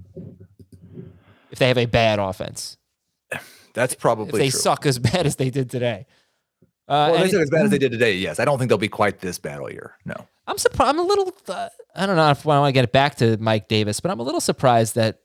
if 1.52 1.60
they 1.60 1.68
have 1.68 1.78
a 1.78 1.86
bad 1.86 2.20
offense. 2.20 2.78
That's 3.74 3.94
If 3.94 4.00
probably 4.00 4.40
they 4.40 4.50
true. 4.50 4.60
suck 4.60 4.86
as 4.86 5.00
bad 5.00 5.26
as 5.26 5.36
they 5.38 5.50
did 5.50 5.70
today. 5.70 6.06
Uh, 6.88 7.10
Well, 7.14 7.24
they 7.24 7.30
suck 7.30 7.42
as 7.42 7.50
bad 7.50 7.64
as 7.66 7.72
they 7.72 7.78
did 7.78 7.92
today. 7.92 8.16
Yes, 8.16 8.40
I 8.40 8.46
don't 8.46 8.58
think 8.58 8.68
they'll 8.70 8.78
be 8.78 8.90
quite 8.90 9.20
this 9.20 9.38
bad 9.38 9.60
all 9.60 9.72
year. 9.72 9.96
No. 10.04 10.28
I'm 10.48 10.58
surprised. 10.58 10.90
I'm 10.90 11.00
a 11.00 11.04
little. 11.04 11.34
Uh, 11.48 11.70
I 11.96 12.06
don't 12.06 12.16
know 12.18 12.30
if 12.32 12.46
I 12.46 12.60
want 12.60 12.70
to 12.70 12.74
get 12.74 12.84
it 12.84 12.92
back 12.92 13.16
to 13.16 13.38
Mike 13.38 13.68
Davis, 13.70 14.00
but 14.02 14.12
I'm 14.12 14.20
a 14.20 14.24
little 14.24 14.42
surprised 14.42 14.96
that 14.96 15.22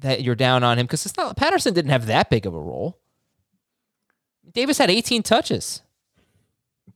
that 0.00 0.22
you're 0.22 0.34
down 0.34 0.62
on 0.62 0.78
him 0.78 0.84
because 0.86 1.06
it's 1.06 1.16
not. 1.16 1.36
Patterson 1.36 1.72
didn't 1.72 1.90
have 1.90 2.06
that 2.06 2.28
big 2.28 2.44
of 2.44 2.54
a 2.54 2.60
role. 2.60 2.98
Davis 4.52 4.76
had 4.78 4.90
18 4.90 5.22
touches. 5.22 5.82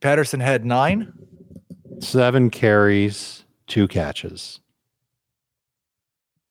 Patterson 0.00 0.40
had 0.40 0.64
nine. 0.66 1.12
Seven 2.00 2.50
carries, 2.50 3.44
two 3.68 3.86
catches, 3.86 4.58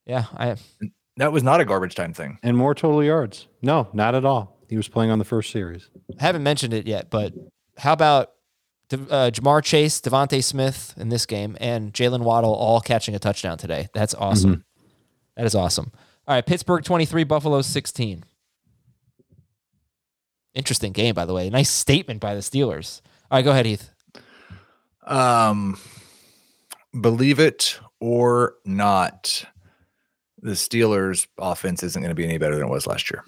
Yeah, 0.05 0.25
I 0.37 0.55
That 1.17 1.31
was 1.31 1.43
not 1.43 1.59
a 1.61 1.65
garbage 1.65 1.95
time 1.95 2.13
thing. 2.13 2.39
and 2.41 2.55
more 2.57 2.73
total 2.73 3.03
yards. 3.03 3.47
No, 3.61 3.89
not 3.93 4.15
at 4.15 4.25
all. 4.25 4.57
He 4.69 4.77
was 4.77 4.87
playing 4.87 5.11
on 5.11 5.19
the 5.19 5.25
first 5.25 5.51
series. 5.51 5.89
I 6.19 6.23
haven't 6.23 6.43
mentioned 6.43 6.73
it 6.73 6.87
yet, 6.87 7.09
but 7.09 7.33
how 7.77 7.91
about 7.93 8.31
De- 8.87 8.95
uh, 9.09 9.29
Ja'Marr 9.31 9.61
Chase, 9.63 9.99
DeVonta 9.99 10.41
Smith 10.43 10.93
in 10.97 11.09
this 11.09 11.25
game, 11.25 11.57
and 11.59 11.93
Jaylen 11.93 12.21
Waddle 12.21 12.53
all 12.53 12.79
catching 12.79 13.13
a 13.13 13.19
touchdown 13.19 13.57
today? 13.57 13.89
That's 13.93 14.13
awesome. 14.15 14.63
That 15.35 15.45
is 15.45 15.55
awesome. 15.55 15.91
All 16.27 16.35
right, 16.35 16.45
Pittsburgh 16.45 16.83
23, 16.83 17.23
Buffalo 17.25 17.61
16. 17.61 18.23
Interesting 20.53 20.91
game, 20.91 21.15
by 21.15 21.25
the 21.25 21.33
way. 21.33 21.49
Nice 21.49 21.69
statement 21.69 22.19
by 22.19 22.35
the 22.35 22.41
Steelers. 22.41 23.01
All 23.29 23.37
right, 23.37 23.43
go 23.43 23.51
ahead, 23.51 23.65
Heath. 23.65 23.89
Um, 25.05 25.77
believe 26.99 27.39
it 27.39 27.79
or 27.99 28.55
not, 28.65 29.45
the 30.41 30.51
Steelers' 30.51 31.27
offense 31.37 31.83
isn't 31.83 32.01
going 32.01 32.09
to 32.09 32.15
be 32.15 32.23
any 32.23 32.37
better 32.37 32.55
than 32.55 32.65
it 32.65 32.69
was 32.69 32.87
last 32.87 33.11
year. 33.11 33.23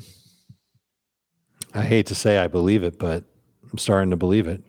I 1.73 1.83
hate 1.83 2.05
to 2.07 2.15
say 2.15 2.37
I 2.37 2.47
believe 2.47 2.83
it, 2.83 2.99
but 2.99 3.23
I'm 3.71 3.77
starting 3.77 4.11
to 4.11 4.17
believe 4.17 4.47
it. 4.47 4.63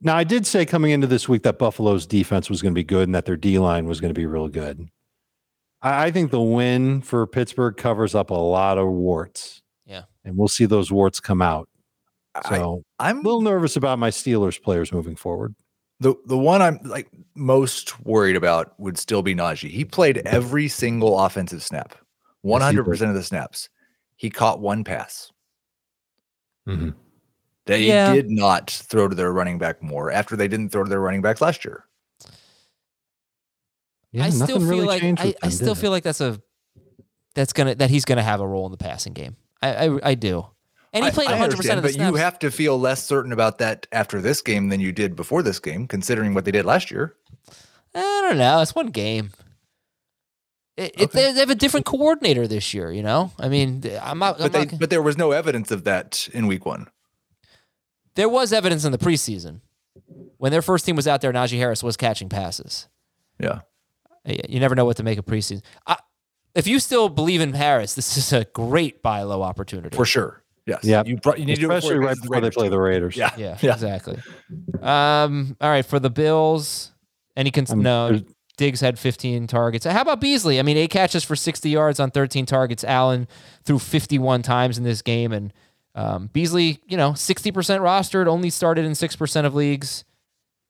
Now, 0.00 0.16
I 0.16 0.24
did 0.24 0.46
say 0.46 0.66
coming 0.66 0.90
into 0.90 1.06
this 1.06 1.28
week 1.28 1.42
that 1.42 1.58
Buffalo's 1.58 2.06
defense 2.06 2.50
was 2.50 2.62
going 2.62 2.72
to 2.72 2.78
be 2.78 2.84
good 2.84 3.08
and 3.08 3.14
that 3.14 3.24
their 3.24 3.36
D 3.36 3.58
line 3.58 3.86
was 3.86 4.00
going 4.00 4.12
to 4.12 4.18
be 4.18 4.26
real 4.26 4.48
good. 4.48 4.88
I, 5.82 6.06
I 6.06 6.10
think 6.10 6.30
the 6.30 6.40
win 6.40 7.00
for 7.00 7.26
Pittsburgh 7.26 7.76
covers 7.76 8.14
up 8.14 8.30
a 8.30 8.34
lot 8.34 8.78
of 8.78 8.88
warts. 8.88 9.62
Yeah. 9.86 10.02
And 10.24 10.36
we'll 10.36 10.48
see 10.48 10.66
those 10.66 10.92
warts 10.92 11.18
come 11.18 11.40
out. 11.40 11.68
I, 12.34 12.56
So 12.56 12.82
I'm 12.98 13.18
a 13.18 13.22
little 13.22 13.40
nervous 13.40 13.76
about 13.76 13.98
my 13.98 14.10
Steelers 14.10 14.60
players 14.60 14.92
moving 14.92 15.16
forward. 15.16 15.54
The 16.00 16.14
the 16.26 16.36
one 16.38 16.60
I'm 16.62 16.78
like 16.84 17.08
most 17.34 17.98
worried 18.04 18.36
about 18.36 18.78
would 18.78 18.98
still 18.98 19.22
be 19.22 19.34
Najee. 19.34 19.70
He 19.70 19.84
played 19.84 20.18
every 20.26 20.68
single 20.68 21.18
offensive 21.18 21.62
snap, 21.62 21.94
one 22.42 22.60
hundred 22.60 22.84
percent 22.84 23.10
of 23.10 23.16
the 23.16 23.22
snaps. 23.22 23.68
He 24.16 24.30
caught 24.30 24.60
one 24.60 24.84
pass. 24.84 25.30
Mhm. 26.68 26.94
They 27.66 27.82
Yeah. 27.84 28.14
did 28.14 28.30
not 28.30 28.70
throw 28.70 29.08
to 29.08 29.14
their 29.14 29.32
running 29.32 29.58
back 29.58 29.82
more 29.82 30.10
after 30.10 30.36
they 30.36 30.48
didn't 30.48 30.70
throw 30.70 30.84
to 30.84 30.88
their 30.90 31.00
running 31.00 31.22
back 31.22 31.40
last 31.40 31.64
year. 31.64 31.84
Yeah, 34.12 34.24
I 34.24 34.30
still 34.30 34.40
nothing 34.40 34.60
feel 34.60 34.68
really 34.70 34.86
like 34.86 35.00
changed 35.00 35.22
I, 35.22 35.26
with 35.26 35.36
I 35.42 35.48
still 35.48 35.74
did 35.74 35.80
feel 35.80 35.90
like 35.90 36.02
that's 36.04 36.20
a 36.20 36.40
that's 37.34 37.52
gonna 37.52 37.74
that 37.74 37.90
he's 37.90 38.04
gonna 38.04 38.22
have 38.22 38.40
a 38.40 38.46
role 38.46 38.64
in 38.66 38.72
the 38.72 38.78
passing 38.78 39.12
game. 39.12 39.36
I 39.62 39.86
I, 39.86 39.98
I 40.10 40.14
do, 40.14 40.46
and 40.92 41.04
he 41.04 41.10
played 41.10 41.28
I 41.28 41.32
100 41.32 41.56
percent 41.56 41.78
of 41.78 41.82
the 41.84 41.96
but 41.98 42.06
you 42.06 42.14
have 42.14 42.38
to 42.40 42.50
feel 42.50 42.78
less 42.78 43.04
certain 43.04 43.32
about 43.32 43.58
that 43.58 43.86
after 43.92 44.20
this 44.20 44.40
game 44.42 44.68
than 44.68 44.80
you 44.80 44.92
did 44.92 45.14
before 45.16 45.42
this 45.42 45.58
game, 45.58 45.86
considering 45.86 46.34
what 46.34 46.44
they 46.44 46.50
did 46.50 46.64
last 46.64 46.90
year. 46.90 47.14
I 47.94 48.00
don't 48.28 48.38
know. 48.38 48.60
It's 48.60 48.74
one 48.74 48.88
game. 48.88 49.30
It, 50.76 50.92
it, 50.94 51.02
Okay. 51.04 51.06
they, 51.28 51.32
they 51.32 51.40
have 51.40 51.50
a 51.50 51.54
different 51.54 51.86
coordinator 51.86 52.46
this 52.46 52.74
year. 52.74 52.92
You 52.92 53.02
know, 53.02 53.32
I 53.38 53.48
mean, 53.48 53.82
I'm 54.02 54.18
not. 54.18 54.36
I'm 54.36 54.42
But 54.42 54.52
they, 54.52 54.64
not 54.66 54.78
but 54.78 54.90
there 54.90 55.00
was 55.02 55.16
no 55.16 55.32
evidence 55.32 55.70
of 55.70 55.84
that 55.84 56.28
in 56.34 56.46
week 56.46 56.66
one. 56.66 56.88
there 58.14 58.28
was 58.28 58.52
evidence 58.52 58.84
in 58.84 58.92
the 58.92 58.98
preseason 58.98 59.60
when 60.36 60.52
their 60.52 60.60
first 60.62 60.84
team 60.84 60.96
was 60.96 61.08
out 61.08 61.20
there. 61.22 61.32
Najee 61.32 61.56
Harris 61.58 61.82
was 61.82 61.96
catching 61.96 62.28
passes. 62.28 62.88
Yeah. 63.40 63.60
You 64.26 64.60
never 64.60 64.74
know 64.74 64.84
what 64.84 64.96
to 64.98 65.02
make 65.02 65.18
of 65.18 65.24
preseason. 65.24 65.62
I, 65.86 65.96
if 66.54 66.66
you 66.66 66.78
still 66.80 67.08
believe 67.08 67.40
in 67.40 67.52
Harris, 67.54 67.94
this 67.94 68.16
is 68.16 68.32
a 68.32 68.44
great 68.44 69.00
buy 69.02 69.22
low 69.22 69.42
opportunity. 69.42 69.96
For 69.96 70.04
sure. 70.04 70.42
Yes. 70.66 70.80
Yeah. 70.82 71.02
You, 71.06 71.16
brought, 71.16 71.38
you 71.38 71.46
need 71.46 71.54
to 71.56 71.60
do 71.62 71.70
Especially 71.70 71.96
before 71.96 72.06
right 72.06 72.08
face 72.16 72.22
the 72.22 72.28
before 72.28 72.40
they 72.40 72.50
play 72.50 72.68
the 72.68 72.80
Raiders. 72.80 73.16
Yeah. 73.16 73.30
Yeah, 73.36 73.56
Yeah. 73.60 73.72
exactly. 73.74 74.18
Um, 74.82 75.56
all 75.60 75.70
right, 75.70 75.86
for 75.86 76.00
the 76.00 76.10
Bills, 76.10 76.92
any 77.36 77.50
cons- 77.50 77.70
Um, 77.70 77.82
no 77.82 78.20
Diggs 78.56 78.80
had 78.80 78.98
15 78.98 79.46
targets. 79.46 79.84
How 79.84 80.00
about 80.00 80.20
Beasley? 80.20 80.58
I 80.58 80.62
mean, 80.62 80.76
eight 80.78 80.90
catches 80.90 81.22
for 81.22 81.36
60 81.36 81.68
yards 81.70 82.00
on 82.00 82.10
13 82.10 82.46
targets. 82.46 82.82
Allen 82.84 83.28
threw 83.64 83.78
51 83.78 84.40
times 84.42 84.78
in 84.78 84.84
this 84.84 85.02
game, 85.02 85.30
and 85.32 85.52
um, 85.94 86.30
Beasley, 86.32 86.80
you 86.86 86.96
know, 86.96 87.12
60% 87.12 87.52
rostered, 87.52 88.26
only 88.26 88.48
started 88.50 88.84
in 88.86 88.94
six 88.94 89.14
percent 89.14 89.46
of 89.46 89.54
leagues. 89.54 90.04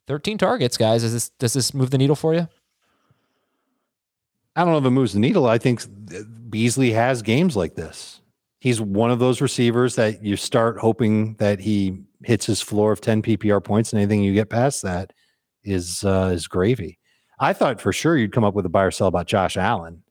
13 0.09 0.37
targets, 0.37 0.77
guys. 0.77 1.03
Does 1.03 1.13
this 1.13 1.29
does 1.31 1.53
this 1.53 1.73
move 1.75 1.91
the 1.91 1.99
needle 1.99 2.17
for 2.17 2.35
you? 2.35 2.49
I 4.55 4.63
don't 4.65 4.73
know 4.73 4.79
if 4.79 4.85
it 4.85 4.91
moves 4.91 5.13
the 5.13 5.19
needle. 5.21 5.47
I 5.47 5.59
think 5.59 5.83
Beasley 6.51 6.93
has 6.93 7.23
games 7.23 7.57
like 7.57 7.75
this. 7.75 8.21
He's 8.59 8.81
one 8.81 9.11
of 9.11 9.19
those 9.19 9.41
receivers 9.41 9.97
that 9.97 10.25
you 10.25 10.37
start 10.37 10.79
hoping 10.79 11.35
that 11.35 11.61
he 11.61 11.99
hits 12.25 12.47
his 12.47 12.63
floor 12.63 12.91
of 12.93 13.01
10 13.01 13.23
PPR 13.23 13.63
points, 13.63 13.93
and 13.93 14.01
anything 14.01 14.23
you 14.23 14.33
get 14.35 14.49
past 14.51 14.83
that 14.83 15.13
is 15.63 16.03
uh, 16.05 16.31
is 16.33 16.47
gravy. 16.49 16.99
I 17.39 17.53
thought 17.53 17.81
for 17.81 17.93
sure 17.93 18.17
you'd 18.17 18.33
come 18.33 18.45
up 18.45 18.55
with 18.55 18.65
a 18.65 18.71
buy 18.71 18.85
or 18.85 18.91
sell 18.91 19.09
about 19.09 19.27
Josh 19.27 19.57
Allen, 19.57 20.03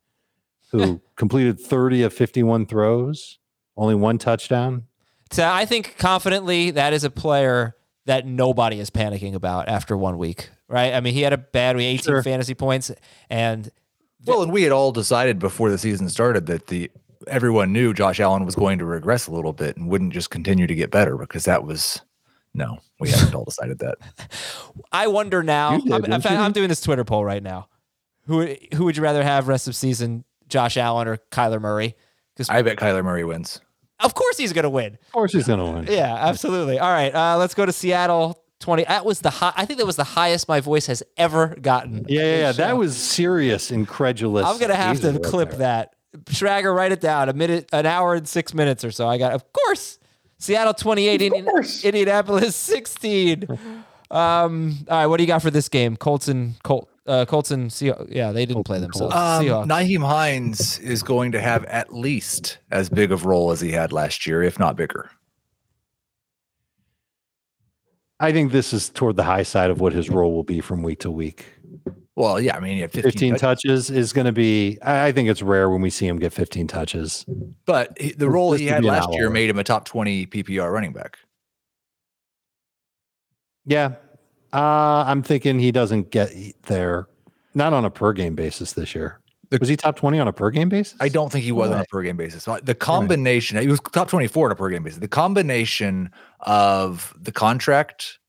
who 0.71 1.01
completed 1.15 1.59
30 1.59 2.03
of 2.03 2.13
51 2.13 2.67
throws, 2.67 3.39
only 3.75 3.95
one 3.95 4.17
touchdown. 4.19 4.83
So 5.31 5.47
I 5.49 5.65
think 5.65 5.95
confidently 5.97 6.71
that 6.71 6.93
is 6.93 7.03
a 7.03 7.09
player 7.09 7.75
that 8.05 8.27
nobody 8.27 8.79
is 8.79 8.91
panicking 8.91 9.33
about 9.33 9.67
after 9.67 9.97
one 9.97 10.19
week, 10.19 10.51
right? 10.67 10.93
I 10.93 10.99
mean, 11.01 11.13
he 11.15 11.21
had 11.21 11.33
a 11.33 11.37
bad 11.39 11.75
week, 11.75 11.85
18 11.85 12.03
Sure. 12.03 12.21
fantasy 12.23 12.53
points, 12.53 12.91
and 13.27 13.71
Well, 14.23 14.43
and 14.43 14.51
we 14.53 14.61
had 14.61 14.71
all 14.71 14.91
decided 14.91 15.39
before 15.39 15.71
the 15.71 15.79
season 15.79 16.07
started 16.09 16.45
that 16.45 16.67
the 16.67 16.91
everyone 17.27 17.73
knew 17.73 17.93
Josh 17.93 18.19
Allen 18.19 18.45
was 18.45 18.55
going 18.55 18.79
to 18.79 18.85
regress 18.85 19.27
a 19.27 19.31
little 19.31 19.53
bit 19.53 19.77
and 19.77 19.89
wouldn't 19.89 20.13
just 20.13 20.29
continue 20.29 20.67
to 20.67 20.75
get 20.75 20.91
better 20.91 21.17
because 21.17 21.45
that 21.45 21.63
was 21.63 22.01
no, 22.55 22.79
we 22.99 23.09
haven't 23.09 23.35
all 23.35 23.43
decided 23.43 23.79
that. 23.79 23.97
I 24.91 25.07
wonder 25.07 25.43
now. 25.43 25.77
Did, 25.77 25.91
I'm, 25.91 26.05
in 26.05 26.21
fact. 26.21 26.39
I'm 26.39 26.53
doing 26.53 26.69
this 26.69 26.81
Twitter 26.81 27.03
poll 27.03 27.25
right 27.25 27.43
now. 27.43 27.67
Who 28.27 28.55
who 28.73 28.85
would 28.85 28.97
you 28.97 29.03
rather 29.03 29.23
have 29.23 29.47
rest 29.47 29.67
of 29.67 29.75
season, 29.75 30.23
Josh 30.47 30.77
Allen 30.77 31.07
or 31.07 31.17
Kyler 31.31 31.61
Murray? 31.61 31.95
Because 32.33 32.49
I 32.49 32.61
bet 32.61 32.77
Kyler 32.77 33.03
Murray 33.03 33.23
wins. 33.23 33.61
of 33.99 34.13
course 34.13 34.37
he's 34.37 34.53
going 34.53 34.63
to 34.63 34.69
win. 34.69 34.93
Of 34.93 35.11
course, 35.11 35.33
he's 35.33 35.47
going 35.47 35.59
to 35.59 35.65
win. 35.65 35.87
Yeah, 35.95 36.15
absolutely. 36.15 36.79
All 36.79 36.91
right, 36.91 37.13
uh, 37.13 37.37
let's 37.37 37.53
go 37.53 37.65
to 37.65 37.71
Seattle. 37.71 38.41
Twenty. 38.59 38.85
That 38.85 39.05
was 39.05 39.19
the 39.19 39.29
high. 39.29 39.53
I 39.55 39.65
think 39.65 39.79
that 39.79 39.85
was 39.85 39.97
the 39.97 40.05
highest 40.05 40.47
my 40.47 40.61
voice 40.61 40.87
has 40.87 41.03
ever 41.17 41.55
gotten. 41.61 42.05
Yeah, 42.07 42.21
yeah, 42.21 42.37
yeah. 42.37 42.51
That 42.53 42.77
was 42.77 42.95
serious, 42.95 43.69
incredulous. 43.69 44.45
I'm 44.45 44.57
gonna 44.57 44.75
have 44.75 45.01
to 45.01 45.19
clip 45.19 45.49
there. 45.49 45.59
that. 45.59 45.94
Schrager, 46.25 46.75
write 46.75 46.91
it 46.91 47.01
down. 47.01 47.29
A 47.29 47.33
minute, 47.33 47.69
an 47.71 47.85
hour 47.85 48.15
and 48.15 48.27
six 48.27 48.53
minutes 48.53 48.83
or 48.83 48.91
so. 48.91 49.07
I 49.07 49.17
got, 49.17 49.33
of 49.33 49.43
course. 49.53 49.99
Seattle 50.37 50.73
28, 50.73 51.21
Indian, 51.21 51.47
Indianapolis 51.83 52.55
16. 52.55 53.47
Um, 54.11 54.77
all 54.89 54.97
right, 54.97 55.05
what 55.07 55.17
do 55.17 55.23
you 55.23 55.27
got 55.27 55.41
for 55.41 55.49
this 55.51 55.69
game? 55.69 55.95
Colts 55.95 56.27
and 56.27 56.61
Colt, 56.63 56.89
uh, 57.07 57.25
Colts 57.25 57.51
and 57.51 57.69
Seahawks. 57.71 58.07
Yeah, 58.13 58.31
they 58.31 58.45
didn't 58.45 58.63
play 58.63 58.79
themselves. 58.79 59.15
Um, 59.15 59.43
Seahawks. 59.43 59.67
Nyheim 59.67 60.05
Hines 60.05 60.77
is 60.79 61.03
going 61.03 61.31
to 61.31 61.41
have 61.41 61.65
at 61.65 61.93
least 61.93 62.59
as 62.69 62.89
big 62.89 63.11
of 63.11 63.25
role 63.25 63.51
as 63.51 63.61
he 63.61 63.71
had 63.71 63.91
last 63.91 64.27
year, 64.27 64.43
if 64.43 64.59
not 64.59 64.75
bigger. 64.75 65.09
I 68.19 68.31
think 68.31 68.51
this 68.51 68.71
is 68.73 68.89
toward 68.89 69.17
the 69.17 69.23
high 69.23 69.43
side 69.43 69.69
of 69.69 69.81
what 69.81 69.93
his 69.93 70.09
role 70.09 70.33
will 70.33 70.43
be 70.43 70.61
from 70.61 70.83
week 70.83 70.99
to 71.01 71.11
week. 71.11 71.45
Well, 72.15 72.39
yeah, 72.39 72.55
I 72.55 72.61
mean, 72.61 72.77
he 72.77 72.81
15, 72.81 73.03
15 73.03 73.35
touches, 73.35 73.41
touches 73.41 73.89
is 73.89 74.13
going 74.13 74.25
to 74.25 74.31
be, 74.31 74.77
I 74.81 75.11
think 75.11 75.27
it's 75.27 75.41
rare 75.41 75.69
when 75.69 75.81
we 75.81 75.89
see 75.89 76.07
him 76.07 76.17
get 76.17 76.31
15 76.31 76.67
touches. 76.67 77.25
but 77.65 77.97
the 78.17 78.29
role 78.29 78.53
he 78.53 78.67
had 78.67 78.85
last 78.85 79.09
year 79.13 79.29
made 79.29 79.49
him 79.49 79.59
a 79.59 79.63
top 79.63 79.85
20 79.85 80.25
PPR 80.27 80.71
running 80.71 80.93
back. 80.93 81.17
Yeah. 83.65 83.95
Uh, 84.53 85.03
I'm 85.05 85.23
thinking 85.23 85.59
he 85.59 85.73
doesn't 85.73 86.11
get 86.11 86.31
there, 86.63 87.07
not 87.53 87.73
on 87.73 87.83
a 87.83 87.89
per 87.89 88.13
game 88.13 88.35
basis 88.35 88.73
this 88.73 88.95
year. 88.95 89.19
Was 89.59 89.67
he 89.67 89.75
top 89.75 89.97
20 89.97 90.19
on 90.19 90.27
a 90.27 90.33
per 90.33 90.49
game 90.51 90.69
basis? 90.69 90.95
I 90.99 91.09
don't 91.09 91.31
think 91.31 91.43
he 91.43 91.51
was 91.51 91.69
on 91.69 91.81
a 91.81 91.85
per 91.85 92.01
game 92.01 92.17
basis. 92.17 92.45
The 92.63 92.75
combination, 92.75 93.57
he 93.57 93.67
was 93.67 93.79
top 93.91 94.09
24 94.09 94.47
on 94.47 94.51
a 94.51 94.55
per 94.55 94.69
game 94.69 94.83
basis. 94.83 94.99
The 94.99 95.07
combination 95.07 96.11
of 96.39 97.13
the 97.19 97.31
contract 97.31 98.19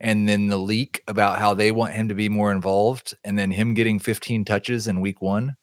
and 0.00 0.28
then 0.28 0.48
the 0.48 0.56
leak 0.58 1.02
about 1.06 1.38
how 1.38 1.54
they 1.54 1.70
want 1.72 1.92
him 1.92 2.08
to 2.08 2.14
be 2.14 2.28
more 2.28 2.50
involved, 2.52 3.14
and 3.24 3.38
then 3.38 3.50
him 3.50 3.74
getting 3.74 3.98
15 3.98 4.44
touches 4.44 4.86
in 4.88 5.00
week 5.00 5.20
one 5.20 5.56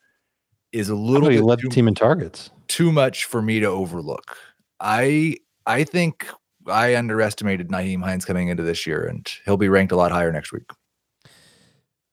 is 0.72 0.88
a 0.88 0.94
little 0.94 1.28
bit 1.28 1.42
led 1.42 1.58
too, 1.60 1.68
the 1.68 1.74
team 1.74 1.88
in 1.88 1.94
targets. 1.94 2.50
too 2.68 2.92
much 2.92 3.24
for 3.24 3.42
me 3.42 3.60
to 3.60 3.66
overlook. 3.66 4.36
I 4.80 5.36
I 5.66 5.84
think 5.84 6.28
I 6.66 6.96
underestimated 6.96 7.68
Nyheim 7.68 8.02
Hines 8.02 8.24
coming 8.24 8.48
into 8.48 8.62
this 8.62 8.86
year, 8.86 9.04
and 9.04 9.26
he'll 9.44 9.56
be 9.56 9.68
ranked 9.68 9.92
a 9.92 9.96
lot 9.96 10.12
higher 10.12 10.30
next 10.30 10.52
week. 10.52 10.70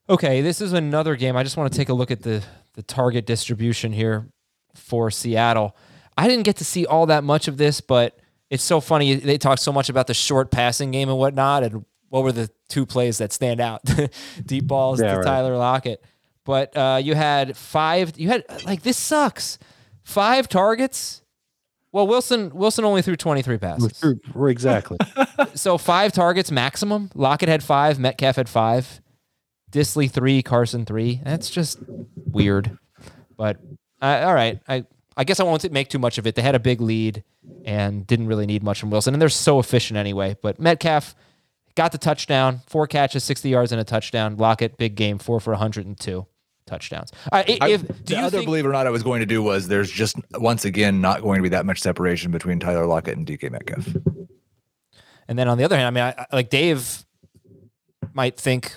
Okay, 0.10 0.42
this 0.42 0.62
is 0.62 0.74
another 0.74 1.16
game. 1.16 1.36
I 1.36 1.44
just 1.44 1.58
want 1.58 1.72
to 1.72 1.78
take 1.78 1.90
a 1.90 1.94
look 1.94 2.12
at 2.12 2.22
the 2.24 2.44
the 2.74 2.84
target 2.84 3.26
distribution 3.26 3.92
here 3.94 4.28
for 4.74 5.10
Seattle. 5.10 5.76
I 6.18 6.28
didn't 6.28 6.44
get 6.44 6.58
to 6.58 6.66
see 6.66 6.86
all 6.86 7.06
that 7.08 7.24
much 7.24 7.48
of 7.48 7.58
this, 7.58 7.82
but 7.82 8.20
it's 8.50 8.64
so 8.64 8.80
funny. 8.80 9.16
They 9.16 9.38
talk 9.38 9.60
so 9.60 9.72
much 9.74 9.90
about 9.90 10.08
the 10.08 10.14
short 10.14 10.52
passing 10.52 10.92
game 10.92 11.10
and 11.10 11.18
whatnot, 11.18 11.64
and 11.64 11.86
what 12.10 12.24
were 12.24 12.32
the 12.32 12.50
two 12.70 12.86
plays 12.86 13.18
that 13.20 13.34
stand 13.34 13.60
out? 13.60 13.82
Deep 14.46 14.68
balls 14.68 15.02
Yeah, 15.02 15.12
to 15.12 15.18
right. 15.18 15.26
Tyler 15.26 15.58
Lockett. 15.58 16.04
But 16.46 16.76
uh, 16.78 17.00
you 17.04 17.16
had 17.16 17.58
five. 17.58 18.14
You 18.18 18.30
had 18.30 18.46
like 18.66 18.84
this 18.84 18.98
sucks. 18.98 19.58
Five 20.04 20.48
targets. 20.48 21.24
Well, 21.92 22.08
Wilson 22.08 22.52
Wilson 22.54 22.86
only 22.86 23.02
threw 23.02 23.16
twenty 23.16 23.42
three 23.42 23.58
passes. 23.58 24.04
Exactly. 24.36 24.98
so 25.56 25.78
five 25.78 26.12
targets 26.12 26.52
maximum. 26.52 27.10
Lockett 27.16 27.50
had 27.50 27.64
five. 27.64 28.00
Metcalf 28.00 28.36
had 28.36 28.48
five. 28.50 29.02
Dissly 29.72 30.10
three. 30.10 30.44
Carson 30.44 30.86
three. 30.86 31.22
That's 31.24 31.50
just 31.50 31.80
weird. 32.28 32.78
But 33.36 33.58
uh, 34.02 34.22
all 34.26 34.34
right, 34.36 34.60
I 34.68 34.86
I 35.18 35.24
guess 35.24 35.40
I 35.40 35.44
won't 35.44 35.70
make 35.72 35.90
too 35.90 36.00
much 36.00 36.18
of 36.18 36.28
it. 36.28 36.36
They 36.36 36.42
had 36.42 36.56
a 36.56 36.60
big 36.60 36.82
lead 36.82 37.24
and 37.64 38.06
didn't 38.06 38.28
really 38.28 38.46
need 38.46 38.62
much 38.62 38.80
from 38.80 38.92
Wilson, 38.92 39.14
and 39.16 39.22
they're 39.22 39.30
so 39.30 39.60
efficient 39.60 39.98
anyway. 39.98 40.36
But 40.42 40.60
Metcalf 40.60 41.16
got 41.76 41.92
the 41.92 41.98
touchdown, 41.98 42.62
four 42.68 42.88
catches, 42.88 43.24
sixty 43.24 43.50
yards, 43.50 43.72
and 43.72 43.80
a 43.82 43.84
touchdown. 43.84 44.38
Lockett 44.38 44.78
big 44.78 44.96
game, 44.96 45.18
four 45.18 45.40
for 45.40 45.52
one 45.52 45.60
hundred 45.60 45.86
and 45.86 46.00
two 46.00 46.26
touchdowns. 46.66 47.12
All 47.32 47.40
right, 47.40 47.58
I- 47.62 47.70
if 47.70 47.82
do 47.88 47.94
the 48.06 48.14
you 48.16 48.26
other 48.26 48.38
think, 48.40 48.46
believe 48.48 48.66
it 48.66 48.68
or 48.70 48.72
not, 48.72 48.88
I 48.88 48.90
was 48.90 49.04
going 49.04 49.20
to 49.20 49.26
do 49.26 49.44
was 49.44 49.68
there's 49.68 49.92
just 49.92 50.16
once 50.34 50.66
again 50.66 51.02
not 51.02 51.22
going 51.22 51.38
to 51.40 51.44
be 51.44 51.50
that 51.50 51.66
much 51.66 51.80
separation 51.82 52.32
between 52.32 52.60
Tyler 52.60 52.86
Lockett 52.86 53.18
and 53.18 53.26
DK 53.28 53.52
Metcalf. 53.52 53.88
And 55.28 55.38
then 55.40 55.48
on 55.48 55.58
the 55.58 55.64
other 55.64 55.76
hand, 55.76 55.88
I 55.88 55.90
mean, 55.92 56.04
I, 56.18 56.22
I- 56.32 56.36
like 56.36 56.50
Dave 56.50 57.06
might 58.14 58.38
think, 58.38 58.76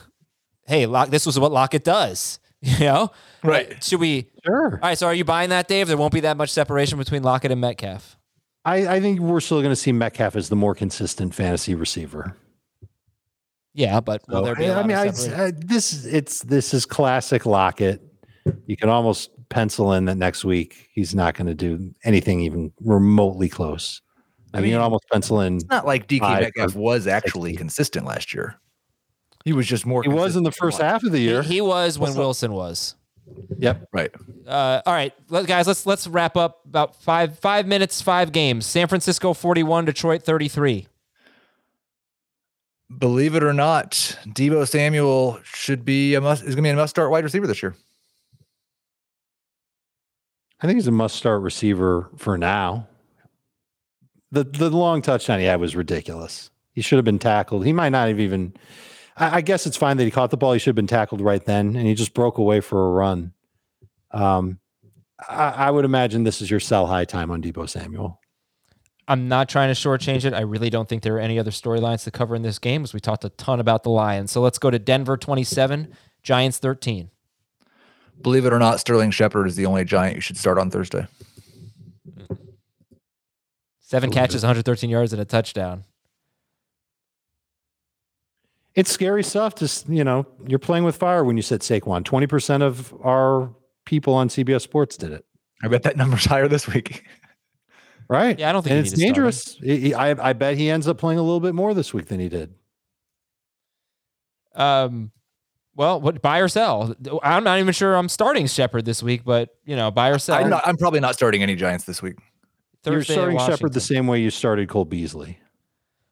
"Hey, 0.67 0.87
Lock, 0.87 1.11
this 1.11 1.27
was 1.27 1.39
what 1.39 1.53
Lockett 1.53 1.85
does." 1.85 2.39
You 2.61 2.81
know, 2.81 3.13
Right. 3.45 3.85
Should 3.85 4.01
we? 4.01 4.27
sure. 4.45 4.73
All 4.83 4.89
right. 4.89 4.99
So, 4.99 5.07
are 5.07 5.15
you 5.15 5.25
buying 5.25 5.51
that, 5.51 5.69
Dave? 5.69 5.87
There 5.87 5.97
won't 5.97 6.13
be 6.13 6.19
that 6.23 6.37
much 6.37 6.51
separation 6.51 6.99
between 6.99 7.23
Lockett 7.23 7.53
and 7.53 7.61
Metcalf. 7.61 8.17
I, 8.65 8.97
I 8.97 9.01
think 9.01 9.21
we're 9.21 9.39
still 9.39 9.59
going 9.61 9.71
to 9.71 9.77
see 9.77 9.93
Metcalf 9.93 10.35
as 10.35 10.49
the 10.49 10.57
more 10.57 10.75
consistent 10.75 11.37
fantasy 11.37 11.77
receiver. 11.77 12.37
Yeah, 13.79 14.01
but 14.01 14.27
will 14.27 14.41
So, 14.41 14.45
there 14.45 14.57
be? 14.57 14.65
A 14.65 14.73
I 14.73 14.77
lot 14.79 14.87
mean, 14.89 14.97
of 14.97 15.33
I. 15.39 15.45
I, 15.45 15.51
this 15.53 16.05
it's 16.05 16.43
this 16.43 16.75
is 16.75 16.85
classic 16.85 17.47
Lockett. 17.47 18.03
You 18.67 18.77
can 18.77 18.89
almost 18.89 19.31
pencil 19.51 19.93
in 19.93 20.07
that 20.07 20.17
next 20.17 20.45
week 20.45 20.89
he's 20.93 21.15
not 21.15 21.37
going 21.37 21.47
to 21.47 21.55
do 21.55 21.95
anything 22.03 22.41
even 22.41 22.73
remotely 22.81 23.49
close. 23.49 24.03
I, 24.53 24.59
mean, 24.59 24.71
you 24.71 24.75
can 24.75 24.83
almost 24.83 25.05
pencil 25.13 25.43
in. 25.43 25.57
It's 25.59 25.67
not 25.67 25.87
like 25.87 26.09
DK 26.09 26.19
Five 26.19 26.41
Metcalf 26.43 26.75
was 26.75 27.07
actually 27.07 27.51
60. 27.53 27.57
consistent 27.59 28.07
last 28.07 28.35
year. 28.35 28.57
He 29.45 29.53
was 29.53 29.65
just 29.69 29.87
more. 29.87 30.03
He 30.03 30.09
was 30.09 30.35
in 30.35 30.43
the 30.43 30.51
first 30.51 30.81
half 30.81 31.05
of 31.05 31.13
the 31.13 31.21
year. 31.21 31.43
he, 31.43 31.55
he 31.55 31.61
was 31.61 32.01
when 32.01 32.17
Wilson 32.17 32.53
was. 32.55 32.97
yep. 33.59 33.87
Right. 33.93 34.11
Uh, 34.45 34.83
all 34.87 34.93
right, 34.93 35.15
let, 35.29 35.47
guys. 35.47 35.69
Let's 35.69 35.87
let's 35.87 36.09
wrap 36.09 36.37
up 36.37 36.63
about 36.67 37.01
five 37.01 37.39
five 37.39 37.69
minutes, 37.69 38.03
five 38.03 38.33
games. 38.33 38.67
San 38.67 38.89
Francisco 38.89 39.35
forty 39.35 39.63
one, 39.63 39.85
Detroit 39.85 40.25
thirty 40.25 40.49
three. 40.49 40.89
Believe 42.97 43.35
it 43.35 43.43
or 43.43 43.53
not, 43.53 43.93
Deebo 44.27 44.67
Samuel 44.67 45.39
should 45.45 45.85
be 45.85 46.15
a 46.15 46.21
must. 46.21 46.43
Is 46.43 46.55
to 46.55 46.63
be 46.63 46.69
a 46.71 46.77
must 46.77 46.91
start 46.91 47.11
wide 47.11 47.25
receiver 47.25 47.47
this 47.47 47.63
year. 47.63 47.77
I 50.61 50.67
think 50.67 50.77
he's 50.77 50.87
a 50.87 50.93
must 50.93 51.17
start 51.17 51.43
receiver 51.43 52.11
for 52.17 52.39
now. 52.39 52.89
The 54.33 54.45
the 54.45 54.71
long 54.71 55.03
touchdown 55.03 55.39
he 55.39 55.45
had 55.45 55.61
was 55.61 55.77
ridiculous. 55.77 56.51
He 56.73 56.81
should 56.81 56.97
have 56.97 57.05
been 57.05 57.19
tackled. 57.19 57.67
He 57.67 57.73
might 57.73 57.91
not 57.91 58.09
have 58.09 58.21
even. 58.21 58.55
I, 59.17 59.37
I 59.37 59.41
guess 59.43 59.67
it's 59.67 59.77
fine 59.77 59.99
that 59.99 60.05
he 60.05 60.11
caught 60.11 60.31
the 60.31 60.37
ball. 60.39 60.55
He 60.55 60.59
should 60.59 60.71
have 60.71 60.77
been 60.77 60.87
tackled 60.87 61.21
right 61.21 61.45
then, 61.45 61.77
and 61.77 61.87
he 61.87 61.95
just 61.95 62.15
broke 62.15 62.39
away 62.39 62.61
for 62.61 62.87
a 62.87 62.91
run. 62.91 63.33
Um, 64.13 64.61
I, 65.29 65.51
I 65.51 65.71
would 65.71 65.85
imagine 65.85 66.25
this 66.25 66.41
is 66.41 66.51
your 66.51 66.61
sell 66.61 66.87
high 66.87 67.05
time 67.05 67.31
on 67.31 67.43
Deebo 67.43 67.69
Samuel. 67.69 68.19
I'm 69.09 69.27
not 69.27 69.49
trying 69.49 69.75
to 69.75 69.81
shortchange 69.81 70.27
it. 70.27 70.35
I 70.35 70.41
really 70.41 70.69
don't 70.69 70.87
think 70.87 71.03
there 71.03 71.17
are 71.17 71.21
any 71.21 71.39
other 71.39 71.51
storylines 71.51 72.05
to 72.05 72.11
cover 72.11 72.37
in 72.37 72.43
this 72.43 72.59
game, 72.59 72.85
as 72.85 72.93
we 72.93 73.01
talked 73.01 73.25
a 73.25 73.31
ton 73.31 73.59
about 73.59 73.83
the 73.83 73.89
Lions. 73.89 74.31
So 74.31 74.43
let's 74.43 74.59
go 74.59 74.71
to 74.71 74.79
Denver 74.79 75.17
27, 75.17 75.89
Giants 76.23 76.59
13. 76.59 77.11
Believe 78.21 78.45
it 78.45 78.53
or 78.53 78.59
not, 78.59 78.81
Sterling 78.81 79.11
Shepard 79.11 79.47
is 79.47 79.57
the 79.57 79.65
only 79.65 79.85
Giant 79.87 80.17
you 80.17 80.21
should 80.21 80.37
start 80.37 80.59
on 80.59 80.71
Thursday. 80.71 81.07
Seven 83.81 84.11
catches, 84.11 84.43
113 84.43 84.91
yards, 84.91 85.15
and 85.15 85.23
a 85.23 85.25
touchdown. 85.25 85.85
It's 88.75 88.93
scary 88.93 89.25
stuff. 89.25 89.55
Just 89.55 89.89
you 89.89 90.05
know, 90.05 90.27
you're 90.47 90.59
playing 90.59 90.85
with 90.85 90.97
fire 90.97 91.25
when 91.25 91.37
you 91.37 91.43
sit 91.43 91.63
Saquon. 91.63 92.05
Twenty 92.05 92.27
percent 92.29 92.63
of 92.63 92.95
our 93.03 93.53
people 93.87 94.15
on 94.15 94.29
CBS 94.29 94.61
Sports 94.61 94.97
did 94.97 95.11
it. 95.11 95.25
I 95.65 95.69
bet 95.69 95.83
that 95.83 95.97
number's 95.97 96.27
higher 96.27 96.47
this 96.47 96.69
week. 96.69 97.05
Right. 98.09 98.39
Yeah, 98.39 98.49
I 98.49 98.53
don't 98.53 98.63
think 98.63 98.73
and 98.73 98.87
you 98.87 98.93
it's 98.93 98.99
need 98.99 99.15
to 99.15 99.33
start 99.33 99.59
dangerous. 99.59 99.59
He- 99.63 99.81
he- 99.89 99.95
I, 99.95 100.31
I 100.31 100.33
bet 100.33 100.57
he 100.57 100.71
ends 100.71 100.89
up 100.89 100.97
playing 100.99 101.19
a 101.19 101.23
little 101.23 101.41
bit 101.41 101.55
more 101.55 101.75
this 101.75 101.93
week 101.93 102.07
than 102.07 102.21
he 102.21 102.29
did. 102.29 102.55
Um, 104.55 105.13
well, 105.77 106.01
what 106.01 106.21
buy 106.23 106.39
or 106.39 106.49
sell? 106.49 106.95
I'm 107.23 107.45
not 107.45 107.59
even 107.61 107.73
sure 107.73 107.95
I'm 107.95 108.09
starting 108.09 108.47
Shepard 108.47 108.85
this 108.85 109.03
week, 109.03 109.25
but 109.25 109.51
you 109.65 109.77
know, 109.77 109.91
buy 109.91 110.09
or 110.09 110.19
sell. 110.19 110.37
I'm, 110.37 110.51
not, 110.51 110.67
I'm 110.67 110.77
probably 110.77 111.01
not 111.01 111.15
starting 111.15 111.43
any 111.43 111.55
Giants 111.55 111.85
this 111.85 112.03
week. 112.03 112.17
You're 112.85 112.97
Thursday 112.97 113.13
starting 113.15 113.39
Shepard 113.39 113.73
the 113.75 113.81
same 113.81 114.07
way 114.07 114.21
you 114.21 114.31
started 114.31 114.69
Cole 114.69 114.85
Beasley. 114.85 115.39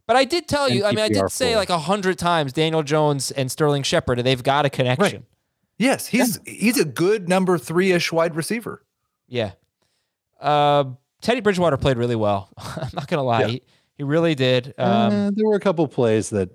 But 0.06 0.14
I 0.16 0.24
did 0.24 0.46
tell 0.46 0.68
you, 0.68 0.84
I 0.84 0.90
mean, 0.90 1.00
I 1.00 1.08
did 1.08 1.30
say 1.30 1.50
four. 1.52 1.56
like 1.56 1.70
a 1.70 1.78
hundred 1.78 2.16
times 2.18 2.52
Daniel 2.52 2.84
Jones 2.84 3.32
and 3.32 3.50
Sterling 3.50 3.82
Shepard, 3.82 4.18
and 4.18 4.26
they've 4.26 4.42
got 4.42 4.64
a 4.66 4.70
connection. 4.70 5.26
Yes, 5.78 6.06
he's 6.06 6.38
he's 6.46 6.78
a 6.78 6.84
good 6.84 7.28
number 7.28 7.58
three 7.58 7.90
ish 7.92 8.12
wide 8.12 8.36
receiver. 8.36 8.84
Yeah. 9.26 9.52
Uh, 10.40 10.84
Teddy 11.26 11.40
Bridgewater 11.40 11.76
played 11.76 11.96
really 11.98 12.14
well. 12.14 12.48
I'm 12.56 12.88
not 12.94 13.08
gonna 13.08 13.24
lie, 13.24 13.40
Yeah. 13.40 13.46
he, 13.48 13.62
he 13.98 14.02
really 14.04 14.36
did. 14.36 14.74
Um, 14.78 14.88
Uh, 15.12 15.30
there 15.34 15.44
were 15.44 15.56
a 15.56 15.60
couple 15.60 15.88
plays 15.88 16.30
that 16.30 16.50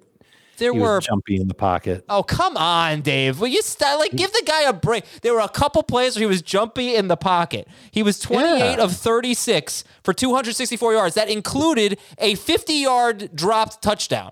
there 0.59 0.71
he 0.71 0.79
were. 0.79 1.01
jumpy 1.01 1.35
in 1.41 1.49
the 1.49 1.53
pocket. 1.53 2.05
Oh 2.07 2.23
come 2.23 2.55
on, 2.55 3.01
Dave! 3.01 3.41
Will 3.41 3.49
you 3.49 3.61
st- 3.61 3.99
like 3.99 4.11
give 4.11 4.31
the 4.31 4.43
guy 4.45 4.61
a 4.69 4.71
break? 4.71 5.03
There 5.23 5.33
were 5.33 5.41
a 5.41 5.49
couple 5.49 5.83
plays 5.83 6.15
where 6.15 6.21
he 6.21 6.25
was 6.27 6.41
jumpy 6.41 6.95
in 6.95 7.09
the 7.09 7.17
pocket. 7.17 7.67
He 7.91 8.01
was 8.01 8.17
28 8.19 8.59
Yeah. 8.77 8.83
of 8.83 8.93
36 8.95 9.83
for 10.03 10.13
264 10.13 10.93
yards. 10.93 11.15
That 11.15 11.29
included 11.29 11.99
a 12.17 12.35
50-yard 12.35 13.31
dropped 13.35 13.81
touchdown. 13.81 14.31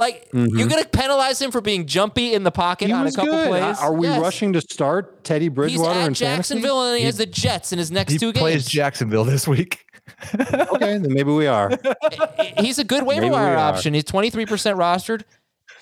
Like 0.00 0.28
you're 0.32 0.66
gonna 0.68 0.86
penalize 0.86 1.40
him 1.40 1.50
for 1.52 1.60
being 1.60 1.86
jumpy 1.86 2.32
in 2.34 2.42
the 2.42 2.50
pocket 2.50 2.88
Mm-hmm. 2.88 2.94
He 2.96 3.00
on 3.00 3.06
a 3.06 3.12
couple 3.12 3.32
good. 3.34 3.48
plays. 3.48 3.78
Are 3.78 3.92
we 3.94 4.08
Yes. 4.08 4.20
rushing 4.20 4.52
to 4.54 4.60
start 4.62 5.22
Teddy 5.22 5.44
He's 5.44 5.52
Bridgewater 5.54 6.00
at 6.00 6.06
in 6.08 6.14
Jacksonville 6.14 6.82
and 6.88 6.98
he 6.98 7.04
has 7.04 7.18
the 7.18 7.26
Jets 7.26 7.72
in 7.72 7.78
his 7.78 7.90
next 7.92 8.14
two 8.18 8.18
games. 8.18 8.26
He 8.26 8.32
two 8.32 8.38
plays. 8.40 8.66
Jacksonville 8.66 9.24
this 9.24 9.46
week. 9.46 9.84
Okay, 10.34 10.98
then 10.98 11.12
maybe 11.14 11.30
we 11.30 11.46
are. 11.46 11.70
He's 12.58 12.78
a 12.80 12.84
good 12.84 13.04
waiver 13.04 13.20
Maybe 13.22 13.32
wire 13.32 13.56
option. 13.56 13.94
He's 13.94 14.04
23% 14.04 14.46
rostered. 14.76 15.22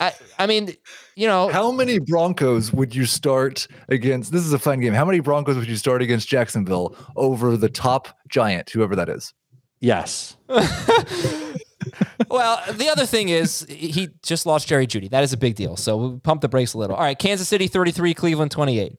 I, 0.01 0.13
I 0.39 0.47
mean, 0.47 0.75
you 1.17 1.27
know, 1.27 1.49
How 1.49 1.73
many 1.73 1.99
Broncos 1.99 2.73
would 2.73 2.95
you 2.95 3.05
start 3.07 3.67
against? 3.89 4.31
This 4.31 4.45
is 4.45 4.53
a 4.53 4.59
fun 4.59 4.81
game. 4.81 4.93
How 4.93 5.05
many 5.05 5.21
Broncos 5.21 5.57
would 5.57 5.67
you 5.67 5.77
start 5.77 6.03
against 6.03 6.29
Jacksonville 6.29 6.95
over 7.17 7.57
the 7.57 7.69
top 7.71 8.09
Giant, 8.29 8.71
whoever 8.71 8.95
that 8.97 9.09
is? 9.09 9.33
Yes. 9.81 10.37
well, 12.31 12.63
the 12.73 12.89
other 12.89 13.07
thing 13.07 13.29
is 13.29 13.67
he 13.69 14.09
just 14.23 14.47
lost 14.47 14.69
Jerry 14.69 14.87
Jeudy. 14.87 15.11
That 15.11 15.25
is 15.25 15.33
a 15.33 15.37
big 15.37 15.55
deal. 15.55 15.77
So 15.77 15.97
we'll 15.97 16.21
pump 16.21 16.41
the 16.41 16.49
brakes 16.49 16.75
a 16.75 16.79
little. 16.79 16.97
All 16.97 17.03
right, 17.03 17.19
Kansas 17.19 17.49
City 17.49 17.69
33, 17.69 18.15
Cleveland 18.15 18.51
28. 18.51 18.97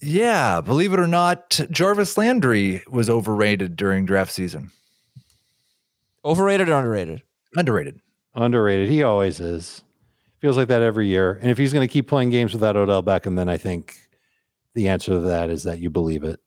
Yeah, 0.00 0.60
believe 0.60 0.92
it 0.92 0.98
or 0.98 1.06
not, 1.06 1.60
Jarvis 1.70 2.18
Landry 2.18 2.82
was 2.90 3.08
overrated 3.08 3.76
during 3.76 4.04
draft 4.04 4.32
season. 4.32 4.72
Overrated 6.24 6.68
or 6.68 6.74
underrated? 6.74 7.22
Underrated. 7.56 8.00
Underrated. 8.34 8.88
He 8.88 9.02
always 9.02 9.38
is. 9.38 9.82
Feels 10.40 10.56
like 10.56 10.68
that 10.68 10.82
every 10.82 11.06
year. 11.06 11.38
And 11.40 11.50
if 11.50 11.58
he's 11.58 11.72
going 11.72 11.86
to 11.86 11.92
keep 11.92 12.08
playing 12.08 12.30
games 12.30 12.52
without 12.52 12.76
Odell 12.76 13.02
Beckham, 13.02 13.36
then 13.36 13.48
I 13.48 13.56
think 13.56 13.96
the 14.74 14.88
answer 14.88 15.12
to 15.12 15.20
that 15.20 15.50
is 15.50 15.62
that 15.64 15.78
you 15.78 15.88
believe 15.90 16.24
it. 16.24 16.40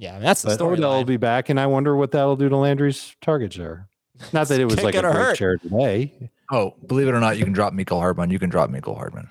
Yeah, 0.00 0.10
I 0.10 0.14
mean, 0.14 0.22
that's 0.22 0.42
the 0.42 0.56
But 0.56 0.62
Odell 0.62 0.96
will 0.98 1.04
be 1.04 1.16
back, 1.16 1.48
and 1.48 1.58
I 1.58 1.66
wonder 1.66 1.96
what 1.96 2.12
that'll 2.12 2.36
do 2.36 2.48
to 2.48 2.56
Landry's 2.56 3.16
targets 3.20 3.56
there. 3.56 3.88
Not 4.32 4.46
that 4.48 4.60
it 4.60 4.64
was 4.64 4.80
like 4.82 4.94
a 4.94 4.98
it 4.98 5.04
or 5.04 5.10
great 5.10 5.24
hurt. 5.24 5.36
share 5.36 5.56
today. 5.58 6.30
Oh, 6.52 6.74
believe 6.86 7.08
it 7.08 7.14
or 7.14 7.20
not, 7.20 7.36
you 7.36 7.44
can 7.44 7.52
drop 7.52 7.72
Mecole 7.72 7.98
Hardman. 8.00 8.30
You 8.30 8.38
can 8.38 8.48
drop 8.48 8.70
Mecole 8.70 8.96
Hardman. 8.96 9.28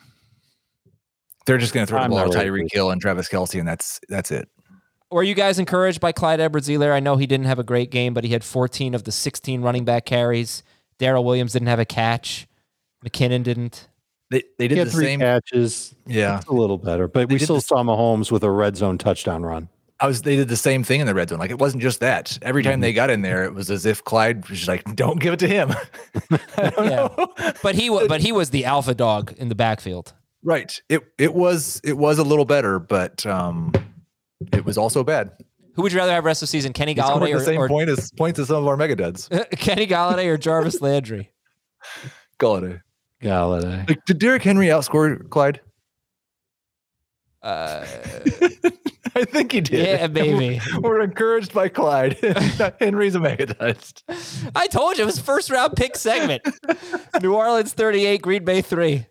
They're 1.45 1.57
just 1.57 1.73
going 1.73 1.85
to 1.85 1.89
throw 1.89 1.99
the 1.99 2.03
I'm 2.05 2.09
ball 2.11 2.25
not 2.25 2.31
to 2.33 2.37
ready 2.37 2.49
Tyreek 2.49 2.69
for 2.71 2.75
Hill 2.75 2.91
and 2.91 3.01
Travis 3.01 3.29
Kelce, 3.29 3.57
and 3.59 3.67
that's 3.67 3.99
that's 4.09 4.31
it. 4.31 4.49
Were 5.09 5.23
you 5.23 5.35
guys 5.35 5.57
encouraged 5.57 6.01
by 6.01 6.11
Clyde 6.11 6.41
Edwards-Helaire? 6.41 6.91
I 6.91 6.99
know 6.99 7.15
he 7.15 7.25
didn't 7.25 7.45
have 7.45 7.59
a 7.59 7.63
great 7.63 7.91
game, 7.91 8.13
but 8.13 8.25
he 8.25 8.31
had 8.33 8.43
14 8.43 8.93
of 8.93 9.05
the 9.05 9.13
16 9.13 9.61
running 9.61 9.85
back 9.85 10.05
carries. 10.05 10.63
Darrel 10.99 11.23
Williams 11.23 11.53
didn't 11.53 11.69
have 11.69 11.79
a 11.79 11.85
catch. 11.85 12.45
McKinnon 13.05 13.43
didn't. 13.43 13.87
They 14.29 14.43
they 14.57 14.65
He 14.65 14.67
did 14.69 14.77
had 14.79 14.87
the 14.87 14.91
three 14.91 15.05
same. 15.05 15.19
catches. 15.21 15.95
Yeah, 16.05 16.37
It's 16.39 16.47
a 16.47 16.51
little 16.53 16.77
better, 16.77 17.07
but 17.07 17.29
They 17.29 17.35
we 17.35 17.39
still 17.39 17.55
this- 17.55 17.67
saw 17.67 17.81
Mahomes 17.83 18.29
with 18.31 18.43
a 18.43 18.51
red 18.51 18.75
zone 18.75 18.97
touchdown 18.97 19.43
run. 19.43 19.69
I 19.99 20.07
was. 20.07 20.21
They 20.21 20.35
did 20.35 20.47
the 20.47 20.57
same 20.57 20.83
thing 20.83 21.01
in 21.01 21.07
the 21.07 21.15
red 21.15 21.29
zone. 21.29 21.39
Like 21.39 21.49
it 21.49 21.59
wasn't 21.59 21.81
just 21.81 22.01
that. 22.01 22.37
Every 22.41 22.61
time 22.61 22.81
they 22.81 22.93
got 22.93 23.09
in 23.09 23.21
there, 23.23 23.43
it 23.45 23.53
was 23.53 23.71
as 23.71 23.85
if 23.85 24.03
Clyde 24.03 24.47
was 24.47 24.59
just 24.59 24.67
like, 24.67 24.95
"Don't 24.95 25.19
give 25.19 25.33
it 25.33 25.39
to 25.39 25.47
him." 25.47 25.73
Yeah. 26.57 27.09
But 27.61 27.75
he 27.75 27.89
was 27.89 28.07
but 28.07 28.21
he 28.21 28.31
was 28.31 28.49
the 28.49 28.65
alpha 28.65 28.93
dog 28.95 29.33
in 29.37 29.49
the 29.49 29.55
backfield. 29.55 30.13
Right. 30.43 30.79
It 30.89 31.03
it 31.17 31.33
was 31.33 31.81
it 31.83 31.97
was 31.97 32.19
a 32.19 32.23
little 32.23 32.45
better, 32.45 32.79
but 32.79 33.25
um, 33.25 33.71
it 34.53 34.65
was 34.65 34.77
also 34.77 35.03
bad. 35.03 35.31
Who 35.75 35.83
would 35.83 35.91
you 35.91 35.99
rather 35.99 36.11
have 36.11 36.25
rest 36.25 36.41
of 36.41 36.47
the 36.47 36.51
season, 36.51 36.73
Kenny 36.73 36.95
Golladay 36.95 37.37
the 37.37 37.43
same 37.43 37.59
or, 37.59 37.65
or 37.65 37.67
point 37.67 37.89
as 37.89 38.11
points 38.11 38.39
as 38.39 38.47
some 38.47 38.57
of 38.57 38.67
our 38.67 38.77
mega 38.77 38.95
duds. 38.95 39.29
Kenny 39.51 39.85
Golladay 39.85 40.25
or 40.25 40.37
Jarvis 40.37 40.81
Landry? 40.81 41.31
Golladay. 42.39 42.81
Golladay. 43.21 43.87
Like, 43.87 44.03
did 44.05 44.17
Derrick 44.17 44.41
Henry 44.41 44.67
outscore 44.67 45.29
Clyde? 45.29 45.61
Uh, 47.41 47.85
I 49.15 49.23
think 49.25 49.51
he 49.51 49.61
did. 49.61 49.99
yeah, 49.99 50.07
maybe. 50.07 50.61
We're 50.79 51.01
encouraged 51.01 51.53
by 51.53 51.69
Clyde. 51.69 52.17
Henry's 52.79 53.15
a 53.15 53.19
mega 53.19 53.47
dust. 53.47 54.03
I 54.55 54.67
told 54.67 54.97
you 54.97 55.03
it 55.03 55.07
was 55.07 55.19
first 55.19 55.49
round 55.49 55.75
pick 55.75 55.95
segment. 55.95 56.43
New 57.21 57.33
Orleans 57.33 57.73
38, 57.73 58.21
Green 58.21 58.45
Bay 58.45 58.61
3. 58.61 59.05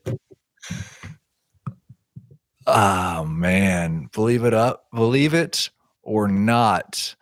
Oh 2.69 3.24
man, 3.24 4.09
believe 4.12 4.44
it 4.44 4.55
up, 4.55 4.86
believe 4.94 5.35
it 5.35 5.70
or 6.03 6.28
not. 6.28 7.15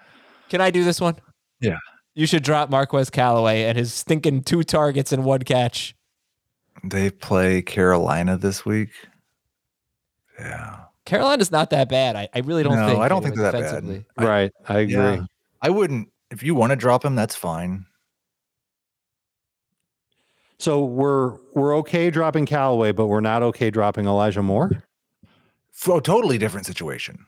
Can 0.48 0.60
I 0.60 0.70
do 0.70 0.84
this 0.84 1.00
one? 1.00 1.16
Yeah. 1.60 1.78
You 2.14 2.26
should 2.26 2.42
drop 2.42 2.70
Marquez 2.70 3.10
Callaway 3.10 3.64
and 3.64 3.76
his 3.76 3.92
stinking 3.92 4.44
two 4.44 4.62
targets 4.62 5.12
and 5.12 5.24
one 5.24 5.42
catch. 5.42 5.94
They 6.82 7.10
play 7.10 7.60
Carolina 7.62 8.36
this 8.36 8.64
week. 8.64 8.90
Yeah. 10.38 10.83
Carolina's 11.06 11.50
not 11.50 11.70
that 11.70 11.88
bad. 11.88 12.16
I, 12.16 12.28
I 12.34 12.38
really 12.40 12.62
don't 12.62 12.76
No, 12.76 12.86
think. 12.88 13.00
I 13.00 13.08
don't 13.08 13.22
think 13.22 13.34
they're 13.34 13.50
that 13.50 13.52
bad. 13.52 13.62
defensively. 13.82 14.06
I- 14.16 14.24
Right. 14.24 14.52
I 14.68 14.78
agree. 14.80 14.94
Yeah. 14.94 15.24
I 15.62 15.70
wouldn't 15.70 16.08
if 16.30 16.42
you 16.42 16.54
want 16.54 16.70
to 16.70 16.76
drop 16.76 17.04
him, 17.04 17.14
that's 17.14 17.36
fine. 17.36 17.86
So 20.58 20.84
we're 20.84 21.36
we're 21.54 21.76
okay 21.78 22.10
dropping 22.10 22.46
Callaway, 22.46 22.92
but 22.92 23.06
we're 23.06 23.20
not 23.20 23.42
okay 23.42 23.70
dropping 23.70 24.06
Elijah 24.06 24.42
Moore. 24.42 24.70
For 25.72 25.98
a 25.98 26.00
totally 26.00 26.38
different 26.38 26.66
situation. 26.66 27.26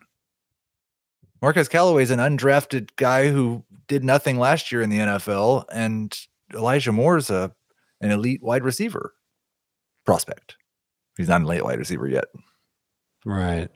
Marquez 1.42 1.68
Callaway 1.68 2.04
is 2.04 2.10
an 2.10 2.20
undrafted 2.20 2.90
guy 2.96 3.28
who 3.28 3.64
did 3.88 4.04
nothing 4.04 4.38
last 4.38 4.70
year 4.72 4.80
in 4.82 4.88
the 4.90 4.98
NFL, 4.98 5.64
and 5.70 6.16
Elijah 6.54 6.92
Moore 6.92 7.16
is 7.18 7.28
a 7.28 7.52
an 8.00 8.10
elite 8.10 8.42
wide 8.42 8.62
receiver 8.62 9.14
prospect. 10.04 10.56
He's 11.16 11.28
not 11.28 11.40
an 11.40 11.46
elite 11.46 11.64
wide 11.64 11.78
receiver 11.78 12.06
yet. 12.08 12.26
Right. 13.26 13.68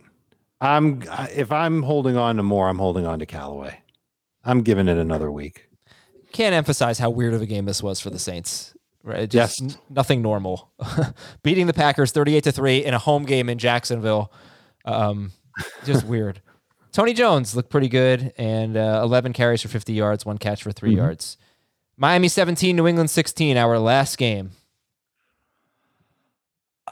I'm 0.61 1.03
if 1.35 1.51
I'm 1.51 1.83
holding 1.83 2.17
on 2.17 2.37
to 2.37 2.43
Moore, 2.43 2.69
I'm 2.69 2.79
holding 2.79 3.05
on 3.05 3.19
to 3.19 3.27
Callaway. 3.27 3.81
I'm 4.45 4.63
giving 4.63 4.89
it 4.89 4.97
another 4.97 5.31
week. 5.31 5.69
Can't 6.33 6.55
emphasize 6.55 6.99
how 6.99 7.11
weird 7.11 7.35
of 7.35 7.43
a 7.43 7.47
game 7.47 7.65
this 7.65 7.83
was 7.83 7.99
for 8.01 8.11
the 8.11 8.19
Saints. 8.19 8.75
Right? 9.03 9.29
Just 9.29 9.61
Yes. 9.61 9.79
nothing 9.89 10.23
normal. 10.23 10.71
Beating 11.43 11.67
the 11.67 11.73
Packers 11.73 12.13
38 12.13 12.45
to 12.45 12.53
3 12.53 12.85
in 12.85 12.95
a 12.95 12.99
home 12.99 13.25
game 13.25 13.49
in 13.49 13.59
Jacksonville. 13.59 14.33
Um, 14.85 15.33
just 15.85 16.07
weird. 16.07 16.41
Tony 16.93 17.13
Jones 17.15 17.57
looked 17.57 17.71
pretty 17.71 17.89
good 17.89 18.33
and 18.37 18.77
uh, 18.77 19.01
11 19.03 19.33
carries 19.33 19.63
for 19.63 19.69
50 19.69 19.93
yards, 19.95 20.25
one 20.27 20.39
catch 20.39 20.63
for 20.63 20.71
3 20.73 20.95
yards. 20.95 21.37
Miami 21.97 22.29
17, 22.29 22.77
New 22.77 22.87
England 22.87 23.11
16, 23.11 23.57
our 23.57 23.79
last 23.79 24.17
game. 24.19 24.51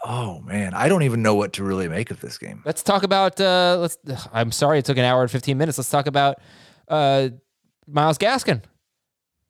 Oh 0.05 0.41
man, 0.41 0.75
I 0.75 0.89
don't 0.89 1.03
even 1.03 1.23
know 1.23 1.35
what 1.35 1.53
to 1.55 1.65
really 1.65 1.89
make 1.89 2.11
of 2.11 2.21
this 2.21 2.39
game. 2.39 2.63
Let's 2.65 2.83
talk 2.83 3.03
about 3.03 3.41
uh 3.41 3.77
let's 3.81 3.99
I'm 4.33 4.53
sorry 4.53 4.79
it 4.79 4.85
took 4.85 4.99
an 4.99 5.05
hour 5.05 5.23
and 5.23 5.31
15 5.31 5.57
minutes. 5.57 5.79
Let's 5.79 5.91
talk 5.91 6.07
about 6.07 6.39
uh 6.89 7.31
Myles 7.87 8.19
Gaskin. 8.19 8.63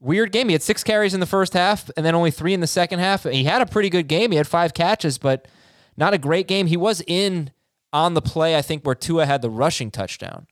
Weird 0.01 0.31
game. 0.31 0.49
He 0.49 0.53
had 0.53 0.63
6 0.63 0.85
carries 0.85 1.13
in 1.13 1.21
the 1.21 1.27
first 1.27 1.55
half 1.55 1.91
and 1.97 2.07
then 2.07 2.15
only 2.15 2.31
3 2.31 2.55
in 2.55 2.61
the 2.61 2.67
second 2.69 3.01
half. 3.01 3.25
He 3.25 3.45
had 3.45 3.61
a 3.63 3.67
pretty 3.67 3.91
good 3.91 4.07
game. 4.07 4.31
He 4.31 4.37
had 4.37 4.47
5 4.47 4.73
catches, 4.75 5.19
but 5.19 5.49
not 5.97 6.15
a 6.15 6.19
great 6.19 6.47
game. 6.47 6.67
He 6.69 6.77
was 6.77 7.03
in 7.07 7.51
on 7.93 8.15
the 8.15 8.23
play 8.23 8.57
I 8.57 8.63
think 8.63 8.85
where 8.85 8.95
Tua 8.95 9.27
had 9.27 9.43
the 9.43 9.51
rushing 9.51 9.91
touchdown 9.91 10.47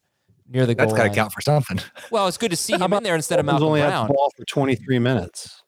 near 0.48 0.66
the 0.66 0.74
That's 0.74 0.88
goal 0.88 0.96
That's 0.96 1.08
got 1.08 1.14
to 1.14 1.20
count 1.20 1.32
for 1.32 1.40
something. 1.40 1.78
Well, 2.10 2.26
it's 2.26 2.38
good 2.38 2.50
to 2.50 2.56
see 2.56 2.72
him 2.78 2.92
in 2.92 3.02
there 3.02 3.14
instead 3.14 3.38
of 3.38 3.46
Dolphins 3.46 3.60
Malcolm 3.60 3.68
only 3.68 3.80
had 3.80 3.88
Brown. 3.90 4.06
the 4.08 4.14
ball 4.14 4.32
for 4.36 4.44
23 4.44 4.98
minutes. 4.98 5.62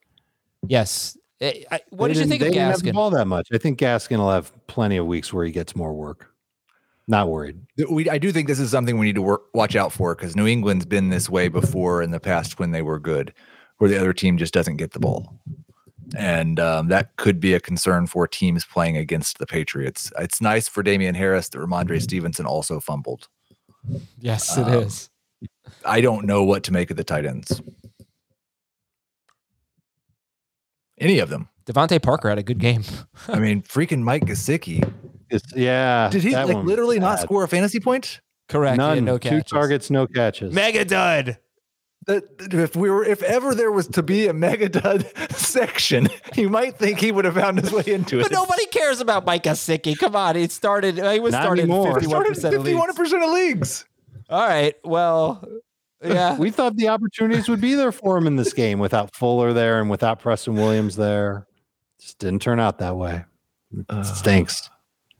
Yes. 0.66 1.16
Eh, 1.40 1.62
I- 1.70 1.80
what 1.90 2.08
They 2.08 2.14
did 2.14 2.20
you 2.20 2.22
didn't- 2.24 2.30
think 2.30 2.40
they 2.40 2.46
of 2.48 2.52
didn't 2.54 2.70
have 2.72 2.82
the 2.82 2.90
Gaskin? 2.90 2.94
ball 2.94 3.10
that 3.10 3.26
much. 3.26 3.48
I 3.52 3.58
think 3.58 3.78
Gaskin 3.78 4.18
will 4.18 4.30
have 4.30 4.52
plenty 4.66 4.96
of 4.96 5.06
weeks 5.06 5.32
where 5.32 5.44
he 5.44 5.52
gets 5.52 5.76
more 5.76 5.92
work. 5.94 6.26
Not 7.06 7.28
worried. 7.28 7.58
We, 7.88 8.10
I 8.10 8.18
do 8.18 8.32
think 8.32 8.48
this 8.48 8.58
is 8.60 8.70
something 8.70 8.98
we 8.98 9.06
need 9.06 9.14
to 9.14 9.22
work, 9.22 9.42
watch 9.54 9.74
out 9.76 9.92
for 9.92 10.14
because 10.14 10.36
New 10.36 10.46
England's 10.46 10.84
been 10.84 11.08
this 11.08 11.30
way 11.30 11.48
before 11.48 12.02
in 12.02 12.10
the 12.10 12.20
past 12.20 12.58
when 12.58 12.72
they 12.72 12.82
were 12.82 12.98
good, 12.98 13.32
where 13.78 13.88
the 13.88 13.98
other 13.98 14.12
team 14.12 14.36
just 14.36 14.52
doesn't 14.52 14.76
get 14.76 14.92
the 14.92 15.00
ball, 15.00 15.40
and 16.16 16.60
um, 16.60 16.88
that 16.88 17.16
could 17.16 17.40
be 17.40 17.54
a 17.54 17.60
concern 17.60 18.06
for 18.08 18.26
teams 18.28 18.66
playing 18.66 18.98
against 18.98 19.38
the 19.38 19.46
Patriots. 19.46 20.12
It's 20.18 20.42
nice 20.42 20.68
for 20.68 20.82
Damien 20.82 21.14
Harris 21.14 21.48
that 21.50 21.58
Rhamondre 21.58 22.02
Stevenson 22.02 22.44
also 22.44 22.78
fumbled. 22.78 23.28
Yes, 24.20 24.58
it 24.58 24.66
Um, 24.66 24.74
is. 24.82 25.08
I 25.86 26.02
don't 26.02 26.26
know 26.26 26.44
what 26.44 26.62
to 26.64 26.72
make 26.74 26.90
of 26.90 26.98
the 26.98 27.04
tight 27.04 27.24
ends. 27.24 27.62
Any 31.00 31.18
of 31.18 31.28
them. 31.30 31.48
DeVante 31.66 32.00
Parker 32.02 32.28
had 32.28 32.38
a 32.38 32.42
good 32.42 32.58
game. 32.58 32.82
I 33.28 33.38
mean, 33.38 33.62
freaking 33.62 34.00
Mike 34.02 34.24
Gesicki. 34.24 34.90
It's, 35.30 35.54
yeah. 35.54 36.08
Did 36.10 36.22
he 36.22 36.34
like 36.34 36.64
literally 36.64 36.98
not 36.98 37.20
score 37.20 37.44
a 37.44 37.48
fantasy 37.48 37.80
point? 37.80 38.20
Correct. 38.48 38.78
None. 38.78 39.04
no 39.04 39.18
Two 39.18 39.42
targets, 39.42 39.90
no 39.90 40.06
catches. 40.06 40.54
Mega 40.54 40.84
dud. 40.86 41.36
that 42.06 42.22
if 42.40 42.74
we 42.74 42.88
were 42.88 43.04
if 43.04 43.22
ever 43.22 43.54
there 43.54 43.70
was 43.70 43.86
to 43.88 44.02
be 44.02 44.26
a 44.28 44.32
mega 44.32 44.70
dud 44.70 45.06
section, 45.32 46.08
you 46.34 46.48
might 46.48 46.78
think 46.78 46.98
he 46.98 47.12
would 47.12 47.26
have 47.26 47.34
found 47.34 47.58
his 47.60 47.70
way 47.70 47.84
into 47.86 48.18
it. 48.18 48.22
But 48.22 48.32
nobody 48.32 48.64
cares 48.66 49.00
about 49.02 49.26
Mike 49.26 49.42
Gesicki. 49.42 49.98
Come 49.98 50.16
on, 50.16 50.36
he 50.36 50.48
started. 50.48 50.96
He 50.96 51.20
was 51.20 51.32
Not 51.32 51.42
started 51.42 51.66
fifty-one 51.68 52.02
Started 52.08 52.28
percent 52.30 52.54
of 52.54 52.62
fifty-one 52.62 52.88
leagues. 52.88 52.98
percent 52.98 53.22
of 53.22 53.30
leagues. 53.30 53.84
All 54.30 54.48
right. 54.48 54.74
Well, 54.84 55.46
yeah. 56.02 56.36
We 56.36 56.50
thought 56.50 56.76
the 56.76 56.88
opportunities 56.88 57.48
would 57.48 57.60
be 57.60 57.74
there 57.74 57.92
for 57.92 58.16
him 58.16 58.26
in 58.26 58.36
this 58.36 58.52
game 58.52 58.78
without 58.78 59.14
Fuller 59.14 59.52
there 59.52 59.80
and 59.80 59.90
without 59.90 60.20
Preston 60.20 60.54
Williams 60.54 60.96
there. 60.96 61.46
Just 62.00 62.18
didn't 62.18 62.42
turn 62.42 62.60
out 62.60 62.78
that 62.78 62.96
way. 62.96 63.24
It 63.90 64.04
stinks. 64.04 64.70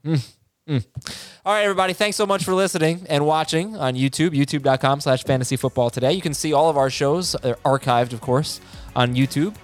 All 0.06 1.55
right, 1.55 1.62
everybody. 1.62 1.94
Thanks 1.94 2.16
so 2.16 2.26
much 2.26 2.44
for 2.44 2.55
listening 2.55 3.06
and 3.09 3.24
watching 3.24 3.76
on 3.76 3.94
YouTube, 3.94 4.30
youtube.com 4.30 5.00
slash 5.00 5.24
fantasy 5.24 5.56
football 5.56 5.90
today. 5.90 6.12
You 6.12 6.20
can 6.20 6.34
see 6.34 6.52
all 6.52 6.68
of 6.68 6.76
our 6.76 6.90
shows. 6.90 7.34
They're 7.42 7.55
archived, 7.56 8.12
of 8.12 8.20
course, 8.20 8.60
on 8.94 9.14
YouTube. 9.14 9.55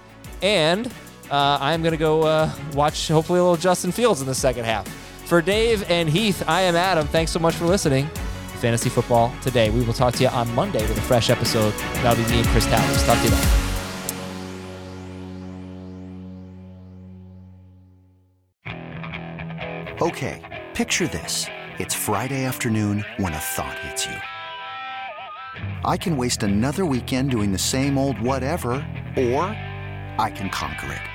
And 0.41 0.87
uh, 1.29 1.57
I'm 1.61 1.81
going 1.81 1.91
to 1.91 1.97
go 1.97 2.23
uh, 2.23 2.51
watch, 2.73 3.07
hopefully, 3.07 3.39
a 3.39 3.43
little 3.43 3.57
Justin 3.57 3.91
Fields 3.91 4.21
in 4.21 4.27
the 4.27 4.35
second 4.35 4.65
half. 4.65 4.87
For 5.25 5.41
Dave 5.41 5.89
and 5.89 6.09
Heath, 6.09 6.43
I 6.47 6.61
am 6.61 6.75
Adam. 6.75 7.07
Thanks 7.07 7.31
so 7.31 7.39
much 7.39 7.55
for 7.55 7.65
listening. 7.65 8.09
Fantasy 8.55 8.89
football 8.89 9.31
today. 9.41 9.69
We 9.69 9.83
will 9.83 9.93
talk 9.93 10.13
to 10.15 10.23
you 10.23 10.29
on 10.29 10.53
Monday 10.55 10.81
with 10.87 10.97
a 10.97 11.01
fresh 11.01 11.29
episode. 11.29 11.73
That'll 12.01 12.23
be 12.23 12.29
me 12.31 12.39
and 12.39 12.47
Chris 12.49 12.65
Towers. 12.65 13.05
Talk 13.05 13.17
to 13.17 13.23
you 13.23 13.29
then. 13.29 13.65
Okay, 20.01 20.63
picture 20.73 21.07
this. 21.07 21.47
It's 21.79 21.93
Friday 21.95 22.45
afternoon 22.45 23.05
when 23.17 23.33
a 23.33 23.37
thought 23.37 23.79
hits 23.79 24.05
you. 24.05 24.15
I 25.85 25.97
can 25.97 26.17
waste 26.17 26.43
another 26.43 26.85
weekend 26.85 27.31
doing 27.31 27.51
the 27.51 27.57
same 27.57 27.97
old 27.97 28.19
whatever, 28.21 28.73
or 29.17 29.43
I 30.17 30.31
can 30.35 30.49
conquer 30.49 30.91
it. 30.91 31.14